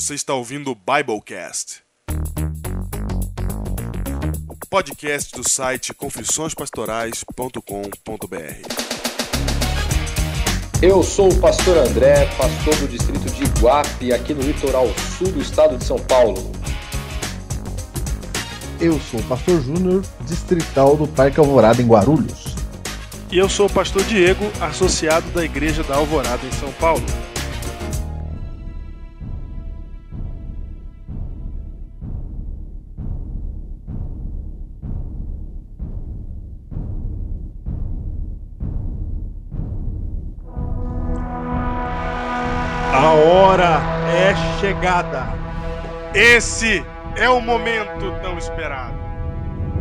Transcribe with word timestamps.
Você 0.00 0.14
está 0.14 0.32
ouvindo 0.32 0.70
o 0.70 0.76
Biblecast. 0.76 1.82
O 4.48 4.54
podcast 4.70 5.36
do 5.36 5.48
site 5.48 5.92
confissõespastorais.com.br. 5.92 7.60
Eu 10.80 11.02
sou 11.02 11.32
o 11.32 11.40
pastor 11.40 11.78
André, 11.78 12.26
pastor 12.36 12.76
do 12.76 12.86
distrito 12.86 13.28
de 13.28 13.42
Iguape, 13.42 14.12
aqui 14.12 14.32
no 14.32 14.42
litoral 14.42 14.86
sul 15.18 15.32
do 15.32 15.42
estado 15.42 15.76
de 15.76 15.82
São 15.82 15.98
Paulo. 15.98 16.52
Eu 18.80 19.00
sou 19.00 19.18
o 19.18 19.24
pastor 19.24 19.60
Júnior, 19.60 20.04
distrital 20.20 20.96
do 20.96 21.08
Parque 21.08 21.40
Alvorada 21.40 21.82
em 21.82 21.88
Guarulhos. 21.88 22.54
E 23.32 23.38
eu 23.38 23.48
sou 23.48 23.66
o 23.66 23.72
pastor 23.72 24.04
Diego, 24.04 24.44
associado 24.60 25.28
da 25.30 25.44
Igreja 25.44 25.82
da 25.82 25.96
Alvorada 25.96 26.46
em 26.46 26.52
São 26.52 26.70
Paulo. 26.74 27.04
Chegada. 44.78 45.26
Esse 46.14 46.84
é 47.16 47.28
o 47.28 47.40
momento 47.40 48.12
tão 48.22 48.38
esperado. 48.38 48.94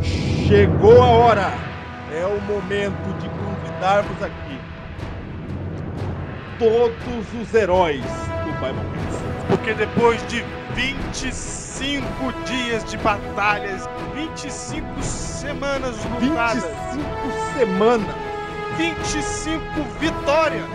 Chegou 0.01 1.01
a 1.01 1.05
hora. 1.05 1.53
É 2.11 2.25
o 2.25 2.41
momento 2.41 3.13
de 3.19 3.29
convidarmos 3.29 4.23
aqui 4.23 4.59
todos 6.57 7.33
os 7.39 7.53
heróis 7.53 8.01
do 8.01 8.51
Biblecast. 8.53 9.23
Porque 9.47 9.73
depois 9.73 10.25
de 10.27 10.43
25 10.73 12.33
dias 12.45 12.83
de 12.85 12.97
batalhas, 12.97 13.87
25 14.15 15.03
semanas 15.03 15.95
lutadas, 16.21 16.63
25 16.93 17.57
semanas, 17.57 18.15
25 18.77 19.63
vitórias, 19.99 20.65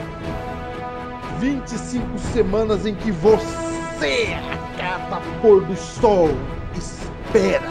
25 1.40 2.18
semanas 2.18 2.86
em 2.86 2.94
que 2.94 3.10
você, 3.10 3.71
a 4.04 4.58
cada 4.76 5.20
pôr 5.40 5.64
do 5.64 5.76
sol, 5.76 6.30
espera 6.74 7.70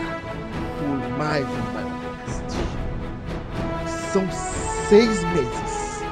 por 0.80 1.18
mais 1.18 1.46
um 1.46 1.62
Biblecast. 1.74 2.56
São 4.14 4.26
seis 4.88 5.24
meses. 5.34 6.04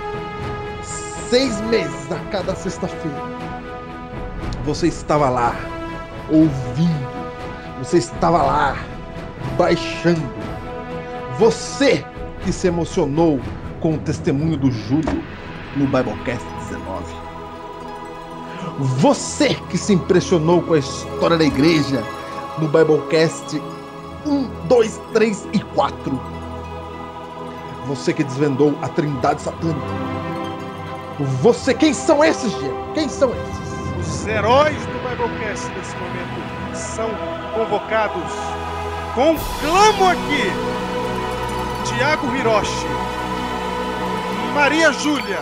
Seis 1.30 1.62
meses 1.62 2.12
a 2.12 2.20
cada 2.32 2.54
sexta-feira. 2.54 3.18
Você 4.66 4.88
estava 4.88 5.30
lá, 5.30 5.56
ouvindo. 6.30 7.10
Você 7.78 8.00
estava 8.00 8.42
lá, 8.44 8.76
baixando. 9.58 10.30
Você 11.38 12.04
que 12.44 12.52
se 12.52 12.68
emocionou 12.68 13.40
com 13.80 13.94
o 13.94 13.98
testemunho 14.00 14.58
do 14.58 14.70
Júlio 14.70 15.24
no 15.78 15.86
Biblecast 15.86 16.44
19. 16.44 16.59
Você 18.80 19.56
que 19.70 19.78
se 19.78 19.94
impressionou 19.94 20.62
com 20.62 20.74
a 20.74 20.80
história 20.80 21.38
da 21.38 21.44
igreja 21.44 22.02
no 22.58 22.68
Biblecast 22.70 23.62
1, 24.26 24.68
2, 24.70 25.02
3 25.14 25.48
e 25.52 25.60
4. 25.60 26.22
Você 27.88 28.14
que 28.14 28.24
desvendou 28.24 28.74
a 28.82 28.88
trindade 28.88 29.42
satânica. 29.42 29.82
Você, 31.42 31.74
quem 31.74 31.94
são 31.94 32.24
esses, 32.24 32.58
Diego? 32.58 32.94
Quem 32.94 33.10
são 33.10 33.32
esses? 33.32 34.08
Os 34.08 34.28
heróis 34.28 34.78
do 34.78 35.10
Biblecast 35.10 35.70
nesse 35.76 35.96
momento 35.98 36.74
são 36.74 37.10
convocados. 37.56 38.32
Conclamo 39.14 40.08
aqui 40.08 40.54
Tiago 41.84 42.34
Hiroshi, 42.34 42.88
Maria 44.54 44.94
Júlia, 44.94 45.40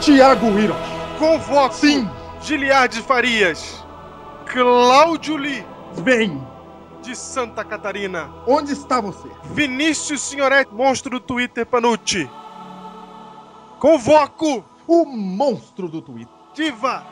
Tiago 0.00 0.58
Hiroshi. 0.58 0.92
Convoco 1.18 1.74
Sim. 1.74 2.08
Giliardi 2.42 3.00
Farias, 3.02 3.84
Cláudio 4.46 5.36
Lee. 5.36 5.64
Vem. 5.94 6.44
De 7.00 7.14
Santa 7.14 7.64
Catarina. 7.64 8.28
Onde 8.48 8.72
está 8.72 9.00
você? 9.00 9.28
Vinícius 9.44 10.22
Senhorete, 10.22 10.74
monstro 10.74 11.10
do 11.10 11.20
Twitter 11.20 11.64
Panucci. 11.64 12.28
Convoco 13.78 14.64
o 14.88 15.04
monstro 15.04 15.88
do 15.88 16.02
Twitter. 16.02 16.34
Diva. 16.52 17.06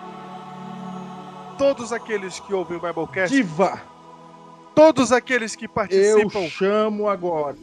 Todos 1.56 1.92
aqueles 1.92 2.40
que 2.40 2.52
ouvem 2.52 2.76
o 2.76 2.80
Biblecast. 2.80 3.34
Diva. 3.34 3.80
Todos 4.74 5.12
aqueles 5.12 5.54
que 5.54 5.68
participam. 5.68 6.40
Eu 6.40 6.50
chamo 6.50 7.08
agora. 7.08 7.56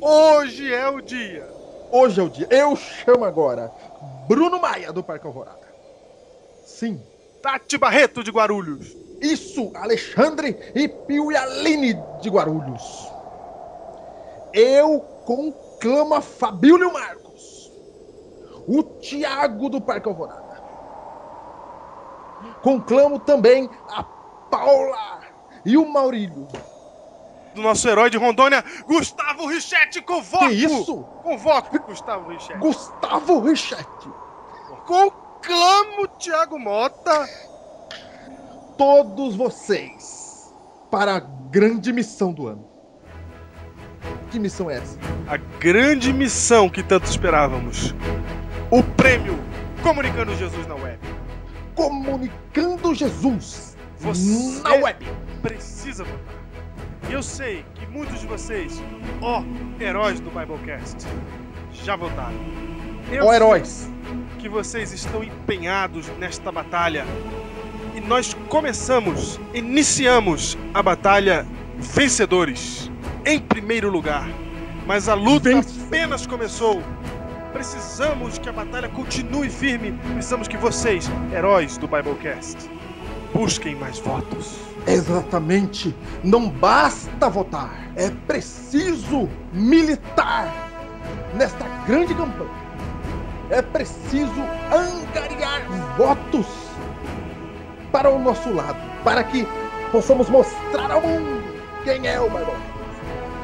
Hoje 0.00 0.72
é 0.72 0.88
o 0.88 1.02
dia. 1.02 1.46
Hoje 1.92 2.20
é 2.20 2.22
o 2.22 2.28
dia. 2.30 2.46
Eu 2.50 2.74
chamo 2.74 3.24
agora 3.24 3.70
Bruno 4.26 4.58
Maia 4.58 4.92
do 4.92 5.02
Parque 5.02 5.26
Alvorada. 5.26 5.59
Sim. 6.80 6.98
Tati 7.42 7.76
Barreto 7.76 8.24
de 8.24 8.30
Guarulhos. 8.30 8.96
Isso, 9.20 9.70
Alexandre 9.74 10.72
e 10.74 10.88
Pio 10.88 11.30
e 11.30 11.36
Aline 11.36 11.92
de 12.22 12.30
Guarulhos. 12.30 13.12
Eu 14.54 15.00
conclamo 15.26 16.14
a 16.14 16.22
Fabílio 16.22 16.90
Marcos. 16.90 17.70
O 18.66 18.82
Tiago 18.82 19.68
do 19.68 19.78
Parque 19.78 20.08
Alvorada. 20.08 20.62
Conclamo 22.62 23.18
também 23.18 23.68
a 23.90 24.02
Paula 24.50 25.20
e 25.66 25.76
o 25.76 25.86
Maurílio. 25.86 26.48
Do 27.54 27.60
nosso 27.60 27.86
herói 27.90 28.08
de 28.08 28.16
Rondônia, 28.16 28.64
Gustavo 28.86 29.46
Richetti, 29.48 30.00
convoco! 30.00 30.46
Que 30.46 30.52
isso? 30.52 31.02
Convoco 31.22 31.78
Gustavo 31.80 32.30
Richetti. 32.30 32.58
Gustavo 32.58 33.40
Richetti. 33.40 34.08
Conclamo 34.86 36.08
Tiago 36.20 36.58
Mota. 36.58 37.26
Todos 38.76 39.34
vocês 39.34 40.54
para 40.90 41.16
a 41.16 41.20
grande 41.20 41.94
missão 41.94 42.30
do 42.30 42.46
ano. 42.46 42.68
Que 44.30 44.38
missão 44.38 44.70
é 44.70 44.76
essa? 44.76 44.98
A 45.26 45.38
grande 45.38 46.12
missão 46.12 46.68
que 46.68 46.82
tanto 46.82 47.06
esperávamos. 47.06 47.94
O 48.70 48.82
prêmio 48.82 49.34
Comunicando 49.82 50.36
Jesus 50.36 50.66
na 50.66 50.74
Web. 50.74 50.98
Comunicando 51.74 52.94
Jesus 52.94 53.78
Você 53.98 54.60
na 54.62 54.74
web. 54.74 55.06
Precisa 55.40 56.04
votar. 56.04 56.34
Eu 57.08 57.22
sei 57.22 57.64
que 57.74 57.86
muitos 57.86 58.20
de 58.20 58.26
vocês, 58.26 58.82
ó 59.22 59.42
heróis 59.80 60.20
do 60.20 60.30
Biblecast, 60.30 61.06
já 61.72 61.96
votaram. 61.96 62.36
Eu 63.10 63.24
ó 63.24 63.32
heróis! 63.32 63.90
Que 64.40 64.48
vocês 64.48 64.90
estão 64.90 65.22
empenhados 65.22 66.08
nesta 66.18 66.50
batalha. 66.50 67.04
E 67.94 68.00
nós 68.00 68.32
começamos, 68.48 69.38
iniciamos 69.52 70.56
a 70.72 70.82
batalha 70.82 71.46
vencedores, 71.76 72.90
em 73.26 73.38
primeiro 73.38 73.90
lugar. 73.90 74.26
Mas 74.86 75.10
a 75.10 75.14
luta 75.14 75.50
apenas 75.58 76.26
começou. 76.26 76.82
Precisamos 77.52 78.38
que 78.38 78.48
a 78.48 78.52
batalha 78.52 78.88
continue 78.88 79.50
firme. 79.50 79.92
Precisamos 80.14 80.48
que 80.48 80.56
vocês, 80.56 81.10
heróis 81.34 81.76
do 81.76 81.86
Biblecast, 81.86 82.56
busquem 83.34 83.74
mais 83.74 83.98
votos. 83.98 84.56
Exatamente. 84.86 85.94
Não 86.24 86.48
basta 86.48 87.28
votar. 87.28 87.90
É 87.94 88.08
preciso 88.26 89.28
militar 89.52 90.70
nesta 91.34 91.66
grande 91.86 92.14
campanha. 92.14 92.59
É 93.50 93.60
preciso 93.62 94.40
angariar 94.72 95.62
votos 95.96 96.46
para 97.90 98.08
o 98.08 98.18
nosso 98.18 98.52
lado, 98.52 98.78
para 99.02 99.24
que 99.24 99.46
possamos 99.90 100.28
mostrar 100.28 100.90
ao 100.90 101.00
mundo 101.00 101.42
quem 101.82 102.06
é 102.06 102.20
o 102.20 102.24
Biblecast. 102.24 102.70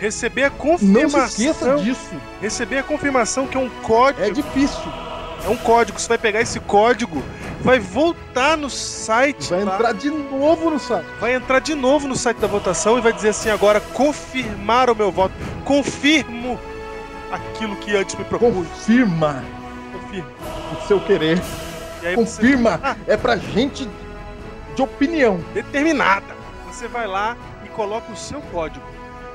Receber 0.00 0.44
a 0.44 0.50
confirmação. 0.50 1.20
Não 1.20 1.28
se 1.28 1.42
esqueça 1.50 1.76
disso. 1.76 2.10
Receber 2.40 2.78
a 2.78 2.82
confirmação 2.82 3.46
que 3.46 3.56
é 3.56 3.60
um 3.60 3.68
código. 3.82 4.24
É 4.24 4.30
difícil. 4.30 4.80
É 5.44 5.48
um 5.48 5.56
código. 5.56 5.98
Você 5.98 6.08
vai 6.08 6.18
pegar 6.18 6.40
esse 6.40 6.58
código, 6.60 7.22
vai 7.60 7.78
voltar 7.78 8.56
no 8.56 8.68
site. 8.68 9.50
Vai 9.50 9.64
lá, 9.64 9.74
entrar 9.74 9.94
de 9.94 10.10
novo 10.10 10.70
no 10.70 10.78
site. 10.78 11.06
Vai 11.20 11.34
entrar 11.34 11.60
de 11.60 11.74
novo 11.74 12.06
no 12.08 12.16
site 12.16 12.38
da 12.38 12.46
votação 12.46 12.98
e 12.98 13.00
vai 13.00 13.12
dizer 13.12 13.30
assim 13.30 13.50
agora 13.50 13.80
confirmar 13.80 14.90
o 14.90 14.94
meu 14.96 15.10
voto. 15.12 15.34
Confirmo 15.64 16.58
aquilo 17.30 17.76
que 17.76 17.96
antes 17.96 18.14
me 18.16 18.24
propus. 18.24 18.52
Confirma 18.68 19.44
Confirmo. 19.92 20.28
o 20.82 20.86
seu 20.88 21.00
querer. 21.00 21.40
Confirma. 22.14 22.78
Você... 22.78 22.84
Ah, 22.86 22.96
É 23.06 23.16
pra 23.16 23.36
gente 23.36 23.88
de 24.74 24.82
opinião. 24.82 25.40
determinada. 25.54 26.36
Você 26.70 26.86
vai 26.88 27.06
lá 27.06 27.36
e 27.64 27.68
coloca 27.68 28.12
o 28.12 28.16
seu 28.16 28.40
código. 28.40 28.84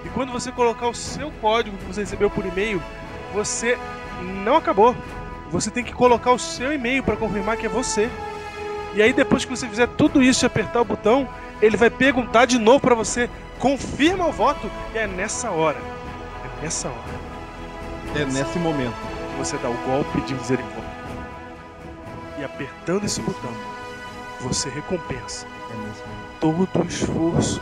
E 0.06 0.10
quando 0.10 0.32
você 0.32 0.52
colocar 0.52 0.88
o 0.88 0.94
seu 0.94 1.32
código 1.42 1.78
que 1.78 1.86
você 1.86 2.02
recebeu 2.02 2.30
por 2.30 2.46
e-mail, 2.46 2.82
você 3.34 3.78
não 4.44 4.58
acabou. 4.58 4.96
Você 5.50 5.70
tem 5.72 5.84
que 5.84 5.94
colocar 5.94 6.32
o 6.32 6.40
seu 6.40 6.74
e-mail 6.74 7.04
para 7.04 7.16
confirmar 7.18 7.58
que 7.58 7.66
é 7.66 7.70
você. 7.70 8.10
E 8.94 9.02
aí 9.02 9.14
depois 9.14 9.46
que 9.46 9.52
você 9.52 9.68
fizer 9.68 9.88
tudo 9.88 10.22
isso 10.22 10.46
e 10.46 10.48
apertar 10.48 10.82
o 10.82 10.86
botão, 10.86 11.28
ele 11.62 11.78
vai 11.78 11.90
perguntar 11.90 12.46
de 12.46 12.60
novo 12.60 12.80
para 12.82 12.96
você: 12.96 13.30
confirma 13.60 14.28
o 14.28 14.32
voto? 14.32 14.70
E 14.94 14.98
é 14.98 15.08
nessa 15.08 15.52
hora. 15.52 15.80
É 16.44 16.62
nessa 16.64 16.90
hora 16.90 17.20
É 18.16 18.26
nesse 18.26 18.60
momento. 18.60 18.96
que 19.32 19.38
você 19.38 19.58
dá 19.58 19.70
o 19.70 19.78
golpe 19.86 20.22
de 20.22 20.36
misericórdia. 20.36 20.84
E 22.38 22.44
apertando 22.44 23.06
esse 23.06 23.22
botão, 23.22 23.52
você 24.42 24.70
recompensa 24.70 25.48
É 25.70 25.76
todo 26.40 26.68
o 26.80 26.86
esforço 26.86 27.62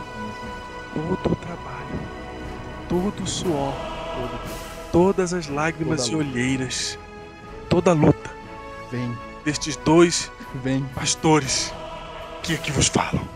É 0.96 1.16
todo 1.22 1.32
o 1.32 1.36
trabalho, 1.36 1.51
todo 2.92 3.22
o 3.22 3.26
suor, 3.26 3.72
todas 4.92 5.32
as 5.32 5.48
lágrimas 5.48 6.04
Toda 6.04 6.12
e 6.12 6.16
olheiras, 6.16 6.98
toda 7.70 7.92
a 7.92 7.94
luta 7.94 8.30
Vem, 8.90 9.16
destes 9.46 9.76
dois 9.78 10.30
vem. 10.56 10.84
pastores 10.94 11.72
que 12.42 12.54
aqui 12.54 12.70
vos 12.70 12.88
falam. 12.88 13.26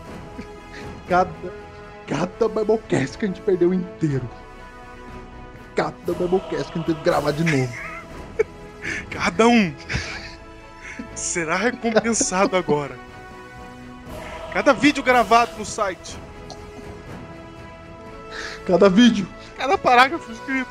Cada, 1.08 1.30
cada 2.06 2.48
Biblecast 2.48 3.16
que 3.16 3.24
a 3.24 3.28
gente 3.28 3.40
perdeu 3.40 3.72
inteiro. 3.72 4.28
Cada 5.74 6.12
Biblecast 6.12 6.48
que 6.50 6.56
a 6.56 6.76
gente 6.76 6.86
teve 6.86 6.98
que 6.98 7.04
gravar 7.04 7.32
de 7.32 7.44
novo. 7.44 7.72
Cada 9.08 9.48
um 9.48 9.74
será 11.14 11.56
recompensado 11.56 12.56
agora. 12.58 12.98
Cada 14.52 14.74
vídeo 14.74 15.02
gravado 15.02 15.52
no 15.56 15.64
site, 15.64 16.18
Cada 18.66 18.90
vídeo. 18.90 19.26
Cada 19.56 19.76
parágrafo 19.78 20.30
escrito. 20.32 20.70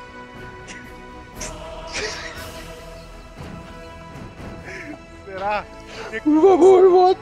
Será, 5.26 5.66
Por 6.24 6.42
favor, 6.42 6.90
vote. 6.90 7.22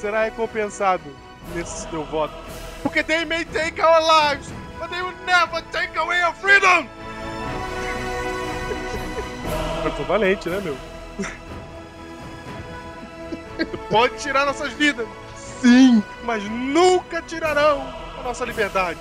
será 0.00 0.24
recompensado 0.24 1.04
nesse 1.54 1.88
seu 1.88 2.04
voto. 2.04 2.34
Porque 2.82 3.02
they 3.02 3.24
may 3.24 3.44
take 3.46 3.80
our 3.80 4.00
lives, 4.00 4.50
but 4.78 4.90
they 4.90 5.02
will 5.02 5.14
never 5.26 5.62
take 5.72 5.96
away 5.98 6.22
our 6.22 6.34
freedom! 6.34 6.86
Eu 9.84 9.90
tô 9.92 10.02
valente, 10.04 10.48
né, 10.48 10.60
meu? 10.60 10.76
Pode 13.90 14.16
tirar 14.18 14.46
nossas 14.46 14.72
vidas, 14.72 15.06
Sim. 15.60 16.02
mas 16.24 16.42
nunca 16.44 17.22
tirarão 17.22 17.86
a 18.18 18.22
nossa 18.22 18.44
liberdade. 18.44 18.98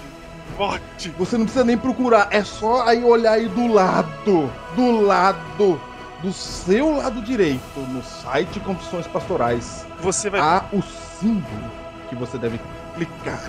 Vote! 0.58 1.10
Você 1.18 1.38
não 1.38 1.46
precisa 1.46 1.66
nem 1.66 1.78
procurar. 1.78 2.28
É 2.32 2.44
só 2.44 2.84
aí 2.88 3.04
olhar 3.04 3.34
aí 3.34 3.48
do 3.50 3.68
lado. 3.68 4.52
Do 4.76 5.02
lado. 5.02 5.82
Do 6.22 6.32
seu 6.32 6.96
lado 6.96 7.22
direito. 7.22 7.80
No 7.80 8.04
site 8.04 8.60
Confissões 8.60 9.08
Pastorais. 9.08 9.86
Você 10.00 10.30
vai. 10.30 10.40
Há 10.40 10.66
o 10.72 10.82
símbolo 10.82 11.72
que 12.10 12.16
você 12.16 12.38
deve 12.38 12.60
clicar. 12.96 13.42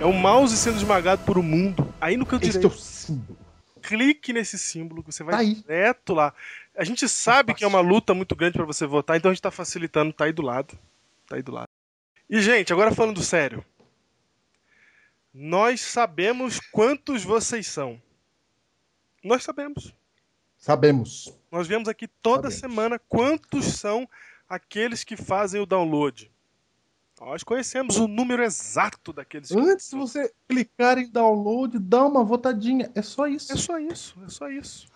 É 0.00 0.06
o 0.06 0.12
mouse 0.12 0.56
sendo 0.56 0.76
esmagado 0.76 1.22
por 1.24 1.36
um 1.36 1.42
mundo. 1.42 1.92
Aí 2.00 2.16
no 2.16 2.24
canto 2.24 2.44
Este 2.44 2.56
é 2.58 2.60
direito. 2.60 2.74
o 2.74 2.78
símbolo. 2.78 3.38
clique 3.82 4.32
nesse 4.32 4.56
símbolo 4.58 5.02
que 5.02 5.12
você 5.12 5.24
vai 5.24 5.34
Tá 5.36 5.42
direto 5.42 6.14
lá. 6.14 6.32
A 6.78 6.84
gente 6.84 7.08
sabe 7.08 7.52
que 7.52 7.64
é 7.64 7.66
uma 7.66 7.80
luta 7.80 8.14
muito 8.14 8.34
grande 8.34 8.56
pra 8.56 8.64
você 8.64 8.86
votar, 8.86 9.16
então 9.16 9.30
a 9.30 9.34
gente 9.34 9.42
tá 9.42 9.50
facilitando, 9.50 10.12
tá 10.12 10.24
aí 10.24 10.32
do 10.32 10.40
lado. 10.42 10.78
Tá 11.28 11.36
aí 11.36 11.42
do 11.42 11.52
lado. 11.52 11.66
E, 12.30 12.40
gente, 12.40 12.72
agora 12.72 12.94
falando 12.94 13.20
sério. 13.22 13.62
Nós 15.32 15.80
sabemos 15.80 16.60
quantos 16.72 17.24
vocês 17.24 17.66
são. 17.66 18.00
Nós 19.24 19.42
sabemos. 19.42 19.94
Sabemos. 20.58 21.32
Nós 21.50 21.66
vemos 21.66 21.88
aqui 21.88 22.06
toda 22.06 22.50
Sabemos. 22.50 22.60
semana 22.60 22.98
quantos 23.08 23.64
são 23.66 24.08
aqueles 24.48 25.02
que 25.04 25.16
fazem 25.16 25.60
o 25.60 25.66
download. 25.66 26.30
Nós 27.20 27.42
conhecemos 27.44 27.96
o 27.98 28.08
número 28.08 28.42
exato 28.42 29.12
daqueles 29.12 29.48
que 29.48 29.58
Antes 29.58 29.90
de 29.90 29.96
você 29.96 30.32
clicar 30.48 30.98
em 30.98 31.08
download, 31.08 31.78
dá 31.78 32.04
uma 32.04 32.24
votadinha. 32.24 32.90
É 32.94 33.00
só 33.02 33.26
isso. 33.26 33.52
É 33.52 33.56
só 33.56 33.78
isso, 33.78 34.16
é 34.26 34.28
só 34.28 34.48
isso. 34.50 34.88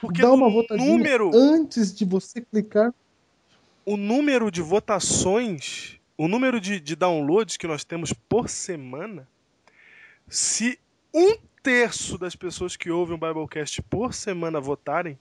Porque 0.00 0.20
dá 0.22 0.32
uma 0.32 0.50
votadinha 0.50 0.88
número 0.90 1.30
antes 1.34 1.94
de 1.94 2.04
você 2.04 2.40
clicar. 2.40 2.92
o 3.86 3.96
número 3.96 4.50
de 4.50 4.60
votações, 4.60 5.98
o 6.16 6.28
número 6.28 6.60
de, 6.60 6.78
de 6.80 6.94
downloads 6.96 7.56
que 7.56 7.66
nós 7.66 7.84
temos 7.84 8.12
por 8.12 8.48
semana, 8.48 9.26
se 10.28 10.78
um 11.12 11.36
terço 11.62 12.18
das 12.18 12.36
pessoas 12.36 12.76
que 12.76 12.90
ouvem 12.90 13.16
o 13.16 13.18
Biblecast 13.18 13.82
por 13.82 14.12
semana 14.12 14.60
votarem, 14.60 15.18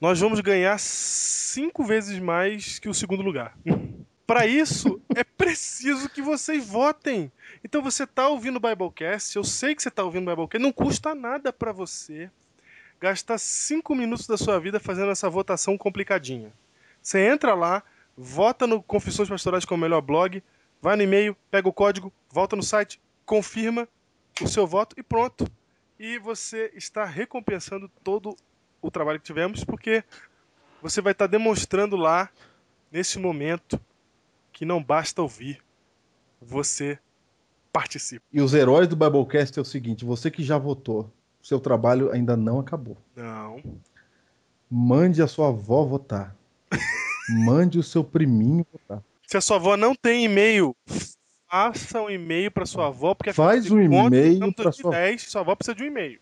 nós 0.00 0.20
vamos 0.20 0.40
ganhar 0.40 0.78
cinco 0.78 1.84
vezes 1.84 2.18
mais 2.18 2.78
que 2.78 2.88
o 2.88 2.94
segundo 2.94 3.22
lugar. 3.22 3.56
Para 4.26 4.46
isso, 4.46 5.00
é 5.14 5.22
preciso 5.22 6.08
que 6.08 6.20
vocês 6.20 6.66
votem. 6.66 7.30
Então 7.62 7.80
você 7.80 8.02
está 8.02 8.28
ouvindo 8.28 8.56
o 8.56 8.60
Biblecast, 8.60 9.36
eu 9.36 9.44
sei 9.44 9.74
que 9.74 9.82
você 9.82 9.88
está 9.88 10.02
ouvindo 10.02 10.26
o 10.26 10.30
Biblecast, 10.30 10.62
não 10.62 10.72
custa 10.72 11.14
nada 11.14 11.52
para 11.52 11.70
você 11.70 12.30
gastar 13.00 13.38
cinco 13.38 13.94
minutos 13.94 14.26
da 14.26 14.36
sua 14.36 14.58
vida 14.58 14.80
fazendo 14.80 15.10
essa 15.10 15.28
votação 15.28 15.76
complicadinha. 15.78 16.52
Você 17.02 17.20
entra 17.20 17.54
lá, 17.54 17.82
vota 18.16 18.66
no 18.66 18.82
Confissões 18.82 19.28
Pastorais 19.28 19.64
como 19.64 19.82
melhor 19.82 20.00
blog, 20.00 20.42
vai 20.80 20.96
no 20.96 21.02
e-mail, 21.02 21.36
pega 21.50 21.68
o 21.68 21.72
código, 21.72 22.12
volta 22.30 22.56
no 22.56 22.62
site, 22.62 23.00
confirma 23.24 23.86
o 24.42 24.48
seu 24.48 24.66
voto 24.66 24.94
e 24.98 25.02
pronto. 25.02 25.46
E 25.98 26.18
você 26.18 26.70
está 26.74 27.04
recompensando 27.04 27.90
todo 28.04 28.36
o 28.82 28.90
trabalho 28.90 29.18
que 29.18 29.26
tivemos, 29.26 29.64
porque 29.64 30.04
você 30.82 31.00
vai 31.00 31.12
estar 31.12 31.26
demonstrando 31.26 31.96
lá, 31.96 32.30
nesse 32.92 33.18
momento, 33.18 33.80
que 34.52 34.64
não 34.64 34.82
basta 34.82 35.22
ouvir, 35.22 35.62
você 36.40 36.98
participa. 37.72 38.24
E 38.32 38.40
os 38.40 38.54
heróis 38.54 38.88
do 38.88 38.96
Biblecast 38.96 39.58
é 39.58 39.62
o 39.62 39.64
seguinte: 39.64 40.04
você 40.04 40.30
que 40.30 40.42
já 40.42 40.58
votou, 40.58 41.10
seu 41.42 41.60
trabalho 41.60 42.10
ainda 42.12 42.36
não 42.36 42.58
acabou. 42.58 42.96
Não. 43.14 43.62
Mande 44.70 45.22
a 45.22 45.26
sua 45.26 45.48
avó 45.48 45.84
votar. 45.84 46.36
Mande 47.28 47.78
o 47.78 47.82
seu 47.82 48.02
priminho 48.02 48.66
votar. 48.72 49.02
Se 49.26 49.36
a 49.36 49.40
sua 49.40 49.56
avó 49.56 49.76
não 49.76 49.94
tem 49.94 50.24
e-mail, 50.24 50.74
faça 51.56 52.02
um 52.02 52.10
e-mail 52.10 52.50
para 52.50 52.66
sua 52.66 52.88
avó, 52.88 53.14
porque 53.14 53.32
Faz 53.32 53.70
um 53.70 53.80
e-mail 53.80 54.32
estamos 54.32 54.48
em 54.48 54.52
pra 54.52 54.72
sua- 54.72 54.90
2010, 54.90 55.22
sua 55.22 55.40
avó 55.40 55.54
precisa 55.54 55.74
de 55.74 55.82
um 55.82 55.86
e-mail, 55.86 56.20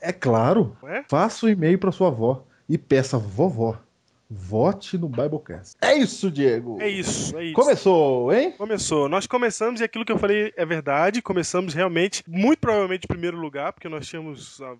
É 0.00 0.12
claro, 0.12 0.76
é? 0.84 1.02
faça 1.08 1.46
o 1.46 1.48
e-mail 1.48 1.78
para 1.78 1.90
sua 1.92 2.08
avó 2.08 2.44
e 2.68 2.76
peça, 2.78 3.16
vovó, 3.18 3.78
vote 4.28 4.98
no 4.98 5.08
Biblecast. 5.08 5.76
É 5.80 5.94
isso, 5.94 6.30
Diego. 6.30 6.80
É 6.80 6.88
isso, 6.88 7.36
é 7.38 7.44
isso. 7.44 7.54
Começou, 7.54 8.32
hein? 8.32 8.52
Começou. 8.52 9.08
Nós 9.08 9.26
começamos, 9.26 9.80
e 9.80 9.84
aquilo 9.84 10.04
que 10.04 10.10
eu 10.12 10.18
falei 10.18 10.52
é 10.56 10.66
verdade. 10.66 11.22
Começamos 11.22 11.72
realmente, 11.74 12.22
muito 12.26 12.58
provavelmente, 12.58 13.04
em 13.04 13.08
primeiro 13.08 13.36
lugar, 13.38 13.72
porque 13.72 13.88
nós 13.88 14.06
tínhamos. 14.06 14.60
ah, 14.62 14.76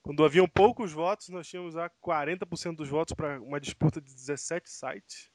Quando 0.00 0.24
haviam 0.24 0.48
poucos 0.48 0.92
votos, 0.92 1.28
nós 1.28 1.46
tínhamos 1.48 1.76
a 1.76 1.90
40% 2.00 2.76
dos 2.76 2.88
votos 2.88 3.12
para 3.14 3.40
uma 3.40 3.60
disputa 3.60 4.00
de 4.00 4.14
17 4.14 4.70
sites. 4.70 5.28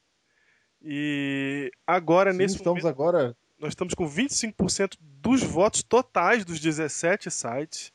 E 0.82 1.70
agora, 1.86 2.32
Sim, 2.32 2.38
nesse 2.40 2.56
estamos 2.56 2.82
momento, 2.84 2.94
agora. 2.96 3.36
Nós 3.64 3.72
estamos 3.72 3.94
com 3.94 4.06
25% 4.06 4.98
dos 5.00 5.42
votos 5.42 5.82
totais 5.82 6.44
dos 6.44 6.60
17 6.60 7.32
sites. 7.32 7.94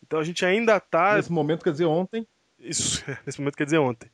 Então 0.00 0.20
a 0.20 0.24
gente 0.24 0.46
ainda 0.46 0.76
está. 0.76 1.16
Nesse 1.16 1.32
momento, 1.32 1.64
quer 1.64 1.72
dizer, 1.72 1.86
ontem. 1.86 2.26
Isso, 2.58 3.04
nesse 3.26 3.40
momento 3.40 3.56
quer 3.56 3.64
dizer 3.64 3.78
ontem. 3.78 4.08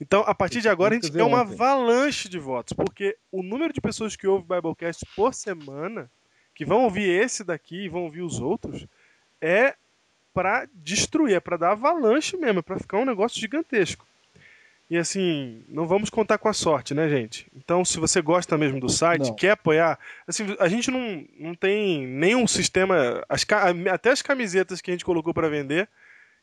Então, 0.00 0.22
a 0.26 0.34
partir 0.34 0.60
de 0.60 0.68
agora, 0.68 0.94
a 0.94 0.94
gente 0.94 1.10
tem 1.10 1.22
uma 1.22 1.42
ontem. 1.42 1.54
avalanche 1.54 2.28
de 2.28 2.38
votos, 2.38 2.72
porque 2.72 3.16
o 3.32 3.42
número 3.42 3.72
de 3.72 3.80
pessoas 3.80 4.14
que 4.14 4.26
ouvem 4.26 4.44
o 4.44 4.54
Biblecast 4.54 5.04
por 5.16 5.34
semana, 5.34 6.08
que 6.54 6.64
vão 6.64 6.84
ouvir 6.84 7.08
esse 7.08 7.42
daqui 7.42 7.84
e 7.84 7.88
vão 7.88 8.04
ouvir 8.04 8.22
os 8.22 8.38
outros, 8.38 8.86
é 9.40 9.74
para 10.32 10.68
destruir, 10.72 11.34
é 11.34 11.40
para 11.40 11.56
dar 11.56 11.72
avalanche 11.72 12.36
mesmo, 12.36 12.60
é 12.60 12.62
para 12.62 12.78
ficar 12.78 12.98
um 12.98 13.04
negócio 13.04 13.40
gigantesco. 13.40 14.06
E 14.88 14.98
assim, 14.98 15.64
não 15.66 15.86
vamos 15.86 16.10
contar 16.10 16.36
com 16.36 16.48
a 16.48 16.52
sorte, 16.52 16.92
né, 16.92 17.08
gente? 17.08 17.50
Então, 17.56 17.84
se 17.84 17.98
você 17.98 18.20
gosta 18.20 18.58
mesmo 18.58 18.78
do 18.78 18.88
site, 18.88 19.28
Não. 19.28 19.34
quer 19.34 19.52
apoiar, 19.52 19.98
assim, 20.26 20.44
a 20.60 20.68
gente 20.68 20.90
não, 20.90 21.24
não 21.38 21.54
tem 21.54 22.06
nenhum 22.06 22.46
sistema. 22.46 23.24
As, 23.28 23.46
até 23.90 24.10
as 24.10 24.20
camisetas 24.20 24.82
que 24.82 24.90
a 24.90 24.94
gente 24.94 25.04
colocou 25.04 25.32
para 25.32 25.48
vender, 25.48 25.88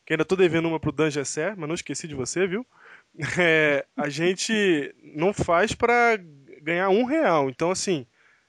que 0.04 0.12
ainda 0.12 0.24
tô 0.24 0.34
devendo 0.34 0.68
uma 0.68 0.80
pro 0.80 0.90
Dan 0.90 1.10
Gessé, 1.10 1.54
mas 1.56 1.68
não 1.68 1.74
esqueci 1.74 2.08
de 2.08 2.14
você, 2.14 2.46
viu? 2.46 2.66
É, 3.38 3.84
a 3.94 4.08
gente 4.08 4.94
não 5.02 5.34
faz 5.34 5.74
para 5.74 6.18
ganhar 6.62 6.88
um 6.88 7.04
real. 7.04 7.50
Então, 7.50 7.70
assim, 7.70 8.06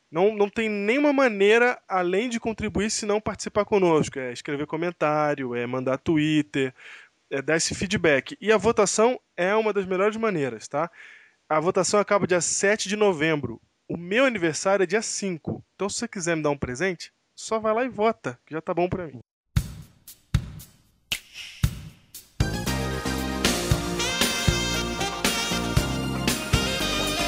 não, 0.10 0.36
não 0.36 0.48
tem 0.48 0.70
nenhuma 0.70 1.12
maneira 1.12 1.82
além 1.88 2.30
de 2.30 2.40
contribuir 2.40 2.90
se 2.90 3.06
não 3.06 3.20
participar 3.20 3.66
conosco. 3.66 4.20
É 4.20 4.32
escrever 4.32 4.68
comentário, 4.68 5.56
é 5.56 5.66
mandar 5.66 5.98
Twitter, 5.98 6.74
é 7.34 7.42
dar 7.42 7.58
esse 7.58 7.74
feedback. 7.74 8.38
E 8.40 8.52
a 8.52 8.58
votação 8.58 9.20
é 9.36 9.56
uma 9.56 9.74
das 9.74 9.86
melhores 9.86 10.16
maneiras, 10.18 10.68
tá? 10.68 10.90
A 11.50 11.60
votação 11.60 12.00
acaba 12.00 12.28
dia 12.28 12.40
7 12.40 12.88
de 12.88 12.96
novembro. 12.96 13.60
O 13.90 13.98
meu 13.98 14.26
aniversário 14.26 14.84
é 14.84 14.86
dia 14.86 15.02
5. 15.02 15.64
Então, 15.76 15.90
se 15.90 15.98
você 15.98 16.08
quiser 16.08 16.38
me 16.38 16.44
dar 16.44 16.52
um 16.52 16.58
presente, 16.58 17.12
só 17.36 17.60
vai 17.60 17.74
lá 17.74 17.84
e 17.84 17.90
vota, 17.90 18.40
que 18.46 18.54
já 18.54 18.62
tá 18.62 18.74
bom 18.74 18.88
pra 18.88 19.08
mim. 19.08 19.20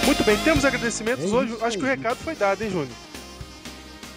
Muito 0.05 0.23
bem, 0.23 0.37
temos 0.43 0.63
agradecimentos 0.63 1.25
É 1.25 1.35
hoje. 1.35 1.57
Acho 1.61 1.77
que 1.79 1.83
o 1.83 1.87
recado 1.87 2.17
foi 2.17 2.35
dado, 2.35 2.61
hein, 2.63 2.69
Júnior? 2.69 2.95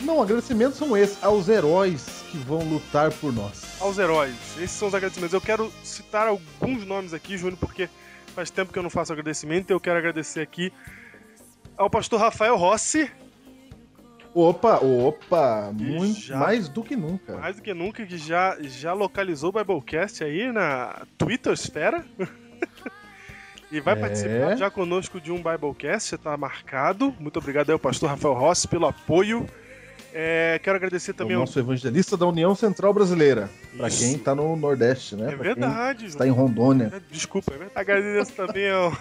Não, 0.03 0.23
agradecimentos 0.23 0.77
são 0.77 0.95
esses, 0.95 1.23
aos 1.25 1.49
heróis 1.49 2.18
que 2.31 2.37
vão 2.39 2.59
lutar 2.61 3.11
por 3.13 3.33
nós. 3.33 3.81
aos 3.81 3.99
heróis. 3.99 4.35
Esses 4.57 4.71
são 4.73 4.89
os 4.89 4.95
agradecimentos. 4.95 5.35
Eu 5.35 5.41
quero 5.41 5.73
citar 5.83 6.27
alguns 6.29 6.85
nomes 6.87 7.13
aqui, 7.15 7.37
Júnior, 7.39 7.59
porque 7.59 7.89
faz 8.35 8.51
tempo 8.51 8.73
que 8.73 8.79
eu 8.79 8.83
não 8.83 8.91
faço 8.91 9.13
agradecimento. 9.13 9.71
Eu 9.71 9.81
quero 9.81 9.99
agradecer 9.99 10.41
aqui 10.41 10.73
ao 11.77 11.89
pastor 11.91 12.21
Rafael 12.21 12.57
Rossi, 12.57 13.11
Opa, 14.35 14.77
opa, 14.85 15.73
muito 15.73 16.21
já- 16.21 16.37
mais 16.37 16.69
do 16.69 16.83
que 16.85 16.95
nunca. 16.95 17.37
mais 17.39 17.57
do 17.57 17.63
que 17.63 17.73
nunca, 17.75 18.05
que 18.07 18.17
já, 18.19 18.57
já 18.61 18.93
localizou 18.93 19.49
o 19.51 19.53
Biblecast 19.53 20.23
aí 20.23 20.53
na 20.53 21.07
Twittersfera. 21.17 22.05
e 23.73 23.81
vai 23.81 23.95
É. 23.95 23.97
participar 23.97 24.57
já 24.57 24.71
conosco 24.71 25.21
de 25.21 25.33
um 25.33 25.37
Biblecast, 25.43 26.11
já 26.11 26.17
está 26.17 26.37
marcado. 26.37 27.15
Muito 27.19 27.39
obrigado 27.39 27.71
aí 27.71 27.73
ao 27.73 27.79
pastor 27.79 28.11
Rafael 28.11 28.35
Rossi 28.35 28.69
pelo 28.69 28.87
apoio. 28.87 29.47
É, 30.13 30.59
quero 30.63 30.77
agradecer 30.77 31.11
o 31.11 31.15
também 31.15 31.35
ao... 31.35 31.41
nosso 31.41 31.59
evangelista 31.59 32.17
da 32.17 32.27
União 32.27 32.55
Central 32.55 32.93
Brasileira. 32.95 33.51
Pra 33.77 33.89
Isso. 33.89 33.99
quem 33.99 34.19
tá 34.19 34.35
no 34.35 34.57
Nordeste, 34.57 35.15
né? 35.17 35.33
É 35.33 35.37
Pra 35.37 35.45
verdade, 35.45 36.07
está 36.07 36.27
em 36.27 36.31
Rondônia. 36.31 36.93
É, 36.95 37.01
Desculpa, 37.11 37.53
é 37.55 37.59
verdade. 37.59 37.79
Agradeço 37.79 38.33
também 38.33 38.71
ao, 38.71 38.97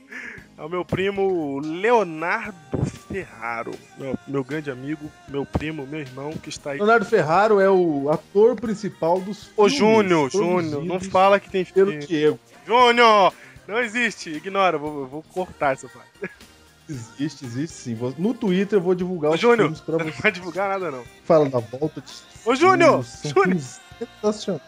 ao 0.56 0.68
meu 0.68 0.84
primo 0.84 1.58
Leonardo 1.60 2.84
Ferraro, 3.08 3.72
meu, 3.98 4.18
meu 4.26 4.44
grande 4.44 4.70
amigo, 4.70 5.10
meu 5.28 5.44
primo, 5.44 5.86
meu 5.86 6.00
irmão, 6.00 6.32
que 6.32 6.48
está 6.48 6.70
aí. 6.70 6.78
Leonardo 6.78 7.04
Ferraro 7.04 7.60
é 7.60 7.68
o 7.68 8.10
ator 8.10 8.56
principal 8.56 9.20
dos 9.20 9.50
Ô, 9.56 9.68
Júnior, 9.68 10.30
Júnior, 10.30 10.84
não 10.84 11.00
fala 11.00 11.38
que 11.38 11.50
tem 11.50 11.64
pelo 11.64 11.90
filho. 11.90 12.06
Diego. 12.06 12.40
Júnior! 12.66 13.34
Não 13.66 13.78
existe, 13.80 14.30
ignora, 14.30 14.78
vou, 14.78 15.00
eu 15.00 15.06
vou 15.06 15.22
cortar 15.22 15.72
essa 15.72 15.88
parte. 15.88 16.10
Existe, 16.88 17.44
existe 17.44 17.74
sim. 17.74 17.98
No 18.18 18.34
Twitter 18.34 18.78
eu 18.78 18.82
vou 18.82 18.94
divulgar 18.94 19.30
Ô, 19.30 19.34
os 19.34 19.40
Júnior, 19.40 19.58
filmes 19.68 19.80
pra 19.80 19.98
Não 19.98 20.04
você. 20.06 20.22
vai 20.22 20.32
divulgar 20.32 20.68
nada, 20.68 20.90
não. 20.90 21.04
Fala 21.24 21.48
da 21.48 21.58
volta 21.58 22.00
de 22.00 22.12
Ô, 22.44 22.54
Júnior! 22.54 23.02
Júnior! 23.02 23.04
filmes 23.34 23.80
sensacionais. 23.98 24.62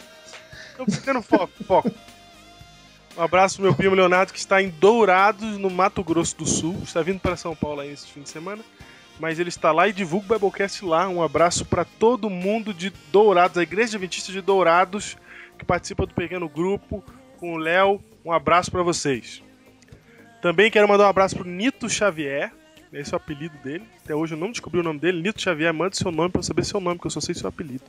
Tô 0.77 0.85
perdendo 0.87 1.23
foco, 1.23 1.53
foco. 1.65 1.91
Um 3.17 3.23
abraço 3.23 3.57
pro 3.57 3.65
meu 3.65 3.75
primo 3.75 3.95
Leonardo, 3.95 4.33
que 4.33 4.39
está 4.39 4.61
em 4.61 4.71
Dourados, 4.71 5.57
no 5.59 5.71
Mato 5.71 6.03
Grosso 6.03 6.37
do 6.37 6.47
Sul. 6.47 6.81
Está 6.83 7.01
vindo 7.01 7.21
para 7.21 7.37
São 7.37 7.55
Paulo 7.55 7.81
aí 7.81 7.93
esse 7.93 8.09
fim 8.09 8.23
de 8.23 8.29
semana. 8.29 8.63
Mas 9.21 9.39
ele 9.39 9.49
está 9.51 9.71
lá 9.71 9.87
e 9.87 9.93
divulga 9.93 10.27
o 10.35 10.39
Biblecast 10.39 10.85
lá. 10.85 11.09
Um 11.09 11.23
abraço 11.23 11.65
para 11.65 11.85
todo 11.85 12.29
mundo 12.29 12.75
de 12.75 12.93
Dourados, 13.13 13.57
a 13.57 13.63
Igreja 13.63 13.97
Adventista 13.97 14.33
de 14.33 14.41
Dourados, 14.41 15.17
que 15.57 15.65
participa 15.65 16.05
do 16.07 16.13
pequeno 16.15 16.49
grupo, 16.49 17.05
com 17.39 17.55
o 17.55 17.57
Léo. 17.57 18.01
Um 18.25 18.33
abraço 18.33 18.73
para 18.73 18.83
vocês. 18.83 19.44
Também 20.45 20.71
quero 20.71 20.87
mandar 20.87 21.07
um 21.07 21.09
abraço 21.09 21.37
pro 21.37 21.49
Nito 21.49 21.89
Xavier. 21.89 22.53
Esse 22.93 23.15
é 23.15 23.17
o 23.17 23.17
apelido 23.17 23.57
dele. 23.65 23.89
Até 24.05 24.15
hoje 24.15 24.35
eu 24.35 24.39
não 24.39 24.51
descobri 24.51 24.79
o 24.79 24.83
nome 24.83 25.01
dele. 25.01 25.23
Nito 25.23 25.41
Xavier, 25.41 25.73
manda 25.73 25.97
seu 25.97 26.13
nome 26.13 26.29
para 26.29 26.41
eu 26.41 26.43
saber 26.43 26.67
seu 26.67 26.79
nome, 26.81 26.99
que 26.99 27.07
eu 27.07 27.11
só 27.11 27.19
sei 27.19 27.35
seu 27.35 27.49
apelido. 27.49 27.83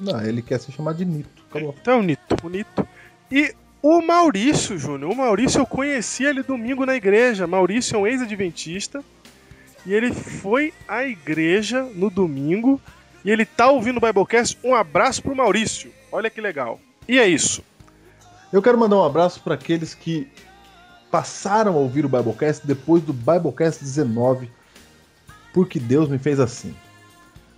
Não, 0.00 0.24
ele 0.24 0.40
quer 0.40 0.60
se 0.60 0.70
chamar 0.70 0.94
de 0.94 1.04
Nito. 1.04 1.42
Acabou. 1.50 1.74
Então, 1.80 2.00
Nito, 2.00 2.36
o 2.44 2.48
Nito. 2.48 2.86
E 3.28 3.52
o 3.82 4.00
Maurício, 4.00 4.78
Júnior. 4.78 5.10
O 5.10 5.16
Maurício 5.16 5.58
eu 5.58 5.66
conheci 5.66 6.22
ele 6.22 6.44
domingo 6.44 6.86
na 6.86 6.94
igreja. 6.94 7.44
Maurício 7.44 7.96
é 7.96 7.98
um 7.98 8.06
ex-adventista. 8.06 9.02
E 9.84 9.92
ele 9.92 10.14
foi 10.14 10.72
à 10.86 11.04
igreja 11.04 11.82
no 11.82 12.08
domingo. 12.08 12.80
E 13.24 13.32
ele 13.32 13.44
tá 13.44 13.68
ouvindo 13.68 13.96
o 13.96 14.00
Biblecast. 14.00 14.56
Um 14.62 14.76
abraço 14.76 15.20
pro 15.20 15.34
Maurício. 15.34 15.92
Olha 16.12 16.30
que 16.30 16.40
legal. 16.40 16.78
E 17.08 17.18
é 17.18 17.26
isso. 17.26 17.64
Eu 18.52 18.62
quero 18.62 18.78
mandar 18.78 18.94
um 18.94 19.04
abraço 19.04 19.40
para 19.40 19.54
aqueles 19.54 19.92
que 19.92 20.30
passaram 21.12 21.74
a 21.74 21.76
ouvir 21.76 22.06
o 22.06 22.08
Biblecast 22.08 22.66
depois 22.66 23.02
do 23.02 23.12
Biblecast 23.12 23.84
19, 23.84 24.50
porque 25.52 25.78
Deus 25.78 26.08
me 26.08 26.18
fez 26.18 26.40
assim. 26.40 26.74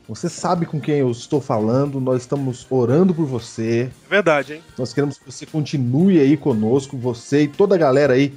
Você 0.08 0.28
sabe 0.28 0.66
com 0.66 0.78
quem 0.78 0.96
eu 0.96 1.10
estou 1.10 1.40
falando, 1.40 1.98
nós 2.00 2.22
estamos 2.22 2.66
orando 2.68 3.14
por 3.14 3.24
você, 3.24 3.90
É 4.06 4.10
verdade, 4.10 4.54
hein? 4.54 4.62
nós 4.76 4.92
queremos 4.92 5.16
que 5.16 5.24
você 5.24 5.46
continue 5.46 6.20
aí 6.20 6.36
conosco, 6.36 6.98
você 6.98 7.44
e 7.44 7.48
toda 7.48 7.76
a 7.76 7.78
galera 7.78 8.12
aí 8.14 8.34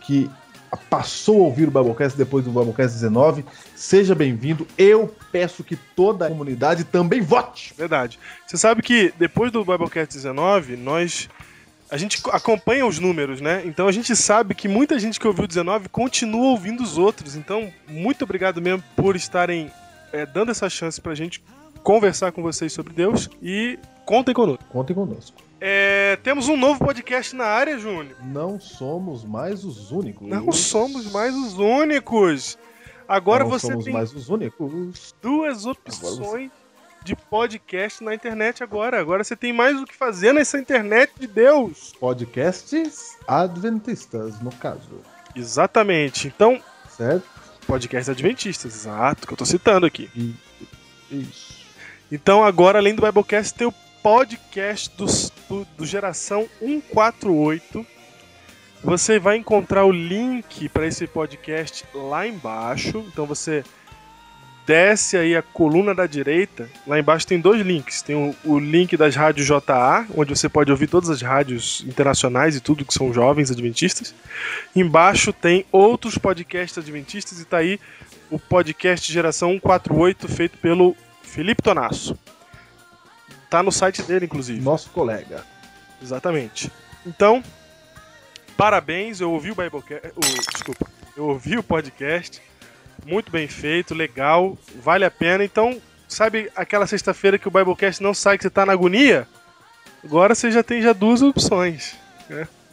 que 0.00 0.28
passou 0.90 1.42
a 1.42 1.44
ouvir 1.44 1.68
o 1.68 1.70
Biblecast 1.70 2.16
depois 2.16 2.44
do 2.44 2.50
Biblecast 2.50 2.94
19, 2.94 3.44
seja 3.76 4.14
bem-vindo. 4.14 4.66
Eu 4.76 5.14
peço 5.30 5.62
que 5.62 5.76
toda 5.76 6.26
a 6.26 6.28
comunidade 6.28 6.84
também 6.84 7.20
vote. 7.20 7.74
Verdade. 7.76 8.18
Você 8.46 8.56
sabe 8.56 8.82
que 8.82 9.12
depois 9.18 9.52
do 9.52 9.64
Biblecast 9.64 10.14
19, 10.14 10.76
nós. 10.76 11.28
A 11.90 11.96
gente 11.96 12.20
acompanha 12.30 12.86
os 12.86 12.98
números, 12.98 13.40
né? 13.40 13.62
Então 13.64 13.88
a 13.88 13.92
gente 13.92 14.14
sabe 14.14 14.54
que 14.54 14.68
muita 14.68 14.98
gente 14.98 15.18
que 15.18 15.26
ouviu 15.26 15.44
o 15.44 15.48
19 15.48 15.88
continua 15.88 16.48
ouvindo 16.50 16.82
os 16.82 16.98
outros. 16.98 17.34
Então, 17.34 17.72
muito 17.88 18.24
obrigado 18.24 18.60
mesmo 18.60 18.84
por 18.94 19.16
estarem 19.16 19.70
é, 20.12 20.26
dando 20.26 20.50
essa 20.50 20.68
chance 20.68 21.00
pra 21.00 21.14
gente 21.14 21.42
conversar 21.82 22.32
com 22.32 22.42
vocês 22.42 22.72
sobre 22.72 22.92
Deus 22.92 23.30
e 23.42 23.78
contem 24.04 24.34
conosco. 24.34 24.64
Contem 24.68 24.94
conosco. 24.94 25.36
É, 25.60 26.16
temos 26.22 26.48
um 26.48 26.56
novo 26.56 26.78
podcast 26.78 27.34
na 27.34 27.46
área, 27.46 27.78
Júnior. 27.78 28.16
Não 28.22 28.60
somos 28.60 29.24
mais 29.24 29.64
os 29.64 29.90
únicos. 29.90 30.28
Não 30.28 30.52
somos 30.52 31.10
mais 31.10 31.34
os 31.34 31.58
únicos. 31.58 32.58
Agora 33.08 33.42
Não 33.42 33.50
você 33.50 33.68
somos 33.68 33.84
tem 33.84 33.94
mais 33.94 34.12
os 34.12 34.28
únicos. 34.28 35.14
duas 35.22 35.64
opções 35.64 36.50
de 37.04 37.16
podcast 37.16 38.02
na 38.04 38.14
internet 38.14 38.62
agora. 38.62 39.00
Agora 39.00 39.24
você 39.24 39.34
tem 39.36 39.52
mais 39.52 39.80
o 39.80 39.84
que 39.86 39.94
fazer 39.94 40.32
nessa 40.32 40.58
internet 40.58 41.12
de 41.18 41.26
Deus. 41.26 41.92
Podcasts 41.98 43.16
adventistas, 43.26 44.40
no 44.40 44.52
caso. 44.52 45.00
Exatamente. 45.34 46.28
Então, 46.28 46.60
Certo? 46.96 47.24
podcast 47.66 48.10
adventistas, 48.10 48.74
exato, 48.74 49.26
que 49.26 49.32
eu 49.32 49.36
tô 49.36 49.44
citando 49.46 49.86
aqui. 49.86 50.10
Isso. 51.10 51.58
Então, 52.10 52.42
agora, 52.42 52.78
além 52.78 52.94
do 52.94 53.02
Biblecast, 53.02 53.54
tem 53.54 53.66
o 53.66 53.74
podcast 54.02 54.90
dos- 54.96 55.30
do, 55.48 55.64
do 55.76 55.84
Geração 55.86 56.48
148. 56.60 57.86
Você 58.82 59.18
vai 59.18 59.36
encontrar 59.36 59.84
o 59.84 59.90
link 59.92 60.68
para 60.68 60.86
esse 60.86 61.06
podcast 61.06 61.84
lá 61.92 62.26
embaixo. 62.26 63.04
Então 63.08 63.26
você 63.26 63.64
desce 64.68 65.16
aí 65.16 65.34
a 65.34 65.40
coluna 65.40 65.94
da 65.94 66.06
direita. 66.06 66.68
Lá 66.86 67.00
embaixo 67.00 67.26
tem 67.26 67.40
dois 67.40 67.62
links. 67.62 68.02
Tem 68.02 68.14
o, 68.14 68.36
o 68.44 68.58
link 68.58 68.98
das 68.98 69.16
rádios 69.16 69.46
JA, 69.46 70.06
onde 70.14 70.36
você 70.36 70.46
pode 70.46 70.70
ouvir 70.70 70.88
todas 70.88 71.08
as 71.08 71.22
rádios 71.22 71.82
internacionais 71.88 72.54
e 72.54 72.60
tudo 72.60 72.84
que 72.84 72.92
são 72.92 73.10
jovens 73.10 73.50
adventistas. 73.50 74.14
Embaixo 74.76 75.32
tem 75.32 75.64
outros 75.72 76.18
podcasts 76.18 76.76
adventistas 76.76 77.40
e 77.40 77.46
tá 77.46 77.56
aí 77.56 77.80
o 78.30 78.38
podcast 78.38 79.10
Geração 79.10 79.52
148 79.52 80.28
feito 80.28 80.58
pelo 80.58 80.94
Felipe 81.22 81.62
Tonasso. 81.62 82.14
Tá 83.48 83.62
no 83.62 83.72
site 83.72 84.02
dele, 84.02 84.26
inclusive. 84.26 84.60
Nosso 84.60 84.90
colega. 84.90 85.46
Exatamente. 86.02 86.70
Então, 87.06 87.42
parabéns, 88.54 89.18
eu 89.18 89.32
ouvi 89.32 89.50
o 89.50 89.54
Biblecast. 89.54 90.12
O, 90.14 90.52
desculpa, 90.52 90.86
eu 91.16 91.24
ouvi 91.24 91.56
o 91.56 91.62
podcast. 91.62 92.42
Muito 93.06 93.30
bem 93.32 93.48
feito, 93.48 93.94
legal, 93.94 94.56
vale 94.82 95.04
a 95.04 95.10
pena. 95.10 95.44
Então, 95.44 95.80
sabe 96.06 96.50
aquela 96.54 96.86
sexta-feira 96.86 97.38
que 97.38 97.48
o 97.48 97.50
Biblecast 97.50 98.02
não 98.02 98.12
sai, 98.14 98.36
que 98.36 98.42
você 98.42 98.50
tá 98.50 98.66
na 98.66 98.72
agonia? 98.72 99.26
Agora 100.04 100.34
você 100.34 100.50
já 100.50 100.62
tem 100.62 100.80
já 100.82 100.92
duas 100.92 101.22
opções. 101.22 101.96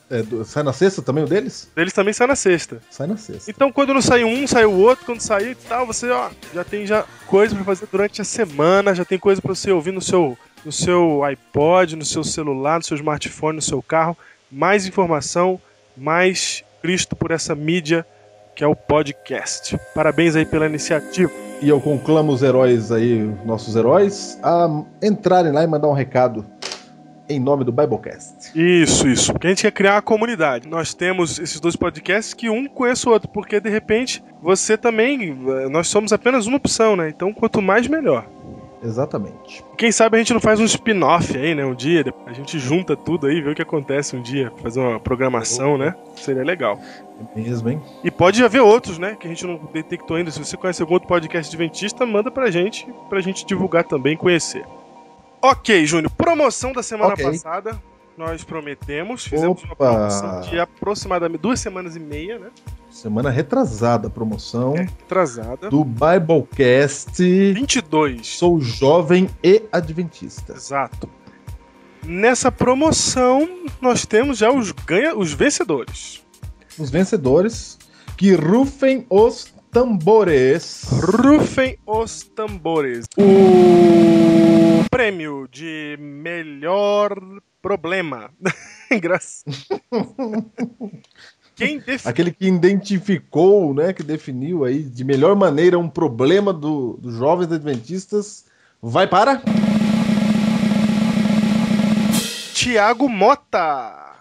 É, 0.10 0.22
do- 0.22 0.46
sai 0.46 0.62
na 0.62 0.72
sexta 0.74 1.02
também 1.02 1.24
o 1.24 1.28
deles? 1.28 1.72
Eles 1.76 1.92
também 1.94 2.14
saem 2.14 2.28
na 2.28 2.36
sexta. 2.36 2.80
Sai 2.92 3.08
na 3.08 3.18
sexta. 3.18 3.50
Então, 3.50 3.72
quando 3.72 3.94
não 3.94 4.02
sai 4.02 4.24
um, 4.24 4.46
sai 4.46 4.64
o 4.66 4.72
outro. 4.72 5.04
Quando 5.06 5.20
sair 5.22 5.52
e 5.52 5.56
tal, 5.56 5.88
você 5.88 6.10
ó, 6.12 6.30
já 6.54 6.64
tem 6.64 6.86
já 6.86 7.04
coisa 7.26 7.56
pra 7.56 7.64
fazer 7.64 7.88
durante 7.92 8.22
a 8.22 8.26
semana, 8.26 8.94
já 8.94 9.04
tem 9.04 9.18
coisa 9.18 9.42
pra 9.42 9.56
você 9.56 9.72
ouvir 9.72 9.92
no 9.92 10.02
seu, 10.02 10.38
no 10.64 10.72
seu 10.72 11.24
iPod, 11.24 11.96
no 11.96 12.06
seu 12.06 12.24
celular, 12.24 12.78
no 12.78 12.86
seu 12.86 12.96
smartphone, 12.96 13.56
no 13.56 13.62
seu 13.62 13.82
carro. 13.82 14.16
Mais 14.52 14.86
informação 14.86 15.60
mais 15.98 16.64
Cristo 16.84 17.16
por 17.16 17.32
essa 17.32 17.56
mídia 17.56 18.06
que 18.56 18.64
é 18.64 18.68
o 18.68 18.76
podcast. 18.76 19.78
Parabéns 19.94 20.36
aí 20.36 20.46
pela 20.46 20.66
iniciativa. 20.66 21.32
E 21.62 21.70
eu 21.70 21.80
conclamo 21.82 22.32
os 22.32 22.42
heróis 22.42 22.92
aí, 22.92 23.30
nossos 23.46 23.76
heróis, 23.76 24.40
a 24.42 24.84
entrarem 25.04 25.52
lá 25.52 25.64
e 25.64 25.68
mandar 25.68 25.88
um 25.88 25.94
recado 25.94 26.46
em 27.28 27.40
nome 27.40 27.64
do 27.64 27.72
Biblecast. 27.72 28.52
Isso, 28.56 29.08
isso. 29.08 29.32
Porque 29.32 29.48
a 29.48 29.50
gente 29.50 29.64
quer 29.64 29.72
criar 29.72 29.96
uma 29.96 30.02
comunidade. 30.02 30.68
Nós 30.68 30.94
temos 30.94 31.40
esses 31.40 31.60
dois 31.60 31.76
podcasts 31.76 32.34
que 32.34 32.50
um 32.50 32.68
conhece 32.68 33.08
o 33.08 33.12
outro, 33.12 33.28
porque 33.30 33.60
de 33.60 33.70
repente 33.70 34.24
você 34.42 34.78
também. 34.78 35.34
Nós 35.70 35.88
somos 35.88 36.14
apenas 36.14 36.46
uma 36.46 36.58
opção, 36.58 36.96
né? 36.96 37.10
Então 37.10 37.34
quanto 37.34 37.62
mais, 37.62 37.88
melhor. 37.88 38.28
Exatamente. 38.86 39.66
Quem 39.78 39.92
sabe 39.92 40.16
a 40.16 40.20
gente 40.20 40.34
não 40.34 40.40
faz 40.40 40.60
um 40.60 40.66
spin-off 40.66 41.36
aí, 41.36 41.56
né? 41.56 41.66
Um 41.66 41.74
dia, 41.74 42.06
a 42.26 42.34
gente 42.34 42.60
junta 42.60 42.96
tudo 42.96 43.26
aí, 43.26 43.42
vê 43.42 43.50
o 43.50 43.56
que 43.56 43.62
acontece 43.62 44.16
um 44.16 44.22
dia, 44.22 44.52
fazer 44.62 44.80
uma 44.80 45.00
programação, 45.00 45.78
né? 45.78 45.96
Seria 46.16 46.44
legal. 46.44 46.80
É 47.36 47.40
mesmo, 47.40 47.70
hein? 47.70 47.82
E 48.04 48.12
pode 48.12 48.44
haver 48.44 48.62
outros, 48.62 49.00
né? 49.00 49.18
Que 49.20 49.26
a 49.26 49.30
gente 49.30 49.46
não 49.46 49.60
detectou 49.74 50.18
ainda. 50.18 50.30
Se 50.30 50.40
você 50.40 50.56
conhece 50.56 50.82
algum 50.82 50.94
outro 50.94 51.08
podcast 51.08 51.54
adventista, 51.54 52.06
manda 52.06 52.30
pra 52.30 52.52
gente, 52.52 52.88
pra 53.10 53.22
gente 53.22 53.46
divulgar 53.46 53.84
também, 53.84 54.16
conhecer. 54.16 54.66
Ok, 55.42 55.86
Júnior. 55.86 56.12
Promoção 56.12 56.72
da 56.72 56.84
semana 56.84 57.14
okay. 57.14 57.26
passada. 57.26 57.82
Nós 58.18 58.44
prometemos. 58.44 59.26
Fizemos 59.26 59.64
Opa. 59.64 59.68
uma 59.68 59.76
promoção 59.76 60.42
de 60.42 60.60
aproximadamente 60.60 61.42
duas 61.42 61.60
semanas 61.60 61.96
e 61.96 62.00
meia, 62.00 62.40
né? 62.40 62.50
Semana 62.90 63.30
retrasada 63.30 64.08
a 64.08 64.10
promoção. 64.10 64.76
É, 64.76 64.82
retrasada. 64.82 65.70
Do 65.70 65.84
Biblecast 65.84 67.22
22. 67.22 68.26
Sou 68.26 68.62
jovem 68.62 69.30
e 69.44 69.64
adventista. 69.72 70.54
Exato. 70.54 71.10
Nessa 72.06 72.52
promoção, 72.52 73.50
nós 73.82 74.06
temos 74.06 74.38
já 74.38 74.52
os, 74.52 74.72
ganha, 74.72 75.16
os 75.16 75.34
vencedores. 75.34 76.24
Os 76.78 76.90
vencedores 76.90 77.78
que 78.16 78.34
rufem 78.34 79.06
os 79.10 79.54
tambores. 79.72 80.86
Rufem 80.90 81.78
os 81.86 82.24
tambores. 82.24 83.06
O 83.18 84.88
prêmio 84.90 85.50
de 85.52 85.98
melhor 86.00 87.14
problema. 87.66 88.30
Engraçado. 88.92 89.52
Quem 91.56 91.80
def... 91.80 92.06
Aquele 92.06 92.32
que 92.32 92.46
identificou, 92.46 93.74
né, 93.74 93.92
que 93.92 94.04
definiu 94.04 94.66
aí 94.66 94.84
de 94.84 95.04
melhor 95.04 95.36
maneira 95.36 95.80
um 95.80 95.90
problema 95.90 96.54
do, 96.54 96.98
dos 96.98 97.16
jovens 97.16 97.52
adventistas, 97.52 98.46
vai 98.80 99.08
para. 99.08 99.42
Tiago 102.54 103.10
Mota. 103.10 104.14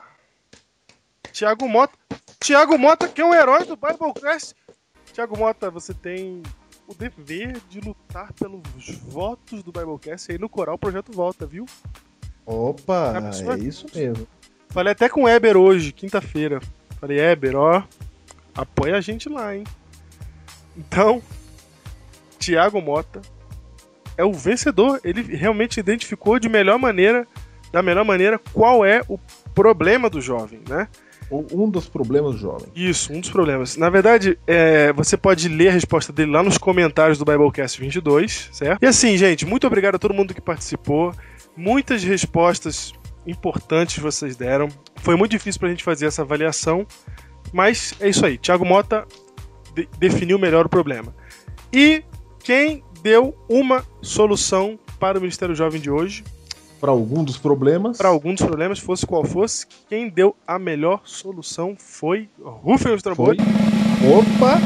Tiago 1.31 1.69
Mota. 1.69 1.93
Tiago 2.41 2.79
Mota, 2.79 3.09
que 3.09 3.21
é 3.21 3.25
um 3.25 3.35
herói 3.35 3.65
do 3.65 3.77
Biblecast 3.77 4.55
Tiago 5.13 5.37
Mota, 5.37 5.71
você 5.71 5.93
tem 5.93 6.43
o 6.87 6.95
dever 6.95 7.61
de 7.69 7.81
lutar 7.81 8.33
pelos 8.33 8.63
votos 9.03 9.63
do 9.63 9.71
Biblecast 9.71 10.33
aí 10.33 10.39
no 10.39 10.49
Coral 10.49 10.79
Projeto 10.79 11.13
Volta, 11.13 11.47
viu? 11.47 11.67
Opa, 12.47 13.15
é 13.55 13.59
isso 13.59 13.87
mesmo. 13.95 14.27
Falei 14.69 14.93
até 14.93 15.09
com 15.09 15.23
o 15.23 15.29
Eber 15.29 15.57
hoje, 15.57 15.93
quinta-feira. 15.93 16.61
Falei, 17.01 17.21
Eber, 17.21 17.57
ó, 17.57 17.83
apoia 18.55 18.97
a 18.97 19.01
gente 19.01 19.29
lá, 19.29 19.55
hein? 19.55 19.65
Então, 20.77 21.23
Tiago 22.39 22.81
Mota 22.81 23.23
é 24.17 24.25
o 24.25 24.33
vencedor. 24.33 25.01
Ele 25.05 25.23
realmente 25.23 25.79
identificou 25.79 26.39
de 26.39 26.49
melhor 26.49 26.79
maneira, 26.79 27.27
da 27.73 27.83
melhor 27.83 28.05
maneira, 28.05 28.39
qual 28.53 28.85
é 28.85 29.03
o 29.09 29.19
problema 29.55 30.11
do 30.11 30.21
jovem, 30.21 30.61
né? 30.69 30.89
Um 31.31 31.69
dos 31.69 31.89
problemas 31.89 32.37
jovem. 32.39 32.69
Isso, 32.77 33.13
um 33.13 33.19
dos 33.19 33.31
problemas. 33.31 33.77
Na 33.77 33.89
verdade, 33.89 34.39
é, 34.47 34.93
você 34.93 35.17
pode 35.17 35.49
ler 35.49 35.69
a 35.69 35.73
resposta 35.73 36.13
dele 36.13 36.31
lá 36.31 36.43
nos 36.43 36.59
comentários 36.59 37.19
do 37.19 37.25
Biblecast 37.25 37.81
22, 37.81 38.51
certo? 38.53 38.83
E 38.83 38.87
assim, 38.87 39.17
gente, 39.17 39.47
muito 39.47 39.67
obrigado 39.67 39.97
a 39.97 39.99
todo 39.99 40.15
mundo 40.15 40.35
que 40.35 40.41
participou. 40.41 41.13
Muitas 41.57 42.03
respostas 42.03 42.93
importantes 43.27 43.99
vocês 43.99 44.37
deram. 44.37 44.69
Foi 44.97 45.17
muito 45.17 45.33
difícil 45.33 45.61
pra 45.61 45.69
gente 45.69 45.85
fazer 45.85 46.07
essa 46.07 46.23
avaliação, 46.23 46.87
mas 47.53 47.95
é 48.01 48.09
isso 48.09 48.25
aí. 48.25 48.39
Thiago 48.39 48.65
Mota 48.65 49.07
de 49.75 49.89
definiu 49.99 50.39
melhor 50.39 50.67
o 50.67 50.69
problema. 50.69 51.15
E 51.73 52.03
quem 52.41 52.85
deu 53.03 53.37
uma 53.49 53.85
solução 54.01 54.79
para 54.99 55.19
o 55.19 55.21
Ministério 55.21 55.55
Jovem 55.55 55.81
de 55.81 55.91
hoje 55.91 56.25
para 56.81 56.91
algum 56.91 57.25
dos 57.25 57.39
problemas. 57.39 57.97
Para 57.97 58.11
algum 58.11 58.35
dos 58.35 58.45
problemas, 58.45 58.79
fosse 58.79 59.07
qual 59.07 59.25
fosse, 59.25 59.67
quem 59.89 60.11
deu 60.11 60.37
a 60.47 60.59
melhor 60.59 61.01
solução 61.05 61.75
foi 61.79 62.29
Rufem 62.39 62.93
os 62.93 63.03
tambores. 63.03 63.41
Opa! 64.07 64.61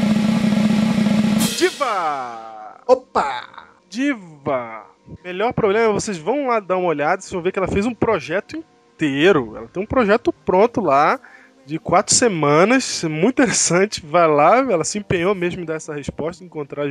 Diva! 1.57 2.81
Opa! 2.85 3.69
Diva! 3.89 4.85
Melhor 5.23 5.53
problema, 5.53 5.91
vocês 5.93 6.17
vão 6.17 6.47
lá 6.47 6.59
dar 6.59 6.77
uma 6.77 6.87
olhada, 6.87 7.21
vocês 7.21 7.31
vão 7.31 7.41
ver 7.41 7.51
que 7.51 7.59
ela 7.59 7.67
fez 7.67 7.85
um 7.85 7.93
projeto 7.93 8.63
inteiro. 8.95 9.55
Ela 9.55 9.67
tem 9.67 9.81
um 9.81 9.85
projeto 9.85 10.31
pronto 10.31 10.81
lá, 10.81 11.19
de 11.65 11.79
quatro 11.79 12.13
semanas, 12.13 13.03
muito 13.03 13.41
interessante. 13.41 14.05
Vai 14.05 14.27
lá, 14.27 14.57
ela 14.59 14.83
se 14.83 14.97
empenhou 14.97 15.33
mesmo 15.35 15.61
em 15.61 15.65
dar 15.65 15.75
essa 15.75 15.93
resposta, 15.93 16.43
encontrar 16.43 16.85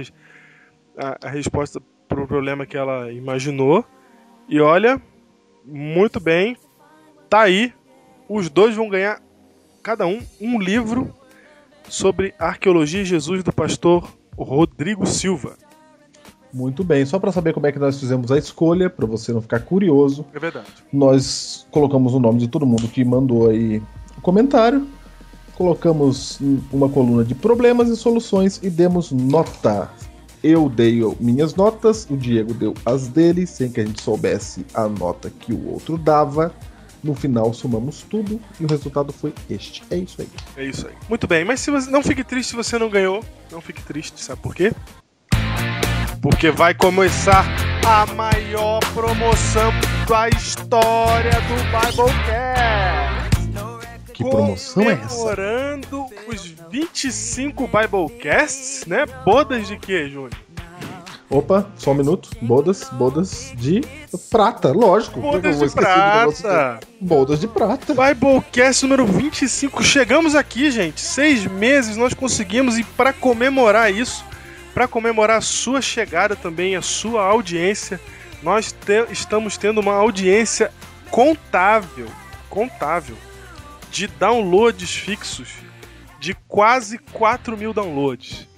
a, 0.96 1.26
a 1.26 1.28
resposta 1.28 1.81
para 2.09 2.22
o 2.22 2.26
problema 2.26 2.66
que 2.66 2.76
ela 2.76 3.12
imaginou. 3.12 3.85
E 4.48 4.61
olha, 4.61 5.00
muito 5.64 6.18
bem. 6.18 6.57
Tá 7.28 7.42
aí. 7.42 7.72
Os 8.28 8.50
dois 8.50 8.74
vão 8.74 8.88
ganhar, 8.88 9.22
cada 9.83 10.07
um, 10.07 10.20
um 10.40 10.61
livro 10.61 11.14
sobre 11.88 12.35
arqueologia 12.38 13.00
e 13.00 13.07
Jesus 13.07 13.42
do 13.42 13.52
pastor 13.52 14.11
Rodrigo 14.37 15.07
Silva. 15.07 15.57
Muito 16.53 16.83
bem, 16.83 17.05
só 17.05 17.19
para 17.19 17.33
saber 17.33 17.53
como 17.53 17.67
é 17.67 17.73
que 17.73 17.79
nós 17.79 17.99
fizemos 17.99 18.33
a 18.33 18.39
escolha, 18.39 18.89
para 18.89 19.07
você 19.07 19.33
não 19.33 19.43
ficar 19.43 19.61
curioso. 19.61 20.25
É 20.35 20.39
verdade. 20.39 20.67
Nós 20.93 21.67
colocamos 21.71 22.15
o 22.15 22.21
nome 22.21 22.39
de 22.39 22.49
todo 22.49 22.67
mundo 22.67 22.89
que 22.89 23.05
mandou 23.05 23.51
aí 23.51 23.83
o 24.17 24.21
comentário, 24.21 24.87
colocamos 25.55 26.39
uma 26.73 26.89
coluna 26.89 27.25
de 27.25 27.35
problemas 27.35 27.89
e 27.89 27.97
soluções 27.97 28.61
e 28.63 28.71
demos 28.71 29.11
nota. 29.11 29.91
Eu 30.43 30.69
dei 30.69 31.01
minhas 31.19 31.55
notas, 31.55 32.07
o 32.09 32.17
Diego 32.17 32.55
deu 32.55 32.73
as 32.87 33.09
dele, 33.09 33.47
sem 33.47 33.71
que 33.71 33.81
a 33.81 33.85
gente 33.85 34.01
soubesse 34.01 34.65
a 34.73 34.89
nota 34.89 35.31
que 35.31 35.53
o 35.53 35.73
outro 35.73 35.99
dava. 35.99 36.55
No 37.03 37.15
final 37.15 37.53
somamos 37.53 38.03
tudo 38.03 38.41
e 38.59 38.65
o 38.65 38.69
resultado 38.69 39.13
foi 39.13 39.33
este. 39.51 39.83
É 39.91 39.97
isso 39.97 40.21
aí. 40.21 40.29
É 40.57 40.65
isso 40.65 40.87
aí. 40.87 40.95
Muito 41.09 41.27
bem, 41.27 41.45
mas 41.45 41.61
se 41.61 41.71
você 41.71 41.91
não 41.91 42.03
fique 42.03 42.25
triste 42.25 42.51
se 42.51 42.57
você 42.57 42.79
não 42.79 42.89
ganhou, 42.89 43.25
não 43.51 43.61
fique 43.61 43.83
triste, 43.83 44.23
sabe 44.23 44.41
por 44.41 44.55
quê? 44.55 44.73
Porque 46.20 46.50
vai 46.50 46.74
começar 46.74 47.44
a 47.87 48.07
maior 48.14 48.81
promoção 48.92 49.72
da 50.09 50.28
história 50.28 51.31
do 51.31 51.54
Biblecast. 51.64 53.28
Que 54.12 54.24
promoção 54.24 54.83
é 54.83 54.92
essa? 54.94 55.14
Comemorando 55.14 56.07
os 56.26 56.54
25 56.70 57.68
Biblecasts, 57.68 58.85
né? 58.87 59.07
Bodas 59.24 59.68
de 59.68 59.76
quê, 59.78 60.09
Júnior? 60.09 60.33
Opa, 61.31 61.70
só 61.76 61.92
um 61.92 61.94
minuto. 61.94 62.31
Bodas, 62.40 62.88
bodas 62.90 63.52
de 63.54 63.83
prata, 64.31 64.72
lógico. 64.72 65.20
Bodas 65.20 65.61
de 65.61 65.70
prata. 65.70 66.81
Bodas 67.00 67.38
de 67.38 67.46
prata. 67.46 67.94
Biblecast 67.94 68.83
número 68.83 69.07
25. 69.07 69.85
Chegamos 69.85 70.35
aqui, 70.35 70.70
gente. 70.70 71.00
Seis 71.00 71.44
meses 71.46 71.96
nós 71.96 72.14
conseguimos 72.14 72.78
e 72.78 72.83
para 72.83 73.12
comemorar 73.12 73.92
isso, 73.92 74.24
para 74.79 74.87
comemorar 74.87 75.38
a 75.38 75.41
sua 75.41 75.83
chegada 75.83 76.37
também, 76.37 76.77
a 76.77 76.83
sua 76.83 77.25
audiência, 77.25 78.01
nós 78.45 78.71
te 78.71 79.05
estamos 79.11 79.59
tendo 79.59 79.81
uma 79.81 79.95
audiência 79.95 80.71
contável, 81.11 82.07
contável 82.49 83.17
de 83.91 84.07
downloads 84.07 84.95
fixos 84.95 85.53
de 86.21 86.33
quase 86.47 86.97
4 87.12 87.57
mil 87.57 87.73
downloads. 87.73 88.49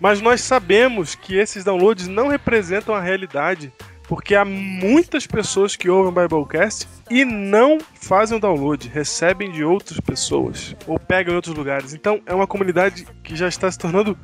Mas 0.00 0.22
nós 0.22 0.40
sabemos 0.40 1.14
que 1.14 1.36
esses 1.36 1.62
downloads 1.62 2.08
não 2.08 2.28
representam 2.28 2.94
a 2.94 3.00
realidade, 3.02 3.70
porque 4.08 4.34
há 4.34 4.46
muitas 4.46 5.26
pessoas 5.26 5.76
que 5.76 5.90
ouvem 5.90 6.10
o 6.10 6.28
Biblecast 6.28 6.88
e 7.10 7.22
não 7.22 7.76
fazem 7.92 8.38
o 8.38 8.40
download, 8.40 8.88
recebem 8.88 9.52
de 9.52 9.62
outras 9.62 10.00
pessoas 10.00 10.74
ou 10.86 10.98
pegam 10.98 11.34
em 11.34 11.36
outros 11.36 11.54
lugares. 11.54 11.92
Então 11.92 12.22
é 12.24 12.34
uma 12.34 12.46
comunidade 12.46 13.06
que 13.22 13.36
já 13.36 13.46
está 13.46 13.70
se 13.70 13.78
tornando 13.78 14.18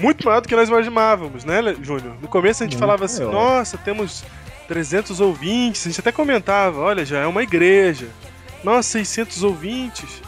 muito 0.00 0.24
maior 0.26 0.40
do 0.40 0.48
que 0.48 0.56
nós 0.56 0.68
imaginávamos, 0.68 1.44
né, 1.44 1.60
Júnior? 1.82 2.16
No 2.20 2.28
começo 2.28 2.62
a 2.62 2.66
gente 2.66 2.74
muito 2.74 2.80
falava 2.80 3.04
assim: 3.04 3.24
nossa, 3.24 3.78
temos 3.78 4.24
300 4.68 5.20
ouvintes, 5.20 5.86
a 5.86 5.90
gente 5.90 6.00
até 6.00 6.12
comentava: 6.12 6.80
olha, 6.80 7.04
já 7.04 7.20
é 7.20 7.26
uma 7.26 7.42
igreja. 7.42 8.08
Nossa, 8.62 8.90
600 8.90 9.42
ouvintes. 9.42 10.22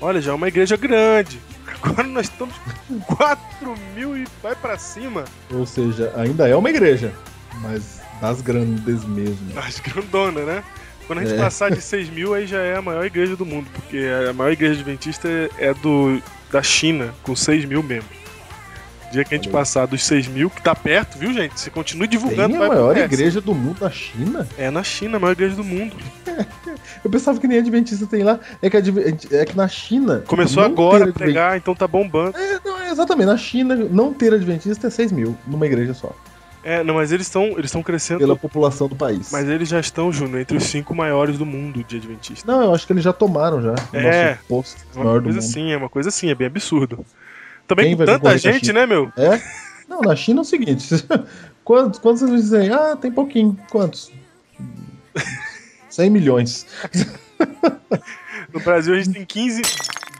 Olha, 0.00 0.20
já 0.20 0.32
é 0.32 0.34
uma 0.34 0.48
igreja 0.48 0.76
grande. 0.76 1.38
Agora 1.82 2.08
nós 2.08 2.26
estamos 2.26 2.54
com 2.88 2.98
4 3.00 3.74
mil 3.94 4.16
e 4.16 4.26
vai 4.42 4.54
para 4.54 4.78
cima. 4.78 5.24
Ou 5.52 5.64
seja, 5.66 6.12
ainda 6.16 6.48
é 6.48 6.56
uma 6.56 6.70
igreja, 6.70 7.12
mas 7.60 8.00
das 8.20 8.40
grandes 8.40 9.04
mesmo. 9.04 9.52
Das 9.54 9.78
grandonas, 9.78 10.46
né? 10.46 10.64
Quando 11.06 11.20
a 11.20 11.24
gente 11.24 11.34
é. 11.34 11.38
passar 11.38 11.70
de 11.70 11.80
6 11.80 12.10
mil, 12.10 12.32
aí 12.32 12.46
já 12.46 12.62
é 12.62 12.76
a 12.76 12.82
maior 12.82 13.04
igreja 13.04 13.36
do 13.36 13.44
mundo, 13.44 13.68
porque 13.74 14.06
a 14.28 14.32
maior 14.32 14.52
igreja 14.52 14.74
adventista 14.74 15.28
é 15.58 15.74
do, 15.74 16.22
da 16.50 16.62
China, 16.62 17.12
com 17.22 17.34
6 17.34 17.64
mil 17.64 17.82
membros. 17.82 18.21
Dia 19.12 19.24
que 19.24 19.34
a 19.34 19.36
gente 19.36 19.50
passar 19.50 19.84
dos 19.84 20.02
6 20.04 20.26
mil, 20.28 20.48
que 20.48 20.62
tá 20.62 20.74
perto, 20.74 21.18
viu, 21.18 21.34
gente? 21.34 21.60
Você 21.60 21.68
continue 21.68 22.08
divulgando. 22.08 22.54
Tem 22.54 22.64
a 22.64 22.68
maior 22.68 22.96
igreja 22.96 23.42
do 23.42 23.54
mundo 23.54 23.76
na 23.82 23.90
China? 23.90 24.48
É 24.56 24.70
na 24.70 24.82
China, 24.82 25.18
a 25.18 25.20
maior 25.20 25.32
igreja 25.32 25.54
do 25.54 25.62
mundo. 25.62 25.94
Eu 27.04 27.10
pensava 27.10 27.38
que 27.38 27.46
nem 27.46 27.58
Adventista 27.58 28.06
tem 28.06 28.22
lá. 28.22 28.40
É 28.62 28.70
que, 28.70 28.76
é 28.78 29.44
que 29.44 29.54
na 29.54 29.68
China. 29.68 30.24
Começou 30.26 30.62
agora 30.62 31.10
a 31.10 31.12
pegar, 31.12 31.58
então 31.58 31.74
tá 31.74 31.86
bombando. 31.86 32.38
É, 32.38 32.58
não, 32.64 32.80
é 32.80 32.90
exatamente. 32.90 33.26
Na 33.26 33.36
China, 33.36 33.76
não 33.76 34.14
ter 34.14 34.32
Adventista 34.32 34.86
é 34.86 34.90
6 34.90 35.12
mil 35.12 35.36
numa 35.46 35.66
igreja 35.66 35.92
só. 35.92 36.16
É, 36.64 36.82
não, 36.82 36.94
mas 36.94 37.12
eles 37.12 37.26
estão 37.26 37.48
eles 37.48 37.66
estão 37.66 37.82
crescendo. 37.82 38.20
Pela 38.20 38.36
população 38.36 38.88
do 38.88 38.96
país. 38.96 39.30
Mas 39.30 39.46
eles 39.46 39.68
já 39.68 39.78
estão, 39.78 40.10
Júnior, 40.10 40.40
entre 40.40 40.56
os 40.56 40.64
cinco 40.64 40.94
maiores 40.94 41.36
do 41.36 41.44
mundo 41.44 41.84
de 41.84 41.96
Adventistas. 41.96 42.44
Não, 42.44 42.62
eu 42.62 42.74
acho 42.74 42.86
que 42.86 42.94
eles 42.94 43.04
já 43.04 43.12
tomaram 43.12 43.60
já. 43.60 43.74
É, 43.92 44.38
posto 44.48 44.82
é 44.96 44.98
uma 44.98 45.20
coisa 45.20 45.38
assim, 45.40 45.72
é 45.72 45.76
uma 45.76 45.88
coisa 45.88 46.08
assim, 46.08 46.30
é 46.30 46.34
bem 46.34 46.46
absurdo. 46.46 47.04
Também 47.66 47.88
Quem 47.88 47.96
com 47.96 48.04
tanta 48.04 48.38
gente, 48.38 48.72
né, 48.72 48.86
meu? 48.86 49.12
É? 49.16 49.40
Não, 49.88 50.00
na 50.00 50.16
China 50.16 50.40
é 50.40 50.42
o 50.42 50.44
seguinte: 50.44 50.88
quantos, 51.64 51.98
quantos 51.98 52.22
vocês 52.22 52.42
dizem? 52.42 52.70
Ah, 52.70 52.96
tem 52.96 53.10
pouquinho. 53.10 53.56
Quantos? 53.70 54.10
100 55.88 56.10
milhões. 56.10 56.66
No 58.52 58.60
Brasil 58.60 58.94
a 58.94 58.98
gente 58.98 59.12
tem 59.12 59.24
15. 59.24 59.62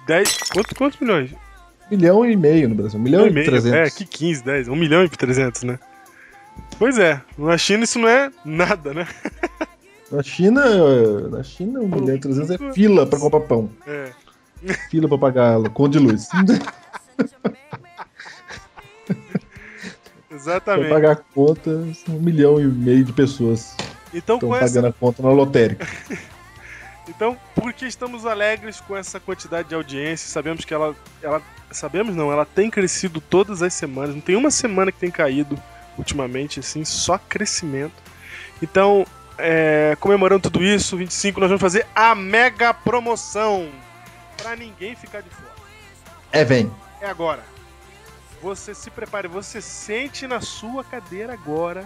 10. 0.07 0.38
Quantos, 0.52 0.72
quantos 0.76 1.00
milhões? 1.00 1.31
milhão 1.90 2.24
e 2.24 2.37
meio 2.37 2.68
no 2.68 2.74
Brasil. 2.74 2.98
milhão, 2.98 3.24
milhão 3.24 3.38
e, 3.38 3.42
e 3.42 3.46
300. 3.46 3.72
É, 3.72 3.90
que 3.90 4.05
15, 4.07 4.44
10. 4.44 4.68
1 4.68 4.76
milhão 4.76 5.05
e 5.05 5.09
300, 5.09 5.62
né? 5.64 5.78
Pois 6.78 6.98
é, 6.98 7.20
na 7.38 7.57
China 7.57 7.85
isso 7.85 7.98
não 7.98 8.09
é 8.09 8.31
nada, 8.44 8.92
né? 8.92 9.07
Na 10.11 10.22
China, 10.22 11.28
na 11.28 11.42
China, 11.42 11.81
1 11.81 11.88
milhão 11.88 12.16
e 12.16 12.18
300 12.18 12.50
é 12.50 12.72
fila 12.72 13.07
pra 13.07 13.18
comprar 13.18 13.40
pão. 13.40 13.70
É. 13.87 14.11
Fila 14.90 15.09
pra 15.09 15.18
pagar 15.18 15.62
conta 15.70 15.98
de 15.98 16.05
luz. 16.05 16.28
Exatamente. 20.31 20.89
Pra 20.89 20.95
pagar 20.97 21.13
a 21.13 21.17
conta, 21.17 21.71
um 22.09 22.21
milhão 22.21 22.61
e 22.61 22.67
meio 22.67 23.05
de 23.05 23.13
pessoas 23.13 23.77
então, 24.13 24.37
estão 24.37 24.51
pagando 24.51 24.87
essa... 24.87 24.89
a 24.89 24.93
conta 24.93 25.23
na 25.23 25.31
lotérica. 25.31 25.87
então, 27.09 27.37
por 27.55 27.73
que 27.73 27.87
estamos 27.87 28.27
alegres 28.27 28.81
com 28.81 28.97
essa 28.97 29.21
quantidade 29.21 29.69
de 29.69 29.75
audiência? 29.75 30.29
Sabemos 30.29 30.65
que 30.65 30.73
ela, 30.73 30.97
ela. 31.23 31.43
Sabemos 31.71 32.15
não, 32.15 32.33
ela 32.33 32.45
tem 32.45 32.71
crescido 32.71 33.21
todas 33.21 33.63
as 33.63 33.75
semanas. 33.75 34.15
Não 34.15 34.23
tem 34.23 34.37
uma 34.37 34.51
semana 34.51 34.91
que 34.91 34.99
tem 34.99 35.11
caído 35.11 35.59
ultimamente, 35.97 36.61
assim, 36.61 36.85
só 36.85 37.19
crescimento. 37.19 37.95
Então, 38.63 39.07
é, 39.39 39.97
comemorando 40.01 40.43
tudo 40.43 40.63
isso, 40.63 40.97
25, 40.97 41.41
nós 41.41 41.49
vamos 41.49 41.61
fazer 41.61 41.87
a 41.95 42.15
mega 42.15 42.73
promoção. 42.73 43.69
Pra 44.37 44.57
ninguém 44.57 44.95
ficar 44.97 45.21
de 45.21 45.31
fora. 45.31 45.53
É, 46.33 46.45
vem. 46.45 46.71
É 47.03 47.07
agora. 47.09 47.43
Você 48.41 48.73
se 48.75 48.88
prepare, 48.88 49.27
você 49.27 49.61
sente 49.61 50.25
na 50.25 50.41
sua 50.41 50.85
cadeira 50.85 51.33
agora, 51.33 51.85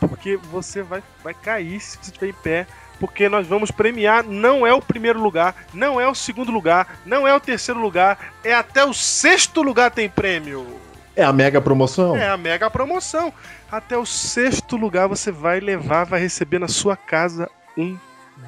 porque 0.00 0.38
você 0.38 0.82
vai, 0.82 1.02
vai 1.22 1.34
cair 1.34 1.78
se 1.78 1.98
você 1.98 2.10
estiver 2.10 2.28
em 2.28 2.32
pé, 2.32 2.66
porque 2.98 3.28
nós 3.28 3.46
vamos 3.46 3.70
premiar, 3.70 4.24
não 4.24 4.66
é 4.66 4.72
o 4.72 4.80
primeiro 4.80 5.20
lugar, 5.20 5.54
não 5.74 6.00
é 6.00 6.08
o 6.08 6.14
segundo 6.14 6.50
lugar, 6.50 7.00
não 7.04 7.28
é 7.28 7.34
o 7.34 7.40
terceiro 7.40 7.80
lugar, 7.80 8.32
é 8.42 8.54
até 8.54 8.82
o 8.82 8.94
sexto 8.94 9.60
lugar 9.60 9.90
tem 9.90 10.08
prêmio. 10.08 10.66
É 11.14 11.22
a 11.22 11.34
mega 11.34 11.60
promoção? 11.60 12.16
É 12.16 12.28
a 12.28 12.36
mega 12.38 12.70
promoção. 12.70 13.32
Até 13.70 13.96
o 13.98 14.06
sexto 14.06 14.74
lugar 14.74 15.06
você 15.06 15.30
vai 15.30 15.60
levar, 15.60 16.04
vai 16.04 16.18
receber 16.18 16.58
na 16.58 16.68
sua 16.68 16.96
casa 16.96 17.50
um 17.76 17.98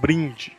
brinde. 0.00 0.56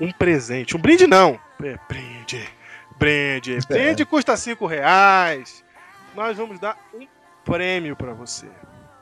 Um 0.00 0.10
presente. 0.10 0.74
Um 0.74 0.80
brinde 0.80 1.06
não. 1.06 1.38
É, 1.62 1.78
brinde. 1.86 2.57
Brinde. 2.98 3.56
É. 3.56 3.58
Brinde 3.66 4.04
custa 4.04 4.36
cinco 4.36 4.66
reais 4.66 5.64
nós 6.18 6.36
vamos 6.36 6.58
dar 6.58 6.76
um 6.92 7.06
prêmio 7.44 7.94
para 7.94 8.12
você. 8.12 8.48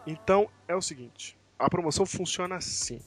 Então 0.07 0.49
é 0.69 0.75
o 0.75 0.83
seguinte: 0.83 1.37
a 1.59 1.71
promoção 1.71 2.05
funciona 2.05 2.57
assim. 2.57 3.01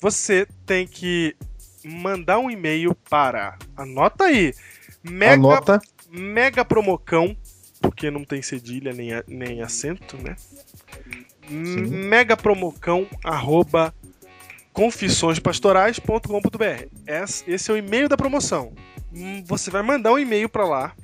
Você 0.00 0.46
tem 0.66 0.86
que 0.86 1.36
mandar 1.84 2.40
um 2.40 2.50
e-mail 2.50 2.94
para. 3.08 3.56
Anota 3.76 4.24
aí. 4.24 4.52
Mega, 5.02 5.34
Anota. 5.34 5.80
Mega 6.10 6.64
Promocão, 6.64 7.36
porque 7.80 8.10
não 8.10 8.24
tem 8.24 8.42
cedilha 8.42 8.92
nem, 8.92 9.10
nem 9.28 9.62
acento, 9.62 10.16
né? 10.16 10.34
Sim. 11.46 11.86
Mega 11.86 12.36
Promocão, 12.36 13.06
arroba 13.24 13.94
confissõespastorais.com.br. 14.80 16.88
Esse 17.46 17.70
é 17.70 17.74
o 17.74 17.76
e-mail 17.76 18.08
da 18.08 18.16
promoção. 18.16 18.72
Hum, 19.14 19.44
você 19.46 19.70
vai 19.70 19.82
mandar 19.82 20.10
um 20.10 20.18
e-mail 20.18 20.48
para 20.48 20.64
lá 20.64 20.94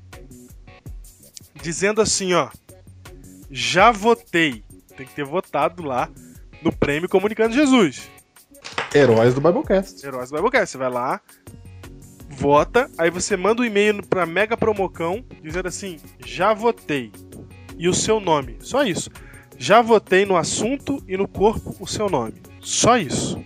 dizendo 1.60 2.00
assim, 2.00 2.32
ó, 2.32 2.48
já 3.50 3.90
votei. 3.90 4.64
Tem 4.96 5.06
que 5.06 5.14
ter 5.14 5.26
votado 5.26 5.82
lá 5.82 6.08
no 6.62 6.72
prêmio 6.72 7.06
Comunicando 7.06 7.54
Jesus. 7.54 8.08
Heróis 8.94 9.34
do 9.34 9.42
Biblecast. 9.42 10.06
Heróis 10.06 10.30
do 10.30 10.36
Biblecast. 10.36 10.70
Você 10.70 10.78
vai 10.78 10.90
lá, 10.90 11.20
vota, 12.30 12.90
aí 12.96 13.10
você 13.10 13.36
manda 13.36 13.60
um 13.60 13.64
e-mail 13.64 14.02
para 14.06 14.24
Mega 14.24 14.56
Promocão 14.56 15.22
dizendo 15.42 15.68
assim: 15.68 15.98
já 16.24 16.54
votei. 16.54 17.12
E 17.76 17.90
o 17.90 17.94
seu 17.94 18.20
nome. 18.20 18.56
Só 18.60 18.82
isso. 18.82 19.10
Já 19.58 19.82
votei 19.82 20.24
no 20.24 20.34
assunto 20.34 21.04
e 21.06 21.14
no 21.14 21.28
corpo 21.28 21.76
o 21.78 21.86
seu 21.86 22.08
nome. 22.08 22.40
Só 22.62 22.96
isso. 22.96 23.44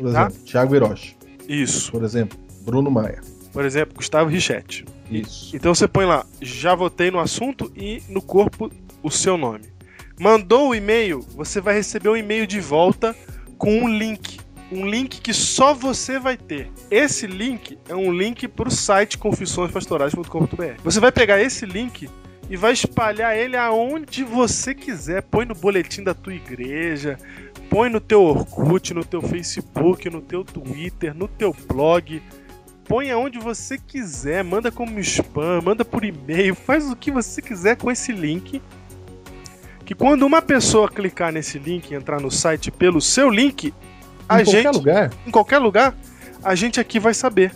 Por 0.00 0.12
tá? 0.12 0.22
exemplo, 0.22 0.38
tá? 0.38 0.50
Thiago 0.50 0.74
Hiroshi. 0.74 1.16
Isso. 1.48 1.92
Por 1.92 2.02
exemplo, 2.02 2.38
Bruno 2.62 2.90
Maia. 2.90 3.20
Por 3.52 3.64
exemplo, 3.64 3.96
Gustavo 3.96 4.30
Richetti. 4.30 4.84
Isso. 5.10 5.54
Então 5.54 5.74
você 5.74 5.88
põe 5.88 6.06
lá, 6.06 6.24
já 6.40 6.74
votei 6.74 7.10
no 7.10 7.18
assunto 7.18 7.70
e 7.76 8.02
no 8.08 8.22
corpo 8.22 8.70
o 9.02 9.10
seu 9.10 9.36
nome. 9.36 9.64
Mandou 10.18 10.68
o 10.68 10.74
e-mail, 10.74 11.20
você 11.34 11.60
vai 11.60 11.74
receber 11.74 12.08
um 12.08 12.16
e-mail 12.16 12.46
de 12.46 12.60
volta 12.60 13.14
com 13.58 13.82
um 13.82 13.88
link. 13.88 14.38
Um 14.70 14.86
link 14.86 15.20
que 15.20 15.34
só 15.34 15.74
você 15.74 16.18
vai 16.18 16.36
ter. 16.36 16.70
Esse 16.90 17.26
link 17.26 17.76
é 17.88 17.94
um 17.94 18.12
link 18.12 18.46
para 18.46 18.68
o 18.68 18.70
site 18.70 19.18
confissõespastorais.com.br. 19.18 20.80
Você 20.84 21.00
vai 21.00 21.10
pegar 21.10 21.40
esse 21.40 21.66
link 21.66 22.08
e 22.48 22.56
vai 22.56 22.72
espalhar 22.72 23.36
ele 23.36 23.56
aonde 23.56 24.22
você 24.22 24.74
quiser. 24.74 25.22
Põe 25.22 25.44
no 25.44 25.54
boletim 25.54 26.04
da 26.04 26.14
tua 26.14 26.34
igreja, 26.34 27.18
põe 27.70 27.88
no 27.88 28.00
teu 28.00 28.22
Orkut, 28.22 28.92
no 28.92 29.04
teu 29.04 29.22
Facebook, 29.22 30.10
no 30.10 30.20
teu 30.20 30.44
Twitter, 30.44 31.14
no 31.14 31.26
teu 31.26 31.56
blog 31.66 32.20
põe 32.90 33.08
aonde 33.08 33.38
você 33.38 33.78
quiser, 33.78 34.42
manda 34.42 34.72
como 34.72 34.98
spam, 34.98 35.60
manda 35.62 35.84
por 35.84 36.04
e-mail, 36.04 36.56
faz 36.56 36.90
o 36.90 36.96
que 36.96 37.12
você 37.12 37.40
quiser 37.40 37.76
com 37.76 37.88
esse 37.88 38.10
link. 38.10 38.60
Que 39.84 39.94
quando 39.94 40.24
uma 40.24 40.42
pessoa 40.42 40.90
clicar 40.90 41.32
nesse 41.32 41.56
link 41.56 41.88
e 41.88 41.94
entrar 41.94 42.20
no 42.20 42.32
site 42.32 42.68
pelo 42.68 43.00
seu 43.00 43.30
link, 43.30 43.72
a 44.28 44.42
em 44.42 44.44
gente. 44.44 44.64
Qualquer 44.64 44.72
lugar. 44.72 45.10
Em 45.24 45.30
qualquer 45.30 45.58
lugar, 45.58 45.96
a 46.42 46.56
gente 46.56 46.80
aqui 46.80 46.98
vai 46.98 47.14
saber. 47.14 47.52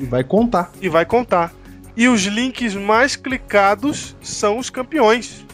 E 0.00 0.04
vai 0.04 0.24
contar. 0.24 0.72
E 0.82 0.88
vai 0.88 1.06
contar. 1.06 1.54
E 1.96 2.08
os 2.08 2.22
links 2.22 2.74
mais 2.74 3.14
clicados 3.14 4.16
são 4.20 4.58
os 4.58 4.68
campeões. 4.68 5.46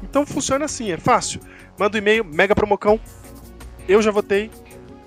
Então 0.00 0.24
funciona 0.24 0.66
assim, 0.66 0.92
é 0.92 0.96
fácil. 0.96 1.40
Manda 1.78 1.96
um 1.96 1.98
e-mail, 1.98 2.24
mega 2.24 2.54
promocão. 2.54 3.00
Eu 3.88 4.00
já 4.00 4.10
votei, 4.10 4.50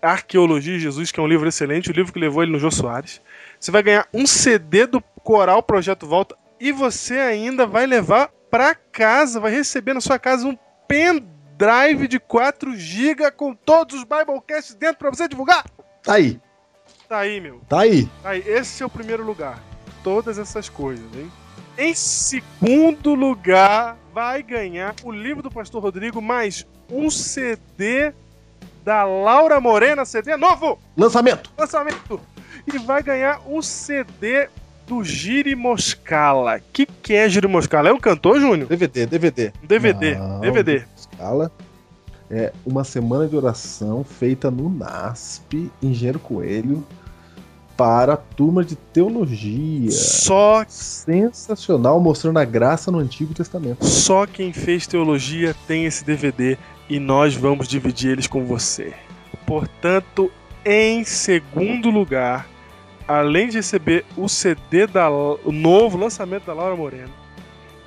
Arqueologia 0.00 0.74
de 0.74 0.80
Jesus, 0.80 1.10
que 1.10 1.18
é 1.18 1.22
um 1.22 1.26
livro 1.26 1.48
excelente, 1.48 1.90
o 1.90 1.92
livro 1.92 2.12
que 2.12 2.18
levou 2.20 2.42
ele 2.42 2.52
no 2.52 2.58
Jô 2.58 2.70
Soares. 2.70 3.20
Você 3.58 3.70
vai 3.70 3.82
ganhar 3.82 4.06
um 4.14 4.26
CD 4.26 4.86
do 4.86 5.00
Coral 5.00 5.62
Projeto 5.62 6.06
Volta 6.06 6.36
e 6.60 6.70
você 6.70 7.14
ainda 7.14 7.66
vai 7.66 7.86
levar 7.86 8.30
para 8.50 8.74
casa, 8.74 9.40
vai 9.40 9.50
receber 9.50 9.94
na 9.94 10.00
sua 10.00 10.18
casa 10.18 10.46
um 10.46 10.56
pendrive 10.86 12.06
de 12.06 12.20
4 12.20 12.76
GB 12.76 13.30
com 13.32 13.54
todos 13.54 13.96
os 13.96 14.04
Biblecasts 14.04 14.74
dentro 14.74 14.98
para 14.98 15.10
você 15.10 15.26
divulgar. 15.26 15.64
Tá 16.02 16.14
aí. 16.14 16.40
Tá 17.08 17.18
aí, 17.18 17.40
meu. 17.40 17.60
Tá 17.68 17.80
aí. 17.80 18.08
Tá 18.22 18.30
aí. 18.30 18.44
Esse 18.46 18.82
é 18.82 18.86
o 18.86 18.90
primeiro 18.90 19.24
lugar. 19.24 19.58
Todas 20.04 20.38
essas 20.38 20.68
coisas, 20.68 21.04
hein? 21.14 21.30
Em 21.80 21.94
segundo 21.94 23.14
lugar, 23.14 23.96
vai 24.12 24.42
ganhar 24.42 24.96
o 25.04 25.12
livro 25.12 25.44
do 25.44 25.48
Pastor 25.48 25.80
Rodrigo 25.80 26.20
mais 26.20 26.66
um 26.90 27.08
CD 27.08 28.12
da 28.84 29.04
Laura 29.04 29.60
Morena, 29.60 30.04
CD 30.04 30.36
novo! 30.36 30.76
Lançamento! 30.96 31.52
Lançamento! 31.56 32.20
E 32.66 32.78
vai 32.78 33.00
ganhar 33.00 33.40
um 33.46 33.62
CD 33.62 34.48
do 34.88 35.04
Giri 35.04 35.54
Moscala. 35.54 36.60
Que 36.72 36.84
que 36.84 37.14
é 37.14 37.28
Giri 37.28 37.46
Moscala? 37.46 37.90
É 37.90 37.92
um 37.92 38.00
cantor, 38.00 38.40
Júnior? 38.40 38.66
DVD, 38.68 39.06
DVD. 39.06 39.52
DVD, 39.62 40.16
Não, 40.16 40.40
DVD. 40.40 40.84
Moscala 40.96 41.52
é 42.28 42.52
uma 42.66 42.82
semana 42.82 43.28
de 43.28 43.36
oração 43.36 44.02
feita 44.02 44.50
no 44.50 44.68
NASP, 44.68 45.70
Engenheiro 45.80 46.18
Coelho, 46.18 46.84
para 47.78 48.14
a 48.14 48.16
turma 48.16 48.64
de 48.64 48.74
teologia. 48.74 49.92
Só, 49.92 50.64
Sensacional, 50.66 52.00
mostrando 52.00 52.40
a 52.40 52.44
graça 52.44 52.90
no 52.90 52.98
Antigo 52.98 53.32
Testamento. 53.32 53.86
só 53.86 54.26
quem 54.26 54.52
fez 54.52 54.84
teologia 54.84 55.54
tem 55.68 55.84
esse 55.84 56.04
DVD 56.04 56.58
e 56.90 56.98
nós 56.98 57.36
vamos 57.36 57.68
dividir 57.68 58.10
eles 58.10 58.26
com 58.26 58.44
você. 58.44 58.92
Portanto, 59.46 60.28
em 60.64 61.04
segundo 61.04 61.88
lugar, 61.88 62.48
além 63.06 63.48
de 63.48 63.58
receber 63.58 64.04
o 64.16 64.28
CD 64.28 64.88
da 64.88 65.08
o 65.08 65.52
novo 65.52 65.96
lançamento 65.96 66.46
da 66.46 66.54
Laura 66.54 66.74
Moreno, 66.74 67.12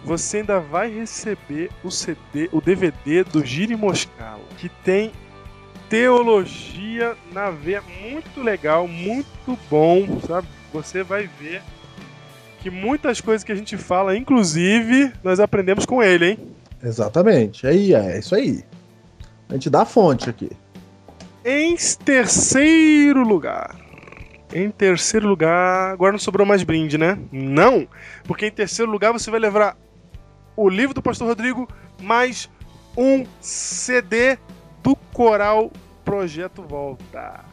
você 0.05 0.37
ainda 0.37 0.61
vai 0.61 0.89
receber 0.89 1.69
o 1.83 1.91
CD, 1.91 2.49
o 2.53 2.61
DVD 2.61 3.25
do 3.25 3.45
Giri 3.45 3.75
Moscala, 3.75 4.41
que 4.57 4.69
tem 4.69 5.11
teologia 5.91 7.17
na 7.33 7.51
veia 7.51 7.83
muito 8.01 8.41
legal, 8.41 8.87
muito 8.87 9.59
bom, 9.69 10.21
sabe? 10.25 10.47
Você 10.71 11.03
vai 11.03 11.29
ver 11.37 11.61
que 12.61 12.69
muitas 12.69 13.19
coisas 13.19 13.43
que 13.43 13.51
a 13.51 13.55
gente 13.55 13.75
fala, 13.75 14.15
inclusive, 14.15 15.11
nós 15.21 15.41
aprendemos 15.41 15.85
com 15.85 16.01
ele, 16.01 16.29
hein? 16.29 16.39
Exatamente. 16.81 17.67
Aí, 17.67 17.93
é 17.93 18.17
isso 18.17 18.33
aí. 18.33 18.63
A 19.49 19.53
gente 19.53 19.69
dá 19.69 19.81
a 19.81 19.85
fonte 19.85 20.29
aqui. 20.29 20.49
Em 21.43 21.75
terceiro 22.05 23.21
lugar. 23.27 23.75
Em 24.53 24.71
terceiro 24.71 25.27
lugar. 25.27 25.91
Agora 25.91 26.13
não 26.13 26.19
sobrou 26.19 26.47
mais 26.47 26.63
brinde, 26.63 26.97
né? 26.97 27.19
Não! 27.33 27.85
Porque 28.23 28.45
em 28.45 28.51
terceiro 28.51 28.89
lugar 28.89 29.11
você 29.11 29.29
vai 29.29 29.41
levar 29.41 29.77
o 30.55 30.69
livro 30.69 30.93
do 30.93 31.01
Pastor 31.01 31.27
Rodrigo 31.27 31.67
mais 31.99 32.49
um 32.95 33.25
CD 33.41 34.37
do 34.81 34.95
Coral 35.13 35.71
Projeto 36.03 36.61
Volta. 36.61 37.45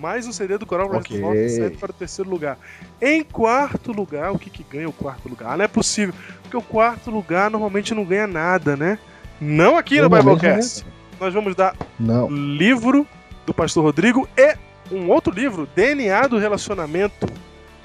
Mais 0.00 0.26
um 0.26 0.32
CD 0.32 0.58
do 0.58 0.66
Coral 0.66 0.88
Projeto 0.88 1.10
Ok. 1.10 1.20
Volta 1.20 1.48
serve 1.48 1.76
para 1.76 1.90
o 1.90 1.94
terceiro 1.94 2.30
lugar. 2.30 2.58
Em 3.00 3.22
quarto 3.22 3.92
lugar, 3.92 4.32
o 4.32 4.38
que, 4.38 4.50
que 4.50 4.62
ganha 4.62 4.88
o 4.88 4.92
quarto 4.92 5.28
lugar? 5.28 5.56
Não 5.56 5.64
é 5.64 5.68
possível. 5.68 6.14
Porque 6.42 6.56
o 6.56 6.62
quarto 6.62 7.10
lugar 7.10 7.50
normalmente 7.50 7.94
não 7.94 8.04
ganha 8.04 8.26
nada, 8.26 8.76
né? 8.76 8.98
Não 9.40 9.76
aqui 9.76 10.00
no 10.00 10.08
Biblecast. 10.08 10.84
Nós 11.18 11.34
vamos 11.34 11.54
dar 11.54 11.76
Não. 11.98 12.28
livro 12.28 13.06
do 13.46 13.54
Pastor 13.54 13.84
Rodrigo 13.84 14.28
e 14.36 14.56
um 14.90 15.08
outro 15.10 15.32
livro, 15.32 15.68
DNA 15.74 16.26
do 16.26 16.38
Relacionamento. 16.38 17.26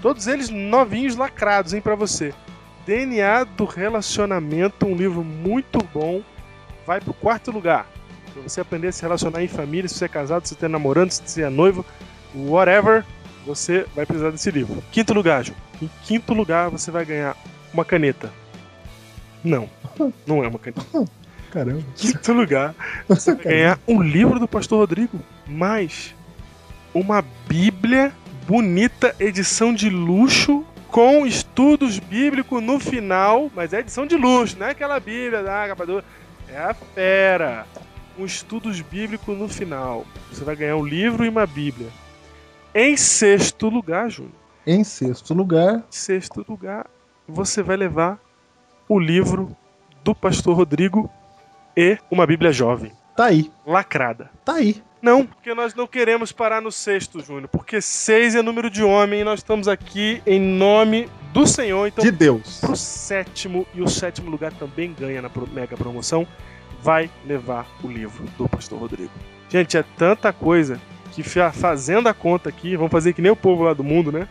Todos 0.01 0.27
eles 0.27 0.49
novinhos, 0.49 1.15
lacrados, 1.15 1.73
hein, 1.73 1.81
pra 1.81 1.95
você. 1.95 2.33
DNA 2.85 3.43
do 3.43 3.65
Relacionamento, 3.65 4.85
um 4.85 4.95
livro 4.95 5.23
muito 5.23 5.79
bom. 5.93 6.21
Vai 6.85 7.01
pro 7.01 7.13
quarto 7.13 7.51
lugar. 7.51 7.87
Você 8.43 8.61
aprender 8.61 8.87
a 8.87 8.91
se 8.91 9.01
relacionar 9.01 9.43
em 9.43 9.47
família, 9.47 9.87
se 9.87 9.95
você 9.95 10.05
é 10.05 10.09
casado, 10.09 10.47
se 10.47 10.55
você 10.55 10.65
é 10.65 10.69
namorando, 10.69 11.11
se 11.11 11.21
você 11.25 11.43
é 11.43 11.49
noivo, 11.49 11.85
whatever, 12.35 13.05
você 13.45 13.85
vai 13.95 14.05
precisar 14.05 14.31
desse 14.31 14.51
livro. 14.51 14.83
Quinto 14.91 15.13
lugar, 15.13 15.43
Ju. 15.43 15.53
Em 15.81 15.89
quinto 16.03 16.33
lugar, 16.33 16.69
você 16.69 16.91
vai 16.91 17.05
ganhar 17.05 17.35
uma 17.73 17.85
caneta. 17.85 18.31
Não, 19.43 19.69
não 20.25 20.43
é 20.43 20.47
uma 20.47 20.59
caneta. 20.59 20.85
Caramba. 21.51 21.83
Quinto 21.95 22.33
lugar, 22.33 22.75
você 23.07 23.33
vai 23.33 23.43
ganhar 23.45 23.79
um 23.87 24.01
livro 24.01 24.39
do 24.39 24.47
Pastor 24.47 24.79
Rodrigo, 24.79 25.19
mais 25.47 26.13
uma 26.93 27.23
Bíblia 27.47 28.11
bonita, 28.47 29.15
edição 29.19 29.73
de 29.73 29.89
luxo, 29.89 30.65
com 30.89 31.25
estudos 31.25 31.99
bíblicos 31.99 32.63
no 32.63 32.79
final, 32.79 33.51
mas 33.53 33.73
é 33.73 33.79
edição 33.79 34.05
de 34.05 34.15
luxo, 34.15 34.57
não 34.57 34.67
é 34.67 34.71
aquela 34.71 34.99
Bíblia 34.99 35.43
da 35.43 35.67
capa 35.67 35.85
dura, 35.85 36.03
é 36.49 36.57
a 36.57 36.73
fera. 36.73 37.65
Um 38.17 38.25
estudos 38.25 38.81
bíblicos 38.81 39.37
no 39.37 39.47
final. 39.47 40.05
Você 40.31 40.43
vai 40.43 40.55
ganhar 40.55 40.75
um 40.75 40.85
livro 40.85 41.23
e 41.25 41.29
uma 41.29 41.45
Bíblia. 41.45 41.89
Em 42.73 42.97
sexto 42.97 43.69
lugar, 43.69 44.09
Júnior, 44.09 44.33
Em 44.65 44.83
sexto 44.83 45.33
lugar, 45.33 45.77
em 45.77 45.81
sexto 45.89 46.45
lugar, 46.47 46.87
você 47.27 47.61
vai 47.63 47.77
levar 47.77 48.19
o 48.89 48.99
livro 48.99 49.55
do 50.03 50.13
Pastor 50.15 50.55
Rodrigo 50.55 51.09
e 51.75 51.97
uma 52.09 52.25
Bíblia 52.25 52.51
jovem, 52.51 52.91
tá 53.15 53.25
aí. 53.25 53.51
lacrada. 53.65 54.29
Tá 54.43 54.53
aí. 54.55 54.81
Não, 55.01 55.25
porque 55.25 55.53
nós 55.53 55.75
não 55.75 55.85
queremos 55.85 56.31
parar 56.31 56.59
no 56.61 56.71
sexto, 56.71 57.19
Júnior. 57.23 57.47
Porque 57.49 57.79
seis 57.81 58.35
é 58.35 58.41
número 58.41 58.69
de 58.69 58.83
homem 58.83 59.21
e 59.21 59.23
nós 59.23 59.39
estamos 59.39 59.67
aqui 59.67 60.21
em 60.25 60.39
nome 60.39 61.07
do 61.31 61.45
Senhor. 61.45 61.87
Então, 61.87 62.03
De 62.03 62.11
Deus. 62.11 62.59
pro 62.59 62.75
sétimo, 62.75 63.65
e 63.75 63.81
o 63.81 63.87
sétimo 63.87 64.29
lugar 64.31 64.51
também 64.53 64.93
ganha 64.93 65.21
na 65.21 65.29
mega 65.53 65.77
promoção, 65.77 66.27
vai 66.81 67.09
levar 67.25 67.67
o 67.83 67.87
livro 67.87 68.25
do 68.37 68.47
Pastor 68.47 68.79
Rodrigo. 68.79 69.11
Gente, 69.49 69.77
é 69.77 69.83
tanta 69.97 70.31
coisa 70.33 70.79
que 71.11 71.23
fa- 71.23 71.51
fazendo 71.51 72.07
a 72.09 72.13
conta 72.13 72.49
aqui, 72.49 72.75
vamos 72.75 72.91
fazer 72.91 73.13
que 73.13 73.21
nem 73.21 73.31
o 73.31 73.35
povo 73.35 73.63
lá 73.63 73.73
do 73.73 73.83
mundo, 73.83 74.11
né? 74.11 74.27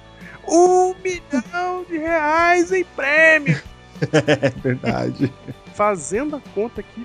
Um 0.48 0.94
milhão 1.02 1.84
de 1.88 1.98
reais 1.98 2.72
em 2.72 2.84
prêmio! 2.84 3.60
É 4.12 4.50
verdade. 4.50 5.32
fazendo 5.74 6.36
a 6.36 6.40
conta 6.54 6.82
aqui, 6.82 7.04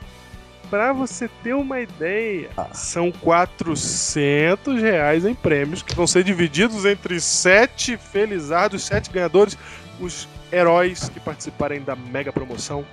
pra 0.70 0.92
você 0.92 1.30
ter 1.42 1.54
uma 1.54 1.80
ideia, 1.80 2.50
Ah. 2.58 2.68
são 2.74 3.12
400 3.14 4.82
reais 4.82 5.26
em 5.26 5.34
prêmios 5.34 5.82
que 5.82 5.96
vão 5.96 6.06
ser 6.06 6.24
divididos 6.24 6.84
entre 6.86 7.20
sete 7.22 7.96
felizardos, 7.98 8.84
sete 8.86 9.10
ganhadores, 9.10 9.58
os 10.02 10.28
heróis 10.52 11.08
que 11.10 11.20
participarem 11.20 11.82
da 11.82 11.96
mega 11.96 12.32
promoção 12.34 12.86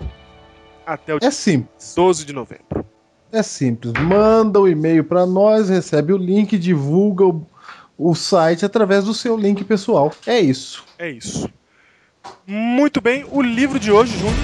até 0.88 1.14
o 1.14 1.18
dia 1.18 1.28
É 1.28 1.30
simples. 1.30 1.92
12 1.94 2.24
de 2.24 2.32
novembro. 2.32 2.84
É 3.30 3.42
simples. 3.42 3.92
Manda 3.92 4.58
o 4.58 4.66
e-mail 4.66 5.04
pra 5.04 5.26
nós, 5.26 5.68
recebe 5.68 6.14
o 6.14 6.16
link, 6.16 6.56
divulga 6.56 7.26
o, 7.26 7.46
o 7.98 8.14
site 8.14 8.64
através 8.64 9.04
do 9.04 9.12
seu 9.12 9.36
link 9.36 9.62
pessoal. 9.64 10.10
É 10.26 10.40
isso. 10.40 10.84
É 10.98 11.10
isso. 11.10 11.48
Muito 12.46 13.00
bem, 13.00 13.26
o 13.30 13.42
livro 13.42 13.78
de 13.78 13.92
hoje, 13.92 14.16
Júnior, 14.16 14.34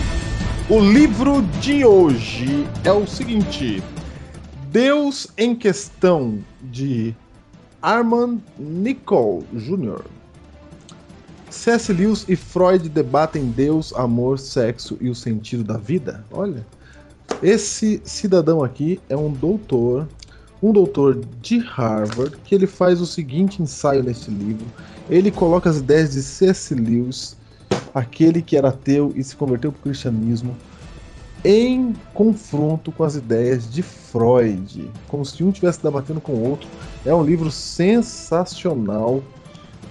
O 0.70 0.80
livro 0.80 1.42
de 1.60 1.84
hoje 1.84 2.66
é 2.84 2.92
o 2.92 3.06
seguinte: 3.06 3.82
Deus 4.70 5.28
em 5.36 5.54
questão 5.54 6.38
de 6.62 7.14
Armand 7.82 8.38
Nicol 8.58 9.44
Jr. 9.52 10.02
C.S. 11.54 11.92
Lewis 11.92 12.26
e 12.28 12.36
Freud 12.36 12.88
debatem 12.90 13.46
Deus, 13.46 13.94
amor, 13.94 14.38
sexo 14.38 14.98
e 15.00 15.08
o 15.08 15.14
sentido 15.14 15.64
da 15.64 15.78
vida? 15.78 16.22
Olha, 16.30 16.66
esse 17.42 18.02
cidadão 18.04 18.62
aqui 18.62 19.00
é 19.08 19.16
um 19.16 19.32
doutor, 19.32 20.06
um 20.62 20.72
doutor 20.72 21.18
de 21.40 21.58
Harvard, 21.58 22.36
que 22.44 22.54
ele 22.54 22.66
faz 22.66 23.00
o 23.00 23.06
seguinte 23.06 23.62
ensaio 23.62 24.02
nesse 24.02 24.30
livro. 24.30 24.66
Ele 25.08 25.30
coloca 25.30 25.70
as 25.70 25.78
ideias 25.78 26.10
de 26.10 26.22
C.S. 26.22 26.74
Lewis, 26.74 27.36
aquele 27.94 28.42
que 28.42 28.58
era 28.58 28.68
ateu 28.68 29.12
e 29.14 29.24
se 29.24 29.34
converteu 29.34 29.72
para 29.72 29.78
o 29.78 29.82
cristianismo, 29.84 30.54
em 31.42 31.94
confronto 32.12 32.92
com 32.92 33.04
as 33.04 33.14
ideias 33.14 33.72
de 33.72 33.80
Freud, 33.80 34.90
como 35.08 35.24
se 35.24 35.42
um 35.42 35.48
estivesse 35.48 35.82
debatendo 35.82 36.20
com 36.20 36.32
o 36.32 36.50
outro. 36.50 36.68
É 37.06 37.14
um 37.14 37.22
livro 37.22 37.50
sensacional 37.50 39.22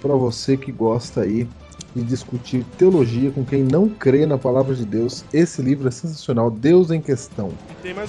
para 0.03 0.15
você 0.15 0.57
que 0.57 0.69
gosta 0.69 1.21
aí 1.21 1.47
de 1.95 2.03
discutir 2.03 2.65
teologia 2.77 3.31
com 3.31 3.45
quem 3.45 3.63
não 3.63 3.87
crê 3.87 4.25
na 4.25 4.37
palavra 4.37 4.75
de 4.75 4.85
Deus. 4.85 5.23
Esse 5.31 5.61
livro 5.61 5.87
é 5.87 5.91
sensacional, 5.91 6.51
Deus 6.51 6.91
em 6.91 7.01
Questão. 7.01 7.51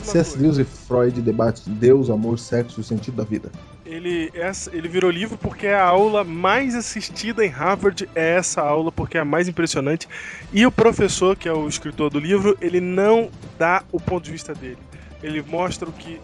C.S. 0.03 0.37
Lewis 0.37 0.59
e 0.59 0.65
Freud 0.65 1.23
debate 1.23 1.71
Deus, 1.71 2.11
amor, 2.11 2.39
sexo 2.39 2.81
e 2.81 2.83
o 2.83 2.85
sentido 2.85 3.17
da 3.17 3.25
vida. 3.25 3.53
Ele, 3.87 4.33
ele 4.73 4.89
virou 4.89 5.11
livro 5.11 5.39
porque 5.39 5.69
a 5.69 5.85
aula 5.85 6.25
mais 6.25 6.75
assistida 6.75 7.45
em 7.45 7.49
Harvard 7.49 8.09
é 8.15 8.37
essa 8.37 8.61
aula, 8.61 8.91
porque 8.91 9.17
é 9.17 9.21
a 9.21 9.25
mais 9.25 9.47
impressionante. 9.47 10.09
E 10.53 10.67
o 10.67 10.73
professor, 10.73 11.37
que 11.37 11.49
é 11.49 11.53
o 11.53 11.69
escritor 11.69 12.11
do 12.11 12.19
livro, 12.19 12.57
ele 12.61 12.81
não 12.81 13.31
dá 13.59 13.85
o 13.93 14.01
ponto 14.01 14.25
de 14.25 14.33
vista 14.33 14.55
dele. 14.55 14.79
Ele 15.23 15.43
mostra 15.43 15.89
o 15.89 15.93
que 15.93 16.19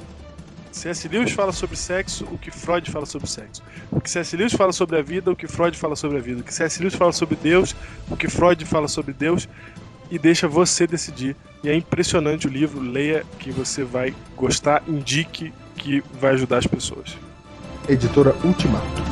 C.S. 0.73 1.09
Lewis 1.09 1.33
fala 1.33 1.53
sobre 1.53 1.77
sexo, 1.77 2.25
o 2.31 2.39
que 2.39 2.51
Freud 2.51 2.91
fala 2.91 3.07
sobre 3.07 3.29
sexo. 3.29 3.63
O 3.91 4.01
que 4.01 4.09
C.S. 4.09 4.37
Lewis 4.37 4.53
fala 4.53 4.73
sobre 4.73 4.99
a 4.99 5.03
vida, 5.03 5.31
o 5.31 5.37
que 5.37 5.47
Freud 5.47 5.77
fala 5.77 5.97
sobre 5.97 6.19
a 6.19 6.21
vida. 6.21 6.41
O 6.41 6.45
que 6.45 6.55
C.S. 6.55 6.81
Lewis 6.81 6.95
fala 6.95 7.13
sobre 7.13 7.37
Deus, 7.37 7.75
o 8.09 8.17
que 8.17 8.29
Freud 8.29 8.65
fala 8.65 8.89
sobre 8.89 9.13
Deus. 9.13 9.49
E 10.11 10.19
deixa 10.19 10.49
você 10.49 10.87
decidir. 10.87 11.37
E 11.63 11.69
é 11.69 11.75
impressionante 11.75 12.47
o 12.47 12.51
livro. 12.51 12.81
Leia 12.81 13.25
que 13.39 13.53
você 13.53 13.85
vai 13.85 14.15
gostar. 14.37 14.83
Indique 14.89 15.53
que 15.77 16.03
vai 16.21 16.33
ajudar 16.33 16.59
as 16.59 16.67
pessoas. 16.67 17.17
Editora 17.89 18.35
Ultimato. 18.45 19.03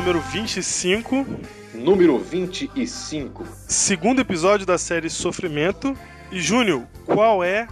Número 0.00 0.18
25. 0.18 1.26
Número 1.74 2.18
25. 2.18 3.46
Segundo 3.68 4.22
episódio 4.22 4.64
da 4.64 4.78
série 4.78 5.10
Sofrimento. 5.10 5.94
E 6.32 6.40
Júnior, 6.40 6.86
qual 7.04 7.44
é 7.44 7.68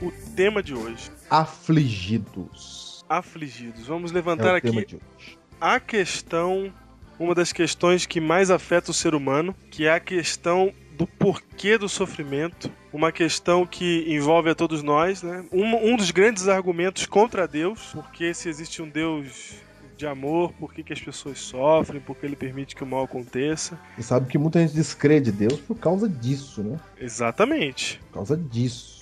o 0.00 0.12
tema 0.36 0.62
de 0.62 0.74
hoje? 0.74 1.10
Afligidos. 1.28 3.04
Afligidos. 3.08 3.84
Vamos 3.84 4.12
levantar 4.12 4.54
é 4.54 4.58
aqui 4.58 4.96
a 5.60 5.80
questão, 5.80 6.72
uma 7.18 7.34
das 7.34 7.52
questões 7.52 8.06
que 8.06 8.20
mais 8.20 8.48
afeta 8.48 8.92
o 8.92 8.94
ser 8.94 9.12
humano, 9.12 9.52
que 9.68 9.84
é 9.84 9.92
a 9.92 10.00
questão 10.00 10.72
do 10.96 11.04
porquê 11.08 11.76
do 11.76 11.88
sofrimento, 11.88 12.70
uma 12.92 13.10
questão 13.10 13.66
que 13.66 14.04
envolve 14.06 14.50
a 14.50 14.54
todos 14.54 14.84
nós, 14.84 15.24
né? 15.24 15.44
Um, 15.50 15.94
um 15.94 15.96
dos 15.96 16.12
grandes 16.12 16.46
argumentos 16.46 17.06
contra 17.06 17.48
Deus, 17.48 17.90
porque 17.92 18.32
se 18.34 18.48
existe 18.48 18.80
um 18.80 18.88
Deus 18.88 19.61
de 20.02 20.06
amor, 20.06 20.52
por 20.54 20.74
que, 20.74 20.82
que 20.82 20.92
as 20.92 21.00
pessoas 21.00 21.38
sofrem, 21.38 22.00
por 22.00 22.16
que 22.16 22.26
ele 22.26 22.34
permite 22.34 22.74
que 22.74 22.82
o 22.82 22.86
mal 22.86 23.04
aconteça. 23.04 23.78
E 23.96 24.02
sabe 24.02 24.28
que 24.28 24.36
muita 24.36 24.60
gente 24.60 24.74
descrê 24.74 25.20
de 25.20 25.30
Deus 25.30 25.60
por 25.60 25.76
causa 25.76 26.08
disso, 26.08 26.62
né? 26.62 26.76
Exatamente. 27.00 28.00
Por 28.08 28.14
causa 28.14 28.36
disso. 28.36 29.00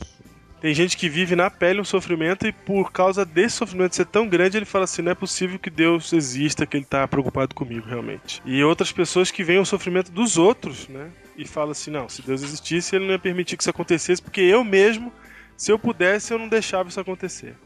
Tem 0.61 0.75
gente 0.75 0.99
que 0.99 1.09
vive 1.09 1.35
na 1.35 1.49
pele 1.49 1.81
um 1.81 1.85
sofrimento 1.85 2.47
e 2.47 2.53
por 2.53 2.93
causa 2.93 3.25
desse 3.25 3.57
sofrimento 3.57 3.97
ser 3.97 4.05
tão 4.05 4.29
grande, 4.29 4.59
ele 4.59 4.67
fala 4.67 4.85
assim: 4.85 5.01
não 5.01 5.13
é 5.13 5.15
possível 5.15 5.59
que 5.59 5.71
Deus 5.71 6.13
exista, 6.13 6.67
que 6.67 6.77
ele 6.77 6.85
tá 6.85 7.09
preocupado 7.09 7.55
comigo 7.55 7.89
realmente. 7.89 8.43
E 8.45 8.63
outras 8.63 8.93
pessoas 8.93 9.31
que 9.31 9.43
veem 9.43 9.59
o 9.59 9.65
sofrimento 9.65 10.13
dos 10.13 10.37
outros, 10.37 10.87
né? 10.87 11.11
E 11.35 11.47
falam 11.47 11.71
assim: 11.71 11.91
não, 11.91 12.11
se 12.11 12.21
Deus 12.21 12.43
existisse, 12.43 12.95
ele 12.95 13.07
não 13.07 13.13
ia 13.13 13.19
permitir 13.19 13.57
que 13.57 13.63
isso 13.63 13.71
acontecesse, 13.71 14.21
porque 14.21 14.43
eu 14.43 14.63
mesmo, 14.63 15.11
se 15.57 15.73
eu 15.73 15.79
pudesse, 15.79 16.35
eu 16.35 16.39
não 16.39 16.49
deixava 16.49 16.91
isso 16.91 17.01
acontecer. 17.01 17.57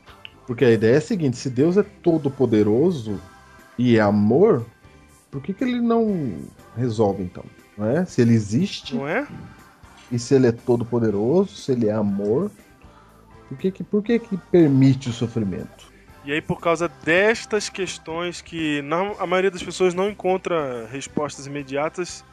Porque 0.47 0.65
a 0.65 0.71
ideia 0.71 0.95
é 0.95 0.99
a 0.99 1.01
seguinte: 1.01 1.37
se 1.37 1.51
Deus 1.51 1.77
é 1.77 1.83
todo 1.83 2.31
poderoso 2.31 3.21
e 3.79 3.97
é 3.97 4.01
amor, 4.01 4.65
por 5.31 5.43
que, 5.43 5.53
que 5.53 5.65
ele 5.65 5.81
não 5.81 6.39
resolve 6.77 7.23
então? 7.23 7.45
Não 7.77 7.89
é? 7.89 8.05
Se 8.05 8.21
ele 8.21 8.35
existe. 8.35 8.95
Não 8.95 9.09
é? 9.09 9.27
E 10.13 10.19
se 10.19 10.35
ele 10.35 10.47
é 10.47 10.53
todo 10.53 10.85
poderoso, 10.85 11.57
se 11.57 11.73
ele 11.73 11.89
é 11.89 11.93
amor, 11.93 12.51
por 13.49 13.59
que, 13.59 13.71
que, 13.71 13.83
por 13.83 14.03
que, 14.03 14.19
que 14.19 14.37
permite 14.37 15.09
o 15.09 15.13
sofrimento? 15.13 15.93
E 16.25 16.33
aí, 16.33 16.41
por 16.41 16.61
causa 16.61 16.89
destas 17.05 17.69
questões 17.69 18.41
que 18.41 18.81
não, 18.83 19.15
a 19.19 19.27
maioria 19.27 19.51
das 19.51 19.63
pessoas 19.63 19.93
não 19.93 20.09
encontra 20.09 20.87
respostas 20.87 21.47
imediatas, 21.47 22.25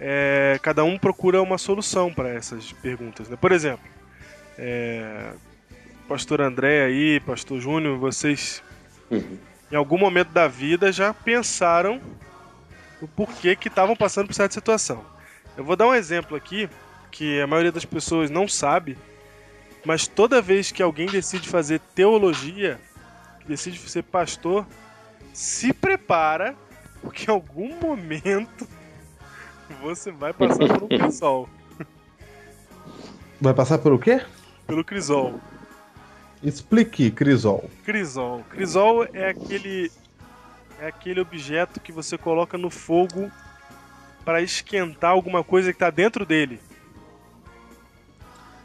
é, 0.00 0.58
cada 0.62 0.84
um 0.84 0.98
procura 0.98 1.42
uma 1.42 1.58
solução 1.58 2.12
para 2.12 2.30
essas 2.30 2.72
perguntas. 2.72 3.28
Né? 3.28 3.36
Por 3.36 3.52
exemplo, 3.52 3.84
é, 4.58 5.32
pastor 6.08 6.40
André 6.40 6.84
aí, 6.84 7.20
pastor 7.20 7.60
Júnior, 7.60 7.98
vocês 7.98 8.62
uhum. 9.10 9.38
em 9.70 9.76
algum 9.76 9.98
momento 9.98 10.28
da 10.28 10.46
vida 10.46 10.92
já 10.92 11.12
pensaram 11.12 12.00
o 13.00 13.08
porquê 13.08 13.56
que 13.56 13.68
estavam 13.68 13.96
passando 13.96 14.26
por 14.26 14.34
certa 14.34 14.54
situação. 14.54 15.04
Eu 15.56 15.64
vou 15.64 15.76
dar 15.76 15.86
um 15.86 15.94
exemplo 15.94 16.36
aqui 16.36 16.68
que 17.10 17.40
a 17.40 17.46
maioria 17.46 17.72
das 17.72 17.84
pessoas 17.84 18.30
não 18.30 18.46
sabe, 18.46 18.96
mas 19.84 20.06
toda 20.06 20.42
vez 20.42 20.70
que 20.70 20.82
alguém 20.82 21.06
decide 21.06 21.48
fazer 21.48 21.80
teologia, 21.94 22.80
decide 23.46 23.78
ser 23.78 24.02
pastor, 24.02 24.66
se 25.32 25.72
prepara, 25.72 26.54
porque 27.02 27.30
em 27.30 27.34
algum 27.34 27.78
momento 27.80 28.66
você 29.82 30.10
vai 30.10 30.32
passar 30.32 30.66
por 30.68 30.84
um 30.84 30.88
crisol. 30.98 31.48
Vai 33.40 33.52
passar 33.52 33.78
pelo 33.78 33.98
quê? 33.98 34.22
Pelo 34.66 34.84
crisol. 34.84 35.40
Explique, 36.46 37.10
Crisol. 37.10 37.68
Crisol. 37.84 38.44
Crisol 38.50 39.04
é 39.12 39.30
aquele 39.30 39.90
é 40.80 40.86
aquele 40.86 41.20
objeto 41.20 41.80
que 41.80 41.90
você 41.90 42.16
coloca 42.16 42.56
no 42.56 42.70
fogo 42.70 43.30
para 44.24 44.40
esquentar 44.40 45.10
alguma 45.10 45.42
coisa 45.42 45.72
que 45.72 45.76
está 45.76 45.90
dentro 45.90 46.24
dele. 46.24 46.60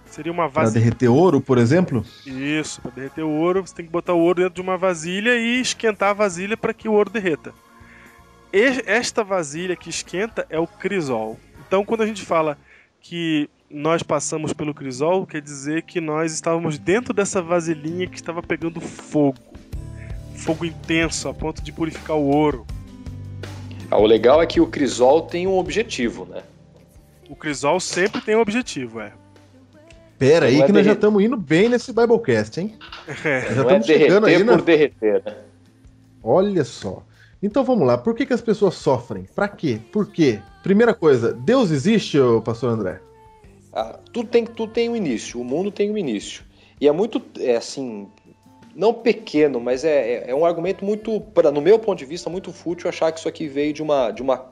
Seria 0.05 0.31
uma 0.31 0.47
vasilha. 0.47 0.73
Para 0.73 0.79
derreter 0.81 1.07
ouro, 1.07 1.41
por 1.41 1.57
exemplo? 1.57 2.05
Isso, 2.25 2.81
para 2.81 2.91
derreter 2.91 3.23
o 3.23 3.29
ouro, 3.29 3.65
você 3.65 3.73
tem 3.73 3.85
que 3.85 3.91
botar 3.91 4.13
o 4.13 4.19
ouro 4.19 4.41
dentro 4.41 4.55
de 4.55 4.61
uma 4.61 4.77
vasilha 4.77 5.35
e 5.37 5.59
esquentar 5.59 6.09
a 6.09 6.13
vasilha 6.13 6.55
para 6.55 6.73
que 6.73 6.87
o 6.87 6.93
ouro 6.93 7.09
derreta. 7.09 7.53
Esta 8.51 9.23
vasilha 9.23 9.75
que 9.75 9.89
esquenta 9.89 10.45
é 10.49 10.59
o 10.59 10.67
crisol. 10.67 11.39
Então, 11.65 11.83
quando 11.85 12.01
a 12.01 12.05
gente 12.05 12.23
fala 12.23 12.57
que 12.99 13.49
nós 13.73 14.03
passamos 14.03 14.53
pelo 14.53 14.73
crisol, 14.73 15.25
quer 15.25 15.41
dizer 15.41 15.83
que 15.83 16.01
nós 16.01 16.33
estávamos 16.33 16.77
dentro 16.77 17.13
dessa 17.13 17.41
vasilhinha 17.41 18.07
que 18.07 18.15
estava 18.15 18.41
pegando 18.41 18.81
fogo. 18.81 19.37
Fogo 20.35 20.65
intenso, 20.65 21.29
a 21.29 21.33
ponto 21.33 21.61
de 21.61 21.71
purificar 21.71 22.17
o 22.17 22.27
ouro. 22.27 22.65
Ah, 23.89 23.97
o 23.97 24.05
legal 24.05 24.41
é 24.41 24.45
que 24.45 24.59
o 24.59 24.67
crisol 24.67 25.23
tem 25.23 25.47
um 25.47 25.57
objetivo, 25.57 26.25
né? 26.25 26.43
O 27.29 27.35
crisol 27.35 27.79
sempre 27.79 28.21
tem 28.21 28.35
um 28.35 28.41
objetivo, 28.41 28.99
é. 28.99 29.13
Pera 30.17 30.47
aí 30.47 30.61
é 30.61 30.65
que 30.65 30.71
nós 30.71 30.85
já 30.85 30.93
estamos 30.93 31.23
indo 31.23 31.37
bem 31.37 31.69
nesse 31.69 31.91
Biblecast, 31.93 32.59
hein? 32.59 32.77
É. 33.25 33.53
Já 33.53 33.61
estamos 33.61 33.89
é 33.89 33.97
chegando 33.97 34.27
aí 34.27 34.37
por 34.37 34.45
na... 34.45 34.55
derreter, 34.57 35.23
né? 35.25 35.35
Olha 36.23 36.63
só. 36.63 37.03
Então 37.41 37.63
vamos 37.63 37.87
lá, 37.87 37.97
por 37.97 38.13
que, 38.13 38.25
que 38.25 38.33
as 38.33 38.41
pessoas 38.41 38.75
sofrem? 38.75 39.27
Para 39.35 39.47
quê? 39.47 39.79
Por 39.91 40.07
quê? 40.07 40.39
Primeira 40.61 40.93
coisa, 40.93 41.33
Deus 41.33 41.71
existe, 41.71 42.19
pastor 42.45 42.69
André? 42.69 43.01
Ah, 43.73 43.99
tudo, 44.11 44.29
tem, 44.29 44.45
tudo 44.45 44.71
tem 44.71 44.89
um 44.89 44.95
início, 44.95 45.39
o 45.39 45.43
mundo 45.43 45.71
tem 45.71 45.91
um 45.91 45.97
início. 45.97 46.43
E 46.79 46.87
é 46.87 46.91
muito, 46.91 47.21
é, 47.39 47.55
assim, 47.55 48.07
não 48.75 48.93
pequeno, 48.93 49.59
mas 49.59 49.83
é, 49.83 50.25
é, 50.25 50.31
é 50.31 50.35
um 50.35 50.45
argumento 50.45 50.83
muito, 50.83 51.21
pra, 51.21 51.51
no 51.51 51.61
meu 51.61 51.79
ponto 51.79 51.99
de 51.99 52.05
vista, 52.05 52.29
muito 52.29 52.51
fútil 52.51 52.89
achar 52.89 53.11
que 53.11 53.19
isso 53.19 53.29
aqui 53.29 53.47
veio 53.47 53.73
de 53.73 53.81
uma, 53.81 54.11
de 54.11 54.21
uma, 54.21 54.45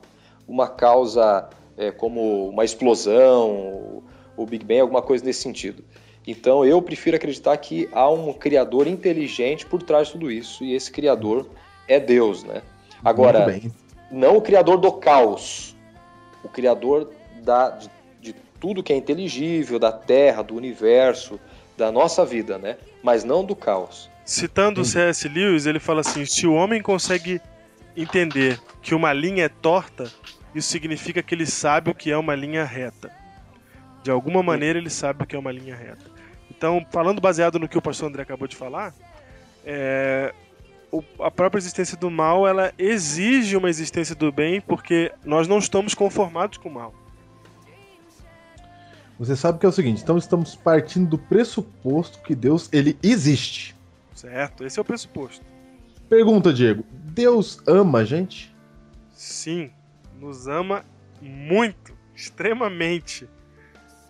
uma 0.48 0.68
causa 0.68 1.50
é, 1.78 1.92
como 1.92 2.50
uma 2.50 2.64
explosão, 2.64 4.04
o 4.38 4.46
Big 4.46 4.66
Bang, 4.66 4.82
alguma 4.82 5.02
coisa 5.02 5.26
nesse 5.26 5.42
sentido. 5.42 5.84
Então 6.28 6.66
eu 6.66 6.82
prefiro 6.82 7.16
acreditar 7.16 7.58
que 7.58 7.90
há 7.92 8.10
um 8.10 8.32
criador 8.34 8.88
inteligente 8.88 9.66
por 9.66 9.82
trás 9.82 10.08
de 10.08 10.14
tudo 10.14 10.32
isso, 10.32 10.64
e 10.64 10.74
esse 10.74 10.92
criador 10.92 11.48
é 11.88 12.00
Deus, 12.00 12.44
né? 12.44 12.62
Agora, 13.04 13.60
não 14.12 14.38
o 14.38 14.42
criador 14.42 14.78
do 14.78 14.92
caos, 14.92 15.76
o 16.44 16.50
criador 16.50 17.10
da, 17.42 17.70
de, 17.70 17.90
de 17.99 17.99
tudo 18.60 18.84
que 18.84 18.94
é 18.94 18.96
inteligível, 18.96 19.80
da 19.80 19.92
Terra, 19.92 20.42
do 20.42 20.56
universo, 20.56 21.40
da 21.78 21.92
nossa 21.92 22.26
vida, 22.26 22.58
né? 22.58 22.78
Mas 23.02 23.24
não 23.24 23.44
do 23.44 23.56
caos. 23.56 24.10
Citando 24.26 24.82
o 24.82 24.86
C.S. 24.86 25.28
Lewis, 25.28 25.66
ele 25.66 25.80
fala 25.80 26.02
assim: 26.02 26.26
se 26.26 26.46
o 26.46 26.54
homem 26.54 26.82
consegue 26.82 27.42
entender 27.96 28.60
que 28.82 28.94
uma 28.94 29.12
linha 29.12 29.46
é 29.46 29.50
torta, 29.50 30.12
isso 30.54 30.70
significa 30.70 31.24
que 31.24 31.34
ele 31.34 31.46
sabe 31.46 31.90
o 31.90 31.96
que 31.96 32.12
é 32.12 32.18
uma 32.18 32.36
linha 32.36 32.64
reta. 32.64 33.12
De 34.04 34.12
alguma 34.12 34.42
maneira 34.42 34.80
ele 34.80 34.90
sabe 34.90 35.24
o 35.24 35.26
que 35.26 35.36
é 35.36 35.40
uma 35.40 35.52
linha 35.52 35.76
reta. 35.76 36.06
Então, 36.50 36.86
falando 36.92 37.22
baseado 37.22 37.60
no 37.60 37.68
que 37.68 37.78
o 37.78 37.82
pastor 37.82 38.10
André 38.10 38.24
acabou 38.24 38.48
de 38.48 38.56
falar, 38.56 38.94
é, 39.66 40.34
o, 40.92 41.04
a 41.20 41.32
própria 41.32 41.60
existência 41.60 41.98
do 41.98 42.10
mal 42.10 42.48
ela 42.48 42.74
exige 42.78 43.56
uma 43.56 43.70
existência 43.70 44.16
do 44.16 44.32
bem 44.32 44.62
porque 44.62 45.12
nós 45.24 45.48
não 45.48 45.60
estamos 45.60 45.94
conformados 45.94 46.58
com 46.58 46.70
o 46.70 46.74
mal. 46.74 46.94
Você 49.20 49.36
sabe 49.36 49.60
que 49.60 49.66
é 49.66 49.70
o 49.70 49.72
seguinte, 49.74 50.02
então 50.02 50.18
estamos 50.18 50.56
partindo 50.56 51.10
do 51.10 51.18
pressuposto 51.18 52.20
que 52.20 52.34
Deus 52.34 52.70
ele 52.72 52.98
existe. 53.04 53.76
Certo, 54.16 54.64
esse 54.64 54.80
é 54.80 54.82
o 54.82 54.86
pressuposto. 54.86 55.46
Pergunta, 56.08 56.54
Diego, 56.54 56.86
Deus 56.90 57.62
ama 57.68 58.00
a 58.00 58.06
gente? 58.06 58.56
Sim, 59.12 59.72
nos 60.22 60.48
ama 60.48 60.86
muito, 61.22 61.94
extremamente. 62.16 63.28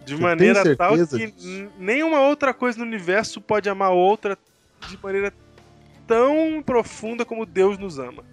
De 0.06 0.16
Você 0.16 0.22
maneira 0.22 0.76
tal 0.76 0.94
que 0.94 1.34
nenhuma 1.80 2.22
outra 2.22 2.54
coisa 2.54 2.78
no 2.78 2.86
universo 2.86 3.42
pode 3.42 3.68
amar 3.68 3.92
outra 3.92 4.38
de 4.88 4.98
maneira 5.02 5.34
tão 6.06 6.62
profunda 6.64 7.26
como 7.26 7.48
Deus 7.48 7.80
nos 7.80 7.98
ama. 7.98 8.24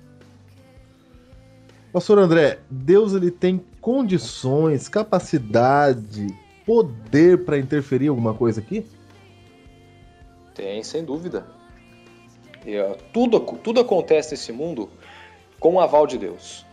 Pastor 1.91 2.19
André, 2.19 2.59
Deus 2.71 3.15
ele 3.15 3.31
tem 3.31 3.65
condições, 3.81 4.89
capacidade, 4.89 6.27
poder 6.67 7.45
para 7.45 7.57
interferir 7.57 8.09
alguma 8.09 8.35
coisa 8.35 8.61
aqui? 8.61 8.85
Tem, 10.53 10.83
sem 10.83 11.05
dúvida. 11.05 11.47
E, 12.67 12.77
tudo, 13.13 13.39
tudo 13.39 13.81
acontece 13.81 14.33
nesse 14.33 14.53
mundo 14.53 14.91
com 15.61 15.75
o 15.75 15.81
aval 15.81 16.07
de 16.07 16.19
Deus. 16.19 16.67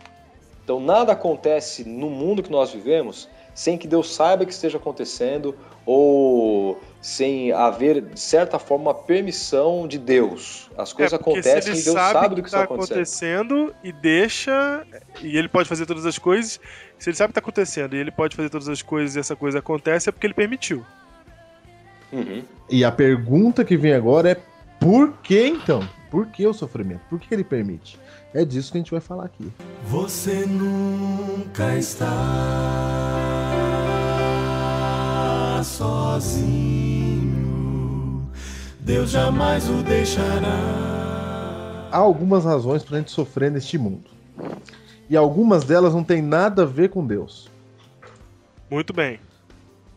Então 0.64 0.80
nada 0.80 1.12
acontece 1.12 1.84
no 1.84 2.10
mundo 2.10 2.42
que 2.42 2.50
nós 2.50 2.72
vivemos 2.72 3.28
sem 3.54 3.78
que 3.78 3.86
Deus 3.86 4.14
saiba 4.14 4.44
que 4.44 4.52
esteja 4.52 4.78
acontecendo 4.78 5.54
ou 5.86 6.80
sem 7.00 7.52
haver, 7.52 8.00
de 8.00 8.18
certa 8.18 8.58
forma, 8.58 8.90
uma 8.90 8.94
permissão 8.94 9.86
de 9.86 9.98
Deus. 9.98 10.70
As 10.76 10.92
coisas 10.92 11.12
é, 11.12 11.16
acontecem 11.16 11.74
e 11.74 11.82
Deus 11.82 11.94
sabe, 11.94 12.12
sabe 12.12 12.34
do 12.34 12.42
que, 12.42 12.48
está 12.48 12.62
acontecendo. 12.62 13.74
e 13.84 13.92
deixa, 13.92 14.84
e 15.22 15.36
ele 15.36 15.48
pode 15.48 15.68
fazer 15.68 15.86
todas 15.86 16.06
as 16.06 16.18
coisas. 16.18 16.58
Se 16.98 17.10
ele 17.10 17.16
sabe 17.16 17.30
o 17.30 17.32
que 17.32 17.38
está 17.38 17.46
acontecendo 17.46 17.94
e 17.94 17.98
ele 17.98 18.10
pode 18.10 18.34
fazer 18.34 18.48
todas 18.48 18.68
as 18.68 18.80
coisas 18.80 19.14
e 19.16 19.20
essa 19.20 19.36
coisa 19.36 19.58
acontece, 19.58 20.08
é 20.08 20.12
porque 20.12 20.26
ele 20.26 20.34
permitiu. 20.34 20.84
Uhum. 22.10 22.42
E 22.70 22.84
a 22.84 22.90
pergunta 22.90 23.64
que 23.64 23.76
vem 23.76 23.92
agora 23.92 24.30
é: 24.30 24.36
por 24.80 25.12
que 25.18 25.46
então? 25.46 25.86
Por 26.10 26.26
que 26.28 26.46
o 26.46 26.54
sofrimento? 26.54 27.02
Por 27.10 27.20
que 27.20 27.34
ele 27.34 27.44
permite? 27.44 27.98
É 28.34 28.44
disso 28.44 28.70
que 28.72 28.78
a 28.78 28.80
gente 28.80 28.90
vai 28.90 29.00
falar 29.00 29.26
aqui. 29.26 29.48
Você 29.86 30.44
nunca 30.44 31.78
está 31.78 32.10
sozinho, 35.62 37.30
Deus 38.80 39.10
jamais 39.10 39.70
o 39.70 39.84
deixará. 39.84 41.88
Há 41.92 41.96
algumas 41.96 42.44
razões 42.44 42.82
para 42.82 42.96
a 42.96 42.98
gente 42.98 43.12
sofrer 43.12 43.52
neste 43.52 43.78
mundo. 43.78 44.10
E 45.08 45.16
algumas 45.16 45.62
delas 45.62 45.94
não 45.94 46.02
têm 46.02 46.20
nada 46.20 46.64
a 46.64 46.66
ver 46.66 46.90
com 46.90 47.06
Deus. 47.06 47.48
Muito 48.68 48.92
bem. 48.92 49.20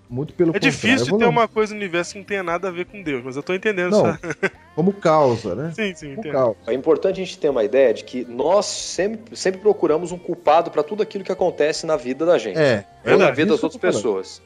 Muito 0.09 0.33
pelo 0.33 0.55
É 0.55 0.59
difícil 0.59 1.17
ter 1.17 1.25
uma 1.25 1.47
coisa 1.47 1.73
no 1.73 1.79
universo 1.79 2.13
que 2.13 2.19
não 2.19 2.25
tenha 2.25 2.41
nada 2.41 2.69
a 2.69 2.71
ver 2.71 2.85
com 2.85 3.01
Deus, 3.03 3.21
mas 3.23 3.35
eu 3.35 3.43
tô 3.43 3.53
entendendo 3.53 3.91
não, 3.91 4.17
Como 4.73 4.93
causa, 4.93 5.53
né? 5.53 5.73
Sim, 5.75 5.95
sim, 5.95 6.15
como 6.15 6.31
causa. 6.31 6.57
É 6.67 6.73
importante 6.73 7.19
a 7.19 7.25
gente 7.25 7.37
ter 7.37 7.49
uma 7.49 7.63
ideia 7.63 7.93
de 7.93 8.03
que 8.03 8.23
nós 8.25 8.65
sempre, 8.65 9.35
sempre 9.35 9.59
procuramos 9.59 10.11
um 10.11 10.17
culpado 10.17 10.71
para 10.71 10.81
tudo 10.81 11.03
aquilo 11.03 11.23
que 11.23 11.31
acontece 11.31 11.85
na 11.85 11.97
vida 11.97 12.25
da 12.25 12.37
gente. 12.37 12.57
É. 12.57 12.85
Ou 13.05 13.17
na 13.17 13.31
vida 13.31 13.51
das 13.51 13.63
outras 13.63 13.81
pessoas. 13.81 14.41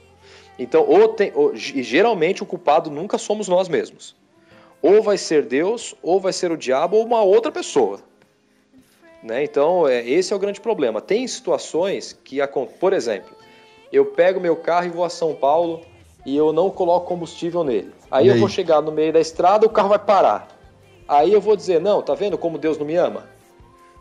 Então, 0.57 0.83
ou 0.87 1.09
tem, 1.09 1.31
ou, 1.35 1.53
e 1.53 1.83
geralmente 1.83 2.41
o 2.41 2.45
culpado 2.45 2.89
nunca 2.89 3.17
somos 3.17 3.47
nós 3.47 3.67
mesmos. 3.67 4.15
Ou 4.81 5.03
vai 5.03 5.17
ser 5.17 5.45
Deus, 5.45 5.93
ou 6.01 6.19
vai 6.19 6.33
ser 6.33 6.51
o 6.51 6.57
diabo, 6.57 6.97
ou 6.97 7.05
uma 7.05 7.21
outra 7.21 7.51
pessoa. 7.51 7.99
Né? 9.21 9.43
Então, 9.43 9.87
é, 9.87 10.07
esse 10.07 10.33
é 10.33 10.35
o 10.35 10.39
grande 10.39 10.59
problema. 10.59 10.99
Tem 10.99 11.27
situações 11.27 12.17
que, 12.23 12.39
por 12.79 12.93
exemplo, 12.93 13.35
eu 13.91 14.05
pego 14.05 14.39
meu 14.39 14.55
carro 14.55 14.87
e 14.87 14.89
vou 14.89 15.03
a 15.03 15.09
São 15.09 15.33
Paulo 15.33 15.81
e 16.25 16.35
eu 16.35 16.53
não 16.53 16.69
coloco 16.69 17.07
combustível 17.07 17.63
nele. 17.63 17.91
Aí, 18.09 18.29
aí 18.29 18.35
eu 18.35 18.39
vou 18.39 18.49
chegar 18.49 18.81
no 18.81 18.91
meio 18.91 19.11
da 19.11 19.19
estrada, 19.19 19.65
o 19.65 19.69
carro 19.69 19.89
vai 19.89 19.99
parar. 19.99 20.47
Aí 21.07 21.33
eu 21.33 21.41
vou 21.41 21.55
dizer, 21.55 21.81
não, 21.81 22.01
tá 22.01 22.13
vendo 22.13 22.37
como 22.37 22.57
Deus 22.57 22.77
não 22.77 22.85
me 22.85 22.95
ama? 22.95 23.27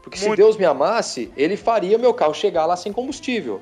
Porque 0.02 0.18
Muito. 0.18 0.30
se 0.30 0.36
Deus 0.36 0.56
me 0.56 0.64
amasse, 0.64 1.32
ele 1.36 1.56
faria 1.56 1.98
meu 1.98 2.14
carro 2.14 2.34
chegar 2.34 2.66
lá 2.66 2.76
sem 2.76 2.92
combustível. 2.92 3.60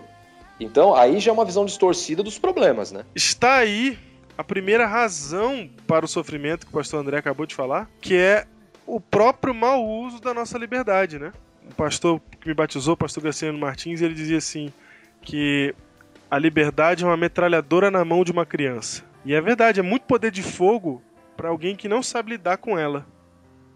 Então, 0.61 0.95
aí 0.95 1.20
já 1.20 1.31
é 1.31 1.35
uma 1.35 1.45
visão 1.45 1.64
distorcida 1.64 2.22
dos 2.22 2.39
problemas, 2.39 2.91
né? 2.91 3.05
Está 3.14 3.57
aí 3.57 3.99
a 4.37 4.45
primeira 4.45 4.87
razão 4.87 5.68
para 5.87 6.05
o 6.05 6.09
sofrimento 6.09 6.66
que 6.66 6.72
o 6.72 6.76
pastor 6.76 7.01
André 7.01 7.18
acabou 7.18 7.47
de 7.47 7.55
falar, 7.55 7.89
que 8.01 8.16
é 8.16 8.47
o 8.87 9.01
próprio 9.01 9.55
mau 9.55 9.85
uso 9.85 10.20
da 10.20 10.33
nossa 10.33 10.59
liberdade, 10.59 11.18
né? 11.18 11.33
O 11.70 11.74
pastor 11.74 12.20
que 12.41 12.49
me 12.49 12.55
batizou, 12.55 12.95
o 12.95 12.97
pastor 12.97 13.22
Graciano 13.22 13.59
Martins, 13.59 14.01
ele 14.01 14.14
dizia 14.14 14.39
assim 14.39 14.72
que 15.22 15.74
a 16.31 16.39
liberdade 16.39 17.05
é 17.05 17.07
uma 17.07 17.16
metralhadora 17.16 17.91
na 17.91 18.05
mão 18.05 18.24
de 18.24 18.33
uma 18.33 18.45
criança. 18.45 19.05
E 19.24 19.35
é 19.35 19.41
verdade, 19.41 19.81
é 19.81 19.83
muito 19.83 20.03
poder 20.03 20.31
de 20.31 20.43
fogo 20.43 21.03
para 21.37 21.49
alguém 21.49 21.76
que 21.76 21.89
não 21.89 22.03
sabe 22.03 22.33
lidar 22.33 22.59
com 22.59 22.79
ela. 22.79 23.07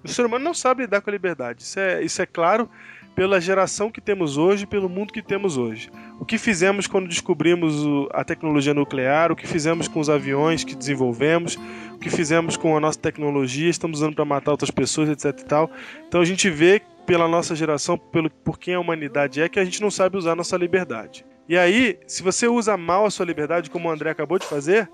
O 0.05 0.09
ser 0.09 0.26
humano 0.26 0.44
não 0.44 0.55
sabe 0.55 0.82
lidar 0.82 1.00
com 1.00 1.11
a 1.11 1.12
liberdade. 1.12 1.62
Isso 1.62 1.78
é, 1.78 2.03
isso 2.03 2.20
é 2.20 2.26
claro 2.26 2.68
pela 3.14 3.40
geração 3.40 3.90
que 3.90 4.00
temos 4.00 4.36
hoje, 4.36 4.66
pelo 4.66 4.88
mundo 4.88 5.12
que 5.12 5.22
temos 5.22 5.57
hoje. 5.57 5.90
O 6.18 6.24
que 6.24 6.38
fizemos 6.38 6.86
quando 6.86 7.09
descobrimos 7.09 7.74
a 8.12 8.24
tecnologia 8.24 8.74
nuclear, 8.74 9.30
o 9.30 9.36
que 9.36 9.46
fizemos 9.46 9.86
com 9.86 10.00
os 10.00 10.09
aviões 10.09 10.64
que 10.64 10.74
desenvolvemos, 10.74 11.59
o 11.92 11.98
que 11.98 12.11
fizemos 12.11 12.57
com 12.57 12.76
a 12.76 12.80
nossa 12.80 12.98
tecnologia, 12.98 13.68
estamos 13.68 14.00
usando 14.00 14.14
para 14.14 14.24
matar 14.24 14.53
outras 14.53 14.70
pessoas, 14.70 15.09
etc 15.09 15.46
tal. 15.46 15.70
Então 16.09 16.20
a 16.20 16.24
gente 16.24 16.48
vê 16.50 16.82
pela 17.07 17.28
nossa 17.28 17.55
geração, 17.55 17.98
pelo 17.98 18.30
por 18.30 18.59
quem 18.59 18.74
a 18.74 18.80
humanidade 18.80 19.40
é, 19.40 19.48
que 19.48 19.61
a 19.61 19.64
gente 19.64 19.80
não 19.80 19.90
sabe 19.90 20.16
usar 20.16 20.32
a 20.32 20.36
nossa 20.36 20.57
liberdade. 20.57 21.24
E 21.49 21.59
aí, 21.59 21.99
se 22.07 22.22
você 22.22 22.47
usa 22.47 22.76
mal 22.76 23.05
a 23.05 23.11
sua 23.11 23.26
liberdade, 23.26 23.70
como 23.70 23.88
o 23.88 23.93
André 23.93 24.11
acabou 24.11 24.38
de 24.38 24.47
fazer, 24.47 24.88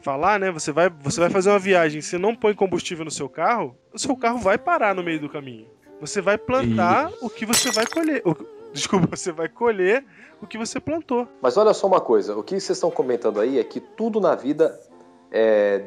falar, 0.00 0.38
né? 0.38 0.50
Você 0.50 0.72
vai, 0.72 0.88
você 0.88 1.20
vai 1.20 1.30
fazer 1.30 1.50
uma 1.50 1.58
viagem, 1.58 2.00
você 2.00 2.18
não 2.18 2.34
põe 2.34 2.54
combustível 2.54 3.04
no 3.04 3.10
seu 3.10 3.28
carro, 3.28 3.76
o 3.92 3.98
seu 3.98 4.16
carro 4.16 4.38
vai 4.38 4.58
parar 4.58 4.94
no 4.94 5.02
meio 5.02 5.20
do 5.20 5.28
caminho. 5.28 5.68
Você 6.00 6.20
vai 6.20 6.36
plantar 6.36 7.10
e... 7.10 7.24
o 7.24 7.30
que 7.30 7.46
você 7.46 7.70
vai 7.70 7.86
colher. 7.86 8.22
O... 8.24 8.34
Desculpa, 8.72 9.16
você 9.16 9.32
vai 9.32 9.48
colher 9.48 10.04
o 10.40 10.46
que 10.46 10.58
você 10.58 10.78
plantou. 10.78 11.26
Mas 11.40 11.56
olha 11.56 11.72
só 11.72 11.86
uma 11.86 12.00
coisa, 12.00 12.36
o 12.36 12.42
que 12.42 12.60
vocês 12.60 12.76
estão 12.76 12.90
comentando 12.90 13.40
aí 13.40 13.58
é 13.58 13.64
que 13.64 13.80
tudo 13.80 14.20
na 14.20 14.34
vida 14.34 14.78
é... 15.32 15.84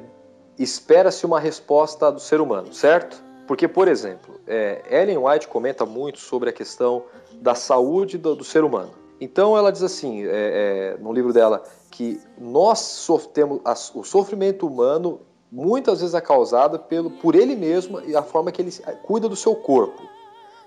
espera-se 0.58 1.26
uma 1.26 1.40
resposta 1.40 2.12
do 2.12 2.20
ser 2.20 2.42
humano, 2.42 2.74
certo? 2.74 3.24
Porque, 3.46 3.68
por 3.68 3.88
exemplo, 3.88 4.40
é... 4.48 4.82
Ellen 4.90 5.20
White 5.20 5.48
comenta 5.48 5.86
muito 5.86 6.20
sobre 6.20 6.50
a 6.50 6.54
questão 6.54 7.06
da 7.34 7.54
saúde 7.54 8.18
do, 8.18 8.36
do 8.36 8.44
ser 8.44 8.64
humano. 8.64 8.99
Então 9.20 9.58
ela 9.58 9.72
diz 9.72 9.84
assim, 9.84 10.24
é, 10.26 10.30
é, 10.30 10.98
no 11.02 11.12
livro 11.12 11.34
dela, 11.34 11.64
que 11.92 12.20
nós 12.38 13.08
temos 13.34 13.62
o 13.94 14.04
sofrimento 14.04 14.66
humano 14.66 15.22
muitas 15.52 16.00
vezes 16.02 16.16
é 16.16 16.22
causada 16.22 16.78
pelo, 16.78 17.10
por 17.10 17.36
ele 17.36 17.56
mesmo 17.56 18.00
e 18.02 18.16
a 18.16 18.22
forma 18.22 18.52
que 18.52 18.62
ele 18.62 18.72
cuida 19.04 19.28
do 19.28 19.36
seu 19.36 19.56
corpo. 19.56 20.02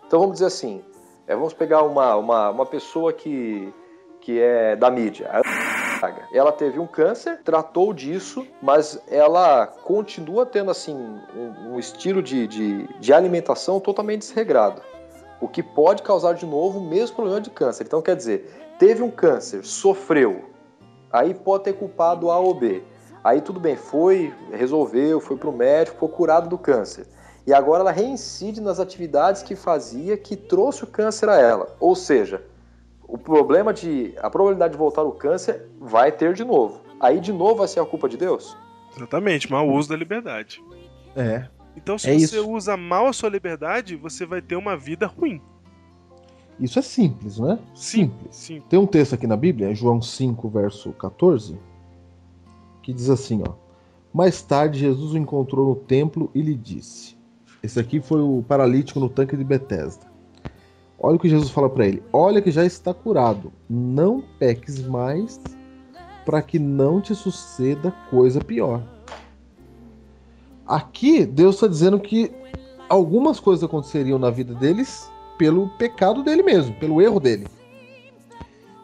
Então 0.06 0.20
vamos 0.20 0.34
dizer 0.34 0.46
assim, 0.46 0.82
é, 1.26 1.34
vamos 1.34 1.52
pegar 1.54 1.82
uma, 1.82 2.16
uma, 2.16 2.50
uma 2.50 2.66
pessoa 2.66 3.12
que, 3.12 3.72
que 4.20 4.38
é 4.40 4.76
da 4.76 4.90
mídia. 4.90 5.30
Ela 6.32 6.50
teve 6.50 6.80
um 6.80 6.86
câncer, 6.86 7.40
tratou 7.44 7.92
disso, 7.94 8.44
mas 8.60 9.00
ela 9.08 9.66
continua 9.66 10.44
tendo 10.44 10.70
assim 10.70 10.94
um, 10.94 11.74
um 11.74 11.78
estilo 11.78 12.20
de, 12.20 12.46
de, 12.48 12.88
de 12.98 13.12
alimentação 13.12 13.78
totalmente 13.78 14.20
desregrado. 14.20 14.82
O 15.42 15.48
que 15.48 15.60
pode 15.60 16.04
causar 16.04 16.34
de 16.34 16.46
novo 16.46 16.78
o 16.78 16.88
mesmo 16.88 17.16
problema 17.16 17.40
de 17.40 17.50
câncer. 17.50 17.84
Então, 17.84 18.00
quer 18.00 18.14
dizer, 18.14 18.74
teve 18.78 19.02
um 19.02 19.10
câncer, 19.10 19.64
sofreu, 19.64 20.44
aí 21.12 21.34
pode 21.34 21.64
ter 21.64 21.72
culpado 21.72 22.30
A 22.30 22.38
ou 22.38 22.54
B. 22.54 22.84
Aí 23.24 23.40
tudo 23.40 23.58
bem, 23.58 23.76
foi, 23.76 24.32
resolveu, 24.52 25.20
foi 25.20 25.36
para 25.36 25.48
o 25.48 25.52
médico, 25.52 25.98
foi 25.98 26.08
curado 26.08 26.48
do 26.48 26.56
câncer. 26.56 27.06
E 27.44 27.52
agora 27.52 27.80
ela 27.80 27.90
reincide 27.90 28.60
nas 28.60 28.78
atividades 28.78 29.42
que 29.42 29.56
fazia 29.56 30.16
que 30.16 30.36
trouxe 30.36 30.84
o 30.84 30.86
câncer 30.86 31.28
a 31.28 31.36
ela. 31.36 31.76
Ou 31.80 31.96
seja, 31.96 32.44
o 33.02 33.18
problema 33.18 33.72
de. 33.72 34.14
a 34.22 34.30
probabilidade 34.30 34.72
de 34.72 34.78
voltar 34.78 35.02
o 35.02 35.12
câncer 35.12 35.68
vai 35.80 36.12
ter 36.12 36.34
de 36.34 36.44
novo. 36.44 36.80
Aí 37.00 37.18
de 37.18 37.32
novo 37.32 37.56
vai 37.56 37.68
ser 37.68 37.80
a 37.80 37.84
culpa 37.84 38.08
de 38.08 38.16
Deus? 38.16 38.56
Exatamente, 38.96 39.50
mau 39.50 39.68
uso 39.68 39.88
da 39.88 39.96
liberdade. 39.96 40.62
É. 41.16 41.48
Então, 41.76 41.98
se 41.98 42.10
É 42.10 42.14
você 42.18 42.36
isso. 42.38 42.50
usa 42.50 42.76
mal 42.76 43.06
a 43.06 43.12
sua 43.12 43.28
liberdade, 43.28 43.96
você 43.96 44.26
vai 44.26 44.42
ter 44.42 44.56
uma 44.56 44.76
vida 44.76 45.06
ruim. 45.06 45.40
Isso 46.60 46.78
é 46.78 46.82
simples, 46.82 47.38
não 47.38 47.52
é? 47.52 47.58
Simples. 47.74 48.36
Sim. 48.36 48.62
Tem 48.68 48.78
um 48.78 48.86
texto 48.86 49.14
aqui 49.14 49.26
na 49.26 49.36
Bíblia, 49.36 49.74
João 49.74 50.00
5, 50.00 50.48
verso 50.48 50.92
14, 50.92 51.58
que 52.82 52.92
diz 52.92 53.10
assim, 53.10 53.42
ó. 53.46 53.54
Mais 54.12 54.42
tarde, 54.42 54.78
Jesus 54.80 55.14
o 55.14 55.18
encontrou 55.18 55.68
no 55.70 55.74
templo 55.74 56.30
e 56.34 56.42
lhe 56.42 56.54
disse. 56.54 57.16
Esse 57.62 57.80
aqui 57.80 58.00
foi 58.00 58.20
o 58.20 58.44
paralítico 58.46 59.00
no 59.00 59.08
tanque 59.08 59.36
de 59.36 59.44
Betesda. 59.44 60.12
Olha 60.98 61.16
o 61.16 61.18
que 61.18 61.28
Jesus 61.28 61.50
fala 61.50 61.70
para 61.70 61.86
ele. 61.86 62.02
Olha 62.12 62.42
que 62.42 62.50
já 62.50 62.64
está 62.64 62.92
curado. 62.92 63.52
Não 63.68 64.22
peques 64.38 64.86
mais 64.86 65.40
para 66.24 66.42
que 66.42 66.58
não 66.58 67.00
te 67.00 67.14
suceda 67.14 67.90
coisa 68.10 68.40
pior. 68.40 68.82
Aqui, 70.72 71.26
Deus 71.26 71.56
está 71.56 71.66
dizendo 71.66 72.00
que 72.00 72.32
algumas 72.88 73.38
coisas 73.38 73.62
aconteceriam 73.62 74.18
na 74.18 74.30
vida 74.30 74.54
deles 74.54 75.06
pelo 75.36 75.68
pecado 75.76 76.22
dele 76.22 76.42
mesmo, 76.42 76.74
pelo 76.76 77.02
erro 77.02 77.20
dele. 77.20 77.46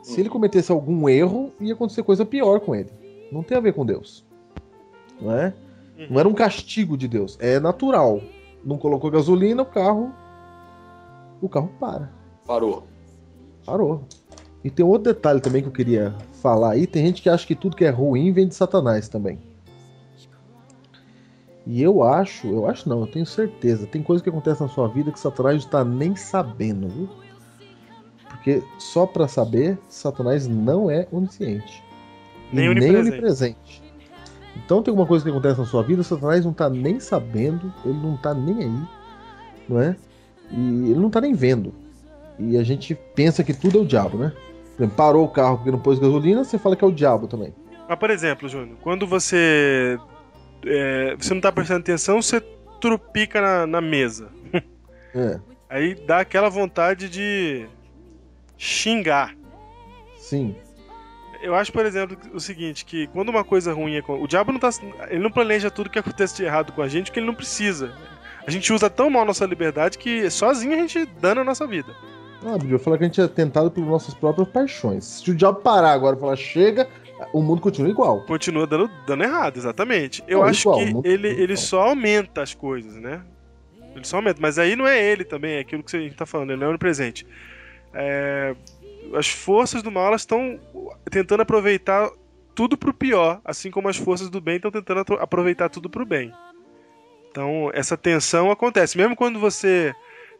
Se 0.02 0.20
ele 0.20 0.28
cometesse 0.28 0.70
algum 0.70 1.08
erro, 1.08 1.50
ia 1.58 1.72
acontecer 1.72 2.02
coisa 2.02 2.26
pior 2.26 2.60
com 2.60 2.74
ele. 2.74 2.90
Não 3.32 3.42
tem 3.42 3.56
a 3.56 3.60
ver 3.62 3.72
com 3.72 3.86
Deus. 3.86 4.22
Não 5.18 5.32
é? 5.32 5.54
Não 6.10 6.20
era 6.20 6.28
um 6.28 6.34
castigo 6.34 6.94
de 6.94 7.08
Deus. 7.08 7.38
É 7.40 7.58
natural. 7.58 8.20
Não 8.62 8.76
colocou 8.76 9.10
gasolina, 9.10 9.62
o 9.62 9.66
carro. 9.66 10.12
O 11.40 11.48
carro 11.48 11.70
para. 11.80 12.12
Parou. 12.46 12.82
Parou. 13.64 14.02
E 14.62 14.68
tem 14.68 14.84
outro 14.84 15.14
detalhe 15.14 15.40
também 15.40 15.62
que 15.62 15.68
eu 15.68 15.72
queria 15.72 16.14
falar 16.34 16.72
aí. 16.72 16.86
Tem 16.86 17.06
gente 17.06 17.22
que 17.22 17.30
acha 17.30 17.46
que 17.46 17.54
tudo 17.54 17.76
que 17.76 17.86
é 17.86 17.90
ruim 17.90 18.30
vem 18.30 18.46
de 18.46 18.54
Satanás 18.54 19.08
também. 19.08 19.47
E 21.68 21.82
eu 21.82 22.02
acho, 22.02 22.46
eu 22.46 22.66
acho 22.66 22.88
não, 22.88 23.00
eu 23.00 23.06
tenho 23.06 23.26
certeza. 23.26 23.86
Tem 23.86 24.02
coisa 24.02 24.22
que 24.22 24.30
acontece 24.30 24.62
na 24.62 24.68
sua 24.68 24.88
vida 24.88 25.12
que 25.12 25.20
Satanás 25.20 25.56
não 25.56 25.66
está 25.66 25.84
nem 25.84 26.16
sabendo, 26.16 26.88
viu? 26.88 27.08
Porque 28.26 28.62
só 28.78 29.04
pra 29.04 29.28
saber, 29.28 29.78
Satanás 29.86 30.48
não 30.48 30.90
é 30.90 31.06
onisciente. 31.12 31.84
Nem 32.50 32.64
nem 32.64 32.70
onipresente. 32.70 33.08
onipresente. 33.10 33.82
Então 34.56 34.82
tem 34.82 34.90
alguma 34.90 35.06
coisa 35.06 35.22
que 35.22 35.30
acontece 35.30 35.60
na 35.60 35.66
sua 35.66 35.82
vida, 35.82 36.02
Satanás 36.02 36.42
não 36.42 36.54
tá 36.54 36.70
nem 36.70 36.98
sabendo, 36.98 37.70
ele 37.84 37.98
não 37.98 38.16
tá 38.16 38.32
nem 38.32 38.64
aí, 38.64 38.82
não 39.68 39.78
é? 39.78 39.94
E 40.50 40.90
ele 40.90 40.98
não 40.98 41.10
tá 41.10 41.20
nem 41.20 41.34
vendo. 41.34 41.74
E 42.38 42.56
a 42.56 42.62
gente 42.62 42.94
pensa 43.14 43.44
que 43.44 43.52
tudo 43.52 43.78
é 43.78 43.82
o 43.82 43.86
diabo, 43.86 44.16
né? 44.16 44.32
Por 44.74 44.84
exemplo, 44.84 44.96
parou 44.96 45.26
o 45.26 45.28
carro 45.28 45.58
porque 45.58 45.70
não 45.70 45.78
pôs 45.78 45.98
gasolina, 45.98 46.44
você 46.44 46.56
fala 46.56 46.74
que 46.74 46.82
é 46.82 46.88
o 46.88 46.92
diabo 46.92 47.26
também. 47.26 47.52
Mas, 47.86 47.98
por 47.98 48.08
exemplo, 48.08 48.48
Júnior, 48.48 48.78
quando 48.80 49.06
você. 49.06 49.98
É, 50.64 51.16
você 51.16 51.34
não 51.34 51.40
tá 51.40 51.52
prestando 51.52 51.80
atenção, 51.80 52.20
você 52.20 52.40
trupica 52.80 53.40
na, 53.40 53.66
na 53.66 53.80
mesa. 53.80 54.28
É, 55.14 55.38
Aí 55.68 55.94
dá 55.94 56.20
aquela 56.20 56.48
vontade 56.48 57.08
de 57.08 57.66
xingar. 58.56 59.34
sim. 60.18 60.54
Eu 61.40 61.54
acho, 61.54 61.72
por 61.72 61.86
exemplo, 61.86 62.18
o 62.34 62.40
seguinte, 62.40 62.84
que 62.84 63.06
quando 63.08 63.28
uma 63.28 63.44
coisa 63.44 63.72
ruim 63.72 63.94
é. 63.96 64.02
O 64.08 64.26
diabo 64.26 64.50
não 64.50 64.58
tá. 64.58 64.70
Ele 65.08 65.20
não 65.20 65.30
planeja 65.30 65.70
tudo 65.70 65.88
que 65.88 65.98
acontece 65.98 66.34
de 66.34 66.42
errado 66.42 66.72
com 66.72 66.82
a 66.82 66.88
gente, 66.88 67.06
porque 67.06 67.20
ele 67.20 67.28
não 67.28 67.34
precisa. 67.34 67.94
A 68.44 68.50
gente 68.50 68.72
usa 68.72 68.90
tão 68.90 69.08
mal 69.08 69.22
a 69.22 69.26
nossa 69.26 69.46
liberdade 69.46 69.98
que 69.98 70.28
sozinho 70.30 70.74
a 70.74 70.78
gente 70.78 71.06
dana 71.20 71.42
a 71.42 71.44
nossa 71.44 71.64
vida. 71.64 71.94
Ah, 72.44 72.56
eu 72.68 72.78
falar 72.78 72.98
que 72.98 73.04
a 73.04 73.06
gente 73.06 73.20
é 73.20 73.28
tentado 73.28 73.70
pelas 73.70 73.88
nossas 73.88 74.14
próprias 74.14 74.48
paixões. 74.48 75.04
Se 75.04 75.30
o 75.30 75.34
diabo 75.34 75.60
parar 75.60 75.92
agora 75.92 76.16
e 76.16 76.20
falar 76.20 76.36
chega, 76.36 76.88
o 77.32 77.42
mundo 77.42 77.60
continua 77.60 77.90
igual. 77.90 78.22
Continua 78.22 78.66
dando, 78.66 78.90
dando 79.06 79.24
errado, 79.24 79.56
exatamente. 79.56 80.22
Eu 80.26 80.40
Não, 80.40 80.46
acho 80.46 80.68
igual, 80.68 81.02
que 81.02 81.08
ele, 81.08 81.28
ele 81.28 81.56
só 81.56 81.88
aumenta 81.88 82.42
as 82.42 82.54
coisas, 82.54 82.94
né? 82.96 83.22
Ele 83.94 84.04
só 84.06 84.16
aumenta. 84.16 84.40
Mas 84.40 84.58
aí 84.58 84.76
não 84.76 84.86
é 84.86 85.02
ele 85.02 85.24
também, 85.24 85.56
é 85.56 85.60
aquilo 85.60 85.82
que 85.82 85.96
a 85.96 86.00
gente 86.00 86.14
tá 86.14 86.26
falando, 86.26 86.50
ele 86.50 86.60
não 86.60 86.68
é 86.68 86.70
onipresente. 86.70 87.26
É, 87.92 88.54
as 89.14 89.28
forças 89.28 89.82
do 89.82 89.90
mal 89.90 90.14
estão 90.14 90.58
tentando 91.10 91.42
aproveitar 91.42 92.10
tudo 92.54 92.76
pro 92.76 92.94
pior, 92.94 93.40
assim 93.44 93.70
como 93.70 93.88
as 93.88 93.96
forças 93.96 94.28
do 94.28 94.40
bem 94.40 94.56
estão 94.56 94.70
tentando 94.70 95.00
aproveitar 95.20 95.68
tudo 95.68 95.88
pro 95.88 96.04
bem. 96.04 96.32
Então, 97.30 97.70
essa 97.72 97.96
tensão 97.96 98.50
acontece. 98.50 98.96
Mesmo 98.96 99.14
quando 99.14 99.38
você 99.38 99.94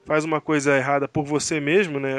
faz 0.05 0.25
uma 0.25 0.41
coisa 0.41 0.75
errada 0.77 1.07
por 1.07 1.23
você 1.25 1.61
mesmo, 1.61 2.01
né? 2.01 2.15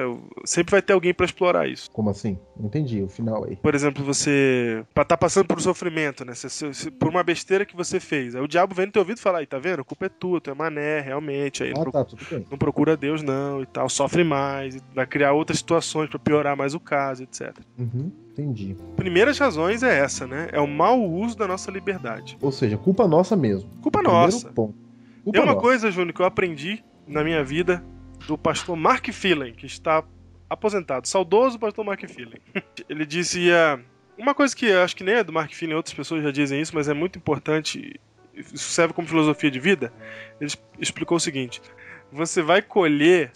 Sempre 0.45 0.71
vai 0.71 0.81
ter 0.81 0.93
alguém 0.93 1.13
pra 1.13 1.25
explorar 1.25 1.67
isso. 1.67 1.89
Como 1.91 2.09
assim? 2.09 2.37
Não 2.55 2.67
entendi 2.67 3.01
o 3.01 3.07
final 3.07 3.43
aí. 3.45 3.55
Por 3.55 3.73
exemplo, 3.73 4.03
você 4.05 4.83
pra 4.93 5.03
tá 5.03 5.17
passando 5.17 5.47
por 5.47 5.57
um 5.57 5.61
sofrimento, 5.61 6.23
né? 6.23 6.33
Por 6.99 7.07
uma 7.09 7.23
besteira 7.23 7.65
que 7.65 7.75
você 7.75 7.99
fez. 7.99 8.35
Aí 8.35 8.41
o 8.41 8.47
diabo 8.47 8.75
vem 8.75 8.85
no 8.85 8.91
teu 8.91 9.01
ouvido 9.01 9.17
e 9.17 9.21
fala, 9.21 9.39
aí, 9.39 9.47
tá 9.47 9.57
vendo? 9.57 9.81
A 9.81 9.83
culpa 9.83 10.05
é 10.05 10.09
tua, 10.09 10.39
tu 10.39 10.51
é 10.51 10.53
mané, 10.53 10.99
realmente. 10.99 11.63
Aí 11.63 11.73
não, 11.73 11.81
Ah, 11.81 11.83
pro- 11.83 11.91
tá, 11.91 12.05
tudo 12.05 12.23
bem. 12.29 12.45
não 12.51 12.57
procura 12.57 12.95
Deus, 12.95 13.23
não, 13.23 13.61
e 13.61 13.65
tal. 13.65 13.89
Sofre 13.89 14.23
mais, 14.23 14.77
vai 14.93 15.07
criar 15.07 15.33
outras 15.33 15.57
situações 15.57 16.09
pra 16.09 16.19
piorar 16.19 16.55
mais 16.55 16.75
o 16.75 16.79
caso, 16.79 17.23
etc. 17.23 17.57
Uhum, 17.77 18.11
entendi. 18.31 18.75
Primeiras 18.95 19.39
razões 19.39 19.81
é 19.81 19.97
essa, 19.99 20.27
né? 20.27 20.49
É 20.51 20.59
o 20.59 20.67
mau 20.67 21.01
uso 21.03 21.35
da 21.35 21.47
nossa 21.47 21.71
liberdade. 21.71 22.37
Ou 22.39 22.51
seja, 22.51 22.77
culpa 22.77 23.07
nossa 23.07 23.35
mesmo. 23.35 23.67
Culpa 23.81 23.99
Primeiro 23.99 24.21
nossa. 24.31 24.49
ponto. 24.49 24.75
Culpa 25.23 25.31
Tem 25.31 25.41
uma 25.41 25.53
nossa. 25.53 25.61
coisa, 25.65 25.89
Júnior, 25.91 26.13
que 26.13 26.21
eu 26.21 26.25
aprendi 26.25 26.83
na 27.09 27.23
minha 27.23 27.43
vida 27.43 27.83
do 28.27 28.37
pastor 28.37 28.77
Mark 28.77 29.05
Phelan, 29.11 29.51
que 29.51 29.65
está 29.65 30.03
aposentado. 30.49 31.07
Saudoso 31.07 31.59
pastor 31.59 31.83
Mark 31.83 32.01
Phelan. 32.07 32.37
Ele 32.87 33.05
dizia. 33.05 33.83
Uma 34.17 34.35
coisa 34.35 34.55
que 34.55 34.65
eu 34.65 34.81
acho 34.81 34.95
que 34.95 35.03
nem 35.03 35.15
é 35.15 35.23
do 35.23 35.33
Mark 35.33 35.51
Phelan, 35.53 35.75
outras 35.75 35.93
pessoas 35.93 36.23
já 36.23 36.31
dizem 36.31 36.61
isso, 36.61 36.75
mas 36.75 36.87
é 36.87 36.93
muito 36.93 37.17
importante. 37.17 37.99
Isso 38.33 38.69
serve 38.69 38.93
como 38.93 39.07
filosofia 39.07 39.49
de 39.49 39.59
vida. 39.59 39.91
Ele 40.39 40.51
explicou 40.77 41.17
o 41.17 41.19
seguinte: 41.19 41.61
você 42.11 42.41
vai 42.41 42.61
colher 42.61 43.31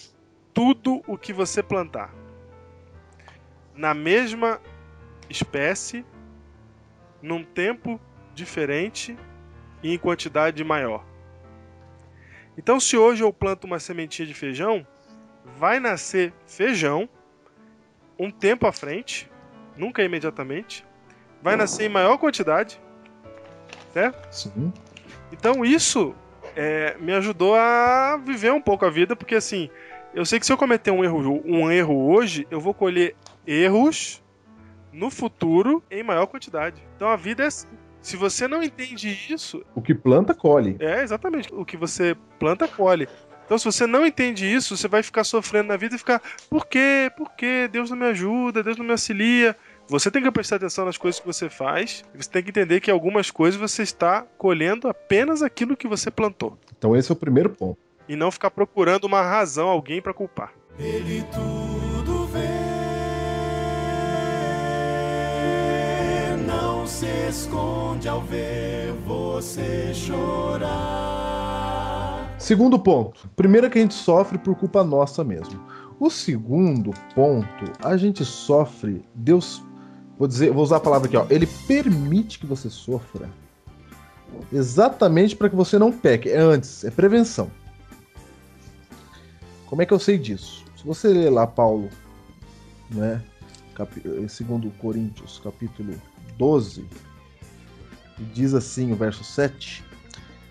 tudo 0.53 1.01
o 1.07 1.17
que 1.17 1.33
você 1.33 1.63
plantar. 1.63 2.13
Na 3.75 3.93
mesma 3.93 4.61
espécie, 5.29 6.05
num 7.21 7.43
tempo 7.43 7.99
diferente 8.35 9.17
e 9.81 9.93
em 9.93 9.97
quantidade 9.97 10.63
maior. 10.63 11.03
Então, 12.57 12.79
se 12.79 12.97
hoje 12.97 13.23
eu 13.23 13.33
planto 13.33 13.65
uma 13.65 13.79
sementinha 13.79 14.27
de 14.27 14.33
feijão, 14.33 14.85
vai 15.57 15.79
nascer 15.79 16.33
feijão 16.45 17.09
um 18.17 18.31
tempo 18.31 18.67
à 18.67 18.71
frente, 18.71 19.29
nunca 19.75 20.03
imediatamente, 20.03 20.85
vai 21.41 21.55
nascer 21.55 21.85
em 21.85 21.89
maior 21.89 22.17
quantidade, 22.17 22.79
certo? 23.91 24.33
Sim. 24.33 24.71
Então 25.31 25.65
isso 25.65 26.15
é, 26.55 26.95
me 26.99 27.11
ajudou 27.13 27.55
a 27.55 28.17
viver 28.17 28.51
um 28.53 28.61
pouco 28.61 28.85
a 28.85 28.89
vida, 28.89 29.15
porque 29.15 29.35
assim, 29.35 29.69
eu 30.13 30.25
sei 30.25 30.39
que 30.39 30.45
se 30.45 30.53
eu 30.53 30.57
cometer 30.57 30.91
um 30.91 31.03
erro, 31.03 31.41
um 31.43 31.71
erro 31.71 32.11
hoje, 32.11 32.47
eu 32.51 32.59
vou 32.59 32.73
colher 32.73 33.15
erros 33.45 34.23
no 34.91 35.09
futuro 35.09 35.83
em 35.89 36.03
maior 36.03 36.27
quantidade. 36.27 36.81
Então 36.95 37.09
a 37.09 37.15
vida 37.15 37.43
é 37.43 37.47
assim. 37.47 37.67
Se 38.03 38.17
você 38.17 38.47
não 38.47 38.61
entende 38.61 39.17
isso, 39.29 39.63
O 39.73 39.81
que 39.81 39.95
planta, 39.95 40.33
colhe. 40.35 40.75
é 40.79 41.01
exatamente 41.01 41.47
o 41.53 41.63
que 41.65 41.77
você 41.77 42.15
planta, 42.37 42.67
colhe. 42.67 43.07
Então, 43.45 43.57
se 43.57 43.65
você 43.65 43.87
não 43.87 44.05
entende 44.05 44.45
isso, 44.45 44.75
você 44.75 44.87
vai 44.87 45.01
ficar 45.01 45.23
sofrendo 45.23 45.69
na 45.69 45.77
vida 45.77 45.95
e 45.95 45.97
ficar, 45.97 46.21
por 46.49 46.65
quê? 46.67 47.09
Por 47.17 47.31
quê? 47.31 47.67
Deus 47.71 47.89
não 47.89 47.97
me 47.97 48.05
ajuda, 48.05 48.61
Deus 48.61 48.77
não 48.77 48.85
me 48.85 48.91
auxilia. 48.91 49.55
Você 49.87 50.11
tem 50.11 50.21
que 50.21 50.31
prestar 50.31 50.57
atenção 50.57 50.85
nas 50.85 50.97
coisas 50.97 51.19
que 51.19 51.25
você 51.25 51.49
faz. 51.49 52.03
e 52.13 52.21
Você 52.21 52.29
tem 52.29 52.43
que 52.43 52.49
entender 52.49 52.79
que 52.81 52.91
algumas 52.91 53.31
coisas 53.31 53.59
você 53.59 53.83
está 53.83 54.25
colhendo 54.37 54.87
apenas 54.87 55.41
aquilo 55.41 55.75
que 55.75 55.87
você 55.87 56.11
plantou. 56.11 56.57
Então 56.77 56.95
esse 56.95 57.11
é 57.11 57.13
o 57.13 57.17
primeiro 57.17 57.49
ponto. 57.49 57.77
E 58.07 58.15
não 58.15 58.31
ficar 58.31 58.51
procurando 58.51 59.05
uma 59.05 59.21
razão, 59.21 59.67
alguém 59.69 60.01
para 60.01 60.13
culpar. 60.13 60.53
Ele 60.77 61.23
tudo 61.31 61.72
se 66.93 67.07
esconde 67.27 68.07
ao 68.07 68.21
ver 68.21 68.93
você 69.07 69.91
chorar. 69.95 70.69
Segundo 72.37 72.77
ponto. 72.77 73.27
Primeiro 73.35 73.65
é 73.65 73.69
que 73.69 73.79
a 73.79 73.81
gente 73.81 73.95
sofre 73.95 74.37
por 74.37 74.55
culpa 74.55 74.83
nossa 74.83 75.23
mesmo. 75.23 75.59
O 75.99 76.11
segundo 76.11 76.91
ponto, 77.15 77.71
a 77.83 77.97
gente 77.97 78.23
sofre, 78.23 79.03
Deus, 79.15 79.63
vou 80.19 80.27
dizer, 80.27 80.51
vou 80.51 80.63
usar 80.63 80.77
a 80.77 80.79
palavra 80.81 81.07
aqui, 81.07 81.17
ó, 81.17 81.25
ele 81.31 81.47
permite 81.67 82.37
que 82.37 82.45
você 82.45 82.69
sofra. 82.69 83.27
Exatamente 84.51 85.35
para 85.35 85.49
que 85.49 85.55
você 85.55 85.79
não 85.79 85.91
peque. 85.91 86.29
É 86.29 86.37
antes, 86.37 86.83
é 86.83 86.91
prevenção. 86.91 87.49
Como 89.65 89.81
é 89.81 89.85
que 89.85 89.93
eu 89.93 89.99
sei 89.99 90.19
disso? 90.19 90.63
Se 90.77 90.85
você 90.85 91.07
ler 91.07 91.31
lá 91.31 91.47
Paulo, 91.47 91.89
né, 92.91 93.19
cap... 93.73 93.89
segundo 94.29 94.69
Coríntios, 94.77 95.41
capítulo 95.43 95.95
12, 96.37 96.85
diz 98.33 98.53
assim 98.53 98.91
o 98.91 98.95
verso 98.95 99.23
7, 99.23 99.83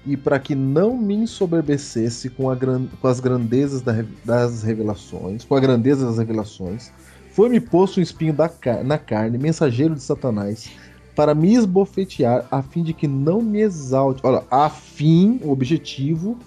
e 0.04 0.16
para 0.16 0.38
que 0.38 0.54
não 0.54 0.96
me 0.96 1.14
ensoberbecesse 1.14 2.28
com, 2.28 2.50
a 2.50 2.54
gran... 2.54 2.86
com 3.00 3.06
as 3.08 3.20
grandezas 3.20 3.82
das 4.24 4.62
revelações, 4.62 5.44
com 5.44 5.54
a 5.54 5.60
grandeza 5.60 6.04
das 6.04 6.18
revelações, 6.18 6.90
foi-me 7.32 7.60
posto 7.60 7.98
um 8.00 8.02
espinho 8.02 8.36
na 8.84 8.98
carne, 8.98 9.38
mensageiro 9.38 9.94
de 9.94 10.02
Satanás, 10.02 10.70
para 11.14 11.34
me 11.34 11.54
esbofetear, 11.54 12.46
a 12.50 12.62
fim 12.62 12.82
de 12.82 12.92
que 12.92 13.06
não 13.06 13.40
me 13.40 13.60
exalte. 13.60 14.20
Olha, 14.24 14.44
a 14.50 14.68
fim, 14.68 15.40
o 15.42 15.50
objetivo, 15.50 16.38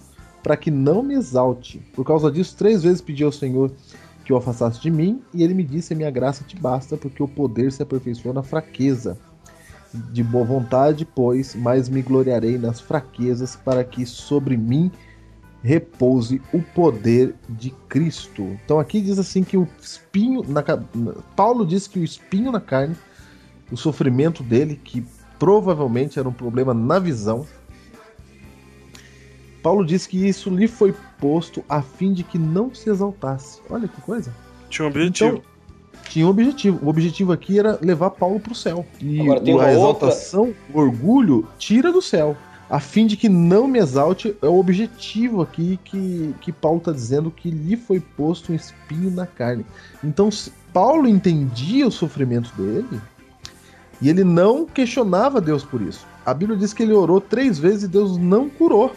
para 0.43 0.57
que 0.57 0.69
não 0.69 1.01
me 1.01 1.15
exalte. 1.15 1.79
Por 1.93 2.05
causa 2.05 2.31
disso, 2.31 2.55
três 2.55 2.83
vezes 2.83 3.01
pedi 3.01 3.23
ao 3.23 3.31
Senhor 3.31 3.71
que 4.23 4.33
o 4.33 4.37
afastasse 4.37 4.81
de 4.81 4.89
mim, 4.89 5.21
e 5.33 5.43
ele 5.43 5.53
me 5.53 5.63
disse: 5.63 5.93
A 5.93 5.95
minha 5.95 6.09
graça 6.09 6.43
te 6.43 6.55
basta, 6.55 6.97
porque 6.97 7.21
o 7.21 7.27
poder 7.27 7.71
se 7.71 7.81
aperfeiçoa 7.81 8.33
na 8.33 8.43
fraqueza. 8.43 9.17
De 10.11 10.23
boa 10.23 10.45
vontade, 10.45 11.05
pois, 11.05 11.55
mas 11.55 11.89
me 11.89 12.01
gloriarei 12.01 12.57
nas 12.57 12.79
fraquezas, 12.81 13.55
para 13.55 13.83
que 13.83 14.05
sobre 14.05 14.57
mim 14.57 14.91
repouse 15.63 16.41
o 16.53 16.61
poder 16.61 17.33
de 17.49 17.71
Cristo. 17.89 18.57
Então 18.63 18.79
aqui 18.79 19.01
diz 19.01 19.17
assim 19.17 19.43
que 19.43 19.57
o 19.57 19.67
espinho 19.81 20.43
na 20.47 20.63
Paulo 21.35 21.65
diz 21.65 21.87
que 21.87 21.99
o 21.99 22.03
espinho 22.03 22.51
na 22.51 22.61
carne 22.61 22.95
o 23.71 23.77
sofrimento 23.77 24.43
dele, 24.43 24.79
que 24.83 25.03
provavelmente 25.39 26.19
era 26.19 26.29
um 26.29 26.33
problema 26.33 26.73
na 26.73 26.99
visão. 26.99 27.45
Paulo 29.61 29.83
diz 29.83 30.05
que 30.05 30.27
isso 30.27 30.49
lhe 30.49 30.67
foi 30.67 30.93
posto 31.19 31.65
a 31.67 31.81
fim 31.81 32.13
de 32.13 32.23
que 32.23 32.37
não 32.37 32.73
se 32.73 32.89
exaltasse. 32.89 33.59
Olha 33.69 33.87
que 33.87 33.99
coisa. 34.01 34.31
Tinha 34.69 34.85
um 34.85 34.89
objetivo. 34.89 35.37
Então, 35.37 35.54
tinha 36.09 36.25
um 36.25 36.29
objetivo. 36.29 36.79
O 36.85 36.89
objetivo 36.89 37.31
aqui 37.31 37.59
era 37.59 37.77
levar 37.81 38.11
Paulo 38.11 38.39
para 38.39 38.51
o 38.51 38.55
céu. 38.55 38.85
E 39.01 39.21
Agora, 39.21 39.41
tem 39.41 39.59
a 39.59 39.71
exaltação, 39.71 40.47
outra... 40.47 40.55
o 40.73 40.79
orgulho, 40.79 41.47
tira 41.57 41.91
do 41.91 42.01
céu. 42.01 42.35
A 42.69 42.79
fim 42.79 43.05
de 43.05 43.15
que 43.15 43.29
não 43.29 43.67
me 43.67 43.77
exalte, 43.77 44.35
é 44.41 44.47
o 44.47 44.57
objetivo 44.57 45.41
aqui 45.41 45.79
que, 45.83 46.33
que 46.41 46.51
Paulo 46.51 46.79
está 46.79 46.91
dizendo 46.91 47.29
que 47.29 47.51
lhe 47.51 47.77
foi 47.77 47.99
posto 47.99 48.51
um 48.51 48.55
espinho 48.55 49.11
na 49.11 49.27
carne. 49.27 49.65
Então, 50.03 50.29
Paulo 50.73 51.07
entendia 51.07 51.87
o 51.87 51.91
sofrimento 51.91 52.51
dele, 52.55 52.99
e 54.01 54.09
ele 54.09 54.23
não 54.23 54.65
questionava 54.65 55.39
Deus 55.39 55.63
por 55.63 55.81
isso. 55.81 56.05
A 56.25 56.33
Bíblia 56.33 56.57
diz 56.57 56.73
que 56.73 56.83
ele 56.83 56.93
orou 56.93 57.21
três 57.21 57.59
vezes 57.59 57.83
e 57.83 57.87
Deus 57.87 58.17
não 58.17 58.49
curou. 58.49 58.93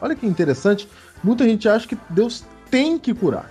Olha 0.00 0.14
que 0.14 0.26
interessante. 0.26 0.88
Muita 1.22 1.44
gente 1.44 1.68
acha 1.68 1.88
que 1.88 1.98
Deus 2.08 2.44
tem 2.70 2.98
que 2.98 3.12
curar. 3.12 3.50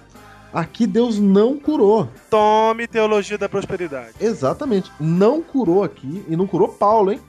Aqui 0.58 0.88
Deus 0.88 1.20
não 1.20 1.56
curou. 1.56 2.10
Tome 2.32 2.88
teologia 2.88 3.38
da 3.38 3.48
prosperidade. 3.48 4.14
Exatamente. 4.20 4.92
Não 5.00 5.40
curou 5.40 5.84
aqui. 5.84 6.26
E 6.28 6.36
não 6.36 6.48
curou 6.48 6.68
Paulo, 6.68 7.12
hein? 7.12 7.22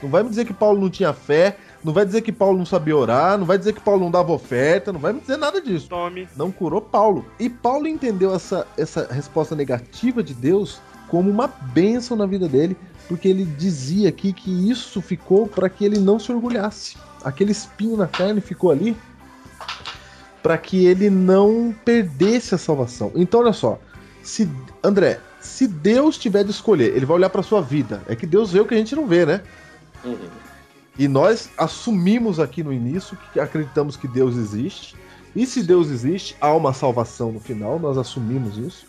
Não 0.00 0.08
vai 0.08 0.22
me 0.22 0.28
dizer 0.28 0.44
que 0.44 0.54
Paulo 0.54 0.80
não 0.80 0.88
tinha 0.88 1.12
fé. 1.12 1.56
Não 1.82 1.92
vai 1.92 2.06
dizer 2.06 2.22
que 2.22 2.30
Paulo 2.30 2.56
não 2.56 2.64
sabia 2.64 2.96
orar. 2.96 3.36
Não 3.36 3.44
vai 3.44 3.58
dizer 3.58 3.72
que 3.72 3.80
Paulo 3.80 4.02
não 4.02 4.10
dava 4.12 4.30
oferta. 4.30 4.92
Não 4.92 5.00
vai 5.00 5.12
me 5.12 5.18
dizer 5.18 5.36
nada 5.36 5.60
disso. 5.60 5.88
Tome. 5.88 6.28
Não 6.36 6.52
curou 6.52 6.80
Paulo. 6.80 7.24
E 7.40 7.50
Paulo 7.50 7.88
entendeu 7.88 8.32
essa, 8.32 8.64
essa 8.78 9.08
resposta 9.10 9.56
negativa 9.56 10.22
de 10.22 10.32
Deus 10.32 10.80
como 11.08 11.28
uma 11.28 11.48
bênção 11.48 12.16
na 12.16 12.24
vida 12.24 12.48
dele, 12.48 12.76
porque 13.08 13.26
ele 13.26 13.44
dizia 13.44 14.08
aqui 14.08 14.32
que 14.32 14.70
isso 14.70 15.02
ficou 15.02 15.48
para 15.48 15.68
que 15.68 15.84
ele 15.84 15.98
não 15.98 16.20
se 16.20 16.30
orgulhasse. 16.30 16.96
Aquele 17.24 17.50
espinho 17.50 17.96
na 17.96 18.06
carne 18.06 18.40
ficou 18.40 18.70
ali 18.70 18.96
para 20.46 20.56
que 20.56 20.86
ele 20.86 21.10
não 21.10 21.74
perdesse 21.84 22.54
a 22.54 22.58
salvação. 22.58 23.10
Então, 23.16 23.40
olha 23.40 23.52
só, 23.52 23.80
se 24.22 24.48
André, 24.80 25.18
se 25.40 25.66
Deus 25.66 26.16
tiver 26.16 26.44
de 26.44 26.52
escolher, 26.52 26.94
ele 26.94 27.04
vai 27.04 27.16
olhar 27.16 27.30
para 27.30 27.42
sua 27.42 27.60
vida. 27.60 28.00
É 28.06 28.14
que 28.14 28.24
Deus 28.28 28.52
vê 28.52 28.60
o 28.60 28.64
que 28.64 28.72
a 28.72 28.78
gente 28.78 28.94
não 28.94 29.08
vê, 29.08 29.26
né? 29.26 29.42
Uhum. 30.04 30.16
E 30.96 31.08
nós 31.08 31.50
assumimos 31.58 32.38
aqui 32.38 32.62
no 32.62 32.72
início 32.72 33.18
que 33.32 33.40
acreditamos 33.40 33.96
que 33.96 34.06
Deus 34.06 34.36
existe. 34.36 34.94
E 35.34 35.44
se 35.46 35.64
Deus 35.64 35.90
existe, 35.90 36.36
há 36.40 36.54
uma 36.54 36.72
salvação 36.72 37.32
no 37.32 37.40
final, 37.40 37.80
nós 37.80 37.98
assumimos 37.98 38.56
isso. 38.56 38.86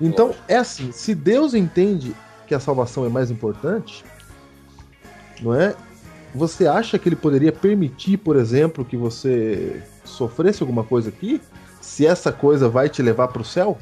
Então, 0.00 0.34
é 0.48 0.56
assim, 0.56 0.90
se 0.90 1.14
Deus 1.14 1.54
entende 1.54 2.16
que 2.48 2.54
a 2.54 2.58
salvação 2.58 3.06
é 3.06 3.08
mais 3.08 3.30
importante, 3.30 4.04
não 5.40 5.54
é? 5.54 5.72
Você 6.34 6.66
acha 6.66 6.98
que 6.98 7.08
ele 7.08 7.14
poderia 7.14 7.52
permitir, 7.52 8.16
por 8.16 8.34
exemplo, 8.34 8.84
que 8.84 8.96
você 8.96 9.84
sofresse 10.06 10.62
alguma 10.62 10.84
coisa 10.84 11.08
aqui? 11.08 11.40
Se 11.80 12.06
essa 12.06 12.32
coisa 12.32 12.68
vai 12.68 12.88
te 12.88 13.02
levar 13.02 13.28
para 13.28 13.42
o 13.42 13.44
céu? 13.44 13.78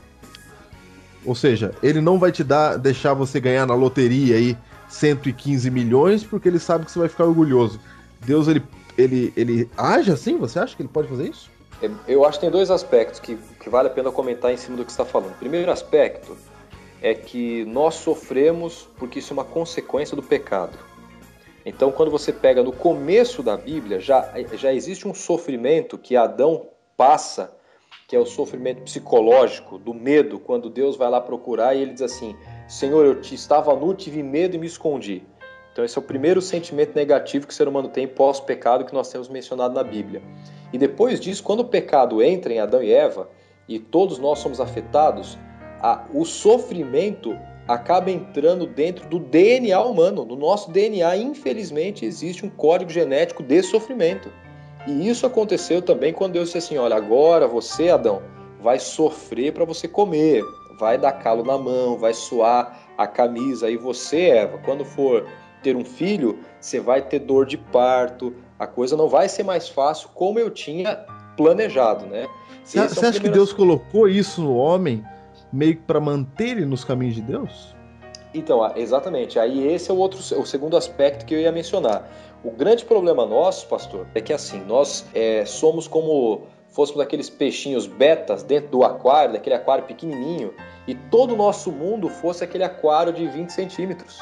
Ou 1.25 1.35
seja, 1.35 1.73
ele 1.83 2.01
não 2.01 2.19
vai 2.19 2.31
te 2.31 2.45
dar, 2.45 2.77
deixar 2.77 3.15
você 3.15 3.41
ganhar 3.41 3.67
na 3.67 3.75
loteria 3.75 4.37
aí 4.37 4.57
115 4.89 5.71
milhões 5.71 6.23
porque 6.23 6.49
ele 6.49 6.59
sabe 6.59 6.85
que 6.85 6.91
você 6.91 6.99
vai 6.99 7.09
ficar 7.09 7.25
orgulhoso. 7.25 7.81
Deus 8.21 8.49
ele 8.49 8.63
ele 8.97 9.33
ele 9.37 9.71
age 9.77 10.11
assim? 10.13 10.37
Você 10.39 10.59
acha 10.59 10.77
que 10.77 10.83
ele 10.83 10.89
pode 10.89 11.09
fazer 11.09 11.29
isso? 11.29 11.51
É, 11.83 11.91
eu 12.07 12.25
acho 12.25 12.39
que 12.39 12.45
tem 12.45 12.51
dois 12.51 12.71
aspectos 12.71 13.19
que, 13.19 13.37
que 13.59 13.69
vale 13.69 13.89
a 13.89 13.91
pena 13.91 14.11
comentar 14.11 14.53
em 14.53 14.57
cima 14.57 14.77
do 14.77 14.85
que 14.85 14.91
está 14.91 15.05
falando. 15.05 15.37
Primeiro 15.39 15.71
aspecto 15.71 16.37
é 17.03 17.15
que 17.15 17.65
nós 17.67 17.97
sofremos 17.97 18.89
porque 18.97 19.19
isso 19.19 19.33
é 19.33 19.35
uma 19.35 19.45
consequência 19.45 20.15
do 20.17 20.23
pecado. 20.23 20.79
Então, 21.65 21.91
quando 21.91 22.11
você 22.11 22.33
pega 22.33 22.63
no 22.63 22.73
começo 22.73 23.43
da 23.43 23.57
Bíblia, 23.57 23.99
já, 23.99 24.33
já 24.55 24.73
existe 24.73 25.09
um 25.09 25.15
sofrimento 25.15 25.97
que 25.97 26.15
Adão 26.15 26.67
passa, 26.97 27.57
que 28.07 28.15
é 28.15 28.19
o 28.19 28.27
sofrimento 28.27 28.83
psicológico, 28.83 29.79
do 29.79 29.95
medo, 29.95 30.39
quando 30.39 30.69
Deus 30.69 30.97
vai 30.97 31.09
lá 31.09 31.21
procurar 31.21 31.75
e 31.75 31.81
ele 31.81 31.93
diz 31.93 32.03
assim: 32.03 32.37
Senhor, 32.69 33.07
eu 33.07 33.21
te 33.21 33.35
estava 33.35 33.75
nu, 33.75 33.95
tive 33.95 34.23
medo 34.23 34.57
e 34.57 34.59
me 34.59 34.67
escondi. 34.67 35.23
Então, 35.73 35.85
esse 35.85 35.99
é 35.99 36.01
o 36.01 36.05
primeiro 36.05 36.41
sentimento 36.41 36.95
negativo 36.95 37.47
que 37.47 37.53
o 37.53 37.57
ser 37.57 37.67
humano 37.67 37.89
tem 37.89 38.07
pós-pecado 38.07 38.85
que 38.85 38.95
nós 38.95 39.09
temos 39.11 39.29
mencionado 39.29 39.75
na 39.75 39.83
Bíblia. 39.83 40.23
E 40.73 40.79
depois 40.79 41.19
disso, 41.19 41.43
quando 41.43 41.61
o 41.61 41.65
pecado 41.65 42.23
entra 42.23 42.53
em 42.53 42.61
Adão 42.61 42.83
e 42.83 42.93
Eva, 42.93 43.29
e 43.67 43.79
todos 43.79 44.19
nós 44.19 44.39
somos 44.39 44.61
afetados, 44.61 45.39
a, 45.81 46.05
o 46.13 46.25
sofrimento 46.25 47.37
acaba 47.67 48.11
entrando 48.11 48.67
dentro 48.67 49.09
do 49.09 49.19
DNA 49.19 49.81
humano. 49.81 50.25
No 50.25 50.37
nosso 50.37 50.71
DNA, 50.71 51.17
infelizmente, 51.17 52.05
existe 52.05 52.45
um 52.45 52.51
código 52.51 52.91
genético 52.91 53.43
de 53.43 53.63
sofrimento. 53.63 54.31
E 54.87 55.09
isso 55.09 55.27
aconteceu 55.27 55.81
também 55.81 56.13
quando 56.13 56.33
Deus 56.35 56.47
disse 56.47 56.59
assim: 56.59 56.77
olha, 56.77 56.97
agora 56.97 57.49
você, 57.49 57.89
Adão, 57.89 58.23
vai 58.61 58.79
sofrer 58.79 59.53
para 59.53 59.65
você 59.65 59.89
comer, 59.89 60.43
vai 60.79 60.99
dar 60.99 61.13
calo 61.13 61.43
na 61.43 61.57
mão, 61.57 61.99
vai 61.99 62.13
suar 62.13 62.81
a 62.97 63.07
camisa. 63.07 63.71
E 63.71 63.77
você, 63.77 64.29
Eva, 64.29 64.59
quando 64.59 64.85
for 64.85 65.27
ter 65.63 65.75
um 65.75 65.85
filho, 65.85 66.39
você 66.61 66.79
vai 66.79 67.01
ter 67.01 67.21
dor 67.21 67.47
de 67.47 67.57
parto, 67.57 68.35
a 68.59 68.67
coisa 68.67 68.97
não 68.97 69.09
vai 69.09 69.29
ser 69.29 69.43
mais 69.43 69.69
fácil 69.69 70.11
como 70.15 70.39
eu 70.39 70.51
tinha 70.51 70.97
planejado, 71.37 72.07
né? 72.07 72.29
Você, 72.63 72.79
é 72.79 72.83
acha 72.83 73.21
que 73.21 73.29
Deus 73.29 73.53
colocou 73.53 74.09
isso 74.09 74.43
no 74.43 74.57
homem 74.57 75.05
meio 75.55 75.77
que 75.77 75.83
para 75.83 76.01
manter 76.01 76.51
ele 76.51 76.67
nos 76.67 76.85
caminhos 76.85 77.15
de 77.15 77.23
Deus? 77.23 77.75
Então, 78.35 78.69
exatamente. 78.77 79.39
Aí 79.39 79.69
esse 79.69 79.91
é 79.91 79.95
o 79.95 79.97
outro, 79.97 80.19
o 80.19 80.45
segundo 80.45 80.77
aspecto 80.77 81.25
que 81.25 81.35
eu 81.35 81.41
ia 81.41 81.53
mencionar. 81.53 82.11
O 82.43 82.51
grande 82.51 82.85
problema 82.85 83.25
nosso, 83.25 83.67
pastor, 83.69 84.07
é 84.15 84.21
que 84.21 84.33
assim 84.33 84.61
nós 84.65 85.07
é, 85.15 85.45
somos 85.47 85.87
como 85.87 86.43
fôssemos 86.71 87.01
aqueles 87.01 87.31
peixinhos 87.31 87.87
betas 87.87 88.43
dentro 88.43 88.71
do 88.71 88.83
aquário, 88.83 89.35
daquele 89.35 89.55
aquário 89.55 89.85
pequenininho, 89.85 90.53
e 90.89 90.95
todo 90.95 91.33
o 91.33 91.37
nosso 91.37 91.71
mundo 91.71 92.09
fosse 92.09 92.43
aquele 92.43 92.65
aquário 92.65 93.13
de 93.13 93.25
20 93.29 93.51
centímetros. 93.51 94.21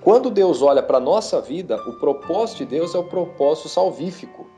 Quando 0.00 0.28
Deus 0.28 0.60
olha 0.60 0.82
para 0.82 0.96
a 0.98 1.00
nossa 1.00 1.40
vida, 1.40 1.76
o 1.88 1.92
propósito 2.00 2.58
de 2.58 2.66
Deus 2.66 2.92
é 2.96 2.98
o 2.98 3.04
propósito 3.04 3.68
salvífico. 3.68 4.50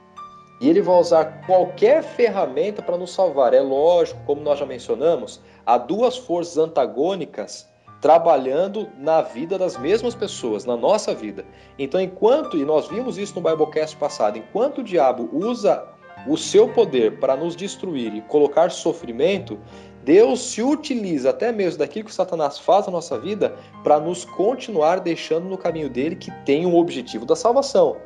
E 0.65 0.69
ele 0.71 0.81
vai 0.81 0.99
usar 0.99 1.43
qualquer 1.45 2.03
ferramenta 2.03 2.81
para 2.81 2.97
nos 2.97 3.13
salvar. 3.13 3.53
É 3.53 3.61
lógico, 3.61 4.19
como 4.25 4.41
nós 4.41 4.59
já 4.59 4.65
mencionamos, 4.65 5.39
há 5.67 5.77
duas 5.77 6.17
forças 6.17 6.57
antagônicas 6.57 7.69
trabalhando 8.01 8.89
na 8.99 9.21
vida 9.21 9.59
das 9.59 9.77
mesmas 9.77 10.15
pessoas, 10.15 10.65
na 10.65 10.75
nossa 10.75 11.15
vida. 11.15 11.45
Então, 11.79 12.01
enquanto, 12.01 12.57
e 12.57 12.65
nós 12.65 12.89
vimos 12.89 13.19
isso 13.19 13.39
no 13.39 13.47
Biblecast 13.47 13.95
passado, 13.99 14.39
enquanto 14.39 14.79
o 14.79 14.83
diabo 14.83 15.29
usa 15.35 15.87
o 16.27 16.35
seu 16.35 16.67
poder 16.67 17.21
para 17.21 17.37
nos 17.37 17.55
destruir 17.55 18.15
e 18.15 18.23
colocar 18.23 18.71
sofrimento, 18.71 19.59
Deus 20.03 20.41
se 20.51 20.63
utiliza 20.63 21.29
até 21.29 21.53
mesmo 21.53 21.81
daquilo 21.81 22.07
que 22.07 22.15
Satanás 22.15 22.59
faz 22.59 22.87
na 22.87 22.93
nossa 22.93 23.19
vida 23.19 23.55
para 23.83 24.01
nos 24.01 24.25
continuar 24.25 25.01
deixando 25.01 25.47
no 25.47 25.59
caminho 25.59 25.91
dele 25.91 26.17
que 26.17 26.31
tem 26.47 26.65
um 26.65 26.75
objetivo 26.75 27.27
da 27.27 27.37
salvação. 27.37 27.99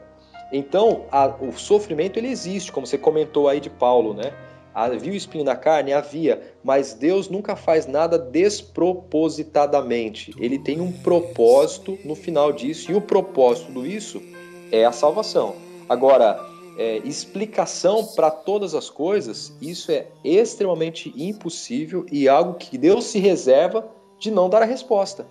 Então, 0.53 1.07
a, 1.11 1.27
o 1.27 1.53
sofrimento 1.53 2.19
ele 2.19 2.29
existe, 2.29 2.71
como 2.73 2.87
você 2.87 2.97
comentou 2.97 3.49
aí 3.49 3.61
de 3.61 3.69
Paulo, 3.69 4.15
né? 4.15 4.33
Havia 4.75 5.13
o 5.13 5.17
espinho 5.17 5.45
na 5.45 5.57
carne? 5.57 5.93
Havia, 5.93 6.55
mas 6.63 6.95
Deus 6.95 7.29
nunca 7.29 7.55
faz 7.57 7.87
nada 7.87 8.19
despropositadamente. 8.19 10.33
Ele 10.39 10.59
tem 10.59 10.81
um 10.81 10.93
propósito 10.93 11.99
no 12.05 12.15
final 12.15 12.53
disso, 12.53 12.93
e 12.93 12.95
o 12.95 13.01
propósito 13.01 13.83
disso 13.83 14.23
é 14.71 14.85
a 14.85 14.93
salvação. 14.93 15.57
Agora, 15.89 16.39
é, 16.79 16.99
explicação 16.99 18.05
para 18.05 18.31
todas 18.31 18.75
as 18.75 18.89
coisas, 18.89 19.53
isso 19.61 19.91
é 19.91 20.07
extremamente 20.23 21.13
impossível 21.17 22.07
e 22.11 22.29
algo 22.29 22.55
que 22.55 22.79
Deus 22.79 23.07
se 23.07 23.19
reserva 23.19 23.91
de 24.19 24.31
não 24.31 24.49
dar 24.49 24.63
a 24.63 24.67
resposta. 24.67 25.27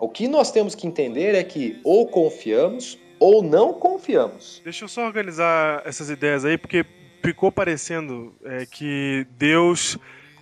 O 0.00 0.08
que 0.08 0.26
nós 0.26 0.50
temos 0.50 0.74
que 0.74 0.86
entender 0.86 1.34
é 1.34 1.44
que 1.44 1.78
ou 1.84 2.06
confiamos 2.06 2.98
ou 3.18 3.42
não 3.42 3.72
confiamos. 3.72 4.60
Deixa 4.64 4.84
eu 4.84 4.88
só 4.88 5.06
organizar 5.06 5.82
essas 5.84 6.10
ideias 6.10 6.44
aí, 6.44 6.58
porque 6.58 6.84
ficou 7.22 7.50
parecendo 7.50 8.34
é, 8.44 8.66
que 8.66 9.26
Deus 9.36 9.98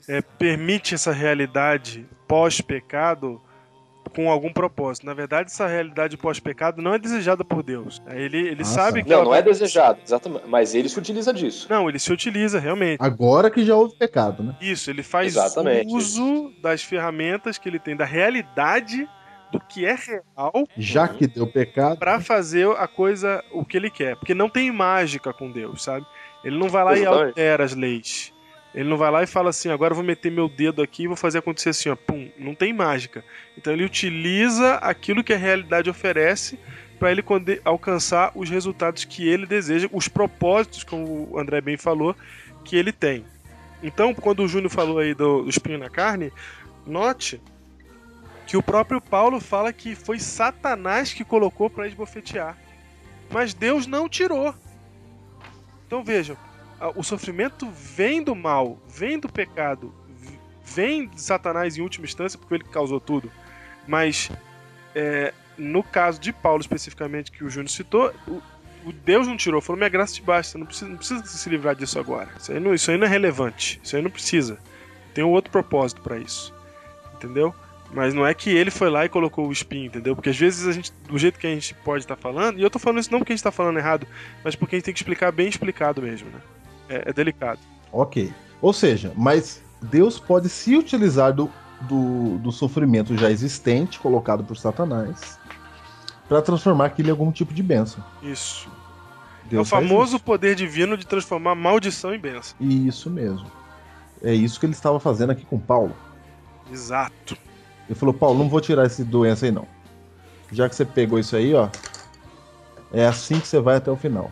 é, 0.08 0.20
permite 0.20 0.94
essa 0.94 1.12
realidade 1.12 2.06
pós-pecado 2.26 3.40
com 4.14 4.30
algum 4.30 4.52
propósito. 4.52 5.06
Na 5.06 5.14
verdade, 5.14 5.50
essa 5.50 5.66
realidade 5.66 6.16
pós-pecado 6.16 6.80
não 6.80 6.94
é 6.94 6.98
desejada 6.98 7.44
por 7.44 7.62
Deus. 7.62 8.02
Ele, 8.08 8.38
ele 8.48 8.62
ah, 8.62 8.64
sabe 8.64 9.02
que. 9.02 9.10
Não, 9.10 9.24
não 9.24 9.34
é 9.34 9.42
desejado, 9.42 9.98
exatamente. 10.04 10.44
Mas 10.46 10.74
ele 10.74 10.88
se 10.88 10.98
utiliza 10.98 11.32
disso. 11.32 11.66
Não, 11.68 11.88
ele 11.88 11.98
se 11.98 12.12
utiliza, 12.12 12.58
realmente. 12.58 12.98
Agora 13.00 13.50
que 13.50 13.64
já 13.64 13.74
houve 13.74 13.96
pecado, 13.96 14.42
né? 14.42 14.56
Isso, 14.60 14.90
ele 14.90 15.02
faz 15.02 15.34
exatamente. 15.36 15.92
uso 15.92 16.52
das 16.62 16.82
ferramentas 16.82 17.58
que 17.58 17.68
ele 17.68 17.78
tem, 17.78 17.96
da 17.96 18.04
realidade 18.04 19.08
do 19.54 19.60
que 19.60 19.86
é 19.86 19.94
real. 19.94 20.66
Já 20.76 21.06
que 21.06 21.28
deu 21.28 21.46
pecado. 21.46 21.96
Para 21.96 22.20
fazer 22.20 22.68
a 22.70 22.88
coisa, 22.88 23.42
o 23.52 23.64
que 23.64 23.76
ele 23.76 23.88
quer. 23.88 24.16
Porque 24.16 24.34
não 24.34 24.48
tem 24.48 24.72
mágica 24.72 25.32
com 25.32 25.50
Deus, 25.50 25.84
sabe? 25.84 26.04
Ele 26.42 26.58
não 26.58 26.68
vai 26.68 26.84
lá 26.84 26.98
e 26.98 27.06
altera 27.06 27.64
as 27.64 27.74
leis. 27.74 28.34
Ele 28.74 28.88
não 28.88 28.96
vai 28.96 29.10
lá 29.12 29.22
e 29.22 29.26
fala 29.26 29.50
assim, 29.50 29.70
agora 29.70 29.92
eu 29.92 29.96
vou 29.96 30.04
meter 30.04 30.32
meu 30.32 30.48
dedo 30.48 30.82
aqui 30.82 31.04
e 31.04 31.06
vou 31.06 31.16
fazer 31.16 31.38
acontecer 31.38 31.68
assim, 31.68 31.88
ó, 31.88 31.94
pum, 31.94 32.28
não 32.36 32.56
tem 32.56 32.72
mágica. 32.72 33.24
Então 33.56 33.72
ele 33.72 33.84
utiliza 33.84 34.74
aquilo 34.74 35.22
que 35.22 35.32
a 35.32 35.36
realidade 35.36 35.88
oferece 35.88 36.58
para 36.98 37.12
ele 37.12 37.24
alcançar 37.64 38.32
os 38.34 38.50
resultados 38.50 39.04
que 39.04 39.28
ele 39.28 39.46
deseja, 39.46 39.88
os 39.92 40.08
propósitos, 40.08 40.82
como 40.82 41.28
o 41.30 41.38
André 41.38 41.60
bem 41.60 41.76
falou, 41.76 42.16
que 42.64 42.74
ele 42.74 42.90
tem. 42.90 43.24
Então, 43.80 44.12
quando 44.12 44.42
o 44.42 44.48
Júnior 44.48 44.70
falou 44.70 44.98
aí 44.98 45.14
do, 45.14 45.42
do 45.42 45.50
espinho 45.50 45.78
na 45.78 45.90
carne, 45.90 46.32
note 46.84 47.40
que 48.46 48.56
o 48.56 48.62
próprio 48.62 49.00
Paulo 49.00 49.40
fala 49.40 49.72
que 49.72 49.94
foi 49.94 50.18
Satanás 50.18 51.12
que 51.12 51.24
colocou 51.24 51.70
para 51.70 51.86
esbofetear. 51.86 52.56
Mas 53.30 53.54
Deus 53.54 53.86
não 53.86 54.08
tirou. 54.08 54.54
Então 55.86 56.04
vejam, 56.04 56.36
o 56.94 57.02
sofrimento 57.02 57.68
vem 57.70 58.22
do 58.22 58.34
mal, 58.34 58.78
vem 58.86 59.18
do 59.18 59.28
pecado, 59.28 59.94
vem 60.64 61.08
de 61.08 61.20
Satanás 61.20 61.76
em 61.76 61.82
última 61.82 62.06
instância, 62.06 62.38
porque 62.38 62.54
ele 62.54 62.64
causou 62.64 63.00
tudo. 63.00 63.30
Mas 63.86 64.30
é, 64.94 65.32
no 65.56 65.82
caso 65.82 66.20
de 66.20 66.32
Paulo 66.32 66.60
especificamente, 66.60 67.30
que 67.30 67.44
o 67.44 67.50
Júnior 67.50 67.70
citou, 67.70 68.12
o, 68.26 68.42
o, 68.84 68.92
Deus 68.92 69.26
não 69.26 69.36
tirou, 69.36 69.60
falou: 69.60 69.78
minha 69.78 69.88
graça 69.88 70.14
te 70.14 70.22
basta, 70.22 70.58
não 70.58 70.66
precisa, 70.66 70.90
não 70.90 70.96
precisa 70.96 71.24
se 71.24 71.48
livrar 71.48 71.74
disso 71.74 71.98
agora. 71.98 72.28
Isso 72.38 72.52
aí, 72.52 72.60
não, 72.60 72.74
isso 72.74 72.90
aí 72.90 72.98
não 72.98 73.06
é 73.06 73.10
relevante, 73.10 73.80
isso 73.82 73.96
aí 73.96 74.02
não 74.02 74.10
precisa. 74.10 74.58
Tem 75.12 75.22
um 75.22 75.30
outro 75.30 75.50
propósito 75.50 76.00
para 76.00 76.18
isso. 76.18 76.52
Entendeu? 77.14 77.54
Mas 77.94 78.12
não 78.12 78.26
é 78.26 78.34
que 78.34 78.50
ele 78.50 78.72
foi 78.72 78.90
lá 78.90 79.04
e 79.04 79.08
colocou 79.08 79.46
o 79.46 79.52
espinho, 79.52 79.86
entendeu? 79.86 80.16
Porque 80.16 80.28
às 80.28 80.36
vezes 80.36 80.66
a 80.66 80.72
gente, 80.72 80.92
do 81.08 81.16
jeito 81.16 81.38
que 81.38 81.46
a 81.46 81.50
gente 81.50 81.72
pode 81.76 82.02
estar 82.02 82.16
tá 82.16 82.20
falando, 82.20 82.58
e 82.58 82.62
eu 82.62 82.68
tô 82.68 82.80
falando 82.80 82.98
isso 82.98 83.12
não 83.12 83.20
porque 83.20 83.32
a 83.32 83.36
gente 83.36 83.44
tá 83.44 83.52
falando 83.52 83.78
errado, 83.78 84.04
mas 84.42 84.56
porque 84.56 84.74
a 84.74 84.78
gente 84.78 84.86
tem 84.86 84.94
que 84.94 84.98
explicar 84.98 85.30
bem 85.30 85.48
explicado 85.48 86.02
mesmo, 86.02 86.28
né? 86.28 86.40
É, 86.88 87.10
é 87.10 87.12
delicado. 87.12 87.60
Ok. 87.92 88.32
Ou 88.60 88.72
seja, 88.72 89.12
mas 89.16 89.62
Deus 89.80 90.18
pode 90.18 90.48
se 90.48 90.76
utilizar 90.76 91.32
do, 91.32 91.48
do, 91.82 92.36
do 92.38 92.50
sofrimento 92.50 93.16
já 93.16 93.30
existente, 93.30 94.00
colocado 94.00 94.42
por 94.42 94.56
Satanás, 94.56 95.38
para 96.28 96.42
transformar 96.42 96.86
aquilo 96.86 97.08
em 97.08 97.12
algum 97.12 97.30
tipo 97.30 97.54
de 97.54 97.62
bênção. 97.62 98.02
Isso. 98.20 98.68
Deus 99.44 99.60
é 99.60 99.62
o 99.62 99.64
famoso 99.64 100.18
poder 100.18 100.56
divino 100.56 100.96
de 100.96 101.06
transformar 101.06 101.54
maldição 101.54 102.12
em 102.12 102.18
bênção. 102.18 102.56
Isso 102.58 103.08
mesmo. 103.08 103.46
É 104.20 104.34
isso 104.34 104.58
que 104.58 104.66
ele 104.66 104.72
estava 104.72 104.98
fazendo 104.98 105.30
aqui 105.30 105.44
com 105.44 105.60
Paulo. 105.60 105.94
Exato. 106.72 107.36
Ele 107.88 107.98
falou, 107.98 108.14
Paulo, 108.14 108.38
não 108.38 108.48
vou 108.48 108.60
tirar 108.60 108.86
essa 108.86 109.04
doença 109.04 109.46
aí 109.46 109.52
não. 109.52 109.66
Já 110.52 110.68
que 110.68 110.76
você 110.76 110.84
pegou 110.84 111.18
isso 111.18 111.36
aí, 111.36 111.54
ó, 111.54 111.68
é 112.92 113.06
assim 113.06 113.40
que 113.40 113.48
você 113.48 113.60
vai 113.60 113.76
até 113.76 113.90
o 113.90 113.96
final. 113.96 114.30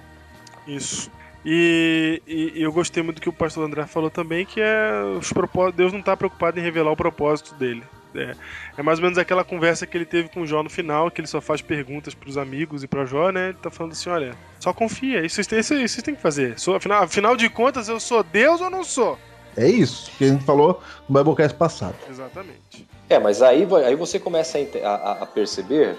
Isso. 0.66 1.10
E, 1.44 2.22
e, 2.26 2.62
eu 2.62 2.72
gostei 2.72 3.02
muito 3.02 3.16
do 3.16 3.22
que 3.22 3.28
o 3.28 3.32
pastor 3.32 3.64
André 3.64 3.84
falou 3.86 4.10
também, 4.10 4.46
que 4.46 4.60
é 4.60 5.02
os 5.18 5.32
propósitos, 5.32 5.76
Deus 5.76 5.92
não 5.92 6.00
está 6.00 6.16
preocupado 6.16 6.58
em 6.58 6.62
revelar 6.62 6.92
o 6.92 6.96
propósito 6.96 7.54
dele. 7.54 7.82
É, 8.14 8.36
é, 8.76 8.82
mais 8.82 8.98
ou 8.98 9.04
menos 9.04 9.18
aquela 9.18 9.42
conversa 9.42 9.86
que 9.86 9.96
ele 9.96 10.04
teve 10.04 10.28
com 10.28 10.42
o 10.42 10.46
Jó 10.46 10.62
no 10.62 10.70
final, 10.70 11.10
que 11.10 11.20
ele 11.20 11.26
só 11.26 11.40
faz 11.40 11.62
perguntas 11.62 12.14
para 12.14 12.28
os 12.28 12.36
amigos 12.36 12.84
e 12.84 12.86
para 12.86 13.06
Jó, 13.06 13.30
né? 13.30 13.48
Ele 13.48 13.58
tá 13.58 13.70
falando 13.70 13.92
assim, 13.92 14.10
olha, 14.10 14.34
só 14.60 14.72
confia, 14.72 15.24
isso 15.24 15.42
vocês 15.42 16.02
têm 16.02 16.14
que 16.14 16.20
fazer. 16.20 16.58
Sou, 16.58 16.76
afinal, 16.76 17.02
afinal 17.02 17.36
de 17.36 17.48
contas, 17.48 17.88
eu 17.88 17.98
sou 17.98 18.22
Deus 18.22 18.60
ou 18.60 18.70
não 18.70 18.84
sou? 18.84 19.18
É 19.56 19.66
isso 19.66 20.10
que 20.16 20.24
a 20.24 20.28
gente 20.28 20.44
falou 20.44 20.82
no 21.08 21.18
Biblecast 21.18 21.56
passado. 21.56 21.96
Exatamente. 22.08 22.86
É, 23.08 23.18
mas 23.18 23.42
aí, 23.42 23.66
aí 23.86 23.94
você 23.94 24.18
começa 24.18 24.58
a, 24.84 25.22
a 25.22 25.26
perceber 25.26 25.98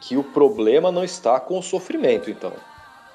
que 0.00 0.16
o 0.16 0.24
problema 0.24 0.90
não 0.92 1.04
está 1.04 1.38
com 1.40 1.58
o 1.58 1.62
sofrimento, 1.62 2.30
então. 2.30 2.52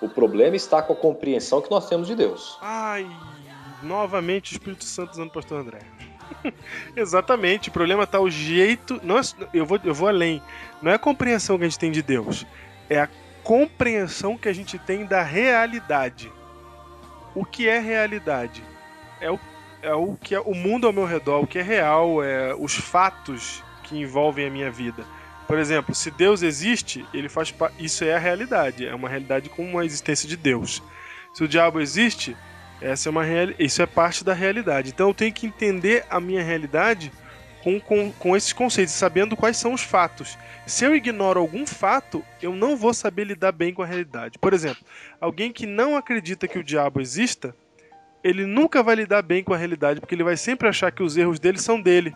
O 0.02 0.10
problema 0.10 0.56
está 0.56 0.82
com 0.82 0.94
a 0.94 0.96
compreensão 0.96 1.62
que 1.62 1.70
nós 1.70 1.88
temos 1.88 2.08
de 2.08 2.16
Deus. 2.16 2.58
Ai, 2.62 3.08
novamente 3.84 4.52
o 4.52 4.54
Espírito 4.54 4.84
Santo 4.84 5.12
usando 5.12 5.30
o 5.30 5.34
pastor 5.34 5.62
André. 5.62 5.80
Exatamente, 6.96 7.70
o 7.70 7.72
problema 7.72 8.04
está 8.04 8.20
o 8.20 8.30
jeito. 8.30 9.00
Nós, 9.04 9.36
eu, 9.54 9.66
vou, 9.66 9.80
eu 9.84 9.94
vou 9.94 10.08
além. 10.08 10.42
Não 10.82 10.92
é 10.92 10.96
a 10.96 11.00
compreensão 11.00 11.58
que 11.58 11.64
a 11.64 11.68
gente 11.68 11.80
tem 11.80 11.92
de 11.92 12.02
Deus, 12.02 12.46
é 12.90 13.00
a 13.00 13.10
compreensão 13.44 14.38
que 14.38 14.50
a 14.50 14.54
gente 14.54 14.78
tem 14.80 15.06
da 15.06 15.22
realidade. 15.22 16.32
O 17.34 17.46
que 17.46 17.68
é 17.68 17.80
realidade? 17.80 18.64
É 19.20 19.30
o 19.32 19.40
é 19.82 19.94
o 19.94 20.16
que 20.16 20.36
é 20.36 20.40
o 20.40 20.54
mundo 20.54 20.88
ao 20.88 20.94
meu 20.94 21.06
redor, 21.06 21.42
o 21.42 21.48
que 21.48 21.60
é 21.60 21.62
real, 21.62 22.24
é 22.24 22.54
os 22.56 22.76
fatos 22.76 23.64
que 23.84 23.98
envolvem 23.98 24.48
a 24.48 24.50
minha 24.50 24.72
vida. 24.72 25.06
Por 25.48 25.58
exemplo, 25.58 25.94
se 25.94 26.10
Deus 26.12 26.44
existe, 26.44 27.06
ele 27.14 27.28
faz 27.28 27.54
isso 27.78 28.04
é 28.04 28.16
a 28.16 28.20
realidade, 28.20 28.86
é 28.86 28.96
uma 28.96 29.10
realidade 29.10 29.50
com 29.50 29.64
uma 29.64 29.86
existência 29.86 30.28
de 30.28 30.38
Deus. 30.38 30.82
Se 31.34 31.44
o 31.44 31.48
diabo 31.48 31.80
existe, 31.80 32.38
essa 32.82 33.10
é 33.10 33.12
uma 33.12 33.24
real... 33.24 33.50
isso 33.60 33.82
é 33.82 33.86
parte 33.86 34.24
da 34.24 34.34
realidade. 34.34 34.90
Então 34.90 35.10
eu 35.10 35.14
tenho 35.14 35.34
que 35.34 35.46
entender 35.46 36.06
a 36.10 36.20
minha 36.20 36.42
realidade 36.42 37.12
com, 37.64 37.80
com, 37.80 38.12
com 38.14 38.36
esses 38.36 38.54
conceitos, 38.54 38.94
sabendo 38.94 39.38
quais 39.38 39.58
são 39.58 39.74
os 39.74 39.82
fatos. 39.82 40.38
Se 40.66 40.86
eu 40.86 40.96
ignoro 40.96 41.40
algum 41.40 41.66
fato, 41.66 42.24
eu 42.42 42.56
não 42.56 42.76
vou 42.76 42.94
saber 42.94 43.26
lidar 43.26 43.52
bem 43.52 43.74
com 43.74 43.82
a 43.82 43.86
realidade. 43.86 44.40
Por 44.40 44.54
exemplo, 44.54 44.84
alguém 45.20 45.52
que 45.52 45.66
não 45.66 45.96
acredita 45.96 46.48
que 46.48 46.60
o 46.60 46.64
diabo 46.64 47.02
exista, 47.02 47.56
ele 48.24 48.45
nunca 48.45 48.84
vai 48.84 48.95
lidar 48.95 49.22
bem 49.22 49.43
com 49.43 49.53
a 49.53 49.57
realidade, 49.57 49.99
porque 49.99 50.15
ele 50.15 50.24
vai 50.24 50.38
sempre 50.38 50.67
achar 50.67 50.91
que 50.91 51.03
os 51.03 51.17
erros 51.17 51.39
dele 51.39 51.57
são 51.57 51.82
dele. 51.82 52.15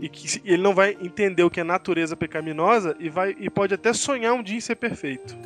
E 0.00 0.08
que 0.08 0.40
ele 0.44 0.62
não 0.62 0.74
vai 0.74 0.96
entender 1.00 1.42
o 1.42 1.50
que 1.50 1.60
é 1.60 1.64
natureza 1.64 2.16
pecaminosa 2.16 2.96
e, 3.00 3.08
vai, 3.08 3.34
e 3.38 3.50
pode 3.50 3.74
até 3.74 3.92
sonhar 3.92 4.32
um 4.32 4.42
dia 4.42 4.56
em 4.56 4.60
ser 4.60 4.76
perfeito. 4.76 5.36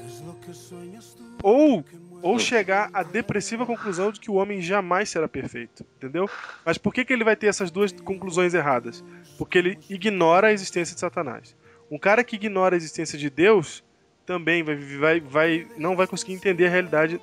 Ou, 1.43 1.83
ou 2.21 2.39
chegar 2.39 2.91
à 2.93 3.03
depressiva 3.03 3.65
conclusão 3.65 4.13
de 4.13 4.21
que 4.21 4.31
o 4.31 4.35
homem 4.35 4.61
jamais 4.61 5.09
será 5.09 5.27
perfeito. 5.27 5.87
Entendeu? 5.97 6.29
Mas 6.67 6.77
por 6.77 6.93
que, 6.93 7.03
que 7.03 7.13
ele 7.15 7.25
vai 7.25 7.35
ter 7.35 7.47
essas 7.47 7.71
duas 7.71 7.93
conclusões 7.93 8.53
erradas? 8.53 9.03
Porque 9.39 9.57
ele 9.57 9.79
ignora 9.89 10.49
a 10.49 10.53
existência 10.53 10.95
de 10.95 11.01
Satanás. 11.01 11.57
Um 11.91 11.99
cara 11.99 12.23
que 12.23 12.37
ignora 12.37 12.77
a 12.77 12.79
existência 12.79 13.19
de 13.19 13.31
Deus 13.31 13.83
também 14.27 14.63
vai, 14.63 14.77
vai, 14.77 15.21
vai, 15.21 15.67
não 15.79 15.97
vai 15.97 16.07
conseguir 16.07 16.35
entender 16.35 16.67
a 16.67 16.71
realidade 16.71 17.19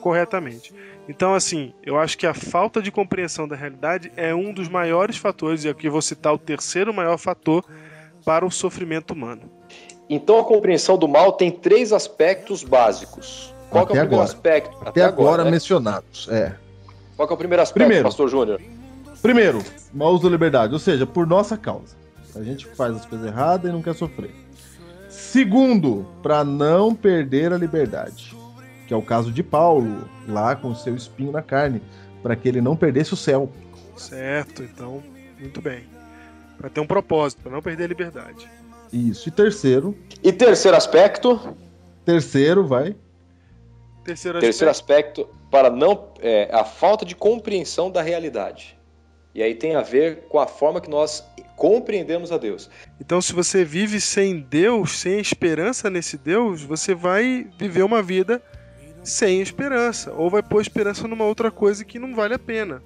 corretamente. 0.00 0.72
Então, 1.08 1.34
assim, 1.34 1.72
eu 1.82 1.98
acho 1.98 2.18
que 2.18 2.26
a 2.26 2.34
falta 2.34 2.82
de 2.82 2.90
compreensão 2.90 3.48
da 3.48 3.56
realidade 3.56 4.12
é 4.16 4.34
um 4.34 4.52
dos 4.52 4.68
maiores 4.68 5.16
fatores, 5.16 5.64
e 5.64 5.68
aqui 5.68 5.88
vou 5.88 6.02
citar 6.02 6.34
o 6.34 6.38
terceiro 6.38 6.92
maior 6.92 7.16
fator 7.16 7.64
para 8.24 8.44
o 8.44 8.50
sofrimento 8.50 9.12
humano. 9.12 9.42
Então, 10.08 10.38
a 10.38 10.44
compreensão 10.44 10.98
do 10.98 11.08
mal 11.08 11.32
tem 11.32 11.50
três 11.50 11.92
aspectos 11.92 12.62
básicos. 12.62 13.54
Qual 13.70 13.84
Até 13.84 13.98
é 13.98 14.02
o 14.02 14.06
primeiro 14.06 14.14
agora. 14.14 14.24
aspecto? 14.24 14.76
Até, 14.76 14.88
Até 14.88 15.04
agora, 15.04 15.28
agora 15.28 15.44
né? 15.44 15.50
mencionados. 15.50 16.28
É. 16.30 16.54
Qual 17.16 17.28
é 17.28 17.32
o 17.32 17.36
primeiro 17.36 17.62
aspecto, 17.62 17.84
primeiro, 17.84 18.04
Pastor 18.04 18.28
Júnior? 18.28 18.60
Primeiro, 19.20 19.62
mau 19.92 20.12
uso 20.12 20.24
da 20.24 20.30
liberdade, 20.30 20.72
ou 20.72 20.78
seja, 20.78 21.06
por 21.06 21.26
nossa 21.26 21.56
causa. 21.56 21.96
A 22.36 22.42
gente 22.42 22.66
faz 22.66 22.94
as 22.94 23.04
coisas 23.04 23.26
erradas 23.26 23.68
e 23.68 23.72
não 23.72 23.82
quer 23.82 23.94
sofrer. 23.94 24.30
Segundo, 25.08 26.06
para 26.22 26.44
não 26.44 26.94
perder 26.94 27.52
a 27.52 27.58
liberdade 27.58 28.37
que 28.88 28.94
é 28.94 28.96
o 28.96 29.02
caso 29.02 29.30
de 29.30 29.42
Paulo, 29.42 30.08
lá 30.26 30.56
com 30.56 30.70
o 30.70 30.74
seu 30.74 30.96
espinho 30.96 31.30
na 31.30 31.42
carne, 31.42 31.82
para 32.22 32.34
que 32.34 32.48
ele 32.48 32.62
não 32.62 32.74
perdesse 32.74 33.12
o 33.12 33.16
céu. 33.18 33.52
Certo, 33.94 34.62
então, 34.62 35.02
muito 35.38 35.60
bem. 35.60 35.84
Para 36.56 36.70
ter 36.70 36.80
um 36.80 36.86
propósito, 36.86 37.42
para 37.42 37.52
não 37.52 37.60
perder 37.60 37.84
a 37.84 37.88
liberdade. 37.88 38.48
Isso. 38.90 39.28
E 39.28 39.32
terceiro. 39.32 39.94
E 40.22 40.32
terceiro 40.32 40.74
aspecto. 40.74 41.54
Terceiro, 42.02 42.66
vai. 42.66 42.96
Terceiro 44.04 44.38
aspecto, 44.38 44.40
terceiro 44.40 44.70
aspecto 44.70 45.28
para 45.50 45.68
não 45.68 46.08
é, 46.22 46.48
a 46.50 46.64
falta 46.64 47.04
de 47.04 47.14
compreensão 47.14 47.90
da 47.90 48.00
realidade. 48.00 48.78
E 49.34 49.42
aí 49.42 49.54
tem 49.54 49.76
a 49.76 49.82
ver 49.82 50.22
com 50.30 50.38
a 50.38 50.46
forma 50.46 50.80
que 50.80 50.88
nós 50.88 51.22
compreendemos 51.56 52.32
a 52.32 52.38
Deus. 52.38 52.70
Então, 52.98 53.20
se 53.20 53.34
você 53.34 53.66
vive 53.66 54.00
sem 54.00 54.40
Deus, 54.40 54.98
sem 54.98 55.20
esperança 55.20 55.90
nesse 55.90 56.16
Deus, 56.16 56.62
você 56.62 56.94
vai 56.94 57.46
viver 57.58 57.82
uma 57.82 58.02
vida 58.02 58.42
sem 59.08 59.40
esperança, 59.40 60.12
ou 60.12 60.30
vai 60.30 60.42
pôr 60.42 60.60
esperança 60.60 61.08
numa 61.08 61.24
outra 61.24 61.50
coisa 61.50 61.84
que 61.84 61.98
não 61.98 62.14
vale 62.14 62.34
a 62.34 62.38
pena. 62.38 62.82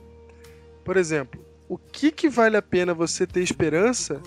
Por 0.84 0.96
exemplo, 0.96 1.44
o 1.68 1.76
que, 1.76 2.10
que 2.10 2.28
vale 2.28 2.56
a 2.56 2.62
pena 2.62 2.94
você 2.94 3.26
ter 3.26 3.40
esperança 3.40 4.20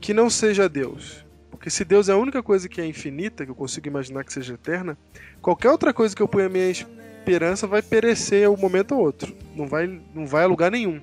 que 0.00 0.14
não 0.14 0.28
seja 0.28 0.68
Deus? 0.68 1.24
Porque 1.50 1.70
se 1.70 1.84
Deus 1.84 2.08
é 2.08 2.12
a 2.12 2.16
única 2.16 2.42
coisa 2.42 2.68
que 2.68 2.80
é 2.80 2.86
infinita, 2.86 3.44
que 3.44 3.50
eu 3.50 3.54
consigo 3.54 3.86
imaginar 3.86 4.24
que 4.24 4.32
seja 4.32 4.54
eterna, 4.54 4.96
qualquer 5.42 5.70
outra 5.70 5.92
coisa 5.92 6.16
que 6.16 6.22
eu 6.22 6.28
ponha 6.28 6.48
minha 6.48 6.70
esperança 6.70 7.66
vai 7.66 7.82
perecer 7.82 8.48
um 8.48 8.56
momento 8.56 8.94
ou 8.94 9.02
outro. 9.02 9.36
Não 9.54 9.66
vai, 9.66 9.86
não 10.14 10.26
vai 10.26 10.44
a 10.44 10.46
lugar 10.46 10.70
nenhum. 10.70 11.00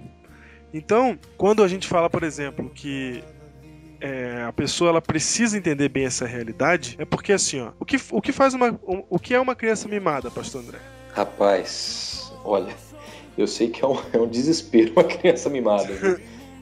Então, 0.73 1.17
quando 1.37 1.63
a 1.63 1.67
gente 1.67 1.87
fala, 1.87 2.09
por 2.09 2.23
exemplo, 2.23 2.69
que 2.69 3.23
é, 4.01 4.43
a 4.47 4.53
pessoa 4.53 4.89
ela 4.89 5.01
precisa 5.01 5.57
entender 5.57 5.89
bem 5.89 6.05
essa 6.05 6.25
realidade, 6.25 6.95
é 6.99 7.05
porque 7.05 7.33
assim, 7.33 7.61
ó, 7.61 7.71
o 7.79 7.85
que, 7.85 7.97
o 8.11 8.21
que 8.21 8.31
faz 8.31 8.53
uma. 8.53 8.79
O, 8.83 9.05
o 9.11 9.19
que 9.19 9.33
é 9.33 9.39
uma 9.39 9.55
criança 9.55 9.87
mimada, 9.87 10.29
pastor 10.29 10.61
André? 10.61 10.79
Rapaz, 11.13 12.31
olha, 12.43 12.73
eu 13.37 13.47
sei 13.47 13.69
que 13.69 13.83
é 13.83 13.87
um, 13.87 13.97
é 14.13 14.17
um 14.17 14.27
desespero 14.27 14.91
uma 14.93 15.03
criança 15.03 15.49
mimada. 15.49 15.89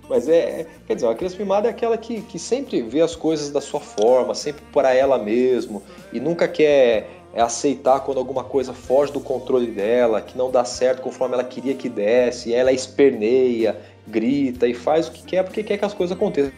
Mas 0.08 0.30
é, 0.30 0.62
é, 0.62 0.68
quer 0.86 0.96
dizer, 0.96 1.08
uma 1.08 1.16
criança 1.16 1.38
mimada 1.38 1.68
é 1.68 1.72
aquela 1.72 1.98
que, 1.98 2.22
que 2.22 2.38
sempre 2.38 2.82
vê 2.84 3.02
as 3.02 3.16
coisas 3.16 3.50
da 3.50 3.60
sua 3.60 3.80
forma, 3.80 4.36
sempre 4.36 4.64
para 4.72 4.94
ela 4.94 5.18
mesmo, 5.18 5.82
e 6.14 6.20
nunca 6.20 6.48
quer 6.48 7.10
aceitar 7.36 8.00
quando 8.02 8.18
alguma 8.18 8.44
coisa 8.44 8.74
foge 8.74 9.12
do 9.12 9.20
controle 9.20 9.68
dela, 9.68 10.22
que 10.22 10.38
não 10.38 10.50
dá 10.50 10.64
certo 10.64 11.02
conforme 11.02 11.34
ela 11.34 11.44
queria 11.44 11.74
que 11.74 11.90
desse, 11.90 12.54
ela 12.54 12.72
esperneia, 12.72 13.82
grita 14.08 14.68
e 14.68 14.74
faz 14.74 15.08
o 15.08 15.12
que 15.12 15.24
quer 15.24 15.44
porque 15.44 15.64
quer 15.64 15.78
que 15.78 15.86
as 15.86 15.94
coisas 15.94 16.16
aconteçam. 16.16 16.54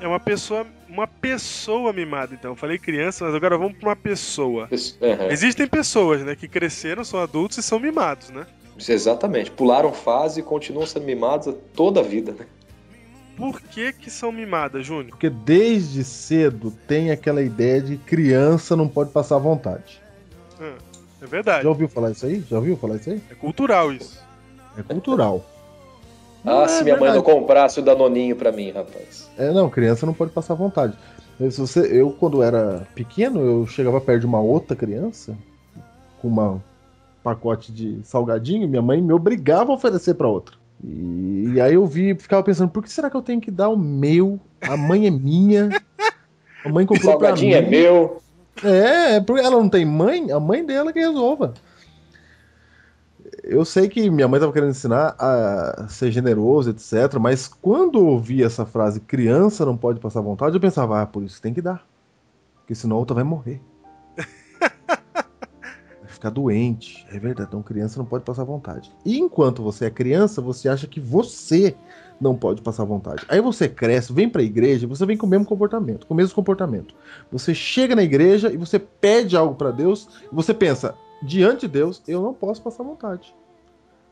É 0.00 0.06
uma 0.06 0.20
pessoa, 0.20 0.66
uma 0.88 1.06
pessoa 1.06 1.92
mimada, 1.92 2.34
então. 2.34 2.52
Eu 2.52 2.56
falei 2.56 2.78
criança, 2.78 3.24
mas 3.24 3.34
agora 3.34 3.56
vamos 3.56 3.78
para 3.78 3.88
uma 3.88 3.96
pessoa. 3.96 4.68
Uhum. 4.70 5.30
Existem 5.30 5.66
pessoas, 5.66 6.22
né, 6.22 6.36
que 6.36 6.46
cresceram, 6.46 7.04
são 7.04 7.20
adultos 7.20 7.58
e 7.58 7.62
são 7.62 7.78
mimados, 7.78 8.30
né? 8.30 8.46
Exatamente. 8.88 9.50
Pularam 9.50 9.92
fase 9.92 10.40
e 10.40 10.42
continuam 10.42 10.86
sendo 10.86 11.06
mimados 11.06 11.54
toda 11.74 12.00
a 12.00 12.02
vida, 12.02 12.32
né? 12.32 12.46
Por 13.36 13.60
que 13.60 13.92
que 13.92 14.10
são 14.10 14.32
mimadas, 14.32 14.86
Júnior? 14.86 15.10
Porque 15.10 15.28
desde 15.28 16.02
cedo 16.04 16.70
tem 16.86 17.10
aquela 17.10 17.42
ideia 17.42 17.80
de 17.82 17.96
criança 17.98 18.74
não 18.74 18.88
pode 18.88 19.10
passar 19.10 19.38
vontade. 19.38 20.00
É 21.20 21.26
verdade. 21.26 21.64
Já 21.64 21.68
ouviu 21.68 21.88
falar 21.88 22.12
isso 22.12 22.24
aí? 22.26 22.44
Já 22.48 22.56
ouviu 22.56 22.76
falar 22.76 22.96
isso 22.96 23.10
aí? 23.10 23.20
É 23.30 23.34
cultural 23.34 23.92
isso. 23.92 24.22
É 24.76 24.82
cultural. 24.82 25.44
Ah, 26.46 26.62
é 26.62 26.68
se 26.68 26.84
minha 26.84 26.94
verdade. 26.94 27.00
mãe 27.00 27.12
não 27.14 27.22
comprasse 27.22 27.80
o 27.80 27.82
Danoninho 27.82 28.36
pra 28.36 28.52
mim, 28.52 28.70
rapaz. 28.70 29.28
É, 29.36 29.52
não, 29.52 29.68
criança 29.68 30.06
não 30.06 30.14
pode 30.14 30.32
passar 30.32 30.54
vontade. 30.54 30.94
Se 31.50 31.60
você, 31.60 31.80
eu, 32.00 32.10
quando 32.10 32.42
era 32.42 32.86
pequeno, 32.94 33.40
eu 33.40 33.66
chegava 33.66 34.00
perto 34.00 34.20
de 34.20 34.26
uma 34.26 34.40
outra 34.40 34.74
criança 34.74 35.36
com 36.22 36.28
um 36.28 36.60
pacote 37.22 37.72
de 37.72 38.00
salgadinho, 38.04 38.68
minha 38.68 38.80
mãe 38.80 39.02
me 39.02 39.12
obrigava 39.12 39.70
a 39.70 39.74
oferecer 39.74 40.14
para 40.14 40.28
outra. 40.28 40.56
E, 40.82 41.52
e, 41.54 41.60
aí 41.60 41.74
eu 41.74 41.86
vi, 41.86 42.14
ficava 42.14 42.42
pensando, 42.42 42.70
por 42.70 42.82
que 42.82 42.90
será 42.90 43.10
que 43.10 43.16
eu 43.16 43.22
tenho 43.22 43.40
que 43.40 43.50
dar 43.50 43.68
o 43.68 43.76
meu? 43.76 44.40
A 44.62 44.76
mãe 44.76 45.06
é 45.06 45.10
minha. 45.10 45.68
A 46.64 46.68
mãe 46.68 46.86
comprou 46.86 47.08
o 47.08 47.12
salgadinho 47.12 47.52
pra 47.52 47.62
mim. 47.62 47.66
é 47.66 47.70
meu. 47.70 48.22
É, 48.62 49.16
é, 49.16 49.20
porque 49.20 49.42
ela 49.42 49.56
não 49.56 49.68
tem 49.68 49.84
mãe, 49.84 50.30
a 50.30 50.40
mãe 50.40 50.64
dela 50.64 50.92
que 50.92 50.98
resolva. 50.98 51.54
Eu 53.42 53.64
sei 53.64 53.88
que 53.88 54.10
minha 54.10 54.28
mãe 54.28 54.38
estava 54.38 54.52
querendo 54.52 54.70
ensinar 54.70 55.14
a 55.18 55.86
ser 55.88 56.10
generoso, 56.10 56.70
etc. 56.70 57.18
Mas 57.20 57.48
quando 57.48 57.98
eu 57.98 58.06
ouvi 58.06 58.42
essa 58.42 58.66
frase, 58.66 59.00
criança 59.00 59.64
não 59.64 59.76
pode 59.76 60.00
passar 60.00 60.20
vontade, 60.20 60.54
eu 60.56 60.60
pensava, 60.60 61.02
ah, 61.02 61.06
por 61.06 61.22
isso 61.22 61.40
tem 61.40 61.54
que 61.54 61.62
dar. 61.62 61.86
Porque 62.58 62.74
senão 62.74 62.96
a 62.96 62.98
outra 62.98 63.14
vai 63.14 63.24
morrer. 63.24 63.60
vai 64.16 66.08
ficar 66.08 66.30
doente. 66.30 67.06
É 67.10 67.18
verdade, 67.18 67.48
então 67.48 67.62
criança 67.62 67.98
não 67.98 68.06
pode 68.06 68.24
passar 68.24 68.44
vontade. 68.44 68.92
E 69.04 69.18
enquanto 69.18 69.62
você 69.62 69.86
é 69.86 69.90
criança, 69.90 70.42
você 70.42 70.68
acha 70.68 70.86
que 70.86 71.00
você 71.00 71.76
não 72.20 72.34
pode 72.34 72.62
passar 72.62 72.84
vontade. 72.84 73.24
Aí 73.28 73.40
você 73.40 73.68
cresce, 73.68 74.12
vem 74.12 74.28
para 74.28 74.40
a 74.40 74.44
igreja, 74.44 74.86
você 74.86 75.04
vem 75.06 75.16
com 75.16 75.26
o 75.26 75.28
mesmo 75.28 75.46
comportamento, 75.46 76.06
com 76.06 76.14
o 76.14 76.16
mesmo 76.16 76.34
comportamento. 76.34 76.94
Você 77.30 77.54
chega 77.54 77.94
na 77.94 78.02
igreja 78.02 78.52
e 78.52 78.56
você 78.56 78.78
pede 78.78 79.36
algo 79.36 79.54
para 79.54 79.70
Deus 79.70 80.08
e 80.30 80.34
você 80.34 80.54
pensa, 80.54 80.94
diante 81.22 81.62
de 81.62 81.68
Deus, 81.68 82.02
eu 82.06 82.22
não 82.22 82.34
posso 82.34 82.62
passar 82.62 82.82
vontade. 82.82 83.34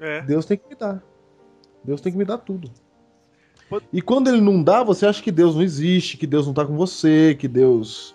É. 0.01 0.23
Deus 0.23 0.45
tem 0.47 0.57
que 0.57 0.69
me 0.69 0.75
dar. 0.75 1.03
Deus 1.83 2.01
tem 2.01 2.13
que 2.13 2.19
me 2.19 2.25
dar 2.25 2.39
tudo. 2.39 2.71
E 3.93 4.01
quando 4.01 4.29
ele 4.29 4.41
não 4.41 4.63
dá, 4.63 4.83
você 4.83 5.07
acha 5.07 5.23
que 5.23 5.33
Deus 5.33 5.55
não 5.55 5.63
existe, 5.63 6.17
que 6.17 6.27
Deus 6.27 6.47
não 6.47 6.55
tá 6.55 6.65
com 6.65 6.77
você, 6.77 7.35
que 7.35 7.49
Deus 7.49 8.15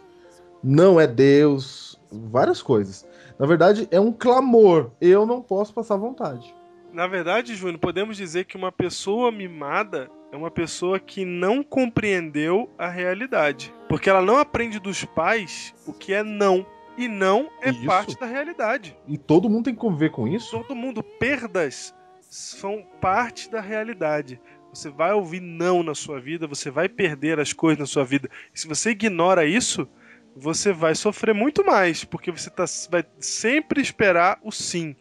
não 0.64 1.00
é 1.00 1.08
Deus, 1.08 2.00
várias 2.12 2.62
coisas. 2.62 3.08
Na 3.38 3.46
verdade, 3.46 3.88
é 3.92 4.00
um 4.00 4.12
clamor. 4.12 4.92
Eu 5.00 5.26
não 5.26 5.42
posso 5.42 5.74
passar 5.74 5.96
vontade. 5.98 6.54
Na 6.92 7.08
verdade, 7.08 7.56
Júnior, 7.56 7.80
podemos 7.80 8.18
dizer 8.18 8.46
que 8.46 8.58
uma 8.58 8.72
pessoa 8.72 9.32
mimada 9.32 10.10
é 10.32 10.38
uma 10.38 10.52
pessoa 10.52 11.00
que 11.00 11.24
não 11.24 11.64
compreendeu 11.64 12.70
a 12.78 12.88
realidade. 12.88 13.74
Porque 13.88 14.10
ela 14.10 14.22
não 14.22 14.38
aprende 14.38 14.80
dos 14.80 15.06
pais 15.06 15.74
o 15.88 15.94
que 15.94 16.14
é 16.14 16.24
não. 16.24 16.66
E 17.00 17.08
não 17.08 17.50
é 17.62 17.70
isso. 17.70 17.86
parte 17.86 18.20
da 18.20 18.26
realidade. 18.26 18.96
E 19.08 19.18
todo 19.18 19.50
mundo 19.50 19.66
tem 19.66 19.74
que 19.74 19.80
conviver 19.80 20.12
com 20.12 20.28
isso? 20.28 20.52
Todo 20.52 20.76
mundo. 20.76 21.02
Perdas 21.02 21.96
são 22.20 22.86
parte 23.00 23.50
da 23.50 23.62
realidade. 23.62 24.40
Você 24.74 24.90
vai 24.90 25.14
ouvir 25.14 25.40
não 25.40 25.82
na 25.82 25.96
sua 25.96 26.20
vida, 26.20 26.46
você 26.46 26.70
vai 26.70 26.90
perder 26.90 27.40
as 27.40 27.54
coisas 27.54 27.80
na 27.80 27.86
sua 27.86 28.04
vida. 28.04 28.30
E 28.54 28.60
se 28.60 28.68
você 28.68 28.92
ignora 28.92 29.46
isso, 29.46 29.88
você 30.36 30.72
vai 30.74 30.94
sofrer 30.94 31.34
muito 31.34 31.66
mais, 31.66 32.04
porque 32.04 32.32
você 32.32 32.50
tá, 32.50 32.66
vai 32.92 33.04
sempre 33.18 33.82
esperar 33.82 34.38
o 34.44 34.52
sim. 34.52 34.96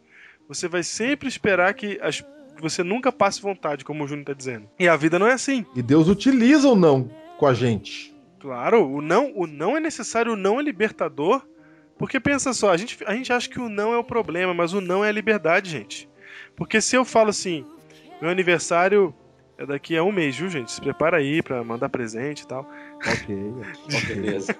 Você 0.49 0.68
vai 0.68 0.82
sempre 0.82 1.28
esperar 1.28 1.74
que 1.74 1.99
as 2.01 2.24
você 2.61 2.82
nunca 2.82 3.12
passe 3.12 3.40
vontade, 3.40 3.84
como 3.84 4.03
o 4.03 4.07
Júnior 4.09 4.22
está 4.22 4.32
dizendo. 4.32 4.68
E 4.78 4.88
a 4.88 4.96
vida 4.96 5.16
não 5.16 5.28
é 5.28 5.32
assim. 5.32 5.64
E 5.76 5.82
Deus 5.82 6.09
utiliza 6.09 6.68
o 6.68 6.74
não 6.74 7.09
com 7.38 7.46
a 7.46 7.55
gente. 7.55 8.12
Claro, 8.40 8.84
o 8.88 9.01
não, 9.01 9.32
o 9.36 9.46
não 9.46 9.76
é 9.76 9.80
necessário, 9.80 10.32
o 10.32 10.36
não 10.36 10.59
é 10.59 10.62
libertador. 10.62 11.46
Porque 11.99 12.20
pensa 12.20 12.53
só, 12.53 12.70
a 12.70 12.76
gente, 12.76 12.99
a 13.07 13.14
gente 13.14 13.32
acha 13.32 13.49
que 13.49 13.61
o 13.61 13.68
não 13.68 13.92
é 13.92 13.99
o 13.99 14.05
problema, 14.05 14.55
mas 14.55 14.72
o 14.72 14.80
não 14.80 15.05
é 15.05 15.09
a 15.09 15.12
liberdade, 15.12 15.70
gente. 15.70 16.09
Porque 16.57 16.80
se 16.80 16.96
eu 16.96 17.05
falo 17.05 17.30
assim, 17.30 17.66
meu 18.20 18.30
aniversário 18.30 19.12
é 19.59 19.66
daqui 19.66 19.96
a 19.96 20.05
um 20.05 20.12
mês, 20.12 20.36
viu, 20.36 20.49
gente? 20.49 20.70
Se 20.70 20.80
prepara 20.80 21.16
aí 21.16 21.42
pra 21.42 21.64
mandar 21.64 21.88
presente 21.88 22.42
e 22.42 22.46
tal. 22.46 22.68
Ok, 22.96 23.36
ok. 23.88 24.14
Beleza. 24.14 24.57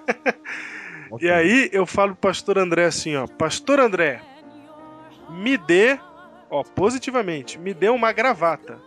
okay. 1.09 1.27
E 1.27 1.31
aí 1.31 1.69
eu 1.71 1.85
falo 1.85 2.13
pro 2.13 2.29
pastor 2.29 2.57
André 2.57 2.85
assim, 2.85 3.15
ó. 3.15 3.25
Pastor 3.25 3.79
André, 3.79 4.21
me 5.29 5.57
dê, 5.57 5.97
ó, 6.49 6.63
positivamente, 6.63 7.57
me 7.57 7.73
dê 7.73 7.87
uma 7.87 8.11
gravata. 8.11 8.77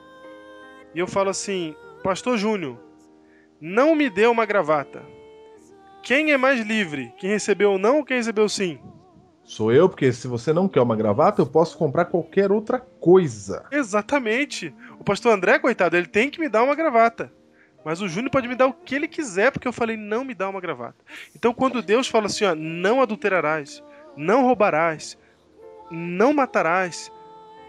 E 0.94 0.98
eu 0.98 1.06
falo 1.06 1.30
assim, 1.30 1.74
Pastor 2.02 2.36
Júnior, 2.36 2.78
não 3.58 3.94
me 3.94 4.10
dê 4.10 4.26
uma 4.26 4.44
gravata. 4.44 5.02
Quem 6.02 6.32
é 6.32 6.36
mais 6.36 6.60
livre? 6.60 7.14
Quem 7.16 7.30
recebeu 7.30 7.78
não 7.78 7.98
ou 7.98 8.04
quem 8.04 8.16
recebeu 8.16 8.48
sim? 8.48 8.78
Sou 9.44 9.72
eu, 9.72 9.88
porque 9.88 10.12
se 10.12 10.26
você 10.26 10.52
não 10.52 10.68
quer 10.68 10.80
uma 10.80 10.96
gravata, 10.96 11.42
eu 11.42 11.46
posso 11.46 11.76
comprar 11.76 12.06
qualquer 12.06 12.50
outra 12.50 12.78
coisa. 12.78 13.64
Exatamente. 13.70 14.74
O 14.98 15.04
pastor 15.04 15.32
André, 15.32 15.58
coitado, 15.58 15.96
ele 15.96 16.06
tem 16.06 16.30
que 16.30 16.40
me 16.40 16.48
dar 16.48 16.62
uma 16.62 16.74
gravata. 16.74 17.32
Mas 17.84 18.00
o 18.00 18.08
Júnior 18.08 18.30
pode 18.30 18.48
me 18.48 18.54
dar 18.54 18.66
o 18.66 18.72
que 18.72 18.94
ele 18.94 19.08
quiser, 19.08 19.50
porque 19.50 19.66
eu 19.66 19.72
falei, 19.72 19.96
não 19.96 20.24
me 20.24 20.34
dá 20.34 20.48
uma 20.48 20.60
gravata. 20.60 20.96
Então, 21.34 21.52
quando 21.52 21.82
Deus 21.82 22.08
fala 22.08 22.26
assim, 22.26 22.44
ó, 22.44 22.54
não 22.54 23.00
adulterarás, 23.00 23.82
não 24.16 24.44
roubarás, 24.44 25.18
não 25.90 26.32
matarás. 26.32 27.10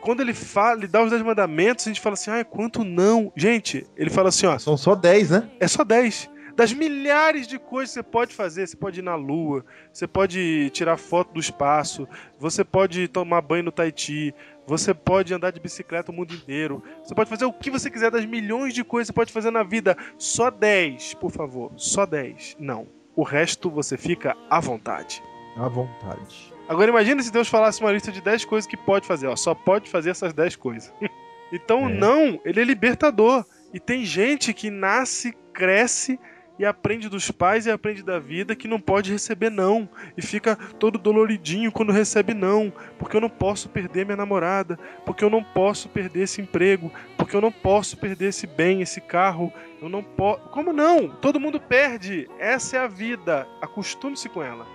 Quando 0.02 0.22
ele 0.22 0.34
fala, 0.34 0.80
ele 0.80 0.88
dá 0.88 1.04
os 1.04 1.10
10 1.10 1.22
mandamentos, 1.24 1.86
a 1.86 1.90
gente 1.90 2.02
fala 2.02 2.14
assim, 2.14 2.32
ah, 2.32 2.44
quanto 2.44 2.84
não? 2.84 3.32
Gente, 3.36 3.88
ele 3.96 4.10
fala 4.10 4.30
assim, 4.30 4.46
ó. 4.46 4.58
São 4.60 4.78
só 4.78 4.96
10, 4.96 5.30
né? 5.32 5.50
É 5.60 5.68
só 5.68 5.84
10. 5.84 6.30
Das 6.56 6.72
milhares 6.72 7.48
de 7.48 7.58
coisas 7.58 7.90
que 7.90 7.94
você 7.96 8.04
pode 8.04 8.36
fazer, 8.36 8.68
você 8.68 8.78
pode 8.78 9.00
ir 9.00 9.04
na 9.04 9.16
lua, 9.16 9.66
você 9.92 10.06
pode 10.06 10.70
tirar 10.70 10.98
foto 10.98 11.34
do 11.34 11.40
espaço, 11.40 12.08
você 12.38 12.64
pode 12.64 13.08
tomar 13.08 13.42
banho 13.42 13.64
no 13.64 13.72
Tahiti, 13.72 14.36
você 14.68 14.94
pode 14.94 15.34
andar 15.34 15.52
de 15.52 15.60
bicicleta 15.60 16.12
o 16.12 16.16
mundo 16.16 16.34
inteiro, 16.34 16.84
você 17.04 17.16
pode 17.16 17.30
fazer 17.30 17.46
o 17.46 17.54
que 17.54 17.72
você 17.72 17.90
quiser 17.90 18.12
das 18.12 18.26
milhões 18.26 18.74
de 18.74 18.84
coisas 18.84 19.08
que 19.08 19.14
você 19.14 19.16
pode 19.16 19.34
fazer 19.34 19.50
na 19.50 19.64
vida. 19.64 19.98
Só 20.18 20.52
10, 20.52 21.16
por 21.16 21.32
favor, 21.32 21.72
só 21.76 22.06
10. 22.06 22.58
Não. 22.60 22.88
O 23.16 23.24
resto 23.24 23.70
você 23.70 23.98
fica 23.98 24.38
à 24.48 24.60
vontade. 24.60 25.24
À 25.58 25.68
vontade. 25.68 26.54
Agora 26.68 26.92
imagine 26.92 27.22
se 27.24 27.32
Deus 27.32 27.48
falasse 27.48 27.82
uma 27.82 27.92
lista 27.92 28.12
de 28.12 28.22
10 28.22 28.46
coisas 28.46 28.68
que 28.68 28.78
pode 28.78 29.08
fazer, 29.08 29.28
ó, 29.28 29.36
só 29.36 29.56
pode 29.56 29.90
fazer 29.90 30.12
essas 30.12 30.34
10 30.34 30.56
coisas. 30.56 30.94
então, 31.52 31.90
é. 31.90 31.94
não, 31.94 32.40
ele 32.46 32.62
é 32.62 32.64
libertador. 32.64 33.44
E 33.74 33.80
tem 33.80 34.06
gente 34.06 34.54
que 34.54 34.70
nasce, 34.70 35.36
cresce 35.52 36.20
e 36.58 36.66
aprende 36.66 37.10
dos 37.10 37.32
pais 37.32 37.66
e 37.66 37.72
aprende 37.72 38.04
da 38.04 38.20
vida 38.20 38.56
que 38.56 38.68
não 38.68 38.80
pode 38.80 39.12
receber 39.12 39.50
não 39.50 39.90
e 40.16 40.22
fica 40.22 40.56
todo 40.80 41.00
doloridinho 41.00 41.72
quando 41.72 41.92
recebe 41.92 42.34
não, 42.34 42.72
porque 43.00 43.18
eu 43.18 43.22
não 43.22 43.30
posso 43.30 43.70
perder 43.70 44.06
minha 44.06 44.18
namorada, 44.18 44.78
porque 45.06 45.24
eu 45.24 45.30
não 45.30 45.44
posso 45.44 45.90
perder 45.90 46.24
esse 46.24 46.42
emprego, 46.42 46.92
porque 47.18 47.36
eu 47.36 47.42
não 47.42 47.52
posso 47.52 47.98
perder 47.98 48.30
esse 48.30 48.46
bem, 48.46 48.82
esse 48.82 49.02
carro, 49.02 49.52
eu 49.82 49.90
não 49.90 50.04
posso. 50.04 50.42
Como 50.50 50.72
não? 50.72 51.10
Todo 51.10 51.40
mundo 51.40 51.60
perde. 51.60 52.30
Essa 52.38 52.78
é 52.78 52.80
a 52.80 52.88
vida. 52.88 53.48
Acostume-se 53.62 54.30
com 54.30 54.44
ela. 54.44 54.66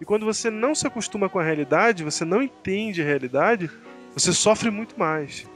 E 0.00 0.04
quando 0.04 0.26
você 0.26 0.50
não 0.50 0.74
se 0.74 0.86
acostuma 0.86 1.28
com 1.28 1.38
a 1.38 1.42
realidade, 1.42 2.04
você 2.04 2.24
não 2.24 2.42
entende 2.42 3.02
a 3.02 3.04
realidade, 3.04 3.70
você 4.12 4.32
sofre 4.32 4.70
muito 4.70 4.98
mais. 4.98 5.46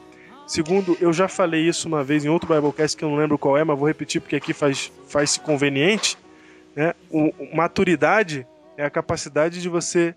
Segundo, 0.46 0.96
eu 1.00 1.12
já 1.12 1.28
falei 1.28 1.68
isso 1.68 1.86
uma 1.86 2.02
vez 2.02 2.24
em 2.24 2.28
outro 2.28 2.52
Biblecast 2.52 2.96
que 2.96 3.04
eu 3.04 3.10
não 3.10 3.16
lembro 3.16 3.38
qual 3.38 3.56
é, 3.56 3.62
mas 3.62 3.78
vou 3.78 3.86
repetir 3.86 4.20
porque 4.20 4.36
aqui 4.36 4.52
faz, 4.52 4.92
faz 5.06 5.36
conveniente. 5.36 6.18
Né? 6.74 6.94
O, 7.10 7.32
maturidade 7.54 8.46
é 8.76 8.84
a 8.84 8.90
capacidade 8.90 9.60
de 9.60 9.68
você 9.68 10.14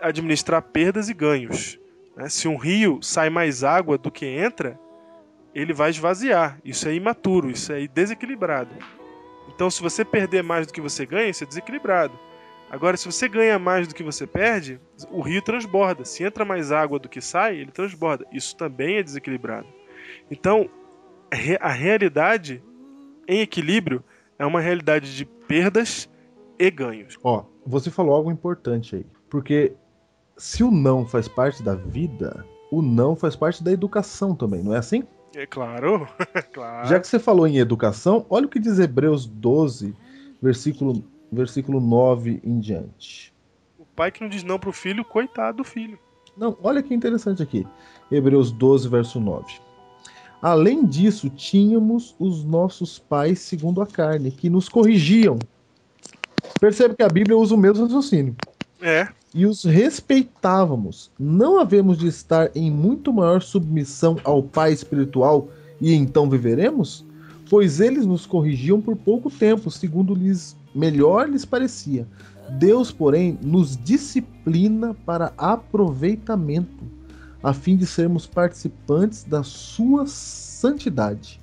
administrar 0.00 0.62
perdas 0.62 1.08
e 1.08 1.14
ganhos. 1.14 1.78
Né? 2.16 2.28
Se 2.28 2.48
um 2.48 2.56
rio 2.56 2.98
sai 3.02 3.30
mais 3.30 3.62
água 3.62 3.96
do 3.96 4.10
que 4.10 4.26
entra, 4.26 4.78
ele 5.54 5.72
vai 5.72 5.90
esvaziar. 5.90 6.58
Isso 6.64 6.88
é 6.88 6.94
imaturo, 6.94 7.50
isso 7.50 7.72
é 7.72 7.86
desequilibrado. 7.86 8.70
Então, 9.48 9.70
se 9.70 9.82
você 9.82 10.04
perder 10.04 10.42
mais 10.42 10.66
do 10.66 10.72
que 10.72 10.80
você 10.80 11.06
ganha, 11.06 11.30
isso 11.30 11.44
é 11.44 11.46
desequilibrado. 11.46 12.18
Agora, 12.70 12.96
se 12.96 13.06
você 13.06 13.28
ganha 13.28 13.58
mais 13.58 13.86
do 13.86 13.94
que 13.94 14.02
você 14.02 14.26
perde, 14.26 14.80
o 15.10 15.20
rio 15.20 15.40
transborda. 15.40 16.04
Se 16.04 16.24
entra 16.24 16.44
mais 16.44 16.72
água 16.72 16.98
do 16.98 17.08
que 17.08 17.20
sai, 17.20 17.56
ele 17.56 17.70
transborda. 17.70 18.26
Isso 18.32 18.56
também 18.56 18.96
é 18.96 19.02
desequilibrado. 19.02 19.66
Então, 20.30 20.68
a 21.60 21.70
realidade 21.70 22.62
em 23.28 23.40
equilíbrio 23.40 24.02
é 24.38 24.44
uma 24.44 24.60
realidade 24.60 25.16
de 25.16 25.24
perdas 25.24 26.08
e 26.58 26.70
ganhos. 26.70 27.18
Ó, 27.22 27.44
você 27.64 27.90
falou 27.90 28.14
algo 28.14 28.30
importante 28.30 28.96
aí. 28.96 29.06
Porque 29.30 29.72
se 30.36 30.62
o 30.62 30.70
não 30.70 31.06
faz 31.06 31.28
parte 31.28 31.62
da 31.62 31.74
vida, 31.74 32.44
o 32.70 32.82
não 32.82 33.16
faz 33.16 33.36
parte 33.36 33.62
da 33.62 33.72
educação 33.72 34.34
também, 34.34 34.62
não 34.62 34.74
é 34.74 34.78
assim? 34.78 35.04
É 35.34 35.46
claro, 35.46 36.06
claro. 36.52 36.88
Já 36.88 36.98
que 36.98 37.06
você 37.06 37.18
falou 37.18 37.46
em 37.46 37.58
educação, 37.58 38.24
olha 38.30 38.46
o 38.46 38.48
que 38.48 38.58
diz 38.58 38.78
Hebreus 38.78 39.26
12, 39.26 39.94
versículo 40.40 41.04
versículo 41.36 41.80
9 41.80 42.40
em 42.42 42.58
diante. 42.58 43.32
O 43.78 43.84
pai 43.84 44.10
que 44.10 44.20
não 44.20 44.28
diz 44.28 44.42
não 44.42 44.58
pro 44.58 44.72
filho, 44.72 45.04
coitado 45.04 45.58
do 45.58 45.64
filho. 45.64 45.98
Não, 46.36 46.56
olha 46.62 46.82
que 46.82 46.92
interessante 46.92 47.42
aqui. 47.42 47.66
Hebreus 48.10 48.50
12, 48.50 48.88
verso 48.88 49.20
9. 49.20 49.54
Além 50.42 50.84
disso, 50.84 51.30
tínhamos 51.30 52.14
os 52.18 52.44
nossos 52.44 52.98
pais 52.98 53.38
segundo 53.40 53.80
a 53.80 53.86
carne, 53.86 54.30
que 54.30 54.50
nos 54.50 54.68
corrigiam. 54.68 55.38
Percebe 56.60 56.94
que 56.94 57.02
a 57.02 57.08
Bíblia 57.08 57.36
usa 57.36 57.54
o 57.54 57.58
mesmo 57.58 57.84
raciocínio. 57.84 58.36
É. 58.80 59.08
E 59.34 59.46
os 59.46 59.64
respeitávamos. 59.64 61.10
Não 61.18 61.58
havemos 61.58 61.98
de 61.98 62.06
estar 62.06 62.50
em 62.54 62.70
muito 62.70 63.12
maior 63.12 63.42
submissão 63.42 64.18
ao 64.24 64.42
Pai 64.42 64.72
espiritual 64.72 65.48
e 65.80 65.92
então 65.94 66.28
viveremos? 66.28 67.04
Pois 67.48 67.80
eles 67.80 68.06
nos 68.06 68.26
corrigiam 68.26 68.80
por 68.80 68.96
pouco 68.96 69.30
tempo, 69.30 69.70
segundo 69.70 70.14
lhes 70.14 70.56
melhor 70.76 71.28
lhes 71.28 71.44
parecia. 71.44 72.06
Deus, 72.58 72.92
porém, 72.92 73.38
nos 73.42 73.76
disciplina 73.76 74.94
para 75.06 75.32
aproveitamento, 75.36 76.84
a 77.42 77.52
fim 77.52 77.76
de 77.76 77.86
sermos 77.86 78.26
participantes 78.26 79.24
da 79.24 79.42
sua 79.42 80.06
santidade. 80.06 81.40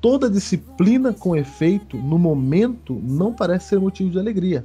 Toda 0.00 0.30
disciplina 0.30 1.12
com 1.12 1.34
efeito, 1.34 1.96
no 1.96 2.18
momento, 2.18 3.00
não 3.02 3.32
parece 3.32 3.70
ser 3.70 3.80
motivo 3.80 4.10
de 4.10 4.18
alegria, 4.18 4.64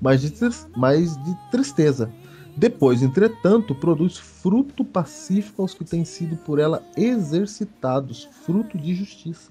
mas 0.00 0.22
de, 0.22 0.32
mas 0.76 1.16
de 1.22 1.36
tristeza. 1.50 2.10
Depois, 2.56 3.02
entretanto, 3.02 3.74
produz 3.74 4.16
fruto 4.16 4.84
pacífico 4.84 5.60
aos 5.60 5.74
que 5.74 5.84
têm 5.84 6.04
sido 6.04 6.36
por 6.36 6.58
ela 6.58 6.82
exercitados, 6.96 8.28
fruto 8.44 8.78
de 8.78 8.94
justiça. 8.94 9.50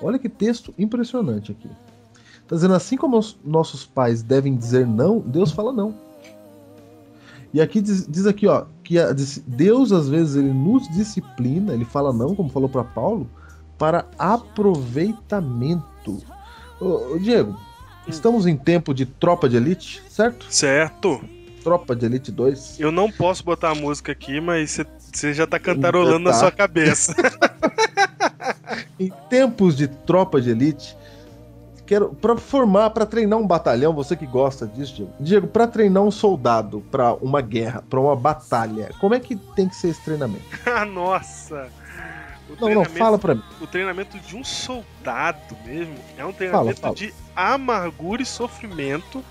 Olha 0.00 0.18
que 0.18 0.28
texto 0.28 0.72
impressionante 0.78 1.52
aqui. 1.52 1.68
Está 2.50 2.56
dizendo 2.56 2.74
assim 2.74 2.96
como 2.96 3.16
os 3.16 3.38
nossos 3.44 3.86
pais 3.86 4.24
devem 4.24 4.56
dizer 4.56 4.84
não, 4.84 5.20
Deus 5.20 5.52
fala 5.52 5.72
não. 5.72 5.94
E 7.54 7.60
aqui 7.60 7.80
diz, 7.80 8.08
diz 8.08 8.26
aqui, 8.26 8.48
ó, 8.48 8.64
que 8.82 8.98
a, 8.98 9.14
Deus 9.46 9.92
às 9.92 10.08
vezes 10.08 10.34
ele 10.34 10.52
nos 10.52 10.88
disciplina, 10.88 11.72
ele 11.72 11.84
fala 11.84 12.12
não, 12.12 12.34
como 12.34 12.48
falou 12.48 12.68
para 12.68 12.82
Paulo, 12.82 13.30
para 13.78 14.04
aproveitamento. 14.18 16.20
Ô, 16.80 17.14
ô, 17.14 17.18
Diego, 17.20 17.56
estamos 18.08 18.48
em 18.48 18.56
tempo 18.56 18.92
de 18.92 19.06
tropa 19.06 19.48
de 19.48 19.56
elite, 19.56 20.02
certo? 20.08 20.44
Certo. 20.50 21.20
Tropa 21.62 21.94
de 21.94 22.06
Elite 22.06 22.32
2. 22.32 22.80
Eu 22.80 22.90
não 22.90 23.12
posso 23.12 23.44
botar 23.44 23.70
a 23.70 23.74
música 23.76 24.10
aqui, 24.10 24.40
mas 24.40 24.80
você 25.12 25.32
já 25.32 25.46
tá 25.46 25.60
cantarolando 25.60 26.24
tá. 26.24 26.30
na 26.30 26.32
sua 26.32 26.50
cabeça. 26.50 27.14
em 28.98 29.12
tempos 29.28 29.76
de 29.76 29.86
tropa 29.86 30.40
de 30.40 30.50
elite, 30.50 30.96
quero 31.90 32.10
para 32.14 32.36
formar, 32.36 32.90
para 32.90 33.04
treinar 33.04 33.36
um 33.36 33.44
batalhão, 33.44 33.92
você 33.92 34.14
que 34.14 34.24
gosta 34.24 34.64
disso, 34.64 34.94
Diego, 34.94 35.12
Diego 35.18 35.46
para 35.48 35.66
treinar 35.66 36.04
um 36.04 36.10
soldado 36.12 36.84
para 36.88 37.14
uma 37.14 37.40
guerra, 37.40 37.82
para 37.90 37.98
uma 37.98 38.14
batalha, 38.14 38.90
como 39.00 39.12
é 39.12 39.18
que 39.18 39.34
tem 39.34 39.68
que 39.68 39.74
ser 39.74 39.88
esse 39.88 40.00
treinamento? 40.04 40.44
Ah, 40.70 40.84
nossa. 40.84 41.68
O 42.48 42.60
não, 42.60 42.74
não, 42.76 42.84
fala 42.84 43.18
para 43.18 43.34
mim. 43.34 43.42
O 43.60 43.66
treinamento 43.66 44.18
de 44.20 44.36
um 44.36 44.44
soldado 44.44 45.56
mesmo 45.64 45.96
é 46.16 46.24
um 46.24 46.32
treinamento 46.32 46.80
fala, 46.80 46.94
fala. 46.94 46.94
de 46.94 47.12
amargura 47.34 48.22
e 48.22 48.26
sofrimento 48.26 49.24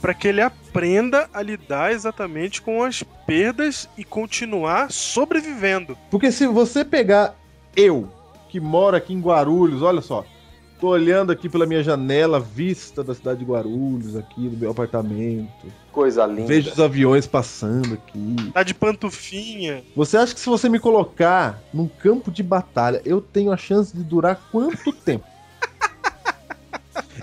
para 0.00 0.12
que 0.12 0.28
ele 0.28 0.42
aprenda 0.42 1.28
a 1.32 1.40
lidar 1.40 1.92
exatamente 1.92 2.60
com 2.60 2.82
as 2.82 3.02
perdas 3.26 3.88
e 3.96 4.04
continuar 4.04 4.92
sobrevivendo. 4.92 5.96
Porque 6.10 6.30
se 6.30 6.46
você 6.46 6.84
pegar 6.84 7.34
eu, 7.74 8.08
que 8.50 8.60
moro 8.60 8.94
aqui 8.94 9.14
em 9.14 9.20
Guarulhos, 9.20 9.80
olha 9.80 10.02
só, 10.02 10.24
Tô 10.84 10.88
olhando 10.90 11.32
aqui 11.32 11.48
pela 11.48 11.64
minha 11.64 11.82
janela, 11.82 12.38
vista 12.38 13.02
da 13.02 13.14
cidade 13.14 13.38
de 13.38 13.44
Guarulhos, 13.46 14.14
aqui 14.16 14.50
do 14.50 14.56
meu 14.58 14.70
apartamento. 14.70 15.72
Coisa 15.90 16.26
linda. 16.26 16.46
Vejo 16.46 16.70
os 16.72 16.78
aviões 16.78 17.26
passando 17.26 17.94
aqui. 17.94 18.50
Tá 18.52 18.62
de 18.62 18.74
pantufinha. 18.74 19.82
Você 19.96 20.18
acha 20.18 20.34
que 20.34 20.40
se 20.40 20.46
você 20.46 20.68
me 20.68 20.78
colocar 20.78 21.58
num 21.72 21.88
campo 21.88 22.30
de 22.30 22.42
batalha, 22.42 23.00
eu 23.02 23.22
tenho 23.22 23.50
a 23.50 23.56
chance 23.56 23.96
de 23.96 24.02
durar 24.04 24.38
quanto 24.52 24.92
tempo? 25.02 25.24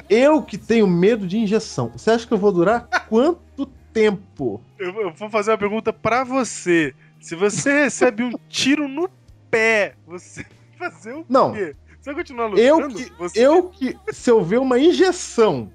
eu 0.09 0.41
que 0.41 0.57
tenho 0.57 0.88
medo 0.88 1.28
de 1.28 1.38
injeção. 1.38 1.91
Você 1.95 2.09
acha 2.09 2.26
que 2.26 2.34
eu 2.34 2.39
vou 2.39 2.51
durar 2.51 2.88
quanto 3.07 3.68
tempo? 3.93 4.59
Eu, 4.80 4.89
eu 5.01 5.14
vou 5.14 5.30
fazer 5.30 5.51
uma 5.51 5.57
pergunta 5.59 5.93
para 5.93 6.24
você. 6.24 6.95
Se 7.20 7.36
você 7.36 7.84
recebe 7.84 8.24
um 8.24 8.32
tiro 8.49 8.88
no 8.88 9.07
pé, 9.51 9.93
você 10.07 10.43
vai 10.80 10.89
fazer 10.89 11.14
o 11.14 11.24
Não. 11.30 11.53
quê? 11.53 11.76
Você 12.02 12.14
vai 12.14 12.16
continuar 12.16 12.47
lutando? 12.47 12.68
Eu 12.68 12.89
que, 12.89 13.10
você... 13.12 13.45
eu 13.45 13.70
que 13.70 13.97
se 14.12 14.32
eu 14.32 14.43
ver 14.43 14.60
uma 14.60 14.80
injeção. 14.80 15.72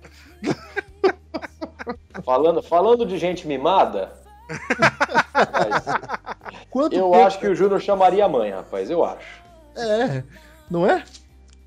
falando, 2.24 2.60
falando 2.60 3.06
de 3.06 3.16
gente 3.16 3.46
mimada. 3.46 4.12
eu 6.74 6.90
tempo... 6.90 7.14
acho 7.14 7.38
que 7.38 7.46
o 7.46 7.54
Júnior 7.54 7.80
chamaria 7.80 8.24
a 8.24 8.28
mãe, 8.28 8.50
rapaz. 8.50 8.90
Eu 8.90 9.04
acho. 9.04 9.40
É, 9.76 10.24
não 10.68 10.84
é? 10.84 11.04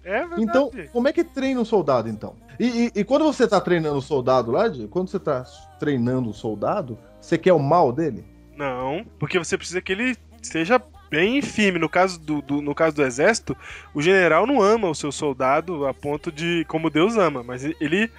É 0.03 0.20
verdade. 0.20 0.43
Então, 0.43 0.70
como 0.91 1.07
é 1.07 1.14
que 1.14 1.24
treina 1.24 1.62
um 1.62 1.66
soldado, 1.66 2.10
então? 2.10 2.36
E, 2.60 2.66
e, 2.66 2.91
e 2.99 3.03
quando 3.05 3.24
você 3.24 3.47
tá 3.47 3.62
treinando 3.62 3.99
o 3.99 4.01
soldado 4.01 4.51
lá, 4.51 4.66
quando 4.89 5.07
você 5.07 5.20
tá 5.20 5.45
treinando 5.80 6.32
o 6.32 6.34
soldado, 6.34 6.99
você 7.22 7.38
quer 7.38 7.53
o 7.53 7.60
mal 7.60 7.93
dele? 7.93 8.26
Não, 8.57 9.05
porque 9.18 9.39
você 9.39 9.57
precisa 9.57 9.82
que 9.82 9.93
ele 9.93 10.18
seja 10.41 10.82
bem 11.10 11.41
firme. 11.41 11.80
No 11.80 11.89
caso 11.89 12.20
do, 12.20 12.41
do, 12.41 12.62
no 12.62 12.76
caso 12.76 12.95
do 12.95 13.03
exército, 13.03 13.55
o 13.93 14.01
general 14.01 14.45
não 14.45 14.62
ama 14.62 14.89
o 14.89 14.95
seu 14.95 15.12
soldado 15.12 15.86
a 15.86 15.93
ponto 15.93 16.32
de 16.32 16.66
como 16.68 16.89
Deus 16.89 17.18
ama, 17.18 17.43
mas 17.43 17.64
ele 17.64 18.12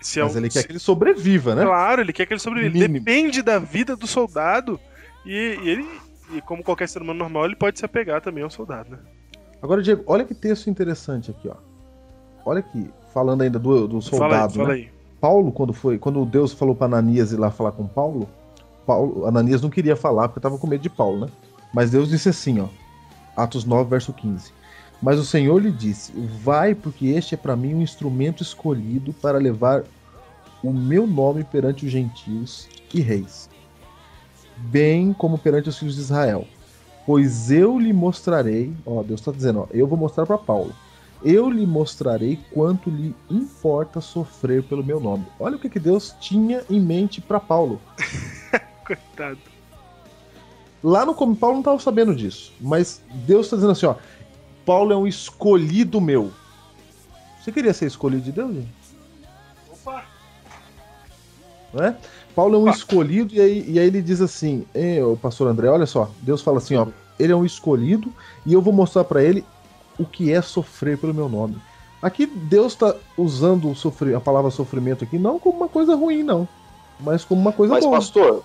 se 0.00 0.20
é 0.20 0.22
mas 0.22 0.34
é 0.34 0.38
um, 0.38 0.42
ele 0.42 0.50
quer 0.50 0.60
se... 0.60 0.66
que 0.66 0.72
ele 0.72 0.78
sobreviva, 0.78 1.54
né? 1.54 1.64
Claro, 1.64 2.00
ele 2.00 2.12
quer 2.12 2.26
que 2.26 2.32
ele 2.32 2.40
sobreviva. 2.40 2.72
Mínimo. 2.72 3.04
Depende 3.04 3.42
da 3.42 3.58
vida 3.58 3.96
do 3.96 4.06
soldado 4.06 4.78
e, 5.24 5.58
e, 5.62 5.68
ele, 5.68 5.88
e 6.34 6.40
como 6.42 6.62
qualquer 6.62 6.88
ser 6.88 7.00
humano 7.00 7.18
normal, 7.20 7.46
ele 7.46 7.56
pode 7.56 7.78
se 7.78 7.84
apegar 7.84 8.20
também 8.20 8.44
ao 8.44 8.50
soldado, 8.50 8.90
né? 8.90 8.98
Agora, 9.62 9.80
Diego, 9.82 10.04
olha 10.06 10.24
que 10.24 10.34
texto 10.34 10.68
interessante 10.68 11.30
aqui, 11.30 11.48
ó. 11.48 11.54
Olha 12.44 12.58
aqui, 12.58 12.90
falando 13.14 13.40
ainda 13.40 13.58
do, 13.58 13.88
do 13.88 14.02
soldado, 14.02 14.30
fala 14.30 14.44
aí, 14.44 14.52
fala 14.52 14.68
né? 14.68 14.74
Aí. 14.74 14.90
Paulo, 15.18 15.50
quando 15.50 15.72
foi, 15.72 15.98
quando 15.98 16.22
Deus 16.26 16.52
falou 16.52 16.74
para 16.74 16.86
Ananias 16.86 17.32
ir 17.32 17.38
lá 17.38 17.50
falar 17.50 17.72
com 17.72 17.86
Paulo, 17.86 18.28
Paulo, 18.86 19.26
Ananias 19.26 19.62
não 19.62 19.70
queria 19.70 19.96
falar 19.96 20.28
porque 20.28 20.38
estava 20.38 20.58
com 20.58 20.66
medo 20.66 20.82
de 20.82 20.90
Paulo, 20.90 21.20
né? 21.20 21.32
Mas 21.74 21.90
Deus 21.90 22.08
disse 22.08 22.28
assim, 22.28 22.60
ó. 22.60 22.68
Atos 23.36 23.64
9, 23.64 23.90
verso 23.90 24.12
15. 24.12 24.52
Mas 25.02 25.18
o 25.18 25.24
Senhor 25.24 25.60
lhe 25.60 25.72
disse: 25.72 26.12
Vai, 26.42 26.74
porque 26.74 27.08
este 27.08 27.34
é 27.34 27.36
para 27.36 27.56
mim 27.56 27.74
um 27.74 27.82
instrumento 27.82 28.42
escolhido 28.42 29.12
para 29.12 29.38
levar 29.38 29.82
o 30.62 30.72
meu 30.72 31.06
nome 31.06 31.44
perante 31.44 31.84
os 31.84 31.92
gentios 31.92 32.68
e 32.94 33.00
reis, 33.00 33.50
bem 34.56 35.12
como 35.12 35.36
perante 35.36 35.68
os 35.68 35.78
filhos 35.78 35.96
de 35.96 36.00
Israel. 36.00 36.46
Pois 37.04 37.50
eu 37.50 37.78
lhe 37.78 37.92
mostrarei, 37.92 38.72
ó, 38.86 39.02
Deus 39.02 39.20
está 39.20 39.30
dizendo, 39.30 39.60
ó, 39.60 39.66
eu 39.72 39.86
vou 39.86 39.98
mostrar 39.98 40.24
para 40.24 40.38
Paulo. 40.38 40.72
Eu 41.22 41.50
lhe 41.50 41.66
mostrarei 41.66 42.38
quanto 42.52 42.88
lhe 42.88 43.14
importa 43.30 44.00
sofrer 44.00 44.62
pelo 44.62 44.84
meu 44.84 45.00
nome. 45.00 45.26
Olha 45.38 45.56
o 45.56 45.58
que, 45.58 45.68
que 45.68 45.80
Deus 45.80 46.14
tinha 46.20 46.62
em 46.70 46.80
mente 46.80 47.20
para 47.20 47.40
Paulo. 47.40 47.80
Coitado. 48.86 49.53
Lá 50.84 51.06
no 51.06 51.14
Come 51.14 51.34
Paulo 51.34 51.54
não 51.54 51.60
estava 51.62 51.78
sabendo 51.78 52.14
disso, 52.14 52.52
mas 52.60 53.00
Deus 53.26 53.46
está 53.46 53.56
dizendo 53.56 53.72
assim, 53.72 53.86
ó, 53.86 53.94
Paulo 54.66 54.92
é 54.92 54.96
um 54.96 55.06
escolhido 55.06 55.98
meu. 55.98 56.30
Você 57.40 57.50
queria 57.50 57.72
ser 57.72 57.86
escolhido 57.86 58.20
de 58.20 58.32
Deus, 58.32 58.54
gente? 58.54 58.68
Opa! 59.72 60.04
Né? 61.72 61.96
Paulo 62.36 62.56
é 62.56 62.58
um 62.58 62.68
escolhido, 62.68 63.34
e 63.34 63.40
aí, 63.40 63.64
e 63.66 63.78
aí 63.78 63.86
ele 63.86 64.02
diz 64.02 64.20
assim: 64.20 64.66
o 65.10 65.16
pastor 65.16 65.48
André, 65.48 65.70
olha 65.70 65.86
só, 65.86 66.10
Deus 66.20 66.42
fala 66.42 66.58
assim: 66.58 66.76
ó, 66.76 66.86
ele 67.18 67.32
é 67.32 67.36
um 67.36 67.46
escolhido, 67.46 68.12
e 68.44 68.52
eu 68.52 68.60
vou 68.60 68.72
mostrar 68.72 69.04
para 69.04 69.22
ele 69.22 69.42
o 69.98 70.04
que 70.04 70.30
é 70.30 70.42
sofrer 70.42 70.98
pelo 70.98 71.14
meu 71.14 71.30
nome. 71.30 71.56
Aqui 72.02 72.26
Deus 72.26 72.74
está 72.74 72.94
usando 73.16 73.70
o 73.70 73.74
sofrer, 73.74 74.14
a 74.14 74.20
palavra 74.20 74.50
sofrimento 74.50 75.04
aqui 75.04 75.18
não 75.18 75.38
como 75.38 75.56
uma 75.56 75.68
coisa 75.68 75.94
ruim, 75.94 76.22
não, 76.22 76.46
mas 77.00 77.24
como 77.24 77.40
uma 77.40 77.52
coisa 77.52 77.72
mas, 77.72 77.84
boa. 77.84 77.96
Mas, 77.96 78.04
pastor, 78.06 78.44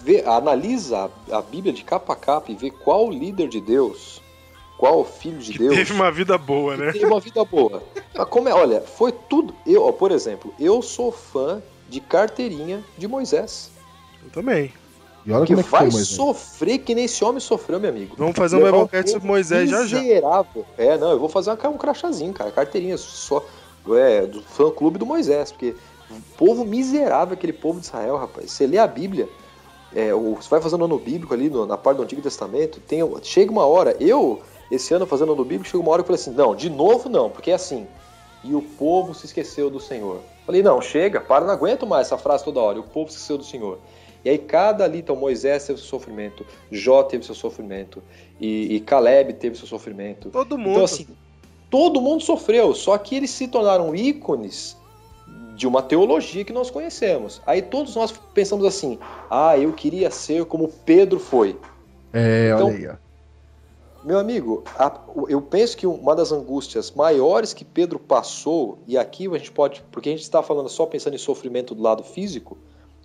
vê, 0.00 0.22
analisa 0.26 1.10
a, 1.30 1.42
Bíblia 1.42 1.72
de 1.72 1.84
capa 1.84 2.12
a 2.12 2.16
capa 2.16 2.52
e 2.52 2.54
vê 2.54 2.70
qual 2.70 3.10
líder 3.10 3.48
de 3.48 3.60
Deus 3.60 4.20
qual 4.80 5.04
filho 5.04 5.38
de 5.38 5.52
que 5.52 5.58
Deus. 5.58 5.74
Teve 5.74 5.92
uma 5.92 6.10
vida 6.10 6.38
boa, 6.38 6.74
né? 6.74 6.90
Teve 6.90 7.04
uma 7.04 7.20
vida 7.20 7.44
boa. 7.44 7.82
Mas 8.16 8.28
como 8.28 8.48
é, 8.48 8.54
olha, 8.54 8.80
foi 8.80 9.12
tudo. 9.12 9.54
Eu, 9.66 9.84
ó, 9.84 9.92
por 9.92 10.10
exemplo, 10.10 10.54
eu 10.58 10.80
sou 10.80 11.12
fã 11.12 11.62
de 11.86 12.00
carteirinha 12.00 12.82
de 12.96 13.06
Moisés. 13.06 13.70
Eu 14.24 14.30
também. 14.30 14.72
E 15.26 15.32
olha 15.32 15.44
que 15.44 15.52
como 15.52 15.60
é 15.60 15.62
que 15.62 15.70
vai 15.70 15.90
foi, 15.90 16.00
sofrer 16.00 16.78
que 16.78 16.94
nem 16.94 17.04
esse 17.04 17.22
homem 17.22 17.40
sofreu, 17.40 17.78
meu 17.78 17.90
amigo. 17.90 18.14
Vamos 18.16 18.34
fazer 18.34 18.56
um 18.56 18.64
Biblecast 18.64 19.10
sobre 19.10 19.28
Moisés 19.28 19.68
já 19.68 19.84
já. 19.84 19.98
É, 20.78 20.96
não, 20.96 21.10
eu 21.10 21.18
vou 21.18 21.28
fazer 21.28 21.50
um 21.50 21.76
crachazinho, 21.76 22.32
cara. 22.32 22.50
Carteirinha 22.50 22.96
só 22.96 23.44
é, 23.94 24.24
do 24.24 24.40
fã 24.42 24.70
clube 24.70 24.98
do 24.98 25.04
Moisés, 25.04 25.52
porque 25.52 25.74
o 26.10 26.36
povo 26.36 26.64
miserável, 26.64 27.34
aquele 27.34 27.52
povo 27.52 27.80
de 27.80 27.86
Israel, 27.86 28.16
rapaz. 28.16 28.50
Você 28.50 28.66
lê 28.66 28.78
a 28.78 28.86
Bíblia, 28.86 29.28
é, 29.94 30.12
você 30.12 30.48
vai 30.48 30.60
fazendo 30.60 30.84
ano 30.84 30.98
bíblico 30.98 31.32
ali 31.32 31.48
no, 31.48 31.66
na 31.66 31.76
parte 31.76 31.98
do 31.98 32.02
Antigo 32.02 32.22
Testamento, 32.22 32.80
tem, 32.80 33.00
chega 33.22 33.50
uma 33.50 33.66
hora, 33.66 33.96
eu 34.00 34.40
esse 34.70 34.94
ano, 34.94 35.04
fazendo 35.04 35.32
ano 35.32 35.44
bíblico, 35.44 35.66
chegou 35.66 35.82
uma 35.82 35.92
hora 35.92 36.02
que 36.02 36.10
eu 36.10 36.16
falei 36.16 36.20
assim: 36.20 36.40
não, 36.40 36.54
de 36.54 36.70
novo 36.70 37.08
não, 37.08 37.28
porque 37.28 37.50
é 37.50 37.54
assim. 37.54 37.86
E 38.42 38.54
o 38.54 38.62
povo 38.62 39.14
se 39.14 39.26
esqueceu 39.26 39.68
do 39.68 39.80
Senhor. 39.80 40.20
Falei: 40.46 40.62
não, 40.62 40.80
chega, 40.80 41.20
para, 41.20 41.44
não 41.44 41.52
aguento 41.52 41.86
mais 41.86 42.06
essa 42.06 42.16
frase 42.16 42.44
toda 42.44 42.60
hora. 42.60 42.78
O 42.78 42.84
povo 42.84 43.10
se 43.10 43.16
esqueceu 43.16 43.36
do 43.36 43.44
Senhor. 43.44 43.78
E 44.24 44.30
aí 44.30 44.38
cada 44.38 44.84
ali, 44.84 44.98
então 44.98 45.16
Moisés 45.16 45.66
teve 45.66 45.78
seu 45.78 45.88
sofrimento, 45.88 46.46
Jó 46.70 47.02
teve 47.02 47.24
seu 47.24 47.34
sofrimento, 47.34 48.02
e, 48.38 48.76
e 48.76 48.80
Caleb 48.80 49.32
teve 49.34 49.56
seu 49.56 49.66
sofrimento. 49.66 50.30
Todo 50.30 50.56
mundo. 50.56 50.70
Então 50.70 50.84
assim, 50.84 51.06
todo 51.70 52.00
mundo 52.00 52.22
sofreu, 52.22 52.74
só 52.74 52.96
que 52.98 53.16
eles 53.16 53.30
se 53.30 53.48
tornaram 53.48 53.94
ícones 53.94 54.76
de 55.60 55.66
uma 55.66 55.82
teologia 55.82 56.42
que 56.42 56.54
nós 56.54 56.70
conhecemos. 56.70 57.42
Aí 57.46 57.60
todos 57.60 57.94
nós 57.94 58.10
pensamos 58.32 58.64
assim: 58.64 58.98
ah, 59.30 59.58
eu 59.58 59.74
queria 59.74 60.10
ser 60.10 60.46
como 60.46 60.68
Pedro 60.68 61.20
foi. 61.20 61.54
É, 62.14 62.50
então, 62.54 62.68
olha 62.68 62.76
aí, 62.76 62.88
ó. 62.88 62.94
Meu 64.02 64.18
amigo, 64.18 64.64
eu 65.28 65.42
penso 65.42 65.76
que 65.76 65.86
uma 65.86 66.16
das 66.16 66.32
angústias 66.32 66.90
maiores 66.92 67.52
que 67.52 67.66
Pedro 67.66 67.98
passou, 67.98 68.78
e 68.86 68.96
aqui 68.96 69.28
a 69.28 69.36
gente 69.36 69.52
pode, 69.52 69.84
porque 69.92 70.08
a 70.08 70.12
gente 70.12 70.22
está 70.22 70.42
falando 70.42 70.70
só 70.70 70.86
pensando 70.86 71.12
em 71.12 71.18
sofrimento 71.18 71.74
do 71.74 71.82
lado 71.82 72.02
físico, 72.02 72.56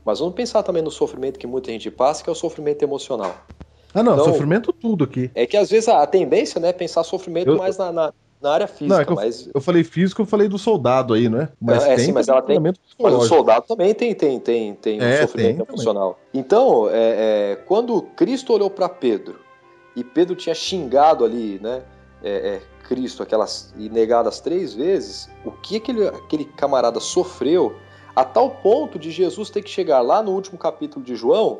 mas 0.06 0.20
vamos 0.20 0.34
pensar 0.34 0.64
também 0.64 0.82
no 0.82 0.90
sofrimento 0.90 1.38
que 1.38 1.46
muita 1.46 1.70
gente 1.72 1.92
passa, 1.92 2.24
que 2.24 2.30
é 2.30 2.32
o 2.32 2.36
sofrimento 2.36 2.82
emocional. 2.82 3.36
Ah, 3.94 4.02
não, 4.02 4.14
então, 4.14 4.26
sofrimento 4.26 4.72
tudo 4.72 5.04
aqui. 5.04 5.30
É 5.36 5.46
que 5.46 5.58
às 5.58 5.70
vezes 5.70 5.90
a, 5.90 6.08
tendência 6.08 6.62
né, 6.62 6.70
é 6.70 6.74
pensar 6.74 7.04
sofrimento 7.04 7.50
eu, 7.50 7.58
mais 7.58 7.78
na, 7.78 7.92
na, 7.92 8.14
na, 8.42 8.52
área 8.52 8.68
física. 8.68 8.88
Não, 8.88 9.00
é 9.00 9.06
eu, 9.06 9.16
mas... 9.16 9.50
eu 9.54 9.62
falei 9.62 9.84
físico, 9.84 10.22
eu 10.22 10.26
falei 10.26 10.48
do 10.48 10.58
soldado 10.58 11.14
aí, 11.14 11.30
não 11.30 11.42
é? 11.42 11.50
Mas 11.60 11.84
é, 11.84 11.96
tem 11.96 12.06
sim, 12.06 12.12
mas 12.12 12.28
ela 12.28 12.42
tem. 12.42 12.60
Mas 12.60 13.14
o 13.14 13.22
soldado 13.22 13.66
também 13.68 13.94
tem, 13.94 14.14
tem, 14.14 14.40
tem, 14.40 14.76
tem 14.76 15.02
é, 15.02 15.20
um 15.20 15.22
sofrimento 15.22 15.66
tem 15.66 15.66
emocional. 15.70 16.14
Também. 16.14 16.46
Então, 16.46 16.90
é, 16.90 16.94
é, 17.52 17.56
quando 17.66 18.02
Cristo 18.02 18.54
olhou 18.54 18.70
para 18.70 18.90
Pedro 18.90 19.40
e 19.96 20.04
Pedro 20.04 20.36
tinha 20.36 20.54
xingado 20.54 21.24
ali, 21.24 21.60
né, 21.62 21.84
é, 22.24 22.56
é, 22.56 22.62
Cristo, 22.88 23.24
aquelas 23.24 23.74
e 23.78 23.90
negado 23.90 24.30
as 24.30 24.40
três 24.40 24.74
vezes, 24.74 25.30
o 25.44 25.52
que 25.52 25.78
aquele, 25.78 26.08
aquele 26.08 26.46
camarada 26.46 27.00
sofreu 27.00 27.76
a 28.16 28.24
tal 28.24 28.50
ponto 28.50 28.98
de 28.98 29.12
Jesus 29.12 29.50
ter 29.50 29.62
que 29.62 29.70
chegar 29.70 30.02
lá 30.02 30.24
no 30.24 30.32
último 30.32 30.58
capítulo 30.58 31.04
de 31.04 31.16
João 31.16 31.60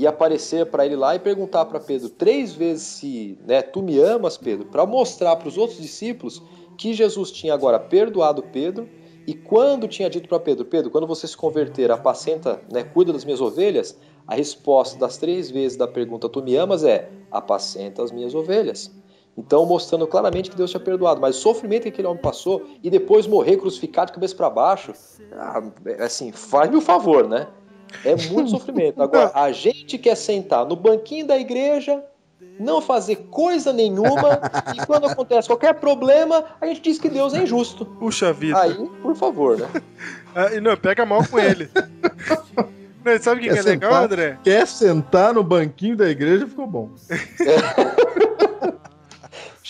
e 0.00 0.06
aparecer 0.06 0.64
para 0.64 0.86
ele 0.86 0.96
lá 0.96 1.14
e 1.14 1.18
perguntar 1.18 1.66
para 1.66 1.78
Pedro 1.78 2.08
três 2.08 2.54
vezes 2.54 2.84
se, 2.84 3.38
né, 3.46 3.60
tu 3.60 3.82
me 3.82 3.98
amas, 4.00 4.38
Pedro, 4.38 4.64
para 4.64 4.86
mostrar 4.86 5.36
para 5.36 5.46
os 5.46 5.58
outros 5.58 5.78
discípulos 5.78 6.42
que 6.78 6.94
Jesus 6.94 7.30
tinha 7.30 7.52
agora 7.52 7.78
perdoado 7.78 8.42
Pedro 8.44 8.88
e 9.26 9.34
quando 9.34 9.86
tinha 9.86 10.08
dito 10.08 10.26
para 10.26 10.40
Pedro, 10.40 10.64
Pedro, 10.64 10.90
quando 10.90 11.06
você 11.06 11.28
se 11.28 11.36
converter, 11.36 11.90
apacenta, 11.90 12.62
né, 12.72 12.82
cuida 12.82 13.12
das 13.12 13.26
minhas 13.26 13.42
ovelhas, 13.42 13.94
a 14.26 14.34
resposta 14.34 14.98
das 14.98 15.18
três 15.18 15.50
vezes 15.50 15.76
da 15.76 15.86
pergunta 15.86 16.30
tu 16.30 16.42
me 16.42 16.56
amas 16.56 16.82
é 16.82 17.10
apacenta 17.30 18.02
as 18.02 18.10
minhas 18.10 18.34
ovelhas. 18.34 18.90
Então, 19.36 19.66
mostrando 19.66 20.06
claramente 20.06 20.50
que 20.50 20.56
Deus 20.56 20.70
tinha 20.70 20.80
perdoado. 20.80 21.20
Mas 21.20 21.36
o 21.36 21.40
sofrimento 21.40 21.82
que 21.82 21.88
aquele 21.90 22.08
homem 22.08 22.20
passou 22.20 22.66
e 22.82 22.90
depois 22.90 23.26
morrer 23.26 23.58
crucificado 23.58 24.08
de 24.08 24.14
cabeça 24.14 24.34
para 24.34 24.50
baixo, 24.50 24.92
ah, 25.32 25.62
é 25.86 26.04
assim, 26.04 26.32
faz-me 26.32 26.76
o 26.76 26.80
favor, 26.80 27.28
né? 27.28 27.46
É 28.04 28.16
muito 28.30 28.50
sofrimento. 28.50 29.02
Agora, 29.02 29.30
a 29.34 29.52
gente 29.52 29.98
quer 29.98 30.16
sentar 30.16 30.64
no 30.64 30.76
banquinho 30.76 31.26
da 31.26 31.38
igreja, 31.38 32.02
não 32.58 32.80
fazer 32.80 33.16
coisa 33.30 33.72
nenhuma, 33.72 34.40
e 34.74 34.86
quando 34.86 35.06
acontece 35.06 35.48
qualquer 35.48 35.74
problema, 35.74 36.44
a 36.60 36.66
gente 36.66 36.80
diz 36.80 36.98
que 36.98 37.08
Deus 37.08 37.34
é 37.34 37.42
injusto. 37.42 37.84
Puxa 37.84 38.32
vida. 38.32 38.60
Aí, 38.60 38.74
por 39.02 39.14
favor, 39.14 39.58
né? 39.58 39.68
ah, 40.34 40.52
e 40.52 40.60
não, 40.60 40.76
pega 40.76 41.04
mal 41.06 41.26
com 41.26 41.38
ele. 41.38 41.68
Mas 43.02 43.22
sabe 43.22 43.40
o 43.40 43.42
que, 43.44 43.50
que, 43.50 43.58
é 43.58 43.62
legal, 43.62 44.04
André? 44.04 44.38
Quer 44.44 44.66
sentar 44.66 45.32
no 45.32 45.42
banquinho 45.42 45.96
da 45.96 46.10
igreja, 46.10 46.46
ficou 46.46 46.66
bom. 46.66 46.90
É. 47.10 48.19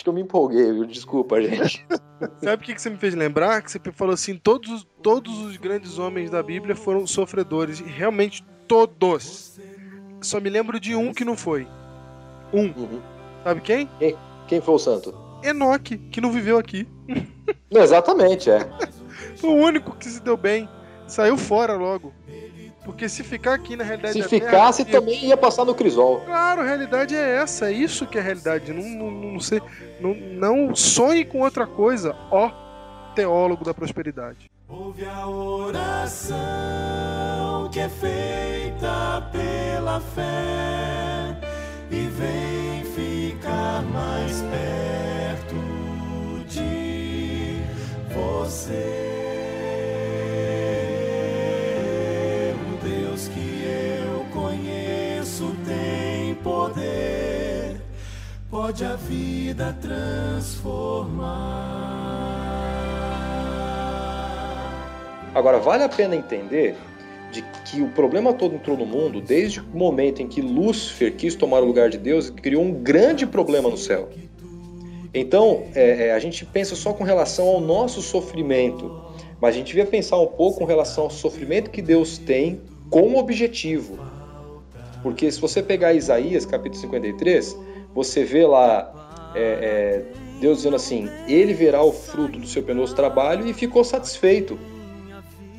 Acho 0.00 0.04
que 0.04 0.08
eu 0.08 0.14
me 0.14 0.22
empolguei, 0.22 0.72
viu? 0.72 0.86
Desculpa, 0.86 1.42
gente. 1.42 1.86
Sabe 2.42 2.62
o 2.62 2.64
que, 2.64 2.74
que 2.74 2.80
você 2.80 2.88
me 2.88 2.96
fez 2.96 3.14
lembrar? 3.14 3.60
Que 3.60 3.70
você 3.70 3.78
falou 3.92 4.14
assim: 4.14 4.34
todos, 4.34 4.88
todos 5.02 5.38
os 5.40 5.58
grandes 5.58 5.98
homens 5.98 6.30
da 6.30 6.42
Bíblia 6.42 6.74
foram 6.74 7.06
sofredores. 7.06 7.80
E 7.80 7.82
realmente 7.82 8.42
todos. 8.66 9.60
Só 10.22 10.40
me 10.40 10.48
lembro 10.48 10.80
de 10.80 10.94
um 10.94 11.12
que 11.12 11.22
não 11.22 11.36
foi. 11.36 11.68
Um. 12.50 12.68
Uhum. 12.68 13.02
Sabe 13.44 13.60
quem? 13.60 13.90
quem? 13.98 14.16
Quem 14.48 14.60
foi 14.62 14.74
o 14.74 14.78
santo? 14.78 15.14
Enoque, 15.42 15.98
que 15.98 16.18
não 16.18 16.32
viveu 16.32 16.56
aqui. 16.56 16.88
Exatamente, 17.70 18.50
é. 18.50 18.60
foi 19.36 19.50
o 19.52 19.54
único 19.54 19.94
que 19.96 20.08
se 20.08 20.22
deu 20.22 20.36
bem. 20.38 20.66
Saiu 21.06 21.36
fora 21.36 21.74
logo. 21.74 22.10
Porque 22.84 23.08
se 23.08 23.22
ficar 23.22 23.54
aqui 23.54 23.76
na 23.76 23.84
realidade. 23.84 24.22
Se 24.22 24.28
ficasse, 24.28 24.84
terra, 24.84 25.00
também 25.00 25.26
ia 25.26 25.36
passar 25.36 25.64
no 25.64 25.74
crisol. 25.74 26.20
Claro, 26.20 26.62
a 26.62 26.64
realidade 26.64 27.14
é 27.14 27.36
essa. 27.36 27.70
É 27.70 27.72
isso 27.72 28.06
que 28.06 28.16
é 28.16 28.20
a 28.20 28.24
realidade. 28.24 28.72
Não, 28.72 28.82
não, 28.82 29.10
não, 29.32 29.40
sei, 29.40 29.60
não, 30.00 30.14
não 30.14 30.74
sonhe 30.74 31.24
com 31.24 31.40
outra 31.40 31.66
coisa, 31.66 32.16
ó 32.30 32.70
teólogo 33.14 33.64
da 33.64 33.74
prosperidade. 33.74 34.50
Ouve 34.68 35.04
a 35.04 35.26
oração 35.26 36.28
que 37.72 37.80
é 37.80 37.88
feita 37.88 39.28
pela 39.32 40.00
fé 40.00 41.36
e 41.90 42.06
vem 42.06 42.84
ficar 42.84 43.82
mais 43.82 44.42
perto 44.42 45.56
de 46.46 47.62
você. 48.14 49.29
Pode 58.70 58.84
a 58.84 58.94
vida 58.94 59.76
transformar. 59.82 61.34
Agora, 65.34 65.58
vale 65.58 65.82
a 65.82 65.88
pena 65.88 66.14
entender 66.14 66.76
de 67.32 67.42
que 67.64 67.82
o 67.82 67.88
problema 67.88 68.32
todo 68.32 68.54
entrou 68.54 68.76
no 68.76 68.86
mundo 68.86 69.20
desde 69.20 69.58
o 69.58 69.64
momento 69.74 70.22
em 70.22 70.28
que 70.28 70.40
Lúcifer 70.40 71.16
quis 71.16 71.34
tomar 71.34 71.64
o 71.64 71.64
lugar 71.64 71.90
de 71.90 71.98
Deus 71.98 72.28
e 72.28 72.32
criou 72.32 72.62
um 72.62 72.72
grande 72.72 73.26
problema 73.26 73.68
no 73.68 73.76
céu. 73.76 74.08
Então, 75.12 75.64
é, 75.74 76.06
é, 76.06 76.12
a 76.12 76.20
gente 76.20 76.46
pensa 76.46 76.76
só 76.76 76.92
com 76.92 77.02
relação 77.02 77.48
ao 77.48 77.60
nosso 77.60 78.00
sofrimento, 78.00 79.02
mas 79.40 79.56
a 79.56 79.58
gente 79.58 79.66
devia 79.66 79.86
pensar 79.86 80.16
um 80.20 80.28
pouco 80.28 80.60
com 80.60 80.64
relação 80.64 81.04
ao 81.04 81.10
sofrimento 81.10 81.70
que 81.70 81.82
Deus 81.82 82.18
tem 82.18 82.60
com 82.88 83.14
o 83.14 83.18
objetivo. 83.18 83.98
Porque 85.02 85.28
se 85.32 85.40
você 85.40 85.60
pegar 85.60 85.92
Isaías 85.92 86.46
capítulo 86.46 86.80
53, 86.80 87.56
você 87.94 88.24
vê 88.24 88.46
lá 88.46 89.32
é, 89.34 89.40
é, 89.40 90.04
Deus 90.40 90.58
dizendo 90.58 90.76
assim: 90.76 91.08
Ele 91.28 91.52
verá 91.52 91.82
o 91.82 91.92
fruto 91.92 92.38
do 92.38 92.46
seu 92.46 92.62
penoso 92.62 92.94
trabalho 92.94 93.46
e 93.46 93.52
ficou 93.52 93.84
satisfeito. 93.84 94.58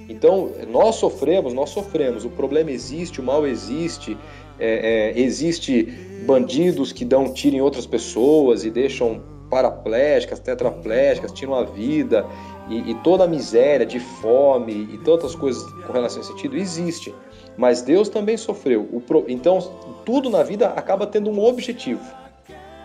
Então, 0.10 0.52
nós 0.68 0.96
sofremos, 0.96 1.54
nós 1.54 1.70
sofremos. 1.70 2.26
O 2.26 2.30
problema 2.30 2.72
existe, 2.72 3.22
o 3.22 3.24
mal 3.24 3.48
existe, 3.48 4.18
é, 4.60 5.14
é 5.16 5.20
existe 5.20 5.84
bandidos 6.26 6.92
que 6.92 7.06
dão 7.06 7.34
tiro 7.34 7.56
em 7.56 7.62
outras 7.62 7.86
pessoas 7.86 8.66
e 8.66 8.70
deixam 8.70 9.24
paraplégicas, 9.50 10.40
tetraplégicas, 10.40 11.32
tiram 11.32 11.56
a 11.56 11.64
vida, 11.64 12.26
e, 12.70 12.92
e 12.92 12.96
toda 12.96 13.26
a 13.26 13.28
miséria 13.28 13.86
de 13.86 14.00
fome 14.00 14.90
e 14.94 14.98
tantas 15.00 15.36
coisas 15.36 15.64
com 15.86 15.94
relação 15.94 16.20
a 16.20 16.22
esse 16.22 16.32
sentido 16.32 16.58
existe. 16.58 17.14
Mas 17.58 17.82
Deus 17.82 18.10
também 18.10 18.38
sofreu. 18.38 18.88
Então, 19.28 19.60
tudo 20.06 20.30
na 20.30 20.42
vida 20.44 20.68
acaba 20.68 21.06
tendo 21.06 21.30
um 21.30 21.44
objetivo. 21.44 22.02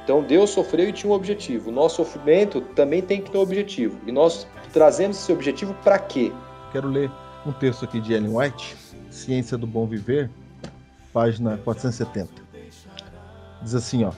Então, 0.06 0.22
Deus 0.22 0.50
sofreu 0.50 0.88
e 0.88 0.92
tinha 0.92 1.12
um 1.12 1.16
objetivo. 1.16 1.70
O 1.70 1.72
nosso 1.72 1.96
sofrimento 1.96 2.60
também 2.60 3.02
tem 3.02 3.20
que 3.20 3.28
ter 3.28 3.38
um 3.38 3.40
objetivo. 3.40 3.98
E 4.06 4.12
nós 4.12 4.46
trazemos 4.72 5.16
esse 5.16 5.32
objetivo 5.32 5.74
para 5.82 5.98
quê? 5.98 6.32
Quero 6.70 6.86
ler 6.86 7.10
um 7.44 7.50
texto 7.50 7.84
aqui 7.84 8.00
de 8.00 8.12
Ellen 8.12 8.36
White, 8.36 8.76
Ciência 9.10 9.58
do 9.58 9.66
Bom 9.66 9.84
Viver, 9.84 10.30
página 11.12 11.56
470. 11.56 12.30
Diz 13.60 13.74
assim, 13.74 14.04
ó: 14.04 14.12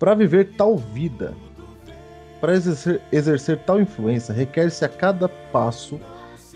Para 0.00 0.16
viver 0.16 0.56
tal 0.56 0.76
vida, 0.76 1.32
para 2.40 2.54
exercer, 2.54 3.00
exercer 3.12 3.58
tal 3.58 3.80
influência, 3.80 4.34
requer-se 4.34 4.84
a 4.84 4.88
cada 4.88 5.28
passo 5.28 6.00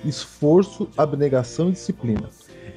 esforço, 0.04 0.88
abnegação 0.96 1.68
e 1.68 1.72
disciplina. 1.72 2.28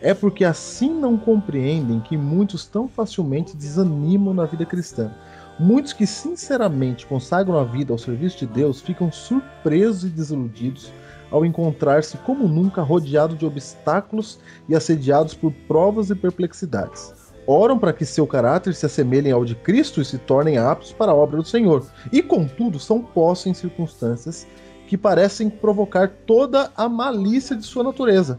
É 0.04 0.14
porque 0.14 0.44
assim 0.44 0.94
não 0.94 1.18
compreendem 1.18 2.02
que 2.02 2.18
muitos 2.18 2.66
tão 2.66 2.90
facilmente 2.90 3.56
desanimam 3.56 4.34
na 4.34 4.44
vida 4.44 4.66
cristã. 4.66 5.10
Muitos 5.58 5.94
que 5.94 6.06
sinceramente 6.06 7.06
consagram 7.06 7.58
a 7.58 7.64
vida 7.64 7.94
ao 7.94 7.98
serviço 7.98 8.40
de 8.40 8.48
Deus 8.48 8.82
ficam 8.82 9.10
surpresos 9.10 10.04
e 10.04 10.10
desiludidos 10.10 10.92
ao 11.32 11.46
encontrar-se 11.46 12.18
como 12.18 12.50
nunca 12.50 12.82
rodeado 12.82 13.34
de 13.34 13.46
obstáculos 13.46 14.40
e 14.68 14.76
assediados 14.76 15.34
por 15.34 15.54
provas 15.70 16.10
e 16.10 16.16
perplexidades. 16.16 17.14
Oram 17.48 17.80
para 17.80 17.94
que 17.94 18.06
seu 18.06 18.28
caráter 18.28 18.76
se 18.76 18.86
assemelhe 18.86 19.32
ao 19.32 19.46
de 19.46 19.56
Cristo 19.56 20.02
e 20.02 20.06
se 20.06 20.18
tornem 20.18 20.58
aptos 20.58 20.92
para 20.92 21.14
a 21.14 21.16
obra 21.16 21.38
do 21.38 21.48
Senhor. 21.48 21.86
E 22.12 22.22
contudo 22.22 22.78
são 22.78 23.02
postos 23.02 23.48
em 23.48 23.54
circunstâncias 23.54 24.46
que 24.86 24.98
parecem 24.98 25.50
provocar 25.50 26.10
toda 26.28 26.72
a 26.76 26.90
malícia 26.90 27.56
de 27.56 27.64
sua 27.64 27.86
natureza. 27.86 28.38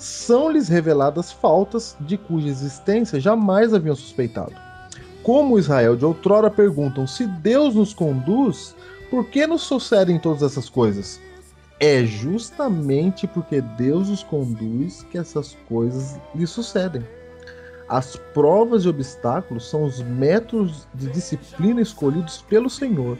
São-lhes 0.00 0.66
reveladas 0.66 1.30
faltas 1.30 1.94
de 2.00 2.16
cuja 2.16 2.48
existência 2.48 3.20
jamais 3.20 3.74
haviam 3.74 3.94
suspeitado. 3.94 4.54
Como 5.22 5.58
Israel 5.58 5.94
de 5.94 6.06
outrora 6.06 6.50
perguntam: 6.50 7.06
se 7.06 7.26
Deus 7.26 7.74
nos 7.74 7.92
conduz, 7.92 8.74
por 9.10 9.26
que 9.26 9.46
nos 9.46 9.60
sucedem 9.60 10.18
todas 10.18 10.42
essas 10.42 10.70
coisas? 10.70 11.20
É 11.78 12.02
justamente 12.02 13.26
porque 13.26 13.60
Deus 13.60 14.08
os 14.08 14.22
conduz 14.22 15.02
que 15.10 15.18
essas 15.18 15.54
coisas 15.68 16.18
lhe 16.34 16.46
sucedem. 16.46 17.06
As 17.86 18.16
provas 18.32 18.84
e 18.84 18.88
obstáculos 18.88 19.68
são 19.68 19.84
os 19.84 20.00
métodos 20.00 20.88
de 20.94 21.08
disciplina 21.08 21.82
escolhidos 21.82 22.40
pelo 22.48 22.70
Senhor 22.70 23.18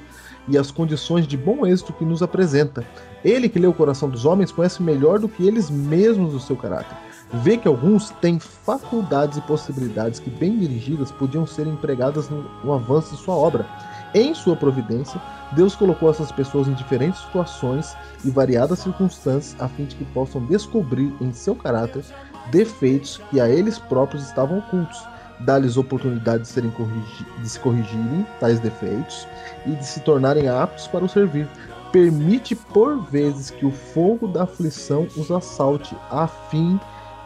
e 0.48 0.56
as 0.56 0.70
condições 0.70 1.26
de 1.26 1.36
bom 1.36 1.66
êxito 1.66 1.92
que 1.92 2.06
nos 2.06 2.22
apresenta. 2.22 2.86
Ele 3.24 3.48
que 3.48 3.58
lê 3.58 3.66
o 3.66 3.72
coração 3.72 4.08
dos 4.08 4.24
homens 4.24 4.50
conhece 4.50 4.82
melhor 4.82 5.18
do 5.18 5.28
que 5.28 5.46
eles 5.46 5.70
mesmos 5.70 6.34
o 6.34 6.40
seu 6.40 6.56
caráter. 6.56 6.96
Vê 7.32 7.56
que 7.56 7.68
alguns 7.68 8.10
têm 8.20 8.40
faculdades 8.40 9.38
e 9.38 9.42
possibilidades 9.42 10.18
que, 10.18 10.30
bem 10.30 10.58
dirigidas, 10.58 11.12
podiam 11.12 11.46
ser 11.46 11.66
empregadas 11.66 12.28
no, 12.28 12.42
no 12.64 12.72
avanço 12.72 13.14
de 13.14 13.22
sua 13.22 13.36
obra. 13.36 13.66
Em 14.12 14.34
sua 14.34 14.56
providência, 14.56 15.20
Deus 15.52 15.76
colocou 15.76 16.10
essas 16.10 16.32
pessoas 16.32 16.66
em 16.66 16.72
diferentes 16.72 17.20
situações 17.20 17.94
e 18.24 18.30
variadas 18.30 18.80
circunstâncias 18.80 19.54
a 19.60 19.68
fim 19.68 19.84
de 19.84 19.94
que 19.94 20.04
possam 20.06 20.44
descobrir 20.46 21.14
em 21.20 21.32
seu 21.32 21.54
caráter 21.54 22.04
defeitos 22.50 23.20
que 23.30 23.40
a 23.40 23.48
eles 23.48 23.78
próprios 23.78 24.24
estavam 24.24 24.58
ocultos 24.58 25.06
dá-lhes 25.40 25.76
oportunidade 25.76 26.42
de, 26.42 26.48
serem 26.48 26.70
corrigi 26.70 27.26
de 27.38 27.48
se 27.48 27.58
corrigirem 27.60 28.26
tais 28.38 28.60
defeitos 28.60 29.26
e 29.66 29.70
de 29.70 29.86
se 29.86 30.00
tornarem 30.00 30.48
aptos 30.48 30.86
para 30.86 31.04
o 31.04 31.08
servir. 31.08 31.48
Permite 31.92 32.54
por 32.54 33.02
vezes 33.04 33.50
que 33.50 33.66
o 33.66 33.70
fogo 33.70 34.28
da 34.28 34.44
aflição 34.44 35.08
os 35.16 35.30
assalte, 35.30 35.96
a 36.08 36.26
fim 36.26 36.78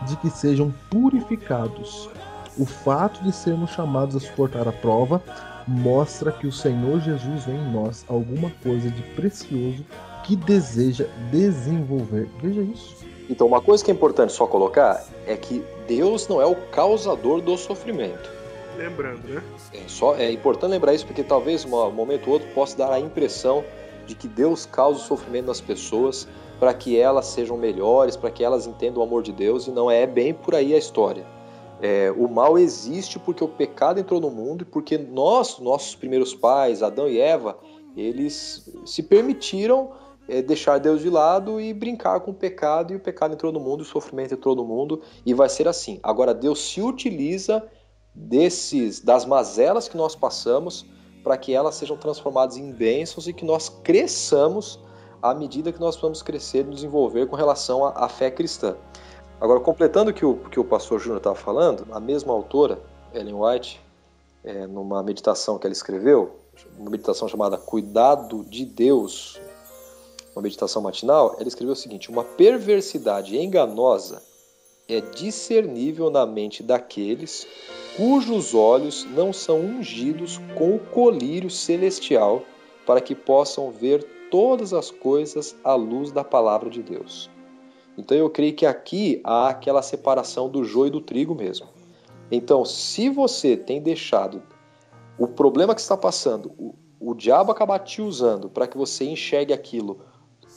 de 0.07 0.17
que 0.17 0.31
sejam 0.31 0.73
purificados. 0.91 2.09
O 2.59 2.65
fato 2.65 3.23
de 3.23 3.33
sermos 3.33 3.71
chamados 3.71 4.17
a 4.17 4.21
suportar 4.21 4.67
a 4.67 4.73
prova 4.73 5.23
mostra 5.67 6.33
que 6.33 6.47
o 6.47 6.53
Senhor 6.53 7.01
Jesus 7.01 7.45
vê 7.45 7.53
em 7.53 7.73
nós 7.73 8.05
alguma 8.09 8.51
coisa 8.63 8.89
de 8.91 9.03
precioso 9.15 9.85
que 10.25 10.37
deseja 10.37 11.07
desenvolver. 11.31 12.29
Veja 12.41 12.63
isso. 12.63 12.97
Então, 13.29 13.47
uma 13.47 13.61
coisa 13.61 13.85
que 13.85 13.91
é 13.91 13.95
importante 13.95 14.33
só 14.33 14.47
colocar 14.47 15.05
é 15.27 15.37
que 15.37 15.65
Deus 15.89 16.29
não 16.29 16.41
é 16.41 16.47
o 16.47 16.55
causador 16.55 17.41
do 17.41 17.57
sofrimento. 17.57 18.31
Lembrando, 18.77 19.27
né? 19.29 19.43
É, 19.73 19.81
só, 19.87 20.15
é 20.17 20.31
importante 20.31 20.71
lembrar 20.71 20.95
isso 20.95 21.07
porque 21.07 21.23
talvez 21.23 21.65
um 21.65 21.91
momento 21.91 22.27
ou 22.27 22.35
outro 22.35 22.49
possa 22.49 22.77
dar 22.77 22.93
a 22.93 23.01
impressão 23.01 23.65
de 24.07 24.15
que 24.15 24.29
Deus 24.29 24.67
causa 24.67 25.01
o 25.01 25.03
sofrimento 25.03 25.47
nas 25.47 25.61
pessoas 25.61 26.29
para 26.59 26.73
que 26.73 26.99
elas 26.99 27.27
sejam 27.27 27.57
melhores, 27.57 28.17
para 28.17 28.31
que 28.31 28.45
elas 28.45 28.67
entendam 28.67 29.03
o 29.03 29.05
amor 29.05 29.23
de 29.23 29.33
Deus, 29.33 29.67
e 29.67 29.71
não 29.71 29.91
é 29.91 30.07
bem 30.07 30.33
por 30.33 30.55
aí 30.55 30.75
a 30.75 30.79
história. 30.79 31.27
É, 31.81 32.11
o 32.17 32.29
mal 32.29 32.57
existe 32.57 33.19
porque 33.19 33.43
o 33.43 33.49
pecado 33.49 34.01
entrou 34.01 34.21
no 34.21 34.31
mundo 34.31 34.63
e 34.63 34.65
porque 34.65 34.97
nós, 34.97 35.59
nossos 35.59 35.95
primeiros 35.95 36.35
pais, 36.35 36.83
Adão 36.83 37.09
e 37.09 37.19
Eva, 37.19 37.59
eles 37.97 38.71
se 38.87 39.03
permitiram 39.03 39.91
é, 40.29 40.41
deixar 40.41 40.79
Deus 40.79 41.03
de 41.03 41.11
lado 41.11 41.61
e 41.61 41.75
brincar 41.75 42.21
com 42.21 42.31
o 42.31 42.35
pecado, 42.35 42.93
e 42.93 42.97
o 42.97 43.01
pecado 43.01 43.35
entrou 43.35 43.53
no 43.53 43.61
mundo, 43.61 43.83
o 43.83 43.85
sofrimento 43.85 44.35
entrou 44.35 44.55
no 44.55 44.65
mundo, 44.65 45.03
e 45.27 45.35
vai 45.35 45.49
ser 45.49 45.69
assim. 45.69 45.99
Agora, 46.03 46.33
Deus 46.33 46.61
se 46.61 46.81
utiliza 46.81 47.63
desses 48.15 49.01
das 49.01 49.27
mazelas 49.27 49.89
que 49.89 49.97
nós 49.97 50.15
passamos 50.15 50.87
para 51.25 51.37
que 51.37 51.53
elas 51.53 51.75
sejam 51.75 51.97
transformadas 51.97 52.57
em 52.57 52.71
bênçãos 52.71 53.27
e 53.27 53.33
que 53.33 53.45
nós 53.45 53.69
cresçamos 53.83 54.79
à 55.21 55.35
medida 55.35 55.73
que 55.73 55.81
nós 55.81 55.97
vamos 55.97 56.23
crescer 56.23 56.61
e 56.61 56.71
desenvolver 56.71 57.27
com 57.27 57.35
relação 57.35 57.85
à, 57.85 58.05
à 58.05 58.09
fé 58.09 58.31
cristã. 58.31 58.77
Agora, 59.41 59.59
completando 59.59 60.11
o 60.11 60.15
que 60.15 60.25
o, 60.25 60.37
que 60.37 60.61
o 60.61 60.65
pastor 60.65 61.01
Júnior 61.01 61.17
estava 61.17 61.35
falando, 61.35 61.87
a 61.91 61.99
mesma 61.99 62.33
autora, 62.33 62.79
Ellen 63.13 63.35
White, 63.35 63.81
é, 64.45 64.67
numa 64.67 65.03
meditação 65.03 65.59
que 65.59 65.67
ela 65.67 65.73
escreveu, 65.73 66.37
uma 66.79 66.91
meditação 66.91 67.27
chamada 67.27 67.57
Cuidado 67.57 68.45
de 68.45 68.65
Deus 68.65 69.41
uma 70.35 70.43
meditação 70.43 70.83
matinal, 70.83 71.37
ela 71.39 71.49
escreveu 71.49 71.73
o 71.73 71.77
seguinte: 71.77 72.11
Uma 72.11 72.25
perversidade 72.25 73.37
enganosa 73.37 74.23
é 74.89 75.01
discernível 75.01 76.11
na 76.11 76.27
mente 76.27 76.63
daqueles 76.63 77.47
cujos 77.97 78.55
olhos 78.55 79.05
não 79.05 79.33
são 79.33 79.61
ungidos 79.61 80.41
com 80.57 80.75
o 80.75 80.79
colírio 80.79 81.51
celestial 81.51 82.43
para 82.87 83.01
que 83.01 83.15
possam 83.15 83.71
ver 83.71 84.05
todas 84.31 84.73
as 84.73 84.91
coisas 84.91 85.57
à 85.63 85.75
luz 85.75 86.11
da 86.11 86.25
palavra 86.25 86.69
de 86.69 86.83
Deus. 86.83 87.31
Então 87.97 88.17
eu 88.17 88.29
creio 88.29 88.55
que 88.55 88.67
aqui 88.67 89.21
há 89.23 89.49
aquela 89.49 89.81
separação 89.81 90.49
do 90.49 90.65
joio 90.65 90.89
e 90.89 90.91
do 90.91 91.01
trigo 91.01 91.35
mesmo. 91.35 91.69
Então, 92.31 92.65
se 92.65 93.09
você 93.09 93.57
tem 93.57 93.81
deixado 93.81 94.43
o 95.19 95.29
problema 95.29 95.75
que 95.75 95.81
está 95.81 95.97
passando, 95.97 96.53
o, 96.59 96.75
o 96.99 97.15
diabo 97.15 97.53
acabar 97.53 97.79
te 97.79 98.03
usando 98.03 98.49
para 98.49 98.67
que 98.67 98.77
você 98.77 99.05
enxergue 99.05 99.53
aquilo 99.53 100.01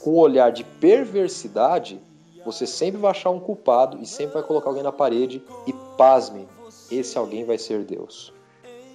com 0.00 0.14
um 0.14 0.18
olhar 0.18 0.50
de 0.50 0.64
perversidade, 0.64 2.00
você 2.44 2.66
sempre 2.66 3.00
vai 3.00 3.10
achar 3.10 3.30
um 3.30 3.38
culpado 3.38 3.98
e 4.00 4.06
sempre 4.06 4.34
vai 4.34 4.42
colocar 4.42 4.70
alguém 4.70 4.82
na 4.82 4.92
parede 4.92 5.42
e 5.66 5.72
pasme, 5.96 6.48
esse 6.90 7.16
alguém 7.16 7.44
vai 7.44 7.58
ser 7.58 7.84
Deus. 7.84 8.32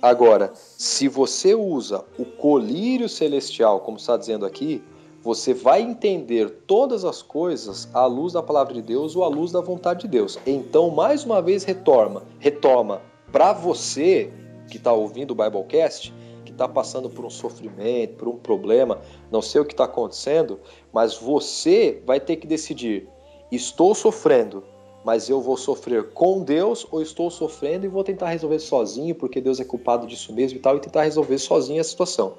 Agora, 0.01 0.51
se 0.55 1.07
você 1.07 1.55
usa 1.55 2.03
o 2.17 2.25
colírio 2.25 3.07
celestial, 3.07 3.79
como 3.79 3.97
está 3.97 4.17
dizendo 4.17 4.45
aqui, 4.45 4.83
você 5.21 5.53
vai 5.53 5.81
entender 5.81 6.49
todas 6.67 7.05
as 7.05 7.21
coisas 7.21 7.87
à 7.93 8.05
luz 8.05 8.33
da 8.33 8.43
palavra 8.43 8.73
de 8.73 8.81
Deus 8.81 9.15
ou 9.15 9.23
à 9.23 9.27
luz 9.29 9.51
da 9.51 9.61
vontade 9.61 10.01
de 10.01 10.09
Deus. 10.09 10.37
Então, 10.45 10.89
mais 10.89 11.23
uma 11.23 11.41
vez, 11.41 11.63
retoma, 11.63 12.23
retoma 12.39 13.01
para 13.31 13.53
você 13.53 14.31
que 14.69 14.77
está 14.77 14.91
ouvindo 14.91 15.31
o 15.31 15.35
Biblecast, 15.35 16.13
está 16.53 16.67
passando 16.67 17.09
por 17.09 17.25
um 17.25 17.29
sofrimento, 17.29 18.15
por 18.15 18.27
um 18.27 18.37
problema, 18.37 19.01
não 19.31 19.41
sei 19.41 19.59
o 19.59 19.65
que 19.65 19.73
está 19.73 19.83
acontecendo, 19.83 20.59
mas 20.93 21.17
você 21.17 22.01
vai 22.05 22.19
ter 22.19 22.37
que 22.37 22.47
decidir: 22.47 23.09
estou 23.51 23.93
sofrendo, 23.93 24.63
mas 25.03 25.29
eu 25.29 25.41
vou 25.41 25.57
sofrer 25.57 26.11
com 26.11 26.41
Deus 26.41 26.87
ou 26.91 27.01
estou 27.01 27.29
sofrendo 27.29 27.85
e 27.85 27.89
vou 27.89 28.03
tentar 28.03 28.29
resolver 28.29 28.59
sozinho 28.59 29.13
porque 29.13 29.41
Deus 29.41 29.59
é 29.59 29.65
culpado 29.65 30.07
disso 30.07 30.33
mesmo 30.33 30.57
e 30.57 30.61
tal, 30.61 30.77
e 30.77 30.79
tentar 30.79 31.03
resolver 31.03 31.37
sozinho 31.37 31.81
a 31.81 31.83
situação. 31.83 32.35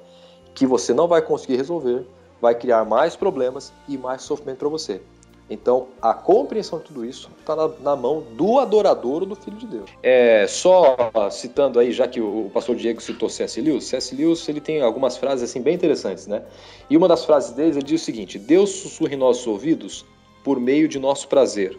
Que 0.53 0.65
você 0.65 0.93
não 0.93 1.07
vai 1.07 1.21
conseguir 1.21 1.57
resolver, 1.57 2.05
vai 2.41 2.55
criar 2.55 2.85
mais 2.85 3.15
problemas 3.15 3.71
e 3.87 3.97
mais 3.97 4.21
sofrimento 4.21 4.59
para 4.59 4.69
você. 4.69 5.01
Então, 5.47 5.89
a 6.01 6.11
compreensão 6.11 6.79
de 6.79 6.85
tudo 6.85 7.05
isso 7.05 7.29
está 7.39 7.55
na, 7.55 7.67
na, 7.79 7.95
mão 7.95 8.23
do 8.35 8.57
adorador 8.57 9.21
ou 9.21 9.25
do 9.27 9.35
Filho 9.35 9.57
de 9.57 9.67
Deus. 9.67 9.91
É, 10.01 10.47
só 10.47 10.95
citando 11.29 11.79
aí, 11.79 11.91
já 11.91 12.07
que 12.07 12.19
o, 12.19 12.47
o 12.47 12.49
pastor 12.49 12.75
Diego 12.75 12.99
citou 12.99 13.29
C.S. 13.29 13.61
Lewis, 13.61 13.83
C.S. 13.85 14.15
Lewis 14.15 14.47
ele 14.49 14.59
tem 14.59 14.81
algumas 14.81 15.17
frases 15.17 15.47
assim 15.47 15.61
bem 15.61 15.75
interessantes, 15.75 16.25
né? 16.25 16.43
E 16.89 16.97
uma 16.97 17.07
das 17.07 17.25
frases 17.25 17.51
dele 17.51 17.71
ele 17.71 17.83
diz 17.83 18.01
o 18.01 18.05
seguinte: 18.05 18.39
Deus 18.39 18.71
sussurra 18.71 19.13
em 19.13 19.17
nossos 19.17 19.45
ouvidos 19.45 20.03
por 20.43 20.59
meio 20.59 20.87
de 20.87 20.97
nosso 20.97 21.27
prazer, 21.27 21.77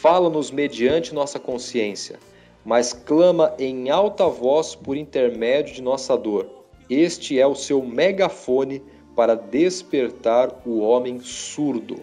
fala-nos 0.00 0.50
mediante 0.50 1.14
nossa 1.14 1.38
consciência, 1.38 2.18
mas 2.64 2.92
clama 2.92 3.54
em 3.58 3.90
alta 3.90 4.26
voz 4.26 4.74
por 4.74 4.96
intermédio 4.96 5.74
de 5.74 5.82
nossa 5.82 6.16
dor. 6.16 6.48
Este 6.88 7.38
é 7.38 7.46
o 7.46 7.54
seu 7.54 7.82
megafone 7.82 8.82
para 9.14 9.34
despertar 9.34 10.50
o 10.64 10.80
homem 10.80 11.18
surdo. 11.20 12.00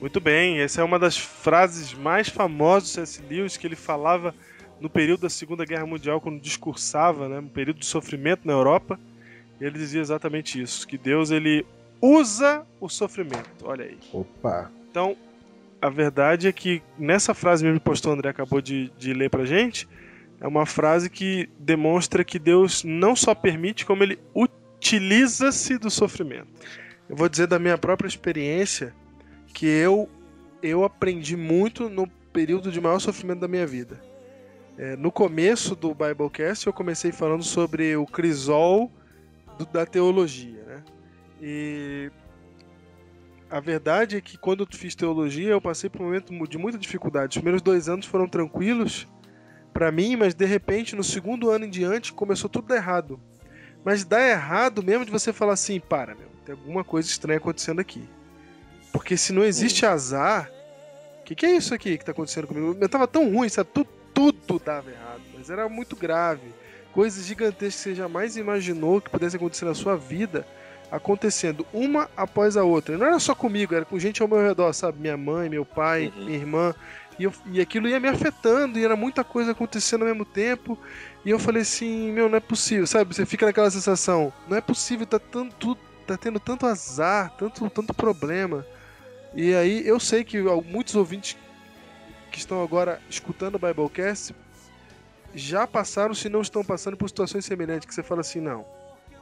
Muito 0.00 0.20
bem, 0.20 0.60
essa 0.60 0.80
é 0.80 0.84
uma 0.84 0.98
das 0.98 1.18
frases 1.18 1.92
mais 1.92 2.28
famosas 2.28 2.90
do 2.90 2.94
C.S. 2.94 3.22
Lewis 3.28 3.56
que 3.56 3.66
ele 3.66 3.76
falava 3.76 4.34
no 4.80 4.88
período 4.88 5.22
da 5.22 5.28
Segunda 5.28 5.66
Guerra 5.66 5.84
Mundial, 5.84 6.20
quando 6.20 6.40
discursava, 6.40 7.28
né, 7.28 7.40
no 7.40 7.50
período 7.50 7.80
de 7.80 7.86
sofrimento 7.86 8.46
na 8.46 8.54
Europa. 8.54 8.98
Ele 9.60 9.78
dizia 9.78 10.00
exatamente 10.00 10.60
isso, 10.60 10.88
que 10.88 10.96
Deus 10.96 11.30
ele 11.30 11.66
usa 12.00 12.66
o 12.80 12.88
sofrimento. 12.88 13.50
Olha 13.62 13.84
aí. 13.84 13.98
Opa. 14.10 14.72
Então, 14.90 15.14
a 15.80 15.88
verdade 15.88 16.46
é 16.46 16.52
que 16.52 16.82
nessa 16.98 17.34
frase 17.34 17.64
mesmo 17.64 17.80
que 17.80 17.86
o 17.86 17.90
pastor 17.90 18.12
André 18.12 18.30
acabou 18.30 18.60
de, 18.60 18.92
de 18.98 19.12
ler 19.12 19.30
pra 19.30 19.44
gente, 19.44 19.88
é 20.40 20.46
uma 20.46 20.66
frase 20.66 21.08
que 21.10 21.48
demonstra 21.58 22.24
que 22.24 22.38
Deus 22.38 22.84
não 22.84 23.14
só 23.14 23.34
permite, 23.34 23.84
como 23.86 24.02
ele 24.02 24.18
utiliza-se 24.34 25.78
do 25.78 25.90
sofrimento. 25.90 26.48
Eu 27.08 27.16
vou 27.16 27.28
dizer 27.28 27.46
da 27.46 27.58
minha 27.58 27.76
própria 27.76 28.08
experiência 28.08 28.94
que 29.52 29.66
eu, 29.66 30.08
eu 30.62 30.84
aprendi 30.84 31.36
muito 31.36 31.88
no 31.88 32.06
período 32.32 32.70
de 32.70 32.80
maior 32.80 32.98
sofrimento 32.98 33.40
da 33.40 33.48
minha 33.48 33.66
vida. 33.66 34.00
É, 34.78 34.96
no 34.96 35.12
começo 35.12 35.74
do 35.74 35.94
Biblecast 35.94 36.66
eu 36.66 36.72
comecei 36.72 37.12
falando 37.12 37.42
sobre 37.42 37.96
o 37.96 38.06
crisol 38.06 38.90
do, 39.58 39.66
da 39.66 39.84
teologia, 39.84 40.62
né? 40.64 40.82
E 41.42 42.10
a 43.50 43.58
verdade 43.58 44.16
é 44.16 44.20
que 44.20 44.38
quando 44.38 44.62
eu 44.62 44.68
fiz 44.70 44.94
teologia, 44.94 45.50
eu 45.50 45.60
passei 45.60 45.90
por 45.90 46.00
um 46.00 46.04
momento 46.04 46.32
de 46.48 46.56
muita 46.56 46.78
dificuldade. 46.78 47.30
Os 47.30 47.36
primeiros 47.36 47.60
dois 47.60 47.88
anos 47.88 48.06
foram 48.06 48.28
tranquilos 48.28 49.08
para 49.72 49.90
mim, 49.90 50.14
mas 50.14 50.34
de 50.34 50.44
repente, 50.44 50.94
no 50.94 51.02
segundo 51.02 51.50
ano 51.50 51.64
em 51.64 51.70
diante, 51.70 52.12
começou 52.12 52.48
tudo 52.48 52.72
errado. 52.72 53.20
Mas 53.84 54.04
dá 54.04 54.20
errado 54.20 54.82
mesmo 54.82 55.04
de 55.04 55.10
você 55.10 55.32
falar 55.32 55.54
assim, 55.54 55.80
para, 55.80 56.14
meu, 56.14 56.28
tem 56.44 56.54
alguma 56.54 56.84
coisa 56.84 57.08
estranha 57.08 57.38
acontecendo 57.38 57.80
aqui. 57.80 58.08
Porque 58.92 59.16
se 59.16 59.32
não 59.32 59.42
existe 59.42 59.84
azar, 59.84 60.48
o 61.20 61.24
que, 61.24 61.34
que, 61.34 61.46
é 61.46 61.56
isso 61.56 61.74
aqui 61.74 61.98
que 61.98 62.04
tá 62.04 62.12
acontecendo 62.12 62.46
comigo? 62.46 62.76
Eu 62.80 62.88
tava 62.88 63.08
tão 63.08 63.32
ruim, 63.32 63.48
sabe? 63.48 63.70
Tudo, 63.72 63.88
tudo 64.14 64.62
dava 64.64 64.90
errado, 64.90 65.22
mas 65.36 65.50
era 65.50 65.68
muito 65.68 65.96
grave. 65.96 66.54
Coisas 66.92 67.24
gigantescas 67.24 67.74
que 67.74 67.80
você 67.80 67.94
jamais 67.94 68.36
imaginou 68.36 69.00
que 69.00 69.10
pudesse 69.10 69.36
acontecer 69.36 69.64
na 69.64 69.74
sua 69.74 69.96
vida 69.96 70.46
acontecendo 70.90 71.66
uma 71.72 72.10
após 72.16 72.56
a 72.56 72.64
outra. 72.64 72.96
Não 72.98 73.06
era 73.06 73.18
só 73.18 73.34
comigo, 73.34 73.74
era 73.74 73.84
com 73.84 73.98
gente 73.98 74.20
ao 74.22 74.28
meu 74.28 74.42
redor, 74.42 74.72
sabe? 74.72 74.98
Minha 75.00 75.16
mãe, 75.16 75.48
meu 75.48 75.64
pai, 75.64 76.12
uhum. 76.16 76.24
minha 76.24 76.38
irmã. 76.38 76.74
E, 77.18 77.24
eu, 77.24 77.32
e 77.52 77.60
aquilo 77.60 77.88
ia 77.88 78.00
me 78.00 78.08
afetando, 78.08 78.78
e 78.78 78.84
era 78.84 78.96
muita 78.96 79.22
coisa 79.22 79.52
acontecendo 79.52 80.02
ao 80.02 80.08
mesmo 80.08 80.24
tempo. 80.24 80.78
E 81.24 81.30
eu 81.30 81.38
falei 81.38 81.62
assim, 81.62 82.10
meu, 82.10 82.28
não 82.28 82.36
é 82.36 82.40
possível, 82.40 82.86
sabe? 82.86 83.14
Você 83.14 83.26
fica 83.26 83.46
naquela 83.46 83.70
sensação, 83.70 84.32
não 84.48 84.56
é 84.56 84.60
possível, 84.60 85.06
tá, 85.06 85.18
tanto, 85.18 85.76
tá 86.06 86.16
tendo 86.16 86.40
tanto 86.40 86.66
azar, 86.66 87.30
tanto, 87.38 87.68
tanto 87.68 87.92
problema. 87.92 88.66
E 89.34 89.54
aí 89.54 89.86
eu 89.86 90.00
sei 90.00 90.24
que 90.24 90.40
muitos 90.64 90.96
ouvintes 90.96 91.36
que 92.32 92.38
estão 92.38 92.62
agora 92.62 93.00
escutando 93.08 93.56
o 93.56 93.58
Biblecast 93.58 94.34
já 95.34 95.66
passaram, 95.66 96.14
se 96.14 96.28
não 96.28 96.40
estão 96.40 96.64
passando 96.64 96.96
por 96.96 97.08
situações 97.08 97.44
semelhantes, 97.44 97.86
que 97.86 97.94
você 97.94 98.02
fala 98.02 98.22
assim, 98.22 98.40
não, 98.40 98.64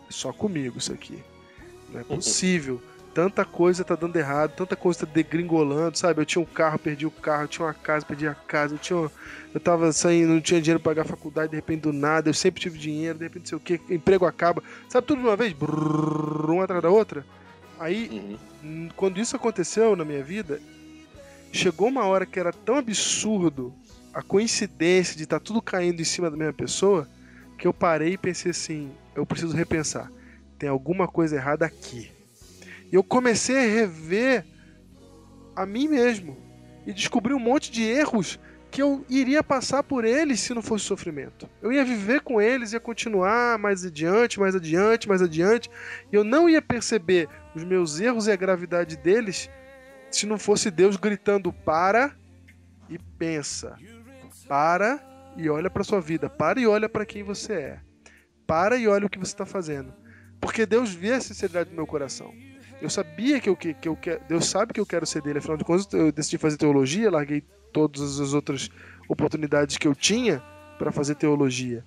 é 0.08 0.12
só 0.12 0.32
comigo 0.32 0.78
isso 0.78 0.92
aqui. 0.92 1.22
Não 1.92 2.00
é 2.00 2.04
possível. 2.04 2.80
Tanta 3.14 3.44
coisa 3.44 3.82
tá 3.82 3.96
dando 3.96 4.16
errado, 4.16 4.52
tanta 4.54 4.76
coisa 4.76 5.04
tá 5.04 5.12
degringolando, 5.12 5.98
sabe? 5.98 6.20
Eu 6.20 6.26
tinha 6.26 6.42
um 6.42 6.46
carro, 6.46 6.78
perdi 6.78 7.06
o 7.06 7.10
carro, 7.10 7.44
eu 7.44 7.48
tinha 7.48 7.66
uma 7.66 7.74
casa, 7.74 8.06
perdi 8.06 8.28
a 8.28 8.34
casa, 8.34 8.74
eu 8.74 8.78
tinha. 8.78 9.10
Eu 9.52 9.60
tava 9.60 9.90
saindo, 9.92 10.34
não 10.34 10.40
tinha 10.40 10.60
dinheiro 10.60 10.80
pra 10.80 10.90
pagar 10.90 11.02
a 11.02 11.04
faculdade, 11.04 11.50
de 11.50 11.56
repente 11.56 11.80
do 11.80 11.92
nada, 11.92 12.28
eu 12.28 12.34
sempre 12.34 12.60
tive 12.60 12.78
dinheiro, 12.78 13.18
de 13.18 13.24
repente 13.24 13.40
não 13.40 13.48
sei 13.48 13.58
o 13.58 13.60
que, 13.60 13.92
emprego 13.92 14.26
acaba. 14.26 14.62
Sabe 14.88 15.06
tudo 15.06 15.22
de 15.22 15.26
uma 15.26 15.36
vez? 15.36 15.52
Brrr, 15.52 16.50
uma 16.50 16.64
atrás 16.64 16.82
da 16.82 16.90
outra. 16.90 17.24
Aí, 17.80 18.38
uhum. 18.62 18.88
quando 18.94 19.18
isso 19.18 19.34
aconteceu 19.34 19.96
na 19.96 20.04
minha 20.04 20.22
vida, 20.22 20.60
chegou 21.50 21.88
uma 21.88 22.04
hora 22.04 22.26
que 22.26 22.38
era 22.38 22.52
tão 22.52 22.76
absurdo 22.76 23.74
a 24.12 24.22
coincidência 24.22 25.16
de 25.16 25.24
estar 25.24 25.40
tá 25.40 25.44
tudo 25.44 25.62
caindo 25.62 26.00
em 26.00 26.04
cima 26.04 26.30
da 26.30 26.36
mesma 26.36 26.52
pessoa, 26.52 27.08
que 27.56 27.66
eu 27.66 27.72
parei 27.72 28.12
e 28.12 28.18
pensei 28.18 28.50
assim: 28.50 28.90
eu 29.16 29.24
preciso 29.24 29.56
repensar 29.56 30.10
tem 30.58 30.68
alguma 30.68 31.06
coisa 31.06 31.36
errada 31.36 31.64
aqui. 31.64 32.10
E 32.90 32.94
eu 32.94 33.04
comecei 33.04 33.56
a 33.56 33.74
rever 33.74 34.44
a 35.54 35.64
mim 35.64 35.88
mesmo 35.88 36.36
e 36.86 36.92
descobri 36.92 37.34
um 37.34 37.38
monte 37.38 37.70
de 37.70 37.82
erros 37.82 38.38
que 38.70 38.82
eu 38.82 39.04
iria 39.08 39.42
passar 39.42 39.82
por 39.82 40.04
eles 40.04 40.40
se 40.40 40.52
não 40.52 40.62
fosse 40.62 40.84
sofrimento. 40.84 41.48
Eu 41.62 41.72
ia 41.72 41.84
viver 41.84 42.20
com 42.20 42.40
eles, 42.40 42.72
ia 42.72 42.80
continuar 42.80 43.58
mais 43.58 43.84
adiante, 43.84 44.38
mais 44.38 44.54
adiante, 44.54 45.08
mais 45.08 45.22
adiante, 45.22 45.70
e 46.12 46.16
eu 46.16 46.22
não 46.22 46.48
ia 46.48 46.60
perceber 46.60 47.28
os 47.54 47.64
meus 47.64 47.98
erros 47.98 48.26
e 48.26 48.32
a 48.32 48.36
gravidade 48.36 48.96
deles 48.96 49.50
se 50.10 50.26
não 50.26 50.38
fosse 50.38 50.70
Deus 50.70 50.96
gritando 50.96 51.52
para 51.52 52.14
e 52.88 52.98
pensa. 53.18 53.76
Para 54.46 55.02
e 55.36 55.48
olha 55.48 55.70
para 55.70 55.84
sua 55.84 56.00
vida, 56.00 56.28
para 56.28 56.60
e 56.60 56.66
olha 56.66 56.88
para 56.88 57.06
quem 57.06 57.22
você 57.22 57.52
é. 57.52 57.80
Para 58.46 58.76
e 58.76 58.88
olha 58.88 59.06
o 59.06 59.10
que 59.10 59.18
você 59.18 59.32
está 59.32 59.46
fazendo. 59.46 59.92
Porque 60.40 60.66
Deus 60.66 60.92
vê 60.92 61.12
a 61.12 61.20
sinceridade 61.20 61.70
do 61.70 61.76
meu 61.76 61.86
coração. 61.86 62.32
Eu 62.80 62.88
sabia 62.88 63.40
que 63.40 63.48
eu, 63.48 63.56
que, 63.56 63.74
que 63.74 63.88
eu 63.88 63.96
quero. 63.96 64.20
Deus 64.28 64.46
sabe 64.46 64.72
que 64.72 64.80
eu 64.80 64.86
quero 64.86 65.04
ser 65.04 65.20
dele. 65.22 65.38
Afinal 65.38 65.56
de 65.56 65.64
contas, 65.64 65.92
eu 65.92 66.12
decidi 66.12 66.38
fazer 66.38 66.56
teologia, 66.56 67.10
larguei 67.10 67.42
todas 67.72 68.20
as 68.20 68.32
outras 68.32 68.70
oportunidades 69.08 69.76
que 69.76 69.88
eu 69.88 69.94
tinha 69.94 70.42
para 70.78 70.92
fazer 70.92 71.16
teologia. 71.16 71.84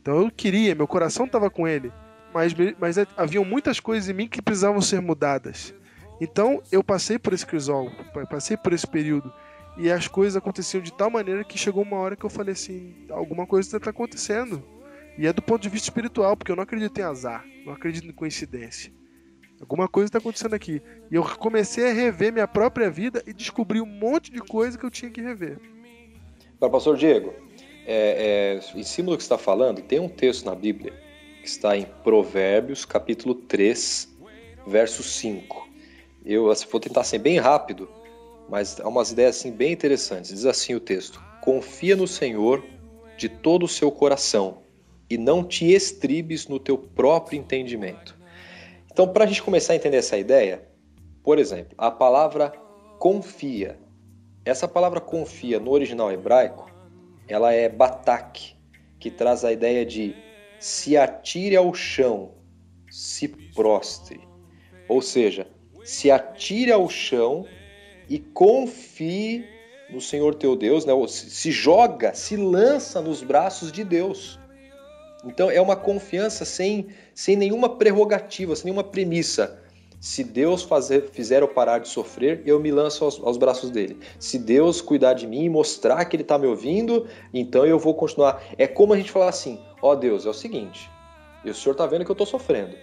Então 0.00 0.22
eu 0.22 0.30
queria, 0.30 0.74
meu 0.74 0.88
coração 0.88 1.26
estava 1.26 1.48
com 1.48 1.66
ele. 1.66 1.92
Mas, 2.34 2.54
mas 2.78 2.98
é, 2.98 3.06
haviam 3.16 3.44
muitas 3.44 3.78
coisas 3.78 4.08
em 4.08 4.14
mim 4.14 4.28
que 4.28 4.42
precisavam 4.42 4.80
ser 4.80 5.00
mudadas. 5.00 5.72
Então 6.20 6.62
eu 6.72 6.82
passei 6.82 7.18
por 7.18 7.32
esse 7.32 7.46
crisol, 7.46 7.90
passei 8.28 8.56
por 8.56 8.72
esse 8.72 8.86
período. 8.86 9.32
E 9.76 9.90
as 9.90 10.06
coisas 10.06 10.36
aconteciam 10.36 10.82
de 10.82 10.92
tal 10.92 11.10
maneira 11.10 11.44
que 11.44 11.56
chegou 11.56 11.82
uma 11.82 11.96
hora 11.96 12.16
que 12.16 12.24
eu 12.24 12.30
falei 12.30 12.52
assim: 12.52 13.06
alguma 13.10 13.46
coisa 13.46 13.76
está 13.76 13.90
acontecendo. 13.90 14.62
E 15.18 15.26
é 15.26 15.32
do 15.32 15.42
ponto 15.42 15.62
de 15.62 15.68
vista 15.68 15.86
espiritual, 15.88 16.36
porque 16.36 16.50
eu 16.50 16.56
não 16.56 16.62
acredito 16.62 16.98
em 16.98 17.02
azar, 17.02 17.44
não 17.64 17.72
acredito 17.72 18.06
em 18.06 18.12
coincidência. 18.12 18.92
Alguma 19.60 19.86
coisa 19.86 20.08
está 20.08 20.18
acontecendo 20.18 20.54
aqui. 20.54 20.82
E 21.10 21.14
eu 21.14 21.22
comecei 21.22 21.88
a 21.88 21.92
rever 21.92 22.32
minha 22.32 22.48
própria 22.48 22.90
vida 22.90 23.22
e 23.26 23.32
descobri 23.32 23.80
um 23.80 23.86
monte 23.86 24.32
de 24.32 24.40
coisa 24.40 24.76
que 24.76 24.84
eu 24.84 24.90
tinha 24.90 25.10
que 25.10 25.20
rever. 25.20 25.58
Agora, 26.56 26.72
pastor 26.72 26.96
Diego, 26.96 27.32
é, 27.86 28.60
é, 28.74 28.78
em 28.78 28.82
cima 28.82 29.10
do 29.10 29.16
que 29.16 29.22
está 29.22 29.38
falando, 29.38 29.80
tem 29.82 30.00
um 30.00 30.08
texto 30.08 30.46
na 30.46 30.54
Bíblia 30.54 30.92
que 31.40 31.48
está 31.48 31.76
em 31.76 31.86
Provérbios, 32.02 32.84
capítulo 32.84 33.34
3, 33.34 34.08
verso 34.66 35.02
5. 35.02 35.68
Eu 36.24 36.50
assim, 36.50 36.66
vou 36.70 36.80
tentar 36.80 37.04
ser 37.04 37.18
bem 37.18 37.38
rápido, 37.38 37.88
mas 38.48 38.80
há 38.80 38.88
umas 38.88 39.12
ideias 39.12 39.36
assim, 39.36 39.52
bem 39.52 39.72
interessantes. 39.72 40.30
Diz 40.30 40.46
assim 40.46 40.74
o 40.74 40.80
texto: 40.80 41.22
Confia 41.40 41.94
no 41.94 42.08
Senhor 42.08 42.64
de 43.16 43.28
todo 43.28 43.64
o 43.64 43.68
seu 43.68 43.90
coração 43.90 44.62
e 45.12 45.18
não 45.18 45.44
te 45.44 45.70
estribes 45.70 46.48
no 46.48 46.58
teu 46.58 46.78
próprio 46.78 47.38
entendimento. 47.38 48.18
Então, 48.90 49.06
para 49.06 49.24
a 49.24 49.26
gente 49.26 49.42
começar 49.42 49.74
a 49.74 49.76
entender 49.76 49.98
essa 49.98 50.16
ideia, 50.16 50.66
por 51.22 51.38
exemplo, 51.38 51.74
a 51.76 51.90
palavra 51.90 52.50
confia. 52.98 53.78
Essa 54.42 54.66
palavra 54.66 55.02
confia 55.02 55.60
no 55.60 55.70
original 55.70 56.10
hebraico, 56.10 56.70
ela 57.28 57.52
é 57.52 57.68
batak, 57.68 58.56
que 58.98 59.10
traz 59.10 59.44
a 59.44 59.52
ideia 59.52 59.84
de 59.84 60.16
se 60.58 60.96
atire 60.96 61.56
ao 61.56 61.74
chão, 61.74 62.32
se 62.90 63.28
prostre. 63.28 64.18
Ou 64.88 65.02
seja, 65.02 65.46
se 65.84 66.10
atire 66.10 66.72
ao 66.72 66.88
chão 66.88 67.44
e 68.08 68.18
confie 68.18 69.44
no 69.90 70.00
Senhor 70.00 70.34
teu 70.34 70.56
Deus, 70.56 70.86
né? 70.86 70.94
se 71.06 71.52
joga, 71.52 72.14
se 72.14 72.34
lança 72.34 73.02
nos 73.02 73.22
braços 73.22 73.70
de 73.70 73.84
Deus. 73.84 74.40
Então 75.24 75.50
é 75.50 75.60
uma 75.60 75.76
confiança 75.76 76.44
sem, 76.44 76.88
sem 77.14 77.36
nenhuma 77.36 77.68
prerrogativa, 77.76 78.56
sem 78.56 78.66
nenhuma 78.66 78.84
premissa. 78.84 79.60
Se 80.00 80.24
Deus 80.24 80.64
fazer, 80.64 81.10
fizer 81.12 81.42
eu 81.42 81.48
parar 81.48 81.78
de 81.78 81.88
sofrer, 81.88 82.42
eu 82.44 82.58
me 82.58 82.72
lanço 82.72 83.04
aos, 83.04 83.20
aos 83.22 83.36
braços 83.36 83.70
dele. 83.70 83.98
Se 84.18 84.36
Deus 84.36 84.80
cuidar 84.80 85.14
de 85.14 85.28
mim 85.28 85.44
e 85.44 85.48
mostrar 85.48 86.04
que 86.06 86.16
ele 86.16 86.24
está 86.24 86.36
me 86.36 86.48
ouvindo, 86.48 87.06
então 87.32 87.64
eu 87.64 87.78
vou 87.78 87.94
continuar. 87.94 88.42
É 88.58 88.66
como 88.66 88.92
a 88.92 88.96
gente 88.96 89.12
falar 89.12 89.28
assim: 89.28 89.60
ó 89.80 89.92
oh 89.92 89.96
Deus, 89.96 90.26
é 90.26 90.28
o 90.28 90.34
seguinte, 90.34 90.90
o 91.44 91.54
Senhor 91.54 91.72
está 91.72 91.86
vendo 91.86 92.04
que 92.04 92.10
eu 92.10 92.14
estou 92.14 92.26
sofrendo. 92.26 92.74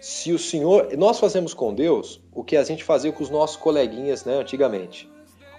Se 0.00 0.32
o 0.32 0.38
Senhor. 0.38 0.96
Nós 0.96 1.18
fazemos 1.20 1.52
com 1.52 1.74
Deus 1.74 2.22
o 2.32 2.42
que 2.42 2.56
a 2.56 2.64
gente 2.64 2.82
fazia 2.82 3.12
com 3.12 3.22
os 3.22 3.28
nossos 3.28 3.56
coleguinhas 3.56 4.24
né, 4.24 4.34
antigamente. 4.36 5.10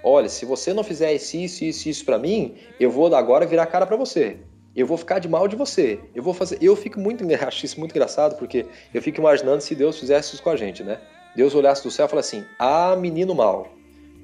Olha, 0.03 0.27
se 0.27 0.45
você 0.45 0.73
não 0.73 0.83
fizer 0.83 1.13
isso, 1.13 1.37
isso, 1.37 1.63
isso, 1.63 1.89
isso 1.89 2.05
para 2.05 2.17
mim, 2.17 2.55
eu 2.79 2.89
vou 2.89 3.13
agora 3.15 3.45
virar 3.45 3.67
cara 3.67 3.85
para 3.85 3.95
você 3.95 4.39
eu 4.75 4.87
vou 4.87 4.97
ficar 4.97 5.19
de 5.19 5.29
mal 5.29 5.47
de 5.47 5.55
você. 5.55 5.99
Eu 6.15 6.23
vou 6.23 6.33
fazer. 6.33 6.57
Eu 6.61 6.75
fico 6.75 6.99
muito. 6.99 7.23
Acho 7.45 7.65
isso 7.65 7.79
muito 7.79 7.91
engraçado, 7.91 8.35
porque 8.37 8.65
eu 8.93 9.01
fico 9.01 9.19
imaginando 9.19 9.61
se 9.61 9.75
Deus 9.75 9.99
fizesse 9.99 10.33
isso 10.33 10.43
com 10.43 10.49
a 10.49 10.55
gente, 10.55 10.83
né? 10.83 10.99
Deus 11.35 11.53
olhasse 11.53 11.83
do 11.83 11.91
céu 11.91 12.05
e 12.07 12.09
falasse 12.09 12.37
assim: 12.37 12.45
Ah, 12.57 12.95
menino 12.95 13.35
mal, 13.35 13.67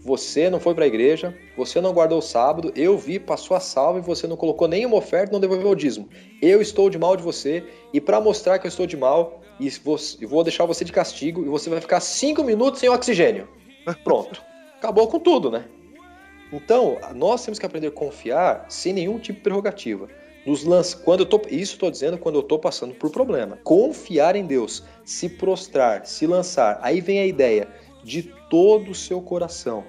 você 0.01 0.49
não 0.49 0.59
foi 0.59 0.73
para 0.73 0.85
a 0.85 0.88
igreja, 0.88 1.38
você 1.55 1.80
não 1.80 1.93
guardou 1.93 2.17
o 2.17 2.21
sábado, 2.21 2.71
eu 2.76 2.97
vi, 2.97 3.19
passou 3.19 3.55
a 3.55 3.59
salva 3.59 3.99
e 3.99 4.01
você 4.01 4.26
não 4.26 4.35
colocou 4.35 4.67
nenhuma 4.67 4.95
oferta, 4.95 5.31
não 5.31 5.39
devolveu 5.39 5.69
o 5.69 5.76
dízimo. 5.76 6.09
Eu 6.41 6.61
estou 6.61 6.89
de 6.89 6.97
mal 6.97 7.15
de 7.15 7.21
você 7.21 7.63
e 7.93 8.01
para 8.01 8.19
mostrar 8.19 8.57
que 8.57 8.65
eu 8.65 8.69
estou 8.69 8.88
de 8.88 8.97
mal, 8.97 9.41
e 9.59 9.69
vou 10.26 10.43
deixar 10.43 10.65
você 10.65 10.85
de 10.85 10.91
castigo 10.91 11.43
e 11.43 11.49
você 11.49 11.69
vai 11.69 11.81
ficar 11.81 11.99
cinco 11.99 12.43
minutos 12.43 12.80
sem 12.80 12.89
oxigênio. 12.89 13.47
Pronto. 14.03 14.41
Acabou 14.77 15.07
com 15.09 15.19
tudo, 15.19 15.51
né? 15.51 15.65
Então, 16.51 16.97
nós 17.13 17.43
temos 17.43 17.59
que 17.59 17.65
aprender 17.65 17.88
a 17.88 17.91
confiar 17.91 18.65
sem 18.69 18.93
nenhum 18.93 19.19
tipo 19.19 19.38
de 19.38 19.43
prerrogativa 19.43 20.07
nos 20.49 20.63
lança, 20.63 20.97
quando 20.97 21.19
eu 21.19 21.26
tô, 21.27 21.39
isso 21.47 21.73
estou 21.73 21.91
dizendo 21.91 22.17
quando 22.17 22.34
eu 22.34 22.41
estou 22.41 22.57
passando 22.57 22.95
por 22.95 23.11
problema. 23.11 23.59
Confiar 23.63 24.35
em 24.35 24.47
Deus, 24.47 24.84
se 25.05 25.30
prostrar, 25.30 26.07
se 26.07 26.26
lançar. 26.26 26.80
Aí 26.81 27.01
vem 27.01 27.19
a 27.19 27.26
ideia 27.27 27.67
de 28.03 28.23
todo 28.49 28.89
o 28.89 28.95
seu 28.95 29.21
coração. 29.21 29.84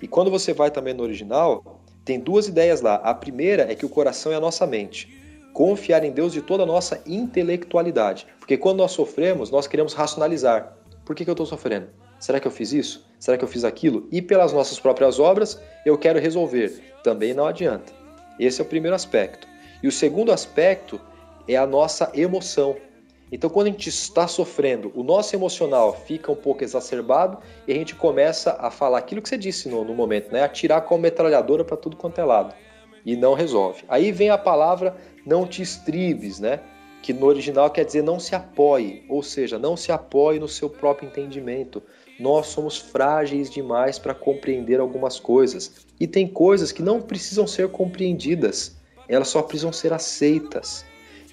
E 0.00 0.06
quando 0.06 0.30
você 0.30 0.52
vai 0.52 0.70
também 0.70 0.94
no 0.94 1.02
original, 1.02 1.82
tem 2.04 2.20
duas 2.20 2.46
ideias 2.46 2.80
lá. 2.80 2.94
A 2.96 3.12
primeira 3.12 3.64
é 3.64 3.74
que 3.74 3.84
o 3.84 3.88
coração 3.88 4.30
é 4.30 4.36
a 4.36 4.40
nossa 4.40 4.64
mente. 4.64 5.12
Confiar 5.52 6.04
em 6.04 6.12
Deus 6.12 6.32
de 6.32 6.40
toda 6.40 6.62
a 6.62 6.66
nossa 6.66 7.02
intelectualidade. 7.04 8.28
Porque 8.38 8.56
quando 8.56 8.78
nós 8.78 8.92
sofremos, 8.92 9.50
nós 9.50 9.66
queremos 9.66 9.92
racionalizar. 9.92 10.76
Por 11.04 11.16
que, 11.16 11.24
que 11.24 11.30
eu 11.30 11.32
estou 11.32 11.46
sofrendo? 11.46 11.88
Será 12.20 12.38
que 12.38 12.46
eu 12.46 12.52
fiz 12.52 12.72
isso? 12.72 13.04
Será 13.18 13.36
que 13.36 13.42
eu 13.42 13.48
fiz 13.48 13.64
aquilo? 13.64 14.06
E 14.12 14.22
pelas 14.22 14.52
nossas 14.52 14.78
próprias 14.78 15.18
obras, 15.18 15.60
eu 15.84 15.98
quero 15.98 16.20
resolver. 16.20 16.80
Também 17.02 17.34
não 17.34 17.44
adianta. 17.44 17.92
Esse 18.38 18.60
é 18.60 18.64
o 18.64 18.68
primeiro 18.68 18.94
aspecto. 18.94 19.55
E 19.82 19.88
o 19.88 19.92
segundo 19.92 20.32
aspecto 20.32 21.00
é 21.48 21.56
a 21.56 21.66
nossa 21.66 22.10
emoção. 22.14 22.76
Então, 23.30 23.50
quando 23.50 23.66
a 23.66 23.70
gente 23.70 23.88
está 23.88 24.28
sofrendo, 24.28 24.92
o 24.94 25.02
nosso 25.02 25.34
emocional 25.34 25.92
fica 25.92 26.30
um 26.30 26.36
pouco 26.36 26.62
exacerbado 26.62 27.38
e 27.66 27.72
a 27.72 27.74
gente 27.74 27.94
começa 27.94 28.56
a 28.60 28.70
falar 28.70 28.98
aquilo 28.98 29.20
que 29.20 29.28
você 29.28 29.36
disse 29.36 29.68
no, 29.68 29.84
no 29.84 29.94
momento, 29.94 30.32
né? 30.32 30.44
Atirar 30.44 30.82
com 30.82 30.94
a 30.94 30.98
metralhadora 30.98 31.64
para 31.64 31.76
tudo 31.76 31.96
quanto 31.96 32.20
é 32.20 32.24
lado. 32.24 32.54
E 33.04 33.16
não 33.16 33.34
resolve. 33.34 33.84
Aí 33.88 34.12
vem 34.12 34.30
a 34.30 34.38
palavra 34.38 34.96
não 35.24 35.46
te 35.46 35.60
estribes, 35.60 36.38
né? 36.38 36.60
Que 37.02 37.12
no 37.12 37.26
original 37.26 37.68
quer 37.70 37.84
dizer 37.84 38.02
não 38.02 38.18
se 38.18 38.34
apoie, 38.34 39.04
ou 39.08 39.22
seja, 39.22 39.58
não 39.58 39.76
se 39.76 39.90
apoie 39.90 40.38
no 40.38 40.48
seu 40.48 40.70
próprio 40.70 41.08
entendimento. 41.08 41.82
Nós 42.18 42.46
somos 42.46 42.78
frágeis 42.78 43.50
demais 43.50 43.98
para 43.98 44.14
compreender 44.14 44.78
algumas 44.78 45.18
coisas. 45.18 45.86
E 45.98 46.06
tem 46.06 46.28
coisas 46.28 46.70
que 46.70 46.82
não 46.82 47.00
precisam 47.00 47.46
ser 47.46 47.68
compreendidas, 47.68 48.75
elas 49.08 49.28
só 49.28 49.42
precisam 49.42 49.72
ser 49.72 49.92
aceitas. 49.92 50.84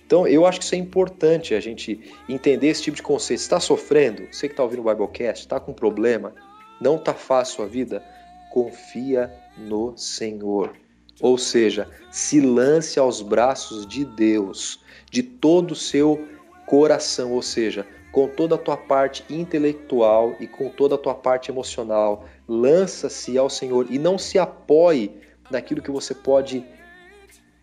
Então, 0.05 0.27
eu 0.27 0.45
acho 0.45 0.59
que 0.59 0.65
isso 0.65 0.75
é 0.75 0.77
importante 0.77 1.55
a 1.55 1.59
gente 1.59 1.99
entender 2.27 2.67
esse 2.67 2.83
tipo 2.83 2.97
de 2.97 3.03
conceito. 3.03 3.39
Está 3.39 3.59
sofrendo? 3.59 4.27
Você 4.31 4.47
que 4.47 4.53
está 4.53 4.63
ouvindo 4.63 4.81
o 4.81 4.89
Biblecast, 4.89 5.45
está 5.45 5.59
com 5.59 5.73
problema? 5.73 6.33
Não 6.79 6.97
está 6.97 7.13
fácil 7.13 7.63
a 7.63 7.67
vida? 7.67 8.03
Confia 8.51 9.33
no 9.57 9.97
Senhor. 9.97 10.75
Ou 11.21 11.37
seja, 11.37 11.89
se 12.11 12.41
lance 12.41 12.99
aos 12.99 13.21
braços 13.21 13.87
de 13.87 14.03
Deus, 14.03 14.79
de 15.09 15.23
todo 15.23 15.71
o 15.71 15.75
seu 15.75 16.27
coração, 16.65 17.31
ou 17.31 17.41
seja, 17.41 17.85
com 18.11 18.27
toda 18.27 18.55
a 18.55 18.57
tua 18.57 18.77
parte 18.77 19.23
intelectual 19.29 20.35
e 20.39 20.47
com 20.47 20.69
toda 20.69 20.95
a 20.95 20.97
tua 20.97 21.15
parte 21.15 21.49
emocional. 21.49 22.25
Lança-se 22.47 23.37
ao 23.37 23.49
Senhor 23.49 23.87
e 23.89 23.97
não 23.97 24.17
se 24.17 24.37
apoie 24.37 25.11
naquilo 25.49 25.81
que 25.81 25.91
você 25.91 26.13
pode 26.13 26.63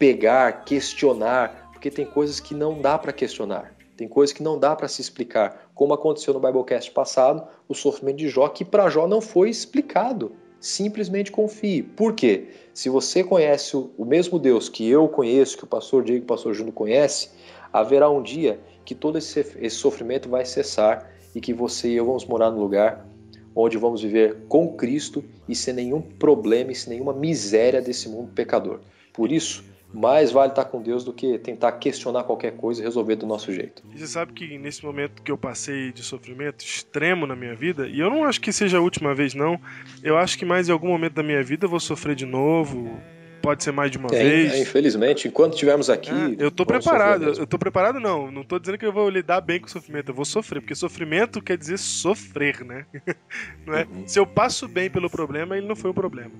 pegar, 0.01 0.65
questionar, 0.65 1.69
porque 1.75 1.91
tem 1.91 2.07
coisas 2.07 2.41
que 2.41 2.55
não 2.55 2.81
dá 2.81 2.97
para 2.97 3.13
questionar, 3.13 3.77
tem 3.99 4.09
coisas 4.09 4.35
que 4.35 4.43
não 4.43 4.59
dá 4.59 4.75
para 4.75 4.89
se 4.89 5.03
explicar, 5.03 5.71
como 5.75 5.93
aconteceu 5.93 6.33
no 6.33 6.41
Biblecast 6.41 6.91
passado, 6.91 7.47
o 7.69 7.75
sofrimento 7.75 8.17
de 8.17 8.27
Jó, 8.27 8.49
que 8.49 8.65
para 8.65 8.89
Jó 8.89 9.07
não 9.07 9.21
foi 9.21 9.51
explicado. 9.51 10.33
Simplesmente 10.59 11.31
confie. 11.31 11.83
Por 11.83 12.15
quê? 12.15 12.49
Se 12.73 12.89
você 12.89 13.23
conhece 13.23 13.77
o 13.77 14.05
mesmo 14.07 14.39
Deus 14.39 14.71
que 14.71 14.89
eu 14.89 15.07
conheço, 15.07 15.59
que 15.59 15.65
o 15.65 15.67
pastor 15.67 16.03
Diego 16.03 16.23
e 16.23 16.25
o 16.25 16.27
pastor 16.27 16.55
Júnior 16.55 16.75
conhece, 16.75 17.31
haverá 17.71 18.09
um 18.09 18.23
dia 18.23 18.59
que 18.87 18.95
todo 18.95 19.19
esse, 19.19 19.41
esse 19.41 19.77
sofrimento 19.77 20.31
vai 20.31 20.47
cessar 20.47 21.11
e 21.35 21.41
que 21.43 21.53
você 21.53 21.89
e 21.89 21.97
eu 21.97 22.07
vamos 22.07 22.25
morar 22.25 22.51
no 22.51 22.59
lugar 22.59 23.07
onde 23.55 23.77
vamos 23.77 24.03
viver 24.03 24.45
com 24.49 24.75
Cristo 24.77 25.23
e 25.49 25.55
sem 25.55 25.75
nenhum 25.75 26.01
problema 26.01 26.73
e 26.73 26.75
sem 26.75 26.95
nenhuma 26.95 27.13
miséria 27.13 27.83
desse 27.83 28.09
mundo 28.09 28.33
pecador. 28.35 28.81
Por 29.13 29.31
isso, 29.33 29.65
mais 29.93 30.31
vale 30.31 30.53
estar 30.53 30.65
com 30.65 30.81
Deus 30.81 31.05
do 31.05 31.13
que 31.13 31.39
tentar 31.39 31.73
questionar 31.73 32.25
qualquer 32.25 32.53
coisa 32.53 32.81
e 32.81 32.85
resolver 32.85 33.17
do 33.17 33.27
nosso 33.27 33.53
jeito. 33.53 33.83
E 33.93 33.99
você 33.99 34.07
sabe 34.07 34.33
que 34.33 34.59
nesse 34.59 34.85
momento 34.85 35.23
que 35.23 35.31
eu 35.31 35.39
passei 35.39 35.93
de 35.93 36.03
sofrimento 36.03 36.65
extremo 36.65 37.27
na 37.27 37.35
minha 37.35 37.55
vida, 37.55 37.89
e 37.89 37.99
eu 37.99 38.09
não 38.09 38.25
acho 38.25 38.41
que 38.41 38.53
seja 38.53 38.79
a 38.79 38.81
última 38.81 39.15
vez, 39.15 39.35
não, 39.35 39.61
eu 40.03 40.17
acho 40.17 40.39
que 40.39 40.45
mais 40.45 40.69
em 40.69 40.73
algum 40.73 40.89
momento 40.89 41.15
da 41.15 41.23
minha 41.23 41.43
vida 41.43 41.67
eu 41.67 41.71
vou 41.71 41.81
sofrer 41.81 42.15
de 42.15 42.25
novo, 42.25 43.01
pode 43.41 43.65
ser 43.65 43.73
mais 43.73 43.91
de 43.91 43.99
uma 43.99 44.09
é, 44.13 44.23
vez. 44.23 44.53
É, 44.53 44.61
infelizmente, 44.61 45.27
enquanto 45.27 45.55
estivermos 45.55 45.91
aqui. 45.91 46.11
É, 46.11 46.45
eu 46.45 46.51
tô 46.51 46.65
preparado. 46.65 47.25
Eu 47.25 47.47
tô 47.47 47.59
preparado, 47.59 47.99
não. 47.99 48.31
Não 48.31 48.45
tô 48.45 48.59
dizendo 48.59 48.79
que 48.79 48.87
eu 48.87 48.93
vou 48.93 49.09
lidar 49.09 49.41
bem 49.41 49.61
com 49.61 49.67
o 49.67 49.71
sofrimento. 49.71 50.11
Eu 50.11 50.15
vou 50.15 50.25
sofrer, 50.25 50.61
porque 50.61 50.75
sofrimento 50.75 51.43
quer 51.43 51.57
dizer 51.57 51.79
sofrer, 51.79 52.65
né? 52.65 52.87
não 53.67 53.75
é? 53.75 53.85
Uhum. 53.85 54.07
Se 54.07 54.19
eu 54.19 54.27
passo 54.27 54.69
bem 54.69 54.91
pelo 54.91 55.11
problema, 55.11 55.57
ele 55.57 55.67
não 55.67 55.77
foi 55.77 55.91
um 55.91 55.95
problema. 55.95 56.33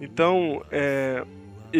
Então, 0.00 0.64
é, 0.70 1.24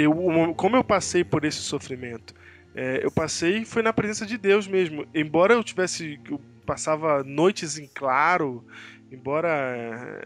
eu, 0.02 0.54
como 0.56 0.76
eu 0.76 0.84
passei 0.84 1.22
por 1.22 1.44
esse 1.44 1.58
sofrimento, 1.58 2.34
é, 2.74 3.00
eu 3.02 3.10
passei 3.10 3.64
foi 3.64 3.82
na 3.82 3.92
presença 3.92 4.26
de 4.26 4.36
Deus 4.36 4.66
mesmo. 4.66 5.06
Embora 5.14 5.54
eu 5.54 5.62
tivesse, 5.62 6.20
eu 6.28 6.40
passava 6.66 7.22
noites 7.22 7.78
em 7.78 7.86
claro, 7.86 8.64
embora 9.12 10.22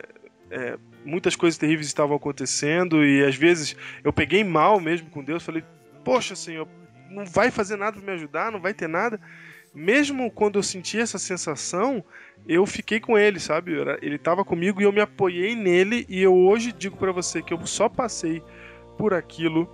é, 0.51 0.79
muitas 1.05 1.37
coisas 1.37 1.59
terríveis 1.59 1.87
estavam 1.87 2.17
acontecendo 2.17 3.05
e 3.05 3.23
às 3.23 3.37
vezes 3.37 3.77
eu 4.03 4.13
peguei 4.13 4.43
mal 4.43 4.81
mesmo 4.81 5.11
com 5.11 5.23
Deus, 5.23 5.43
falei, 5.43 5.63
poxa 6.05 6.35
Senhor, 6.35 6.67
não 7.11 7.27
vai 7.27 7.51
fazer 7.51 7.77
nada 7.77 7.93
para 7.99 8.07
me 8.07 8.13
ajudar, 8.13 8.51
não 8.51 8.61
vai 8.61 8.73
ter 8.73 8.89
nada. 8.89 9.21
Mesmo 9.75 10.31
quando 10.31 10.59
eu 10.59 10.63
senti 10.63 10.99
essa 10.99 11.19
sensação, 11.19 12.03
eu 12.47 12.65
fiquei 12.65 12.99
com 12.99 13.19
ele, 13.19 13.39
sabe? 13.39 13.73
Ele 14.01 14.17
estava 14.17 14.45
comigo 14.45 14.81
e 14.81 14.85
eu 14.85 14.93
me 14.93 15.01
apoiei 15.01 15.55
nele 15.55 16.07
e 16.09 16.23
eu 16.23 16.35
hoje 16.35 16.73
digo 16.73 16.97
para 16.97 17.13
você 17.13 17.43
que 17.43 17.53
eu 17.53 17.67
só 17.67 17.89
passei 17.89 18.43
por 18.99 19.15
aquilo, 19.15 19.69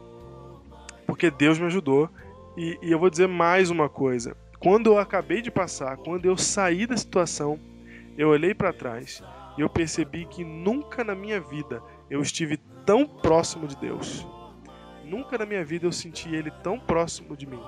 porque 1.07 1.31
Deus 1.31 1.59
me 1.59 1.67
ajudou. 1.67 2.09
E, 2.57 2.79
e 2.83 2.93
eu 2.93 2.99
vou 2.99 3.11
dizer 3.11 3.27
mais 3.27 3.71
uma 3.71 3.89
coisa: 3.89 4.37
quando 4.61 4.87
eu 4.87 4.99
acabei 4.99 5.43
de 5.43 5.51
passar, 5.51 5.97
quando 5.97 6.27
eu 6.27 6.37
saí 6.37 6.87
da 6.87 6.97
situação, 6.97 7.59
eu 8.17 8.29
olhei 8.29 8.55
para 8.55 8.73
trás 8.73 9.23
e 9.59 9.63
eu 9.63 9.69
percebi 9.69 10.27
que 10.27 10.45
nunca 10.45 11.03
na 11.03 11.15
minha 11.15 11.41
vida 11.41 11.83
eu 12.09 12.21
estive 12.21 12.59
tão 12.85 13.07
próximo 13.07 13.67
de 13.67 13.77
Deus. 13.77 14.27
Nunca 15.05 15.37
na 15.37 15.47
minha 15.47 15.65
vida 15.65 15.87
eu 15.87 15.93
senti 15.93 16.35
Ele 16.35 16.51
tão 16.63 16.79
próximo 16.79 17.37
de 17.37 17.47
mim. 17.47 17.61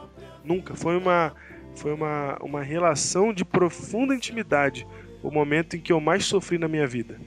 Nunca. 0.44 0.74
Foi 0.74 0.96
uma, 0.96 1.34
foi 1.74 1.92
uma, 1.92 2.38
uma 2.40 2.62
relação 2.62 3.32
de 3.32 3.44
profunda 3.44 4.14
intimidade. 4.14 4.86
O 5.22 5.30
momento 5.30 5.76
em 5.76 5.80
que 5.80 5.92
eu 5.92 6.00
mais 6.00 6.24
sofri 6.24 6.58
na 6.58 6.68
minha 6.68 6.86
vida. 6.86 7.20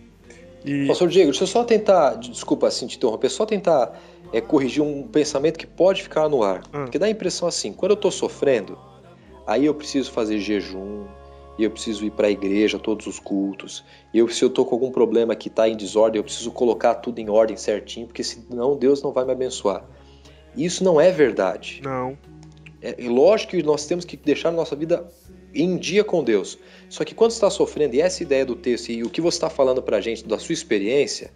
E... 0.66 0.88
Pastor 0.88 1.10
Diego, 1.10 1.32
deixa 1.32 1.44
eu 1.44 1.48
só 1.48 1.64
tentar, 1.64 2.16
desculpa 2.16 2.68
assim 2.68 2.88
te 2.88 2.98
interromper, 2.98 3.30
só 3.30 3.46
tentar 3.46 3.98
é, 4.32 4.42
corrigir 4.42 4.84
um 4.84 5.04
pensamento 5.08 5.58
que 5.58 5.68
pode 5.68 6.04
ficar 6.04 6.30
no 6.30 6.44
ar. 6.44 6.64
Hum. 6.74 6.84
Porque 6.86 7.00
dá 7.00 7.06
a 7.06 7.10
impressão 7.10 7.48
assim, 7.48 7.74
quando 7.74 7.92
eu 7.92 7.96
estou 7.96 8.12
sofrendo, 8.12 8.78
aí 9.46 9.66
eu 9.66 9.74
preciso 9.74 10.12
fazer 10.12 10.40
jejum, 10.40 11.06
e 11.60 11.66
eu 11.66 11.70
preciso 11.70 12.06
ir 12.06 12.12
para 12.12 12.28
a 12.28 12.32
igreja, 12.32 12.80
todos 12.80 13.06
os 13.06 13.20
cultos. 13.20 13.84
E 14.14 14.18
eu, 14.18 14.30
se 14.30 14.42
eu 14.42 14.48
estou 14.48 14.66
com 14.66 14.76
algum 14.76 14.92
problema 14.92 15.36
que 15.36 15.50
está 15.50 15.68
em 15.68 15.76
desordem, 15.76 16.18
eu 16.18 16.24
preciso 16.24 16.52
colocar 16.52 16.96
tudo 16.96 17.20
em 17.20 17.30
ordem 17.30 17.58
certinho, 17.58 18.08
porque 18.08 18.24
senão 18.24 18.78
Deus 18.78 19.04
não 19.04 19.12
vai 19.12 19.26
me 19.26 19.34
abençoar. 19.34 19.84
Isso 20.56 20.86
não 20.86 21.02
é 21.02 21.12
verdade. 21.12 21.82
Não. 21.84 22.18
É, 22.82 23.04
é 23.04 23.10
lógico 23.10 23.52
que 23.52 23.62
nós 23.62 23.86
temos 23.86 24.06
que 24.06 24.16
deixar 24.16 24.50
a 24.50 24.52
nossa 24.54 24.74
vida 24.74 25.06
em 25.54 25.76
dia 25.76 26.02
com 26.02 26.24
Deus. 26.24 26.58
Só 26.88 27.04
que 27.04 27.14
quando 27.14 27.32
você 27.32 27.38
está 27.38 27.50
sofrendo, 27.50 27.94
e 27.94 28.00
essa 28.00 28.24
ideia 28.24 28.46
do 28.46 28.56
texto 28.56 28.90
e 28.90 29.04
o 29.04 29.10
que 29.10 29.20
você 29.20 29.36
está 29.36 29.50
falando 29.50 29.82
para 29.84 29.98
a 29.98 30.02
gente 30.02 30.26
da 30.26 30.40
sua 30.40 30.54
experiência, 30.54 31.30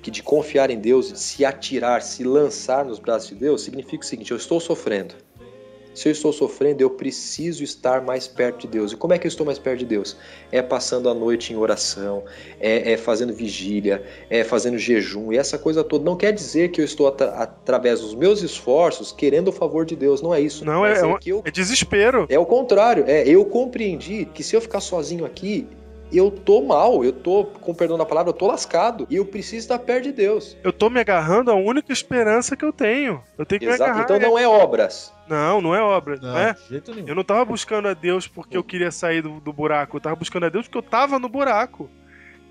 que 0.00 0.10
de 0.10 0.22
confiar 0.22 0.70
em 0.70 0.78
Deus, 0.78 1.12
de 1.12 1.18
se 1.18 1.44
atirar, 1.44 2.02
se 2.02 2.24
lançar 2.24 2.84
nos 2.84 2.98
braços 2.98 3.30
de 3.30 3.34
Deus, 3.36 3.62
significa 3.62 4.02
o 4.02 4.06
seguinte: 4.06 4.30
eu 4.30 4.36
estou 4.36 4.60
sofrendo. 4.60 5.14
Se 5.92 6.08
eu 6.08 6.12
estou 6.12 6.32
sofrendo, 6.32 6.82
eu 6.82 6.90
preciso 6.90 7.64
estar 7.64 8.00
mais 8.00 8.28
perto 8.28 8.60
de 8.60 8.68
Deus. 8.68 8.92
E 8.92 8.96
como 8.96 9.12
é 9.12 9.18
que 9.18 9.26
eu 9.26 9.28
estou 9.28 9.44
mais 9.44 9.58
perto 9.58 9.80
de 9.80 9.86
Deus? 9.86 10.16
É 10.52 10.62
passando 10.62 11.08
a 11.10 11.14
noite 11.14 11.52
em 11.52 11.56
oração, 11.56 12.24
é, 12.60 12.92
é 12.92 12.96
fazendo 12.96 13.32
vigília, 13.32 14.04
é 14.30 14.44
fazendo 14.44 14.78
jejum, 14.78 15.32
e 15.32 15.36
essa 15.36 15.58
coisa 15.58 15.82
toda. 15.82 16.04
Não 16.04 16.16
quer 16.16 16.32
dizer 16.32 16.70
que 16.70 16.80
eu 16.80 16.84
estou, 16.84 17.08
at 17.08 17.20
através 17.20 18.00
dos 18.00 18.14
meus 18.14 18.40
esforços, 18.42 19.10
querendo 19.10 19.48
o 19.48 19.52
favor 19.52 19.84
de 19.84 19.96
Deus. 19.96 20.22
Não 20.22 20.32
é 20.32 20.40
isso. 20.40 20.64
Não, 20.64 20.86
é, 20.86 20.92
é, 20.92 21.18
eu, 21.26 21.42
é 21.44 21.50
desespero. 21.50 22.26
É 22.28 22.38
o 22.38 22.46
contrário. 22.46 23.04
É, 23.06 23.28
eu 23.28 23.44
compreendi 23.44 24.26
que 24.32 24.44
se 24.44 24.54
eu 24.54 24.60
ficar 24.60 24.80
sozinho 24.80 25.24
aqui, 25.24 25.66
eu 26.18 26.30
tô 26.30 26.62
mal, 26.62 27.04
eu 27.04 27.12
tô, 27.12 27.44
com 27.44 27.74
perdão 27.74 27.96
da 27.96 28.04
palavra, 28.04 28.30
eu 28.30 28.34
tô 28.34 28.46
lascado. 28.46 29.06
E 29.10 29.16
eu 29.16 29.24
preciso 29.24 29.58
estar 29.58 29.78
perto 29.78 30.04
de 30.04 30.12
Deus. 30.12 30.56
Eu 30.62 30.72
tô 30.72 30.90
me 30.90 31.00
agarrando 31.00 31.50
à 31.50 31.54
única 31.54 31.92
esperança 31.92 32.56
que 32.56 32.64
eu 32.64 32.72
tenho. 32.72 33.22
Eu 33.38 33.46
tenho 33.46 33.60
que 33.60 33.66
Exato. 33.66 33.82
me 33.82 33.90
agarrar. 33.90 34.04
Então 34.04 34.18
não 34.18 34.38
é 34.38 34.46
obras. 34.46 35.12
Não, 35.28 35.60
não 35.60 35.74
é 35.74 35.80
obra. 35.80 36.16
Não, 36.20 36.36
é? 36.36 36.56
Eu 37.06 37.14
não 37.14 37.22
tava 37.22 37.44
buscando 37.44 37.88
a 37.88 37.94
Deus 37.94 38.26
porque 38.26 38.56
eu 38.56 38.64
queria 38.64 38.90
sair 38.90 39.22
do, 39.22 39.40
do 39.40 39.52
buraco. 39.52 39.96
Eu 39.96 40.00
tava 40.00 40.16
buscando 40.16 40.46
a 40.46 40.48
Deus 40.48 40.66
porque 40.66 40.78
eu 40.78 40.82
tava 40.82 41.18
no 41.18 41.28
buraco. 41.28 41.88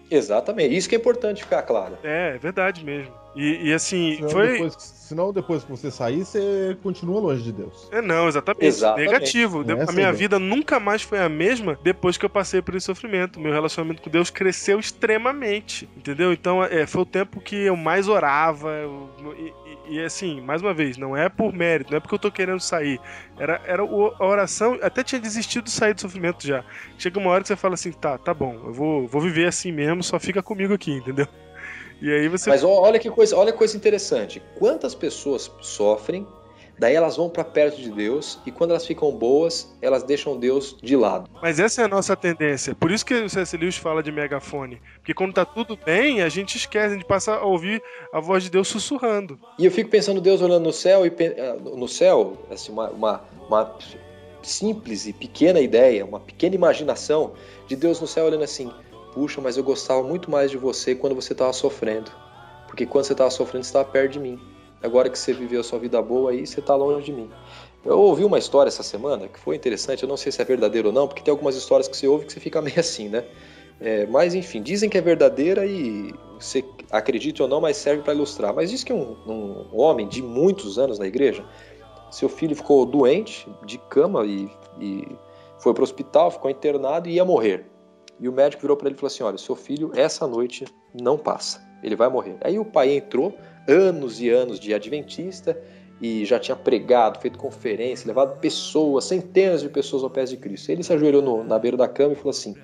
Exatamente. 0.10 0.76
Isso 0.76 0.90
que 0.90 0.96
é 0.96 0.98
importante 0.98 1.44
ficar 1.44 1.62
claro. 1.64 1.98
É, 2.04 2.36
é 2.36 2.38
verdade 2.38 2.84
mesmo. 2.84 3.14
E, 3.36 3.70
e 3.70 3.74
assim, 3.74 4.16
senão 4.16 4.30
foi. 4.30 4.52
Depois, 4.54 4.76
senão, 4.80 5.34
depois 5.34 5.64
que 5.64 5.72
você 5.72 5.92
sair, 5.92 6.26
você 6.26 6.78
continua 6.82 7.20
longe 7.20 7.44
de 7.44 7.52
Deus. 7.52 7.88
É, 7.92 8.02
não, 8.02 8.28
exatamente. 8.28 8.66
exatamente. 8.66 9.06
Negativo. 9.06 9.66
É 9.68 9.90
a 9.90 9.92
minha 9.92 10.12
vida 10.12 10.40
nunca 10.40 10.80
mais 10.80 11.02
foi 11.02 11.20
a 11.20 11.30
mesma 11.30 11.78
depois 11.84 12.18
que 12.18 12.26
eu 12.26 12.30
passei 12.30 12.62
por 12.62 12.76
esse 12.76 12.86
sofrimento. 12.86 13.40
Meu 13.40 13.52
relacionamento 13.52 14.02
com 14.02 14.10
Deus 14.10 14.30
cresceu 14.30 14.80
extremamente. 14.80 15.88
Entendeu? 15.96 16.34
Então, 16.34 16.64
é, 16.64 16.86
foi 16.86 17.02
o 17.02 17.06
tempo 17.06 17.40
que 17.40 17.56
eu 17.56 17.76
mais 17.76 18.08
orava. 18.08 18.70
Eu, 18.72 19.10
e, 19.38 19.96
e, 19.96 20.00
assim, 20.04 20.42
mais 20.42 20.62
uma 20.62 20.74
vez, 20.74 20.98
não 20.98 21.16
é 21.16 21.30
por 21.30 21.54
mérito, 21.54 21.92
não 21.92 21.98
é 21.98 22.00
porque 22.00 22.14
eu 22.16 22.20
tô 22.20 22.32
querendo 22.32 22.60
sair. 22.60 23.00
Era, 23.38 23.62
era 23.66 23.82
a 23.82 24.26
oração, 24.26 24.78
até 24.82 25.04
tinha 25.04 25.20
desistido 25.20 25.64
de 25.64 25.72
sair 25.72 25.94
do 25.94 26.02
sofrimento 26.02 26.46
já. 26.46 26.64
Chega 26.98 27.20
uma 27.20 27.32
hora 27.32 27.42
que 27.42 27.48
você 27.48 27.56
fala 27.56 27.74
assim: 27.74 27.92
tá, 27.92 28.18
tá 28.18 28.34
bom, 28.34 28.54
eu 28.66 28.74
vou, 28.74 29.08
vou 29.08 29.22
viver 29.22 29.48
assim 29.48 29.72
mesmo, 29.72 30.04
só 30.04 30.20
fica 30.20 30.44
comigo 30.44 30.74
aqui, 30.74 30.92
entendeu? 30.92 31.28
E 32.02 32.12
aí 32.12 32.28
você. 32.28 32.50
Mas 32.50 32.64
olha 32.64 33.00
que 33.00 33.10
coisa, 33.10 33.36
olha 33.36 33.52
que 33.52 33.58
coisa 33.58 33.76
interessante. 33.76 34.42
Quantas 34.58 34.96
pessoas 34.96 35.52
sofrem, 35.62 36.26
daí 36.78 36.96
elas 36.96 37.18
vão 37.18 37.30
para 37.30 37.44
perto 37.44 37.78
de 37.78 37.92
Deus 37.92 38.40
e 38.46 38.52
quando 38.52 38.72
elas 38.72 38.86
ficam 38.86 39.12
boas, 39.12 39.76
elas 39.82 40.04
deixam 40.04 40.38
Deus 40.38 40.78
de 40.82 40.96
lado. 40.96 41.30
Mas 41.42 41.60
essa 41.60 41.82
é 41.82 41.86
a 41.86 41.88
nossa 41.88 42.16
tendência. 42.16 42.74
Por 42.74 42.90
isso 42.92 43.06
que 43.06 43.14
o 43.14 43.30
C.S. 43.30 43.58
Lewis 43.58 43.78
fala 43.78 44.02
de 44.02 44.12
megafone. 44.12 44.82
Porque 44.96 45.14
quando 45.14 45.34
tá 45.34 45.44
tudo 45.44 45.78
bem, 45.78 46.22
a 46.22 46.30
gente 46.30 46.56
esquece, 46.56 46.88
a 46.88 46.98
gente 46.98 47.06
passa 47.06 47.34
a 47.34 47.46
ouvir 47.46 47.82
a 48.14 48.20
voz 48.20 48.44
de 48.44 48.50
Deus 48.50 48.68
sussurrando. 48.68 49.38
E 49.58 49.66
eu 49.66 49.72
fico 49.72 49.90
pensando 49.90 50.22
Deus 50.22 50.42
olhando 50.42 50.64
no 50.64 50.74
céu 50.74 51.06
e 51.06 51.14
eh, 51.20 51.58
no 51.62 51.88
céu, 51.88 52.38
assim, 52.50 52.72
uma, 52.72 52.90
uma, 52.90 53.22
uma 53.48 53.78
simples 54.42 55.06
e 55.06 55.14
pequena 55.14 55.60
ideia, 55.60 56.06
uma 56.06 56.20
pequena 56.20 56.56
imaginação 56.56 57.34
de 57.68 57.76
Deus 57.76 58.00
no 58.00 58.08
céu 58.08 58.26
olhando 58.26 58.44
assim: 58.44 58.72
puxa, 59.20 59.42
mas 59.42 59.58
eu 59.58 59.64
gostava 59.66 60.02
muito 60.02 60.32
mais 60.32 60.50
de 60.50 60.58
você 60.58 60.96
quando 60.96 61.14
você 61.14 61.34
estava 61.34 61.52
sofrendo. 61.52 62.10
Porque 62.68 62.86
quando 62.86 63.04
você 63.04 63.12
estava 63.12 63.30
sofrendo, 63.30 63.66
você 63.66 63.70
estava 63.70 63.84
perto 63.84 64.14
de 64.14 64.20
mim. 64.20 64.40
Agora 64.82 65.10
que 65.10 65.20
você 65.20 65.34
viveu 65.34 65.60
a 65.60 65.64
sua 65.64 65.78
vida 65.78 66.02
boa 66.02 66.32
aí, 66.32 66.48
você 66.48 66.62
está 66.62 66.74
longe 66.74 67.08
de 67.08 67.12
mim. 67.12 67.30
Eu 67.84 68.00
ouvi 68.00 68.24
uma 68.24 68.40
história 68.40 68.70
essa 68.70 68.82
semana 68.82 69.28
que 69.28 69.38
foi 69.38 69.58
interessante, 69.58 70.04
eu 70.04 70.10
não 70.10 70.16
sei 70.16 70.32
se 70.32 70.42
é 70.42 70.46
verdadeiro 70.46 70.88
ou 70.88 70.94
não, 70.94 71.06
porque 71.06 71.22
tem 71.22 71.34
algumas 71.34 71.58
histórias 71.58 71.90
que 71.90 71.98
você 71.98 72.08
ouve 72.08 72.28
que 72.28 72.32
você 72.32 72.40
fica 72.40 72.62
meio 72.64 72.80
assim, 72.80 73.10
né? 73.10 73.26
É, 73.82 74.06
mas 74.06 74.34
enfim, 74.34 74.62
dizem 74.62 74.90
que 74.90 74.98
é 74.98 75.02
verdadeira 75.02 75.66
e 75.66 76.14
você 76.40 76.64
acredite 76.90 77.42
ou 77.42 77.48
não, 77.50 77.60
mas 77.60 77.76
serve 77.76 78.02
para 78.02 78.14
ilustrar. 78.14 78.54
Mas 78.56 78.70
diz 78.70 78.86
que 78.86 78.94
um, 78.94 79.18
um, 79.28 79.68
homem 79.78 80.08
de 80.08 80.22
muitos 80.22 80.80
anos 80.80 80.98
na 80.98 81.08
igreja, 81.08 81.44
seu 82.10 82.30
filho 82.30 82.56
ficou 82.56 82.86
doente, 82.86 83.46
de 83.66 83.78
cama 83.78 84.26
e, 84.26 84.50
e 84.80 85.06
foi 85.58 85.74
para 85.74 85.82
o 85.82 85.84
hospital, 85.84 86.32
ficou 86.32 86.50
internado 86.50 87.10
e 87.10 87.16
ia 87.16 87.26
morrer. 87.26 87.79
E 88.20 88.28
o 88.28 88.32
médico 88.34 88.62
virou 88.62 88.76
para 88.76 88.88
ele 88.88 88.96
e 88.96 89.00
falou 89.00 89.08
assim: 89.08 89.24
Olha, 89.24 89.38
seu 89.38 89.56
filho 89.56 89.92
essa 89.96 90.28
noite 90.28 90.66
não 90.94 91.18
passa, 91.18 91.62
ele 91.82 91.96
vai 91.96 92.10
morrer. 92.10 92.38
Aí 92.42 92.60
o 92.60 92.66
pai 92.66 92.96
entrou, 92.96 93.36
anos 93.68 94.20
e 94.20 94.30
anos 94.30 94.60
de 94.60 94.74
adventista, 94.74 95.60
e 96.02 96.26
já 96.26 96.40
tinha 96.40 96.56
pregado, 96.56 97.20
feito 97.20 97.38
conferência, 97.38 98.08
levado 98.08 98.40
pessoas, 98.40 99.06
centenas 99.06 99.62
de 99.62 99.70
pessoas 99.70 100.04
ao 100.04 100.10
pé 100.10 100.24
de 100.24 100.38
Cristo. 100.38 100.70
Ele 100.70 100.84
se 100.84 100.94
ajoelhou 100.94 101.22
no, 101.22 101.44
na 101.44 101.58
beira 101.60 101.78
da 101.78 101.88
cama 101.88 102.14
e 102.14 102.16
falou 102.16 102.32
assim: 102.32 102.56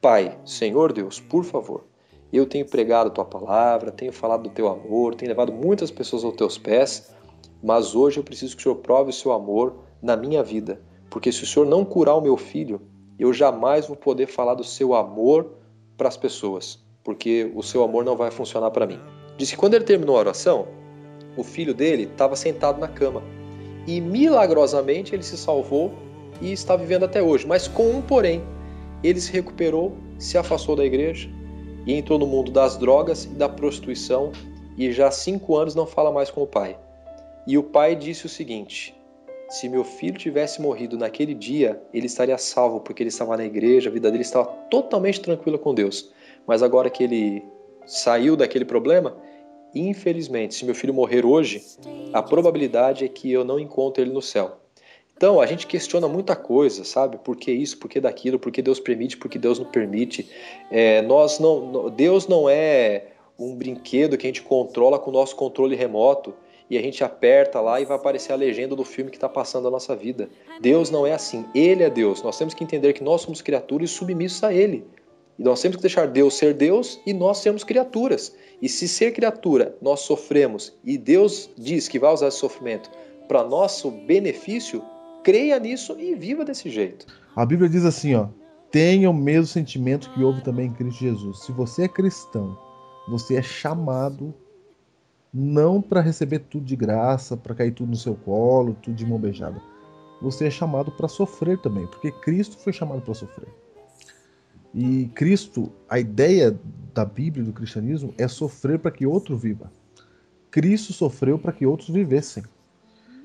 Pai, 0.00 0.38
Senhor 0.44 0.92
Deus, 0.92 1.20
por 1.20 1.44
favor, 1.44 1.84
eu 2.32 2.46
tenho 2.46 2.66
pregado 2.66 3.08
a 3.08 3.12
tua 3.12 3.24
palavra, 3.24 3.90
tenho 3.90 4.12
falado 4.12 4.44
do 4.44 4.50
teu 4.50 4.68
amor, 4.68 5.14
tenho 5.14 5.28
levado 5.28 5.52
muitas 5.52 5.90
pessoas 5.90 6.24
aos 6.24 6.34
teus 6.34 6.58
pés, 6.58 7.14
mas 7.62 7.94
hoje 7.94 8.18
eu 8.18 8.24
preciso 8.24 8.56
que 8.56 8.60
o 8.60 8.64
Senhor 8.64 8.76
prove 8.76 9.10
o 9.10 9.12
seu 9.12 9.32
amor 9.32 9.84
na 10.00 10.16
minha 10.16 10.42
vida, 10.42 10.80
porque 11.10 11.30
se 11.30 11.44
o 11.44 11.46
Senhor 11.46 11.66
não 11.66 11.84
curar 11.84 12.16
o 12.16 12.20
meu 12.20 12.36
filho, 12.36 12.80
eu 13.18 13.32
jamais 13.32 13.86
vou 13.86 13.96
poder 13.96 14.26
falar 14.26 14.54
do 14.54 14.64
seu 14.64 14.94
amor 14.94 15.52
para 15.96 16.08
as 16.08 16.16
pessoas, 16.16 16.78
porque 17.04 17.50
o 17.54 17.62
seu 17.62 17.82
amor 17.82 18.04
não 18.04 18.16
vai 18.16 18.30
funcionar 18.30 18.70
para 18.70 18.86
mim. 18.86 19.00
Disse 19.36 19.52
que 19.52 19.58
quando 19.58 19.74
ele 19.74 19.84
terminou 19.84 20.16
a 20.16 20.20
oração, 20.20 20.66
o 21.36 21.42
filho 21.42 21.74
dele 21.74 22.04
estava 22.04 22.36
sentado 22.36 22.80
na 22.80 22.88
cama 22.88 23.22
e 23.86 24.00
milagrosamente 24.00 25.14
ele 25.14 25.22
se 25.22 25.36
salvou 25.36 25.92
e 26.40 26.52
está 26.52 26.76
vivendo 26.76 27.04
até 27.04 27.22
hoje, 27.22 27.46
mas 27.46 27.68
com 27.68 27.90
um 27.90 28.02
porém. 28.02 28.42
Ele 29.02 29.20
se 29.20 29.32
recuperou, 29.32 29.96
se 30.18 30.38
afastou 30.38 30.76
da 30.76 30.84
igreja 30.84 31.28
e 31.86 31.94
entrou 31.94 32.18
no 32.18 32.26
mundo 32.26 32.52
das 32.52 32.76
drogas 32.76 33.24
e 33.24 33.28
da 33.30 33.48
prostituição 33.48 34.30
e 34.76 34.92
já 34.92 35.08
há 35.08 35.10
cinco 35.10 35.56
anos 35.56 35.74
não 35.74 35.86
fala 35.86 36.12
mais 36.12 36.30
com 36.30 36.42
o 36.42 36.46
pai. 36.46 36.78
E 37.46 37.58
o 37.58 37.62
pai 37.62 37.96
disse 37.96 38.26
o 38.26 38.28
seguinte: 38.28 38.94
se 39.52 39.68
meu 39.68 39.84
filho 39.84 40.16
tivesse 40.16 40.62
morrido 40.62 40.96
naquele 40.96 41.34
dia, 41.34 41.78
ele 41.92 42.06
estaria 42.06 42.38
salvo, 42.38 42.80
porque 42.80 43.02
ele 43.02 43.10
estava 43.10 43.36
na 43.36 43.44
igreja, 43.44 43.90
a 43.90 43.92
vida 43.92 44.10
dele 44.10 44.22
estava 44.22 44.46
totalmente 44.46 45.20
tranquila 45.20 45.58
com 45.58 45.74
Deus. 45.74 46.10
Mas 46.46 46.62
agora 46.62 46.88
que 46.88 47.04
ele 47.04 47.44
saiu 47.84 48.34
daquele 48.34 48.64
problema, 48.64 49.14
infelizmente, 49.74 50.54
se 50.54 50.64
meu 50.64 50.74
filho 50.74 50.94
morrer 50.94 51.26
hoje, 51.26 51.62
a 52.14 52.22
probabilidade 52.22 53.04
é 53.04 53.08
que 53.08 53.30
eu 53.30 53.44
não 53.44 53.60
encontre 53.60 54.02
ele 54.02 54.12
no 54.12 54.22
céu. 54.22 54.56
Então, 55.14 55.38
a 55.38 55.44
gente 55.44 55.66
questiona 55.66 56.08
muita 56.08 56.34
coisa, 56.34 56.82
sabe? 56.82 57.18
Por 57.18 57.36
que 57.36 57.52
isso, 57.52 57.76
por 57.76 57.90
que 57.90 58.00
daquilo, 58.00 58.38
por 58.38 58.50
que 58.50 58.62
Deus 58.62 58.80
permite, 58.80 59.18
por 59.18 59.30
que 59.30 59.38
Deus 59.38 59.58
não 59.58 59.66
permite. 59.66 60.30
É, 60.70 61.02
nós 61.02 61.38
não, 61.38 61.90
Deus 61.90 62.26
não 62.26 62.48
é 62.48 63.08
um 63.38 63.54
brinquedo 63.54 64.16
que 64.16 64.26
a 64.26 64.30
gente 64.30 64.40
controla 64.40 64.98
com 64.98 65.10
o 65.10 65.12
nosso 65.12 65.36
controle 65.36 65.76
remoto 65.76 66.32
e 66.70 66.78
a 66.78 66.82
gente 66.82 67.04
aperta 67.04 67.60
lá 67.60 67.80
e 67.80 67.84
vai 67.84 67.96
aparecer 67.96 68.32
a 68.32 68.36
legenda 68.36 68.74
do 68.74 68.84
filme 68.84 69.10
que 69.10 69.16
está 69.16 69.28
passando 69.28 69.68
a 69.68 69.70
nossa 69.70 69.94
vida. 69.94 70.28
Deus 70.60 70.90
não 70.90 71.06
é 71.06 71.12
assim, 71.12 71.44
Ele 71.54 71.82
é 71.82 71.90
Deus. 71.90 72.22
Nós 72.22 72.38
temos 72.38 72.54
que 72.54 72.64
entender 72.64 72.92
que 72.92 73.04
nós 73.04 73.22
somos 73.22 73.42
criaturas 73.42 73.90
submissos 73.90 74.42
a 74.42 74.52
Ele. 74.52 74.84
E 75.38 75.42
nós 75.42 75.60
temos 75.60 75.76
que 75.76 75.82
deixar 75.82 76.06
Deus 76.06 76.34
ser 76.34 76.54
Deus 76.54 77.00
e 77.06 77.12
nós 77.12 77.38
sermos 77.38 77.64
criaturas. 77.64 78.34
E 78.60 78.68
se 78.68 78.86
ser 78.86 79.12
criatura 79.12 79.76
nós 79.80 80.00
sofremos 80.00 80.72
e 80.84 80.96
Deus 80.96 81.50
diz 81.56 81.88
que 81.88 81.98
vai 81.98 82.12
usar 82.12 82.28
esse 82.28 82.38
sofrimento 82.38 82.90
para 83.26 83.44
nosso 83.44 83.90
benefício, 83.90 84.82
creia 85.24 85.58
nisso 85.58 85.96
e 85.98 86.14
viva 86.14 86.44
desse 86.44 86.70
jeito. 86.70 87.06
A 87.34 87.46
Bíblia 87.46 87.68
diz 87.68 87.84
assim, 87.84 88.14
ó: 88.14 88.28
tenha 88.70 89.10
o 89.10 89.14
mesmo 89.14 89.46
sentimento 89.46 90.10
que 90.12 90.24
houve 90.24 90.42
também 90.42 90.66
em 90.66 90.72
Cristo 90.72 91.00
Jesus. 91.00 91.44
Se 91.44 91.52
você 91.52 91.84
é 91.84 91.88
cristão, 91.88 92.58
você 93.08 93.36
é 93.36 93.42
chamado 93.42 94.34
não 95.32 95.80
para 95.80 96.00
receber 96.00 96.40
tudo 96.40 96.66
de 96.66 96.76
graça, 96.76 97.36
para 97.36 97.54
cair 97.54 97.72
tudo 97.72 97.90
no 97.90 97.96
seu 97.96 98.14
colo, 98.14 98.76
tudo 98.82 98.94
de 98.94 99.06
mão 99.06 99.18
beijada. 99.18 99.60
Você 100.20 100.46
é 100.46 100.50
chamado 100.50 100.90
para 100.90 101.08
sofrer 101.08 101.58
também, 101.58 101.86
porque 101.86 102.12
Cristo 102.12 102.58
foi 102.58 102.72
chamado 102.72 103.00
para 103.00 103.14
sofrer. 103.14 103.48
E 104.74 105.10
Cristo, 105.14 105.72
a 105.88 105.98
ideia 105.98 106.58
da 106.94 107.04
Bíblia, 107.04 107.44
do 107.44 107.52
cristianismo, 107.52 108.14
é 108.18 108.28
sofrer 108.28 108.78
para 108.78 108.90
que 108.90 109.06
outro 109.06 109.36
viva. 109.36 109.72
Cristo 110.50 110.92
sofreu 110.92 111.38
para 111.38 111.52
que 111.52 111.66
outros 111.66 111.88
vivessem. 111.88 112.42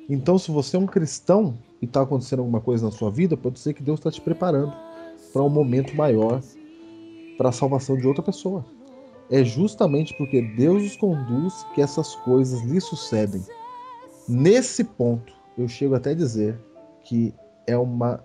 Então, 0.09 0.37
se 0.37 0.49
você 0.49 0.77
é 0.77 0.79
um 0.79 0.85
cristão 0.85 1.57
e 1.81 1.85
está 1.85 2.01
acontecendo 2.01 2.39
alguma 2.39 2.61
coisa 2.61 2.85
na 2.85 2.91
sua 2.91 3.11
vida, 3.11 3.35
pode 3.35 3.59
ser 3.59 3.73
que 3.73 3.83
Deus 3.83 3.99
está 3.99 4.09
te 4.09 4.21
preparando 4.21 4.73
para 5.33 5.43
um 5.43 5.49
momento 5.49 5.93
maior, 5.95 6.41
para 7.37 7.49
a 7.49 7.51
salvação 7.51 7.97
de 7.97 8.07
outra 8.07 8.23
pessoa. 8.23 8.65
É 9.29 9.43
justamente 9.43 10.13
porque 10.17 10.41
Deus 10.41 10.83
os 10.83 10.95
conduz 10.95 11.53
que 11.75 11.81
essas 11.81 12.15
coisas 12.15 12.61
lhe 12.61 12.79
sucedem. 12.79 13.41
Nesse 14.27 14.83
ponto, 14.83 15.33
eu 15.57 15.67
chego 15.67 15.95
até 15.95 16.11
a 16.11 16.15
dizer 16.15 16.57
que 17.03 17.33
é 17.65 17.77
uma 17.77 18.23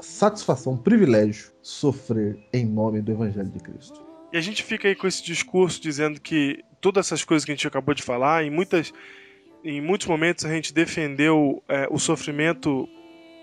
satisfação, 0.00 0.74
um 0.74 0.76
privilégio 0.76 1.52
sofrer 1.62 2.38
em 2.52 2.64
nome 2.64 3.00
do 3.00 3.12
Evangelho 3.12 3.50
de 3.50 3.60
Cristo. 3.60 4.04
E 4.32 4.36
a 4.36 4.40
gente 4.40 4.62
fica 4.62 4.88
aí 4.88 4.94
com 4.94 5.06
esse 5.06 5.22
discurso 5.22 5.80
dizendo 5.80 6.20
que 6.20 6.62
todas 6.80 7.06
essas 7.06 7.24
coisas 7.24 7.44
que 7.44 7.52
a 7.52 7.54
gente 7.54 7.68
acabou 7.68 7.94
de 7.94 8.02
falar, 8.02 8.44
em, 8.44 8.50
muitas, 8.50 8.92
em 9.62 9.80
muitos 9.80 10.06
momentos 10.06 10.44
a 10.44 10.50
gente 10.50 10.74
defendeu 10.74 11.62
é, 11.68 11.86
o 11.90 11.98
sofrimento 11.98 12.88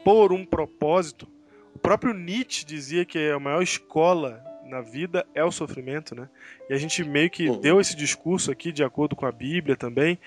por 0.04 0.34
um 0.34 0.46
propósito. 0.46 1.28
O 1.74 1.80
próprio 1.80 2.14
Nietzsche 2.14 2.66
dizia 2.66 3.06
que 3.06 3.30
a 3.30 3.40
maior 3.40 3.62
escola 3.62 4.44
na 4.72 4.82
vida 4.82 5.26
é 5.36 5.44
o 5.44 5.52
sofrimento, 5.52 6.16
né? 6.16 6.30
E 6.70 6.74
a 6.74 6.78
gente 6.78 7.04
meio 7.04 7.30
que 7.30 7.50
uhum. 7.50 7.60
deu 7.60 7.80
esse 7.80 7.96
discurso 7.96 8.50
aqui 8.50 8.72
de 8.72 8.84
acordo 8.84 9.16
com 9.16 9.26
a 9.26 9.32
Bíblia 9.32 9.76
também. 9.76 10.18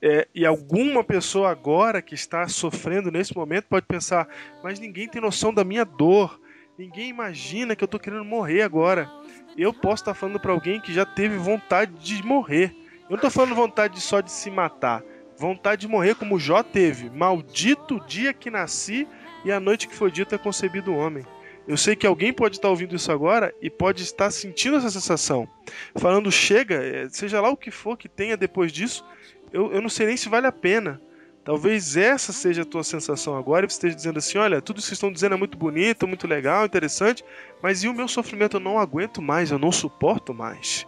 É, 0.00 0.28
e 0.34 0.44
alguma 0.44 1.02
pessoa 1.02 1.50
agora 1.50 2.02
que 2.02 2.14
está 2.14 2.46
sofrendo 2.46 3.10
nesse 3.10 3.34
momento 3.34 3.64
pode 3.64 3.86
pensar, 3.86 4.28
mas 4.62 4.78
ninguém 4.78 5.08
tem 5.08 5.20
noção 5.20 5.52
da 5.52 5.64
minha 5.64 5.84
dor. 5.84 6.40
Ninguém 6.78 7.08
imagina 7.08 7.74
que 7.74 7.82
eu 7.82 7.86
estou 7.86 7.98
querendo 7.98 8.24
morrer 8.24 8.62
agora. 8.62 9.10
Eu 9.56 9.72
posso 9.72 10.02
estar 10.02 10.14
falando 10.14 10.38
para 10.38 10.52
alguém 10.52 10.78
que 10.78 10.92
já 10.92 11.06
teve 11.06 11.38
vontade 11.38 11.92
de 11.94 12.22
morrer. 12.22 12.76
Eu 13.04 13.10
não 13.10 13.16
estou 13.16 13.30
falando 13.30 13.54
vontade 13.54 14.00
só 14.00 14.20
de 14.20 14.30
se 14.30 14.50
matar. 14.50 15.02
Vontade 15.38 15.82
de 15.82 15.88
morrer 15.88 16.14
como 16.14 16.38
Jó 16.38 16.62
teve. 16.62 17.08
Maldito 17.08 17.98
dia 18.06 18.34
que 18.34 18.50
nasci 18.50 19.08
e 19.44 19.50
a 19.50 19.58
noite 19.58 19.88
que 19.88 19.94
foi 19.94 20.10
dito 20.10 20.34
é 20.34 20.38
concebido 20.38 20.92
o 20.92 20.96
homem. 20.96 21.24
Eu 21.66 21.76
sei 21.76 21.96
que 21.96 22.06
alguém 22.06 22.32
pode 22.32 22.56
estar 22.56 22.68
ouvindo 22.68 22.94
isso 22.94 23.10
agora 23.10 23.52
e 23.60 23.68
pode 23.68 24.02
estar 24.02 24.30
sentindo 24.30 24.76
essa 24.76 24.90
sensação. 24.90 25.48
Falando, 25.96 26.30
chega, 26.30 26.76
é, 26.76 27.08
seja 27.08 27.40
lá 27.40 27.50
o 27.50 27.56
que 27.56 27.70
for 27.70 27.96
que 27.96 28.08
tenha 28.08 28.36
depois 28.36 28.72
disso, 28.72 29.04
eu, 29.52 29.72
eu 29.72 29.80
não 29.80 29.88
sei 29.88 30.06
nem 30.06 30.16
se 30.16 30.28
vale 30.28 30.46
a 30.46 30.52
pena. 30.52 31.00
Talvez 31.44 31.96
essa 31.96 32.32
seja 32.32 32.62
a 32.62 32.64
tua 32.64 32.82
sensação 32.82 33.36
agora 33.36 33.64
e 33.64 33.68
você 33.68 33.76
esteja 33.76 33.94
dizendo 33.94 34.18
assim: 34.18 34.38
olha, 34.38 34.60
tudo 34.60 34.78
isso 34.78 34.88
que 34.88 34.94
estão 34.94 35.12
dizendo 35.12 35.34
é 35.34 35.38
muito 35.38 35.56
bonito, 35.56 36.06
muito 36.06 36.26
legal, 36.26 36.66
interessante, 36.66 37.24
mas 37.62 37.84
e 37.84 37.88
o 37.88 37.94
meu 37.94 38.08
sofrimento 38.08 38.56
eu 38.56 38.60
não 38.60 38.78
aguento 38.78 39.22
mais, 39.22 39.50
eu 39.50 39.58
não 39.58 39.70
suporto 39.70 40.34
mais. 40.34 40.86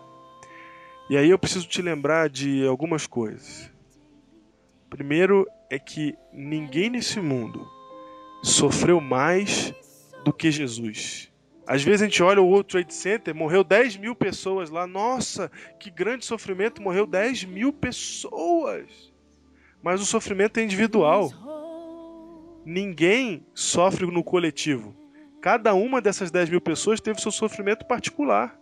E 1.08 1.16
aí 1.16 1.30
eu 1.30 1.38
preciso 1.38 1.66
te 1.66 1.80
lembrar 1.80 2.28
de 2.28 2.66
algumas 2.66 3.06
coisas. 3.06 3.72
Primeiro 4.90 5.46
é 5.70 5.78
que 5.78 6.14
ninguém 6.32 6.90
nesse 6.90 7.20
mundo 7.20 7.66
sofreu 8.42 9.00
mais 9.00 9.72
do 10.24 10.32
que 10.32 10.50
Jesus. 10.50 11.30
Às 11.66 11.82
vezes 11.82 12.00
a 12.00 12.04
gente 12.06 12.22
olha 12.22 12.40
o 12.40 12.46
World 12.46 12.66
Trade 12.66 12.94
Center, 12.94 13.34
morreu 13.34 13.62
10 13.62 13.98
mil 13.98 14.14
pessoas 14.14 14.70
lá. 14.70 14.86
Nossa, 14.86 15.50
que 15.78 15.90
grande 15.90 16.24
sofrimento, 16.24 16.80
morreu 16.80 17.06
10 17.06 17.44
mil 17.44 17.72
pessoas. 17.74 19.12
Mas 19.82 20.00
o 20.00 20.06
sofrimento 20.06 20.58
é 20.58 20.62
individual. 20.62 21.30
Ninguém 22.64 23.46
sofre 23.54 24.06
no 24.06 24.24
coletivo. 24.24 24.96
Cada 25.42 25.74
uma 25.74 26.00
dessas 26.00 26.30
10 26.30 26.48
mil 26.50 26.60
pessoas 26.60 27.00
teve 27.00 27.20
seu 27.20 27.30
sofrimento 27.30 27.86
particular. 27.86 28.58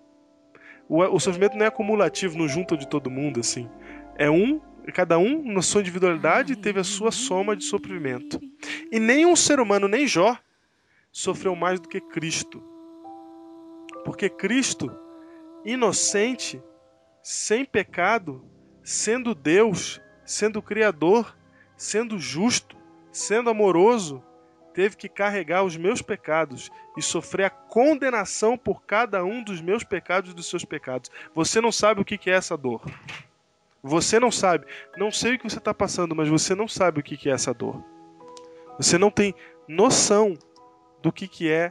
O, 0.89 1.01
o 1.03 1.21
sofrimento 1.21 1.57
não 1.57 1.65
é 1.65 1.69
acumulativo, 1.69 2.37
não 2.37 2.49
junta 2.49 2.77
de 2.77 2.89
todo 2.89 3.11
mundo, 3.11 3.41
assim. 3.41 3.71
É 4.17 4.29
um, 4.29 4.61
cada 4.93 5.17
um, 5.19 5.53
na 5.53 5.63
sua 5.63 5.81
individualidade, 5.81 6.57
teve 6.57 6.81
a 6.81 6.85
sua 6.85 7.11
soma 7.11 7.57
de 7.57 7.65
sofrimento. 7.65 8.41
E 8.91 8.99
nenhum 8.99 9.35
ser 9.35 9.61
humano, 9.61 9.89
nem 9.89 10.07
Jó, 10.07 10.37
sofreu 11.17 11.57
mais 11.57 11.81
do 11.81 11.89
que 11.89 11.99
Cristo. 11.99 12.63
Porque 14.05 14.29
Cristo, 14.29 14.95
inocente, 15.65 16.63
sem 17.23 17.65
pecado, 17.65 18.45
sendo 18.85 19.35
Deus, 19.35 19.99
sendo 20.27 20.61
Criador, 20.61 21.35
sendo 21.75 22.19
justo, 22.19 22.77
sendo 23.11 23.49
amoroso, 23.49 24.23
teve 24.75 24.95
que 24.95 25.09
carregar 25.09 25.65
os 25.65 25.75
meus 25.75 26.03
pecados 26.03 26.71
e 26.99 27.01
sofrer 27.01 27.45
a 27.45 27.51
condenação 27.51 28.59
por 28.59 28.83
cada 28.83 29.25
um 29.25 29.43
dos 29.43 29.63
meus 29.63 29.83
pecados 29.83 30.33
e 30.33 30.35
dos 30.35 30.51
seus 30.51 30.67
pecados. 30.67 31.11
Você 31.35 31.63
não 31.63 31.73
sabe 31.73 32.03
o 32.03 32.05
que 32.05 32.29
é 32.29 32.35
essa 32.35 32.59
dor. 32.59 32.83
Você 33.83 34.21
não 34.21 34.31
sabe. 34.31 34.67
Não 34.99 35.11
sei 35.11 35.37
o 35.37 35.39
que 35.39 35.49
você 35.49 35.57
está 35.57 35.73
passando, 35.73 36.15
mas 36.15 36.29
você 36.29 36.55
não 36.55 36.69
sabe 36.69 37.01
o 37.01 37.03
que 37.03 37.27
é 37.27 37.33
essa 37.33 37.55
dor. 37.55 37.83
Você 38.79 38.99
não 38.99 39.11
tem 39.11 39.35
noção 39.67 40.37
do 41.07 41.13
que 41.13 41.49
é 41.49 41.71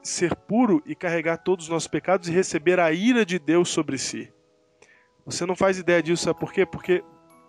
ser 0.00 0.32
puro 0.34 0.80
e 0.86 0.94
carregar 0.94 1.38
todos 1.38 1.64
os 1.64 1.70
nossos 1.70 1.88
pecados 1.88 2.28
e 2.28 2.32
receber 2.32 2.78
a 2.78 2.92
ira 2.92 3.26
de 3.26 3.40
Deus 3.40 3.70
sobre 3.70 3.98
si. 3.98 4.32
Você 5.26 5.44
não 5.44 5.56
faz 5.56 5.80
ideia 5.80 6.00
disso, 6.00 6.22
sabe 6.22 6.38
por 6.38 6.52
quê? 6.52 6.64
Porque 6.64 7.02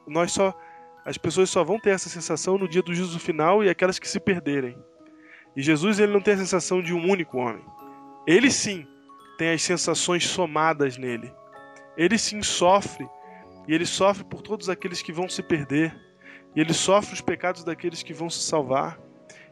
nós 0.08 0.32
só 0.32 0.60
as 1.06 1.20
pessoas 1.20 1.52
só 1.52 1.64
vão 1.64 1.80
ter 1.80 1.92
essa 1.92 2.10
sensação 2.10 2.58
no 2.58 2.68
dia 2.68 2.82
do 2.82 2.94
juízo 2.96 3.20
final 3.20 3.64
e 3.64 3.70
aquelas 3.70 4.00
que 4.00 4.08
se 4.08 4.20
perderem. 4.20 4.76
E 5.56 5.62
Jesus 5.62 6.00
ele 6.00 6.12
não 6.12 6.22
tem 6.22 6.34
a 6.34 6.38
sensação 6.38 6.82
de 6.82 6.96
um 6.96 7.08
único 7.08 7.38
homem. 7.38 7.64
Ele 8.26 8.50
sim 8.50 8.88
tem 9.38 9.52
as 9.52 9.62
sensações 9.62 10.26
somadas 10.26 10.98
nele. 10.98 11.32
Ele 11.96 12.18
sim 12.18 12.42
sofre 12.42 13.08
e 13.68 13.74
ele 13.74 13.86
sofre 13.86 14.24
por 14.24 14.42
todos 14.42 14.68
aqueles 14.68 15.02
que 15.04 15.14
vão 15.14 15.30
se 15.30 15.44
perder. 15.44 15.96
E 16.56 16.60
ele 16.60 16.74
sofre 16.74 17.14
os 17.14 17.22
pecados 17.22 17.64
daqueles 17.64 18.02
que 18.02 18.14
vão 18.14 18.32
se 18.32 18.42
salvar. 18.42 19.00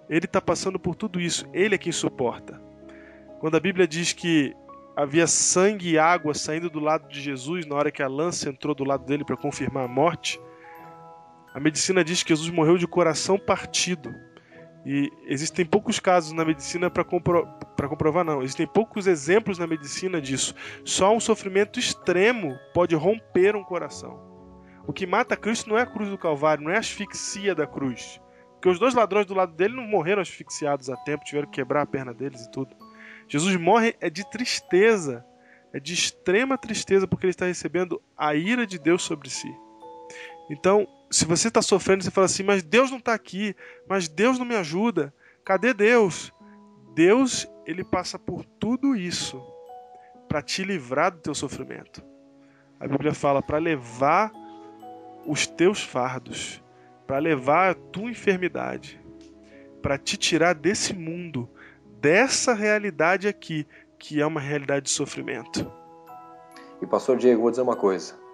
Ele 0.10 0.26
está 0.26 0.42
passando 0.42 0.80
por 0.80 0.96
tudo 0.96 1.20
isso. 1.20 1.48
Ele 1.54 1.76
é 1.76 1.78
quem 1.78 1.92
suporta. 1.92 2.62
Quando 3.40 3.56
a 3.56 3.60
Bíblia 3.60 3.88
diz 3.88 4.14
que 4.14 4.54
havia 4.96 5.28
sangue 5.28 5.92
e 5.92 6.00
água 6.00 6.34
saindo 6.34 6.70
do 6.70 6.80
lado 6.80 7.08
de 7.08 7.22
Jesus 7.22 7.66
na 7.66 7.76
hora 7.76 7.92
que 7.92 8.02
a 8.02 8.08
lança 8.08 8.50
entrou 8.50 8.74
do 8.74 8.84
lado 8.84 9.06
dele 9.06 9.24
para 9.24 9.38
confirmar 9.38 9.86
a 9.86 9.88
morte, 9.88 10.40
a 11.54 11.60
medicina 11.60 12.04
diz 12.04 12.24
que 12.24 12.30
Jesus 12.30 12.50
morreu 12.50 12.78
de 12.78 12.88
coração 12.88 13.38
partido. 13.38 14.14
E 14.86 15.12
existem 15.26 15.66
poucos 15.66 16.00
casos 16.00 16.32
na 16.32 16.46
medicina 16.46 16.90
para 16.90 17.04
compro 17.04 17.48
comprovar, 17.90 18.24
não. 18.24 18.42
Existem 18.42 18.66
poucos 18.66 19.06
exemplos 19.06 19.60
na 19.60 19.68
medicina 19.68 20.22
disso. 20.22 20.56
Só 20.86 21.16
um 21.16 21.20
sofrimento 21.20 21.80
extremo 21.80 22.58
pode 22.74 22.96
romper 22.96 23.56
um 23.56 23.64
coração. 23.64 24.20
O 24.88 24.94
que 24.94 25.06
mata 25.06 25.36
Cristo 25.36 25.70
não 25.70 25.78
é 25.78 25.82
a 25.82 25.86
cruz 25.86 26.10
do 26.10 26.18
Calvário, 26.18 26.64
não 26.64 26.72
é 26.72 26.78
a 26.78 26.80
asfixia 26.80 27.54
da 27.54 27.68
cruz. 27.68 28.22
Porque 28.58 28.70
os 28.70 28.80
dois 28.80 28.94
ladrões 28.94 29.26
do 29.26 29.36
lado 29.36 29.54
dele 29.54 29.76
não 29.76 29.84
morreram 29.84 30.22
asfixiados 30.22 30.90
a 30.90 30.98
tempo, 30.98 31.24
tiveram 31.24 31.48
que 31.48 31.56
quebrar 31.56 31.84
a 31.84 31.86
perna 31.86 32.14
deles 32.14 32.46
e 32.46 32.52
tudo. 32.52 32.76
Jesus 33.28 33.56
morre 33.56 33.96
é 34.02 34.10
de 34.10 34.28
tristeza, 34.30 35.24
é 35.72 35.80
de 35.80 35.94
extrema 35.94 36.58
tristeza, 36.58 37.08
porque 37.08 37.26
ele 37.26 37.32
está 37.32 37.46
recebendo 37.46 38.02
a 38.18 38.34
ira 38.34 38.66
de 38.66 38.80
Deus 38.80 39.04
sobre 39.04 39.30
si. 39.30 39.54
Então, 40.50 40.88
se 41.12 41.26
você 41.26 41.50
está 41.50 41.62
sofrendo, 41.62 42.04
você 42.04 42.12
fala 42.12 42.26
assim, 42.26 42.44
mas 42.44 42.64
Deus 42.64 42.90
não 42.90 42.98
está 42.98 43.14
aqui, 43.14 43.56
mas 43.88 44.08
Deus 44.08 44.40
não 44.40 44.46
me 44.46 44.56
ajuda. 44.56 45.14
Cadê 45.44 45.74
Deus? 45.74 46.34
Deus, 46.96 47.48
ele 47.66 47.84
passa 47.84 48.18
por 48.18 48.44
tudo 48.44 48.96
isso 48.96 49.40
para 50.28 50.42
te 50.42 50.64
livrar 50.64 51.12
do 51.12 51.20
teu 51.20 51.36
sofrimento. 51.36 52.04
A 52.80 52.88
Bíblia 52.88 53.14
fala 53.14 53.42
para 53.42 53.58
levar 53.58 54.32
os 55.26 55.46
teus 55.46 55.84
fardos, 55.84 56.64
para 57.08 57.20
levar 57.20 57.72
a 57.72 57.74
tua 57.74 58.12
enfermidade, 58.12 59.02
para 59.82 59.98
te 59.98 60.18
tirar 60.18 60.54
desse 60.54 60.94
mundo, 60.94 61.50
dessa 62.02 62.54
realidade 62.54 63.28
aqui, 63.28 63.66
que 63.98 64.22
é 64.22 64.26
uma 64.26 64.42
realidade 64.42 64.86
de 64.86 64.92
sofrimento. 64.92 65.72
E 66.82 66.86
pastor 66.86 67.18
Diego, 67.18 67.42
vou 67.42 67.50
dizer 67.50 67.64
uma 67.64 67.76
coisa 67.76 68.28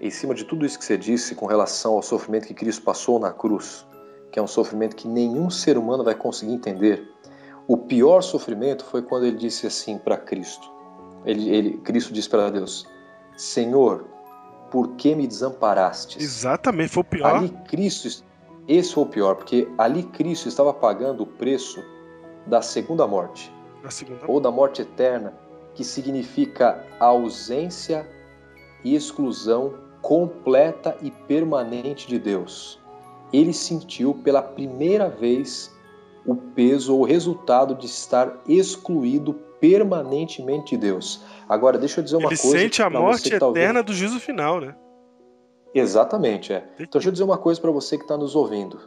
em 0.00 0.10
cima 0.10 0.34
de 0.34 0.44
tudo 0.44 0.64
isso 0.64 0.78
que 0.78 0.84
você 0.84 0.96
disse 0.96 1.34
com 1.34 1.46
relação 1.46 1.92
ao 1.92 2.02
sofrimento 2.02 2.46
que 2.46 2.54
Cristo 2.54 2.82
passou 2.82 3.18
na 3.20 3.32
cruz, 3.32 3.86
que 4.32 4.38
é 4.38 4.42
um 4.42 4.46
sofrimento 4.46 4.96
que 4.96 5.06
nenhum 5.06 5.50
ser 5.50 5.76
humano 5.76 6.02
vai 6.02 6.14
conseguir 6.14 6.54
entender, 6.54 7.06
o 7.68 7.76
pior 7.76 8.22
sofrimento 8.22 8.84
foi 8.84 9.02
quando 9.02 9.26
ele 9.26 9.36
disse 9.36 9.66
assim 9.66 9.98
para 9.98 10.16
Cristo. 10.16 10.72
Ele, 11.24 11.50
ele, 11.50 11.78
Cristo 11.78 12.14
disse 12.14 12.30
para 12.30 12.50
Deus: 12.50 12.88
Senhor, 13.36 14.06
por 14.70 14.88
que 14.96 15.14
me 15.14 15.26
desamparaste? 15.26 16.22
Exatamente, 16.22 16.90
foi 16.90 17.00
o 17.00 17.04
pior. 17.04 17.36
Ali 17.36 17.48
Cristo, 17.68 18.24
esse 18.68 18.94
foi 18.94 19.02
o 19.02 19.06
pior, 19.06 19.34
porque 19.34 19.68
ali 19.76 20.04
Cristo 20.04 20.48
estava 20.48 20.72
pagando 20.72 21.22
o 21.22 21.26
preço 21.26 21.82
da 22.46 22.62
segunda 22.62 23.06
morte, 23.06 23.52
da 23.82 23.90
segunda... 23.90 24.20
ou 24.26 24.40
da 24.40 24.50
morte 24.50 24.82
eterna, 24.82 25.34
que 25.74 25.84
significa 25.84 26.84
ausência 26.98 28.08
e 28.84 28.94
exclusão 28.94 29.74
completa 30.00 30.96
e 31.02 31.10
permanente 31.10 32.08
de 32.08 32.18
Deus. 32.18 32.78
Ele 33.32 33.52
sentiu 33.52 34.14
pela 34.14 34.42
primeira 34.42 35.08
vez 35.08 35.70
o 36.26 36.34
peso 36.34 36.94
ou 36.94 37.00
o 37.00 37.04
resultado 37.04 37.74
de 37.74 37.86
estar 37.86 38.40
excluído 38.46 39.34
permanentemente 39.60 40.76
de 40.76 40.82
Deus. 40.82 41.22
Agora, 41.50 41.76
deixa 41.76 41.98
eu 41.98 42.04
dizer 42.04 42.16
uma 42.16 42.28
Ele 42.28 42.38
coisa. 42.38 42.56
Ele 42.56 42.62
sente 42.62 42.80
a 42.80 42.88
morte 42.88 43.36
tá 43.36 43.48
eterna 43.48 43.82
do 43.82 43.92
juízo 43.92 44.20
final, 44.20 44.60
né? 44.60 44.72
Exatamente, 45.74 46.52
é. 46.52 46.64
Então, 46.74 46.92
deixa 46.92 47.08
eu 47.08 47.12
dizer 47.12 47.24
uma 47.24 47.38
coisa 47.38 47.60
para 47.60 47.72
você 47.72 47.96
que 47.96 48.04
está 48.04 48.16
nos 48.16 48.36
ouvindo. 48.36 48.78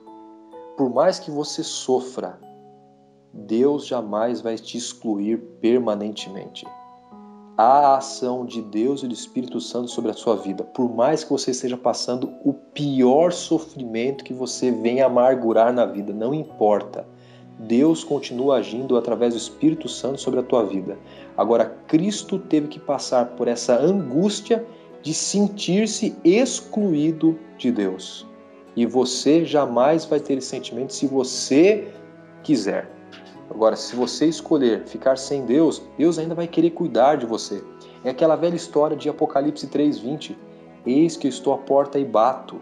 Por 0.77 0.89
mais 0.89 1.19
que 1.19 1.29
você 1.29 1.61
sofra, 1.61 2.39
Deus 3.33 3.85
jamais 3.85 4.39
vai 4.39 4.55
te 4.55 4.77
excluir 4.77 5.39
permanentemente 5.59 6.65
a 7.57 7.97
ação 7.97 8.45
de 8.45 8.61
Deus 8.61 9.03
e 9.03 9.07
do 9.07 9.13
Espírito 9.13 9.59
Santo 9.59 9.89
sobre 9.89 10.11
a 10.11 10.13
sua 10.13 10.37
vida. 10.37 10.63
Por 10.63 10.89
mais 10.89 11.21
que 11.21 11.31
você 11.31 11.51
esteja 11.51 11.75
passando 11.75 12.31
o 12.45 12.53
pior 12.53 13.33
sofrimento 13.33 14.23
que 14.23 14.33
você 14.33 14.71
venha 14.71 15.05
amargurar 15.05 15.73
na 15.73 15.85
vida, 15.85 16.13
não 16.13 16.33
importa. 16.33 17.05
Deus 17.59 18.03
continua 18.03 18.57
agindo 18.57 18.97
através 18.97 19.33
do 19.33 19.37
Espírito 19.37 19.87
Santo 19.87 20.19
sobre 20.19 20.39
a 20.39 20.43
tua 20.43 20.65
vida. 20.65 20.97
Agora, 21.37 21.65
Cristo 21.87 22.39
teve 22.39 22.67
que 22.67 22.79
passar 22.79 23.35
por 23.35 23.47
essa 23.47 23.79
angústia 23.79 24.65
de 25.01 25.13
sentir-se 25.13 26.15
excluído 26.23 27.37
de 27.57 27.71
Deus. 27.71 28.25
E 28.75 28.85
você 28.85 29.45
jamais 29.45 30.05
vai 30.05 30.19
ter 30.19 30.37
esse 30.37 30.47
sentimento 30.47 30.93
se 30.93 31.05
você 31.05 31.87
quiser. 32.41 32.89
Agora, 33.49 33.75
se 33.75 33.95
você 33.95 34.25
escolher 34.25 34.85
ficar 34.85 35.17
sem 35.17 35.45
Deus, 35.45 35.81
Deus 35.97 36.17
ainda 36.17 36.33
vai 36.33 36.47
querer 36.47 36.71
cuidar 36.71 37.17
de 37.17 37.25
você. 37.25 37.63
É 38.03 38.09
aquela 38.09 38.35
velha 38.35 38.55
história 38.55 38.97
de 38.97 39.09
Apocalipse 39.09 39.67
3:20. 39.67 40.35
Eis 40.85 41.15
que 41.15 41.27
eu 41.27 41.29
estou 41.29 41.53
à 41.53 41.57
porta 41.57 41.99
e 41.99 42.05
bato. 42.05 42.59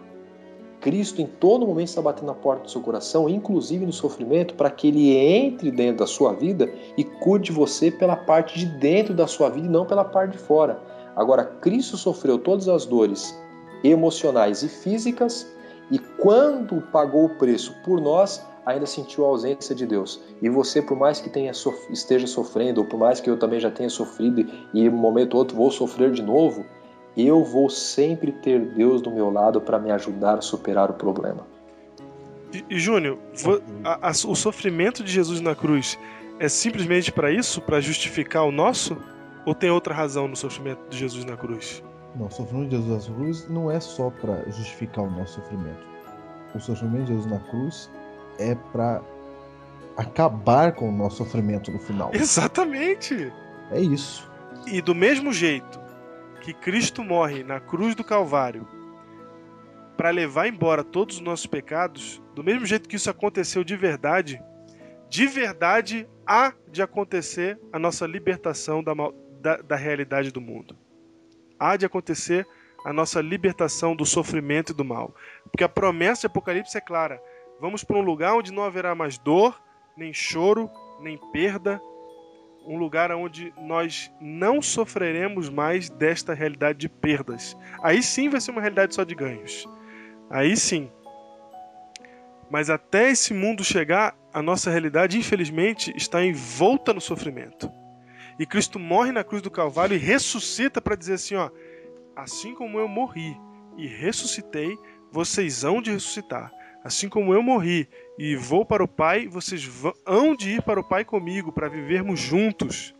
Cristo 0.82 1.22
em 1.22 1.26
todo 1.26 1.64
momento 1.64 1.88
está 1.88 2.02
batendo 2.02 2.26
na 2.26 2.34
porta 2.34 2.64
do 2.64 2.70
seu 2.70 2.80
coração, 2.80 3.28
inclusive 3.28 3.86
no 3.86 3.92
sofrimento, 3.92 4.54
para 4.54 4.68
que 4.68 4.88
ele 4.88 5.16
entre 5.16 5.70
dentro 5.70 5.98
da 5.98 6.06
sua 6.08 6.32
vida 6.32 6.68
e 6.96 7.04
cuide 7.04 7.46
de 7.46 7.52
você 7.52 7.88
pela 7.88 8.16
parte 8.16 8.58
de 8.58 8.66
dentro 8.66 9.14
da 9.14 9.28
sua 9.28 9.48
vida 9.48 9.68
e 9.68 9.70
não 9.70 9.86
pela 9.86 10.04
parte 10.04 10.32
de 10.32 10.38
fora. 10.38 10.82
Agora, 11.14 11.44
Cristo 11.44 11.96
sofreu 11.96 12.36
todas 12.36 12.68
as 12.68 12.84
dores 12.84 13.32
emocionais 13.84 14.64
e 14.64 14.68
físicas 14.68 15.46
e 15.88 16.00
quando 16.00 16.82
pagou 16.92 17.26
o 17.26 17.36
preço 17.36 17.76
por 17.84 18.00
nós, 18.00 18.44
ainda 18.66 18.86
sentiu 18.86 19.24
a 19.24 19.28
ausência 19.28 19.76
de 19.76 19.86
Deus. 19.86 20.20
E 20.40 20.48
você, 20.48 20.82
por 20.82 20.96
mais 20.96 21.20
que 21.20 21.30
tenha 21.30 21.52
esteja 21.90 22.26
sofrendo, 22.26 22.80
ou 22.80 22.86
por 22.86 22.98
mais 22.98 23.20
que 23.20 23.30
eu 23.30 23.38
também 23.38 23.60
já 23.60 23.70
tenha 23.70 23.90
sofrido 23.90 24.40
e 24.74 24.80
em 24.80 24.88
um 24.88 24.96
momento 24.96 25.34
ou 25.34 25.40
outro 25.40 25.56
vou 25.56 25.70
sofrer 25.70 26.10
de 26.10 26.22
novo, 26.22 26.64
eu 27.16 27.44
vou 27.44 27.68
sempre 27.68 28.32
ter 28.32 28.60
Deus 28.60 29.02
do 29.02 29.10
meu 29.10 29.30
lado 29.30 29.60
para 29.60 29.78
me 29.78 29.90
ajudar 29.90 30.38
a 30.38 30.40
superar 30.40 30.90
o 30.90 30.94
problema. 30.94 31.46
E, 32.52 32.64
e 32.70 32.78
Júnior, 32.78 33.18
a, 33.84 34.08
a, 34.08 34.10
o 34.10 34.34
sofrimento 34.34 35.02
de 35.02 35.12
Jesus 35.12 35.40
na 35.40 35.54
cruz 35.54 35.98
é 36.38 36.48
simplesmente 36.48 37.12
para 37.12 37.30
isso, 37.30 37.60
para 37.60 37.80
justificar 37.80 38.44
o 38.44 38.52
nosso? 38.52 38.96
Ou 39.44 39.54
tem 39.54 39.70
outra 39.70 39.94
razão 39.94 40.28
no 40.28 40.36
sofrimento 40.36 40.80
de 40.88 40.98
Jesus 40.98 41.24
na 41.24 41.36
cruz? 41.36 41.82
Não, 42.14 42.26
o 42.26 42.30
sofrimento 42.30 42.70
de 42.70 42.76
Jesus 42.76 43.08
na 43.08 43.14
cruz 43.14 43.48
não 43.48 43.70
é 43.70 43.80
só 43.80 44.10
para 44.10 44.44
justificar 44.50 45.04
o 45.04 45.10
nosso 45.10 45.34
sofrimento. 45.40 45.84
O 46.54 46.60
sofrimento 46.60 47.04
de 47.04 47.12
Jesus 47.14 47.26
na 47.26 47.38
cruz 47.40 47.90
é 48.38 48.54
para 48.54 49.02
acabar 49.96 50.72
com 50.72 50.88
o 50.88 50.92
nosso 50.92 51.16
sofrimento 51.16 51.70
no 51.70 51.78
final. 51.78 52.10
Exatamente. 52.12 53.32
É 53.70 53.80
isso. 53.80 54.30
E 54.66 54.80
do 54.80 54.94
mesmo 54.94 55.32
jeito 55.32 55.81
que 56.42 56.52
Cristo 56.52 57.04
morre 57.04 57.44
na 57.44 57.60
cruz 57.60 57.94
do 57.94 58.02
Calvário 58.02 58.66
para 59.96 60.10
levar 60.10 60.48
embora 60.48 60.82
todos 60.82 61.16
os 61.16 61.22
nossos 61.22 61.46
pecados, 61.46 62.20
do 62.34 62.42
mesmo 62.42 62.66
jeito 62.66 62.88
que 62.88 62.96
isso 62.96 63.08
aconteceu 63.08 63.62
de 63.62 63.76
verdade, 63.76 64.42
de 65.08 65.26
verdade 65.28 66.08
há 66.26 66.52
de 66.68 66.82
acontecer 66.82 67.60
a 67.72 67.78
nossa 67.78 68.06
libertação 68.06 68.82
da, 68.82 68.92
da, 69.40 69.56
da 69.58 69.76
realidade 69.76 70.32
do 70.32 70.40
mundo. 70.40 70.76
Há 71.58 71.76
de 71.76 71.86
acontecer 71.86 72.44
a 72.84 72.92
nossa 72.92 73.20
libertação 73.20 73.94
do 73.94 74.04
sofrimento 74.04 74.72
e 74.72 74.74
do 74.74 74.84
mal. 74.84 75.14
Porque 75.44 75.62
a 75.62 75.68
promessa 75.68 76.22
de 76.22 76.26
Apocalipse 76.26 76.76
é 76.76 76.80
clara: 76.80 77.22
vamos 77.60 77.84
para 77.84 77.96
um 77.96 78.02
lugar 78.02 78.34
onde 78.34 78.52
não 78.52 78.64
haverá 78.64 78.96
mais 78.96 79.16
dor, 79.16 79.62
nem 79.96 80.12
choro, 80.12 80.68
nem 81.00 81.16
perda, 81.30 81.80
um 82.66 82.76
lugar 82.76 83.10
onde 83.12 83.52
nós 83.60 84.12
não 84.20 84.62
sofreremos 84.62 85.48
mais 85.48 85.88
desta 85.90 86.34
realidade 86.34 86.78
de 86.78 86.88
perdas. 86.88 87.56
Aí 87.82 88.02
sim 88.02 88.28
vai 88.28 88.40
ser 88.40 88.50
uma 88.50 88.60
realidade 88.60 88.94
só 88.94 89.04
de 89.04 89.14
ganhos. 89.14 89.68
Aí 90.30 90.56
sim. 90.56 90.90
Mas 92.50 92.70
até 92.70 93.10
esse 93.10 93.32
mundo 93.32 93.64
chegar, 93.64 94.14
a 94.32 94.42
nossa 94.42 94.70
realidade, 94.70 95.18
infelizmente, 95.18 95.92
está 95.96 96.24
envolta 96.24 96.92
no 96.92 97.00
sofrimento. 97.00 97.70
E 98.38 98.46
Cristo 98.46 98.78
morre 98.78 99.12
na 99.12 99.24
cruz 99.24 99.42
do 99.42 99.50
Calvário 99.50 99.94
e 99.94 99.98
ressuscita 99.98 100.80
para 100.80 100.96
dizer 100.96 101.14
assim: 101.14 101.34
ó, 101.34 101.50
assim 102.16 102.54
como 102.54 102.78
eu 102.78 102.88
morri 102.88 103.36
e 103.76 103.86
ressuscitei, 103.86 104.76
vocês 105.10 105.64
hão 105.64 105.80
de 105.80 105.90
ressuscitar. 105.90 106.52
Assim 106.84 107.08
como 107.08 107.32
eu 107.32 107.42
morri 107.42 107.88
e 108.18 108.34
vou 108.34 108.64
para 108.64 108.82
o 108.82 108.88
Pai, 108.88 109.28
vocês 109.28 109.68
hão 110.04 110.34
de 110.34 110.56
ir 110.56 110.62
para 110.62 110.80
o 110.80 110.84
Pai 110.84 111.04
comigo, 111.04 111.52
para 111.52 111.68
vivermos 111.68 112.18
juntos. 112.18 112.94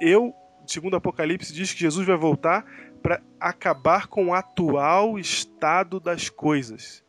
Eu, 0.00 0.34
segundo 0.66 0.94
o 0.94 0.96
Apocalipse, 0.96 1.52
diz 1.52 1.72
que 1.72 1.80
Jesus 1.80 2.06
vai 2.06 2.16
voltar 2.16 2.64
para 3.00 3.22
acabar 3.38 4.08
com 4.08 4.28
o 4.28 4.34
atual 4.34 5.18
estado 5.18 6.00
das 6.00 6.28
coisas. 6.28 7.02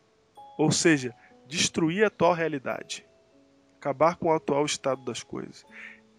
Ou 0.56 0.70
seja, 0.70 1.12
destruir 1.48 2.04
a 2.04 2.06
atual 2.06 2.32
realidade. 2.32 3.04
Acabar 3.78 4.16
com 4.16 4.28
o 4.28 4.32
atual 4.32 4.64
estado 4.64 5.04
das 5.04 5.22
coisas. 5.22 5.64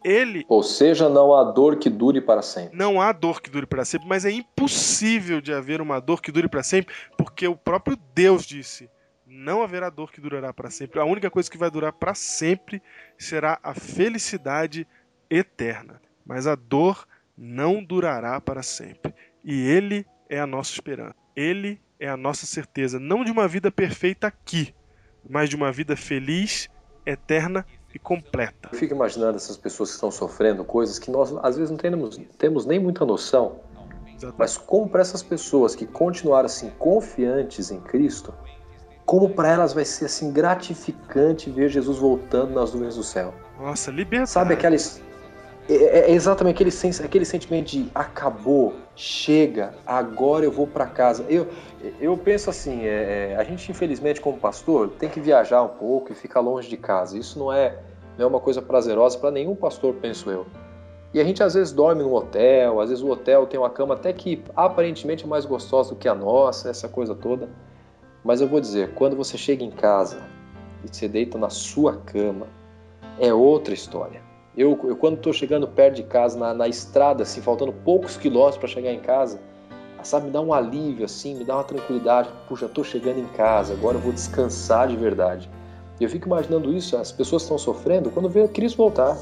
Ele. 0.04 0.46
Ou 0.48 0.62
seja, 0.62 1.10
não 1.10 1.34
há 1.34 1.44
dor 1.44 1.78
que 1.78 1.90
dure 1.90 2.22
para 2.22 2.42
sempre. 2.42 2.78
Não 2.78 3.02
há 3.02 3.12
dor 3.12 3.42
que 3.42 3.50
dure 3.50 3.66
para 3.66 3.84
sempre, 3.84 4.08
mas 4.08 4.24
é 4.24 4.30
impossível 4.30 5.42
de 5.42 5.52
haver 5.52 5.82
uma 5.82 6.00
dor 6.00 6.22
que 6.22 6.32
dure 6.32 6.48
para 6.48 6.62
sempre, 6.62 6.94
porque 7.18 7.48
o 7.48 7.56
próprio 7.56 7.98
Deus 8.14 8.46
disse: 8.46 8.88
não 9.36 9.62
haverá 9.62 9.90
dor 9.90 10.12
que 10.12 10.22
durará 10.22 10.54
para 10.54 10.70
sempre. 10.70 11.00
A 11.00 11.06
única 11.06 11.30
coisa 11.30 11.52
que 11.52 11.58
vai 11.58 11.70
durar 11.70 11.94
para 11.94 12.16
sempre 12.16 12.82
será 13.18 13.60
a 13.62 13.74
felicidade 13.74 14.88
eterna. 15.30 16.02
Mas 16.26 16.48
a 16.48 16.56
dor 16.56 17.06
não 17.38 17.84
durará 17.84 18.40
para 18.40 18.64
sempre. 18.64 19.14
E 19.44 19.68
Ele 19.68 20.06
é 20.30 20.40
a 20.40 20.48
nossa 20.48 20.72
esperança. 20.72 21.16
Ele 21.36 21.80
é 22.00 22.08
a 22.08 22.18
nossa 22.18 22.46
certeza, 22.46 23.00
não 23.00 23.24
de 23.24 23.32
uma 23.32 23.48
vida 23.48 23.72
perfeita 23.72 24.28
aqui, 24.28 24.74
mas 25.28 25.50
de 25.50 25.56
uma 25.56 25.72
vida 25.72 25.96
feliz, 25.96 26.70
eterna 27.06 27.66
e 27.94 28.00
completa. 28.00 28.70
Eu 28.72 28.78
fico 28.78 28.94
imaginando 28.94 29.38
essas 29.38 29.56
pessoas 29.58 29.90
que 29.90 29.96
estão 29.96 30.12
sofrendo 30.12 30.64
coisas 30.66 31.00
que 31.00 31.10
nós 31.10 31.34
às 31.42 31.56
vezes 31.56 31.72
não 31.72 31.78
temos, 31.78 32.18
temos 32.38 32.66
nem 32.66 32.80
muita 32.80 33.06
noção. 33.06 33.62
Exatamente. 34.06 34.36
Mas 34.38 34.58
como 34.58 34.90
para 34.90 35.02
essas 35.02 35.24
pessoas 35.24 35.76
que 35.76 35.86
continuaram 35.86 36.46
assim 36.46 36.70
confiantes 36.72 37.72
em 37.72 37.80
Cristo, 37.80 38.34
como 39.06 39.30
para 39.30 39.50
elas 39.50 39.74
vai 39.74 39.86
ser 39.86 40.06
assim 40.06 40.32
gratificante 40.32 41.50
ver 41.50 41.70
Jesus 41.70 41.98
voltando 41.98 42.54
nas 42.54 42.74
nuvens 42.74 42.96
do 42.96 43.04
céu. 43.04 43.34
Nossa, 43.60 43.92
libertar. 43.92 44.28
Sabe 44.28 44.54
aqueles 44.54 45.02
é, 45.68 45.74
é, 45.74 46.00
é 46.00 46.12
exatamente 46.12 46.56
aquele, 46.56 46.72
sens 46.72 47.02
aquele 47.02 47.26
sentimento 47.26 47.68
de 47.68 47.90
acabou, 47.94 48.74
chega, 48.96 49.74
agora 49.86 50.46
eu 50.46 50.52
vou 50.52 50.68
para 50.68 50.86
casa. 50.86 51.26
Eu, 51.28 51.48
eu 52.00 52.16
penso 52.18 52.50
assim, 52.50 52.86
é, 52.86 53.32
é, 53.32 53.36
a 53.36 53.44
gente 53.44 53.72
infelizmente 53.72 54.22
como 54.22 54.38
pastor 54.38 54.90
tem 54.90 55.10
que 55.10 55.20
viajar 55.20 55.64
um 55.64 55.70
pouco 55.70 56.12
e 56.12 56.16
ficar 56.16 56.40
longe 56.40 56.70
de 56.70 56.78
casa. 56.78 57.18
Isso 57.18 57.40
não 57.40 57.52
é, 57.52 57.80
não 58.18 58.26
é 58.26 58.28
uma 58.28 58.40
coisa 58.40 58.62
prazerosa 58.62 59.18
para 59.18 59.32
nenhum 59.32 59.56
pastor, 59.56 59.96
penso 59.96 60.30
eu. 60.30 60.46
E 61.14 61.20
a 61.20 61.24
gente 61.24 61.42
às 61.42 61.54
vezes 61.54 61.74
dorme 61.74 62.04
num 62.04 62.14
hotel, 62.14 62.80
às 62.80 62.90
vezes 62.90 63.04
o 63.04 63.10
hotel 63.10 63.48
tem 63.48 63.60
uma 63.60 63.70
cama 63.70 63.94
até 63.96 64.12
que 64.12 64.44
aparentemente 64.56 65.24
é 65.24 65.28
mais 65.28 65.46
gostosa 65.46 65.92
do 65.92 65.96
que 65.96 66.08
a 66.08 66.14
nossa, 66.14 66.70
essa 66.70 66.90
coisa 66.90 67.16
toda. 67.16 67.50
Mas 68.26 68.42
eu 68.42 68.48
vou 68.48 68.60
dizer, 68.60 68.96
quando 68.96 69.16
você 69.16 69.38
chega 69.38 69.64
em 69.64 69.70
casa 69.70 70.18
e 70.84 70.88
você 70.88 71.08
deita 71.08 71.38
na 71.38 71.52
sua 71.52 71.98
cama, 71.98 72.48
é 73.20 73.32
outra 73.32 73.72
história. 73.72 74.20
Eu, 74.58 74.80
eu 74.86 74.96
quando 74.96 75.18
estou 75.18 75.32
chegando 75.32 75.68
perto 75.68 75.98
de 75.98 76.04
casa, 76.04 76.36
na, 76.40 76.52
na 76.52 76.68
estrada, 76.68 77.22
assim, 77.22 77.40
faltando 77.40 77.72
poucos 77.72 78.18
quilômetros 78.18 78.58
para 78.58 78.68
chegar 78.68 78.92
em 78.92 79.00
casa, 79.00 79.40
sabe, 80.02 80.26
me 80.26 80.32
dá 80.32 80.42
um 80.42 80.52
alívio, 80.52 81.06
assim, 81.06 81.36
me 81.36 81.44
dá 81.44 81.56
uma 81.58 81.64
tranquilidade. 81.64 82.30
Puxa, 82.50 82.66
estou 82.66 82.84
chegando 82.84 83.20
em 83.20 83.28
casa, 83.28 83.74
agora 83.74 83.98
eu 83.98 84.02
vou 84.02 84.12
descansar 84.12 84.88
de 84.88 84.96
verdade. 84.96 85.48
Eu 86.02 86.10
fico 86.10 86.28
imaginando 86.28 86.74
isso, 86.74 86.98
as 86.98 87.12
pessoas 87.12 87.44
estão 87.44 87.60
sofrendo 87.60 88.10
quando 88.10 88.28
vê 88.28 88.48
Cristo 88.48 88.78
voltar. 88.78 89.16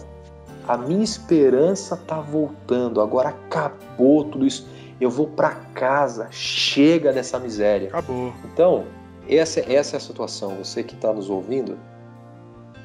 A 0.65 0.77
minha 0.77 1.03
esperança 1.03 1.95
está 1.95 2.21
voltando, 2.21 3.01
agora 3.01 3.29
acabou 3.29 4.23
tudo 4.23 4.45
isso 4.45 4.65
eu 5.03 5.09
vou 5.09 5.27
para 5.27 5.49
casa, 5.49 6.29
chega 6.31 7.11
dessa 7.11 7.37
miséria. 7.37 7.89
Acabou. 7.89 8.33
Então, 8.45 8.85
essa, 9.27 9.59
essa 9.59 9.95
é 9.95 9.97
a 9.97 9.99
situação. 9.99 10.55
Você 10.57 10.81
que 10.81 10.95
está 10.95 11.11
nos 11.11 11.29
ouvindo, 11.29 11.77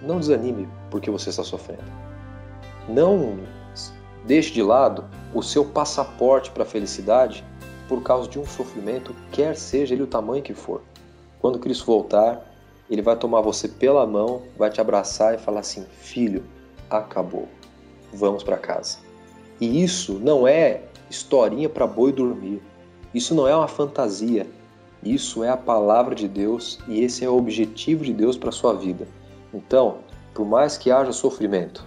não 0.02 0.18
desanime 0.18 0.68
porque 0.90 1.10
você 1.10 1.30
está 1.30 1.44
sofrendo. 1.44 1.84
Não 2.88 3.38
deixe 4.24 4.52
de 4.52 4.62
lado 4.62 5.04
o 5.32 5.42
seu 5.42 5.64
passaporte 5.64 6.50
para 6.50 6.64
a 6.64 6.66
felicidade 6.66 7.44
por 7.88 8.02
causa 8.02 8.28
de 8.28 8.38
um 8.38 8.44
sofrimento, 8.44 9.14
quer 9.30 9.56
seja 9.56 9.94
ele 9.94 10.02
o 10.02 10.06
tamanho 10.06 10.42
que 10.42 10.52
for. 10.52 10.82
Quando 11.40 11.58
Cristo 11.58 11.86
voltar, 11.86 12.44
ele 12.90 13.00
vai 13.00 13.16
tomar 13.16 13.40
você 13.40 13.68
pela 13.68 14.06
mão, 14.06 14.42
vai 14.58 14.70
te 14.70 14.80
abraçar 14.80 15.34
e 15.34 15.38
falar 15.38 15.60
assim: 15.60 15.86
Filho, 16.00 16.44
acabou, 16.90 17.48
vamos 18.12 18.42
para 18.42 18.58
casa. 18.58 18.98
E 19.60 19.82
isso 19.82 20.14
não 20.14 20.46
é 20.46 20.82
historinha 21.10 21.68
para 21.68 21.86
boi 21.86 22.12
dormir. 22.12 22.62
Isso 23.14 23.34
não 23.34 23.46
é 23.46 23.54
uma 23.54 23.68
fantasia. 23.68 24.46
Isso 25.02 25.44
é 25.44 25.48
a 25.48 25.56
palavra 25.56 26.14
de 26.14 26.26
Deus 26.26 26.78
e 26.88 27.02
esse 27.02 27.24
é 27.24 27.28
o 27.28 27.36
objetivo 27.36 28.04
de 28.04 28.12
Deus 28.12 28.36
para 28.36 28.50
sua 28.50 28.74
vida. 28.74 29.06
Então, 29.54 29.98
por 30.34 30.44
mais 30.44 30.76
que 30.76 30.90
haja 30.90 31.12
sofrimento, 31.12 31.84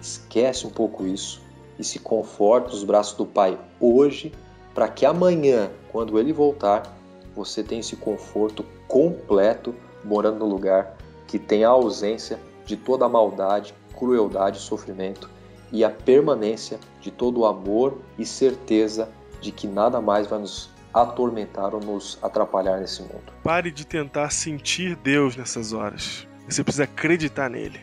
esquece 0.00 0.66
um 0.66 0.70
pouco 0.70 1.06
isso 1.06 1.40
e 1.78 1.84
se 1.84 1.98
conforte 1.98 2.70
nos 2.70 2.84
braços 2.84 3.16
do 3.16 3.24
Pai 3.24 3.58
hoje, 3.80 4.32
para 4.74 4.88
que 4.88 5.06
amanhã, 5.06 5.70
quando 5.90 6.18
ele 6.18 6.32
voltar, 6.32 6.96
você 7.34 7.62
tenha 7.62 7.80
esse 7.80 7.96
conforto 7.96 8.64
completo 8.86 9.74
morando 10.04 10.40
no 10.40 10.46
lugar 10.46 10.96
que 11.26 11.38
tem 11.38 11.64
a 11.64 11.70
ausência 11.70 12.38
de 12.66 12.76
toda 12.76 13.06
a 13.06 13.08
maldade, 13.08 13.74
crueldade 13.96 14.58
e 14.58 14.60
sofrimento 14.60 15.30
e 15.72 15.82
a 15.82 15.90
permanência 15.90 16.78
de 17.00 17.10
todo 17.10 17.40
o 17.40 17.46
amor 17.46 17.98
e 18.18 18.26
certeza 18.26 19.08
de 19.40 19.50
que 19.50 19.66
nada 19.66 20.00
mais 20.00 20.26
vai 20.26 20.38
nos 20.38 20.70
atormentar 20.92 21.74
ou 21.74 21.80
nos 21.80 22.18
atrapalhar 22.22 22.78
nesse 22.78 23.00
mundo. 23.02 23.32
Pare 23.42 23.70
de 23.70 23.86
tentar 23.86 24.30
sentir 24.30 24.94
Deus 24.96 25.34
nessas 25.34 25.72
horas. 25.72 26.28
Você 26.46 26.62
precisa 26.62 26.84
acreditar 26.84 27.48
nele. 27.48 27.80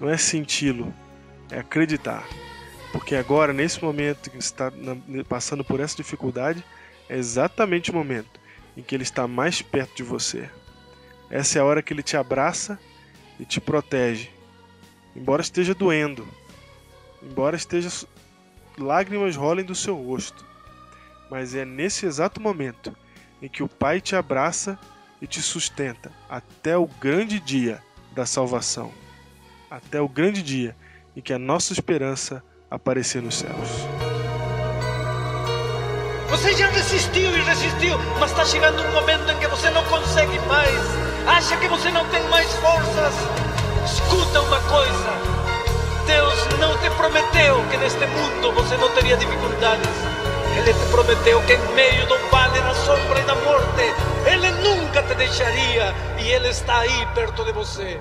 Não 0.00 0.10
é 0.10 0.16
senti-lo, 0.16 0.92
é 1.50 1.60
acreditar. 1.60 2.26
Porque 2.90 3.14
agora, 3.14 3.52
nesse 3.52 3.82
momento 3.82 4.30
que 4.30 4.36
você 4.36 4.48
está 4.48 4.72
passando 5.28 5.64
por 5.64 5.80
essa 5.80 5.96
dificuldade, 5.96 6.64
é 7.08 7.16
exatamente 7.16 7.90
o 7.90 7.94
momento 7.94 8.40
em 8.76 8.82
que 8.82 8.94
ele 8.94 9.04
está 9.04 9.28
mais 9.28 9.62
perto 9.62 9.94
de 9.96 10.02
você. 10.02 10.50
Essa 11.30 11.58
é 11.58 11.62
a 11.62 11.64
hora 11.64 11.82
que 11.82 11.92
ele 11.92 12.02
te 12.02 12.16
abraça 12.16 12.78
e 13.38 13.44
te 13.44 13.60
protege. 13.60 14.30
Embora 15.14 15.42
esteja 15.42 15.74
doendo, 15.74 16.26
embora 17.26 17.56
esteja 17.56 17.90
lágrimas 18.78 19.36
rolem 19.36 19.64
do 19.64 19.74
seu 19.74 19.96
rosto. 19.96 20.44
Mas 21.30 21.54
é 21.54 21.64
nesse 21.64 22.06
exato 22.06 22.40
momento 22.40 22.96
em 23.42 23.48
que 23.48 23.62
o 23.62 23.68
Pai 23.68 24.00
te 24.00 24.14
abraça 24.14 24.78
e 25.20 25.26
te 25.26 25.42
sustenta 25.42 26.12
até 26.28 26.76
o 26.76 26.86
grande 26.86 27.40
dia 27.40 27.82
da 28.12 28.24
salvação, 28.24 28.92
até 29.70 30.00
o 30.00 30.08
grande 30.08 30.42
dia 30.42 30.76
em 31.16 31.20
que 31.20 31.32
a 31.32 31.38
nossa 31.38 31.72
esperança 31.72 32.42
aparecer 32.70 33.22
nos 33.22 33.36
céus. 33.36 33.68
Você 36.28 36.54
já 36.54 36.68
resistiu 36.68 37.36
e 37.36 37.42
resistiu, 37.42 37.98
mas 38.18 38.30
está 38.30 38.44
chegando 38.44 38.82
um 38.82 38.92
momento 38.92 39.30
em 39.30 39.38
que 39.38 39.46
você 39.46 39.70
não 39.70 39.84
consegue 39.84 40.38
mais. 40.40 40.80
Acha 41.26 41.56
que 41.56 41.68
você 41.68 41.90
não 41.90 42.08
tem 42.10 42.22
mais 42.28 42.52
forças? 42.54 43.14
Escuta 43.84 44.40
uma 44.42 44.60
coisa. 44.62 45.35
Deus 46.06 46.46
não 46.58 46.76
te 46.78 46.88
prometeu 46.90 47.64
que 47.70 47.76
neste 47.78 48.06
mundo 48.06 48.52
você 48.52 48.76
não 48.76 48.88
teria 48.90 49.16
dificuldades. 49.16 49.90
Ele 50.56 50.72
te 50.72 50.86
prometeu 50.90 51.42
que 51.42 51.54
em 51.54 51.74
meio 51.74 52.06
do 52.06 52.16
vale 52.30 52.60
da 52.60 52.74
sombra 52.74 53.18
e 53.18 53.22
da 53.24 53.34
morte, 53.34 53.92
Ele 54.24 54.50
nunca 54.62 55.02
te 55.02 55.14
deixaria 55.14 55.94
e 56.18 56.30
Ele 56.30 56.48
está 56.48 56.78
aí 56.78 57.06
perto 57.14 57.44
de 57.44 57.52
você. 57.52 58.00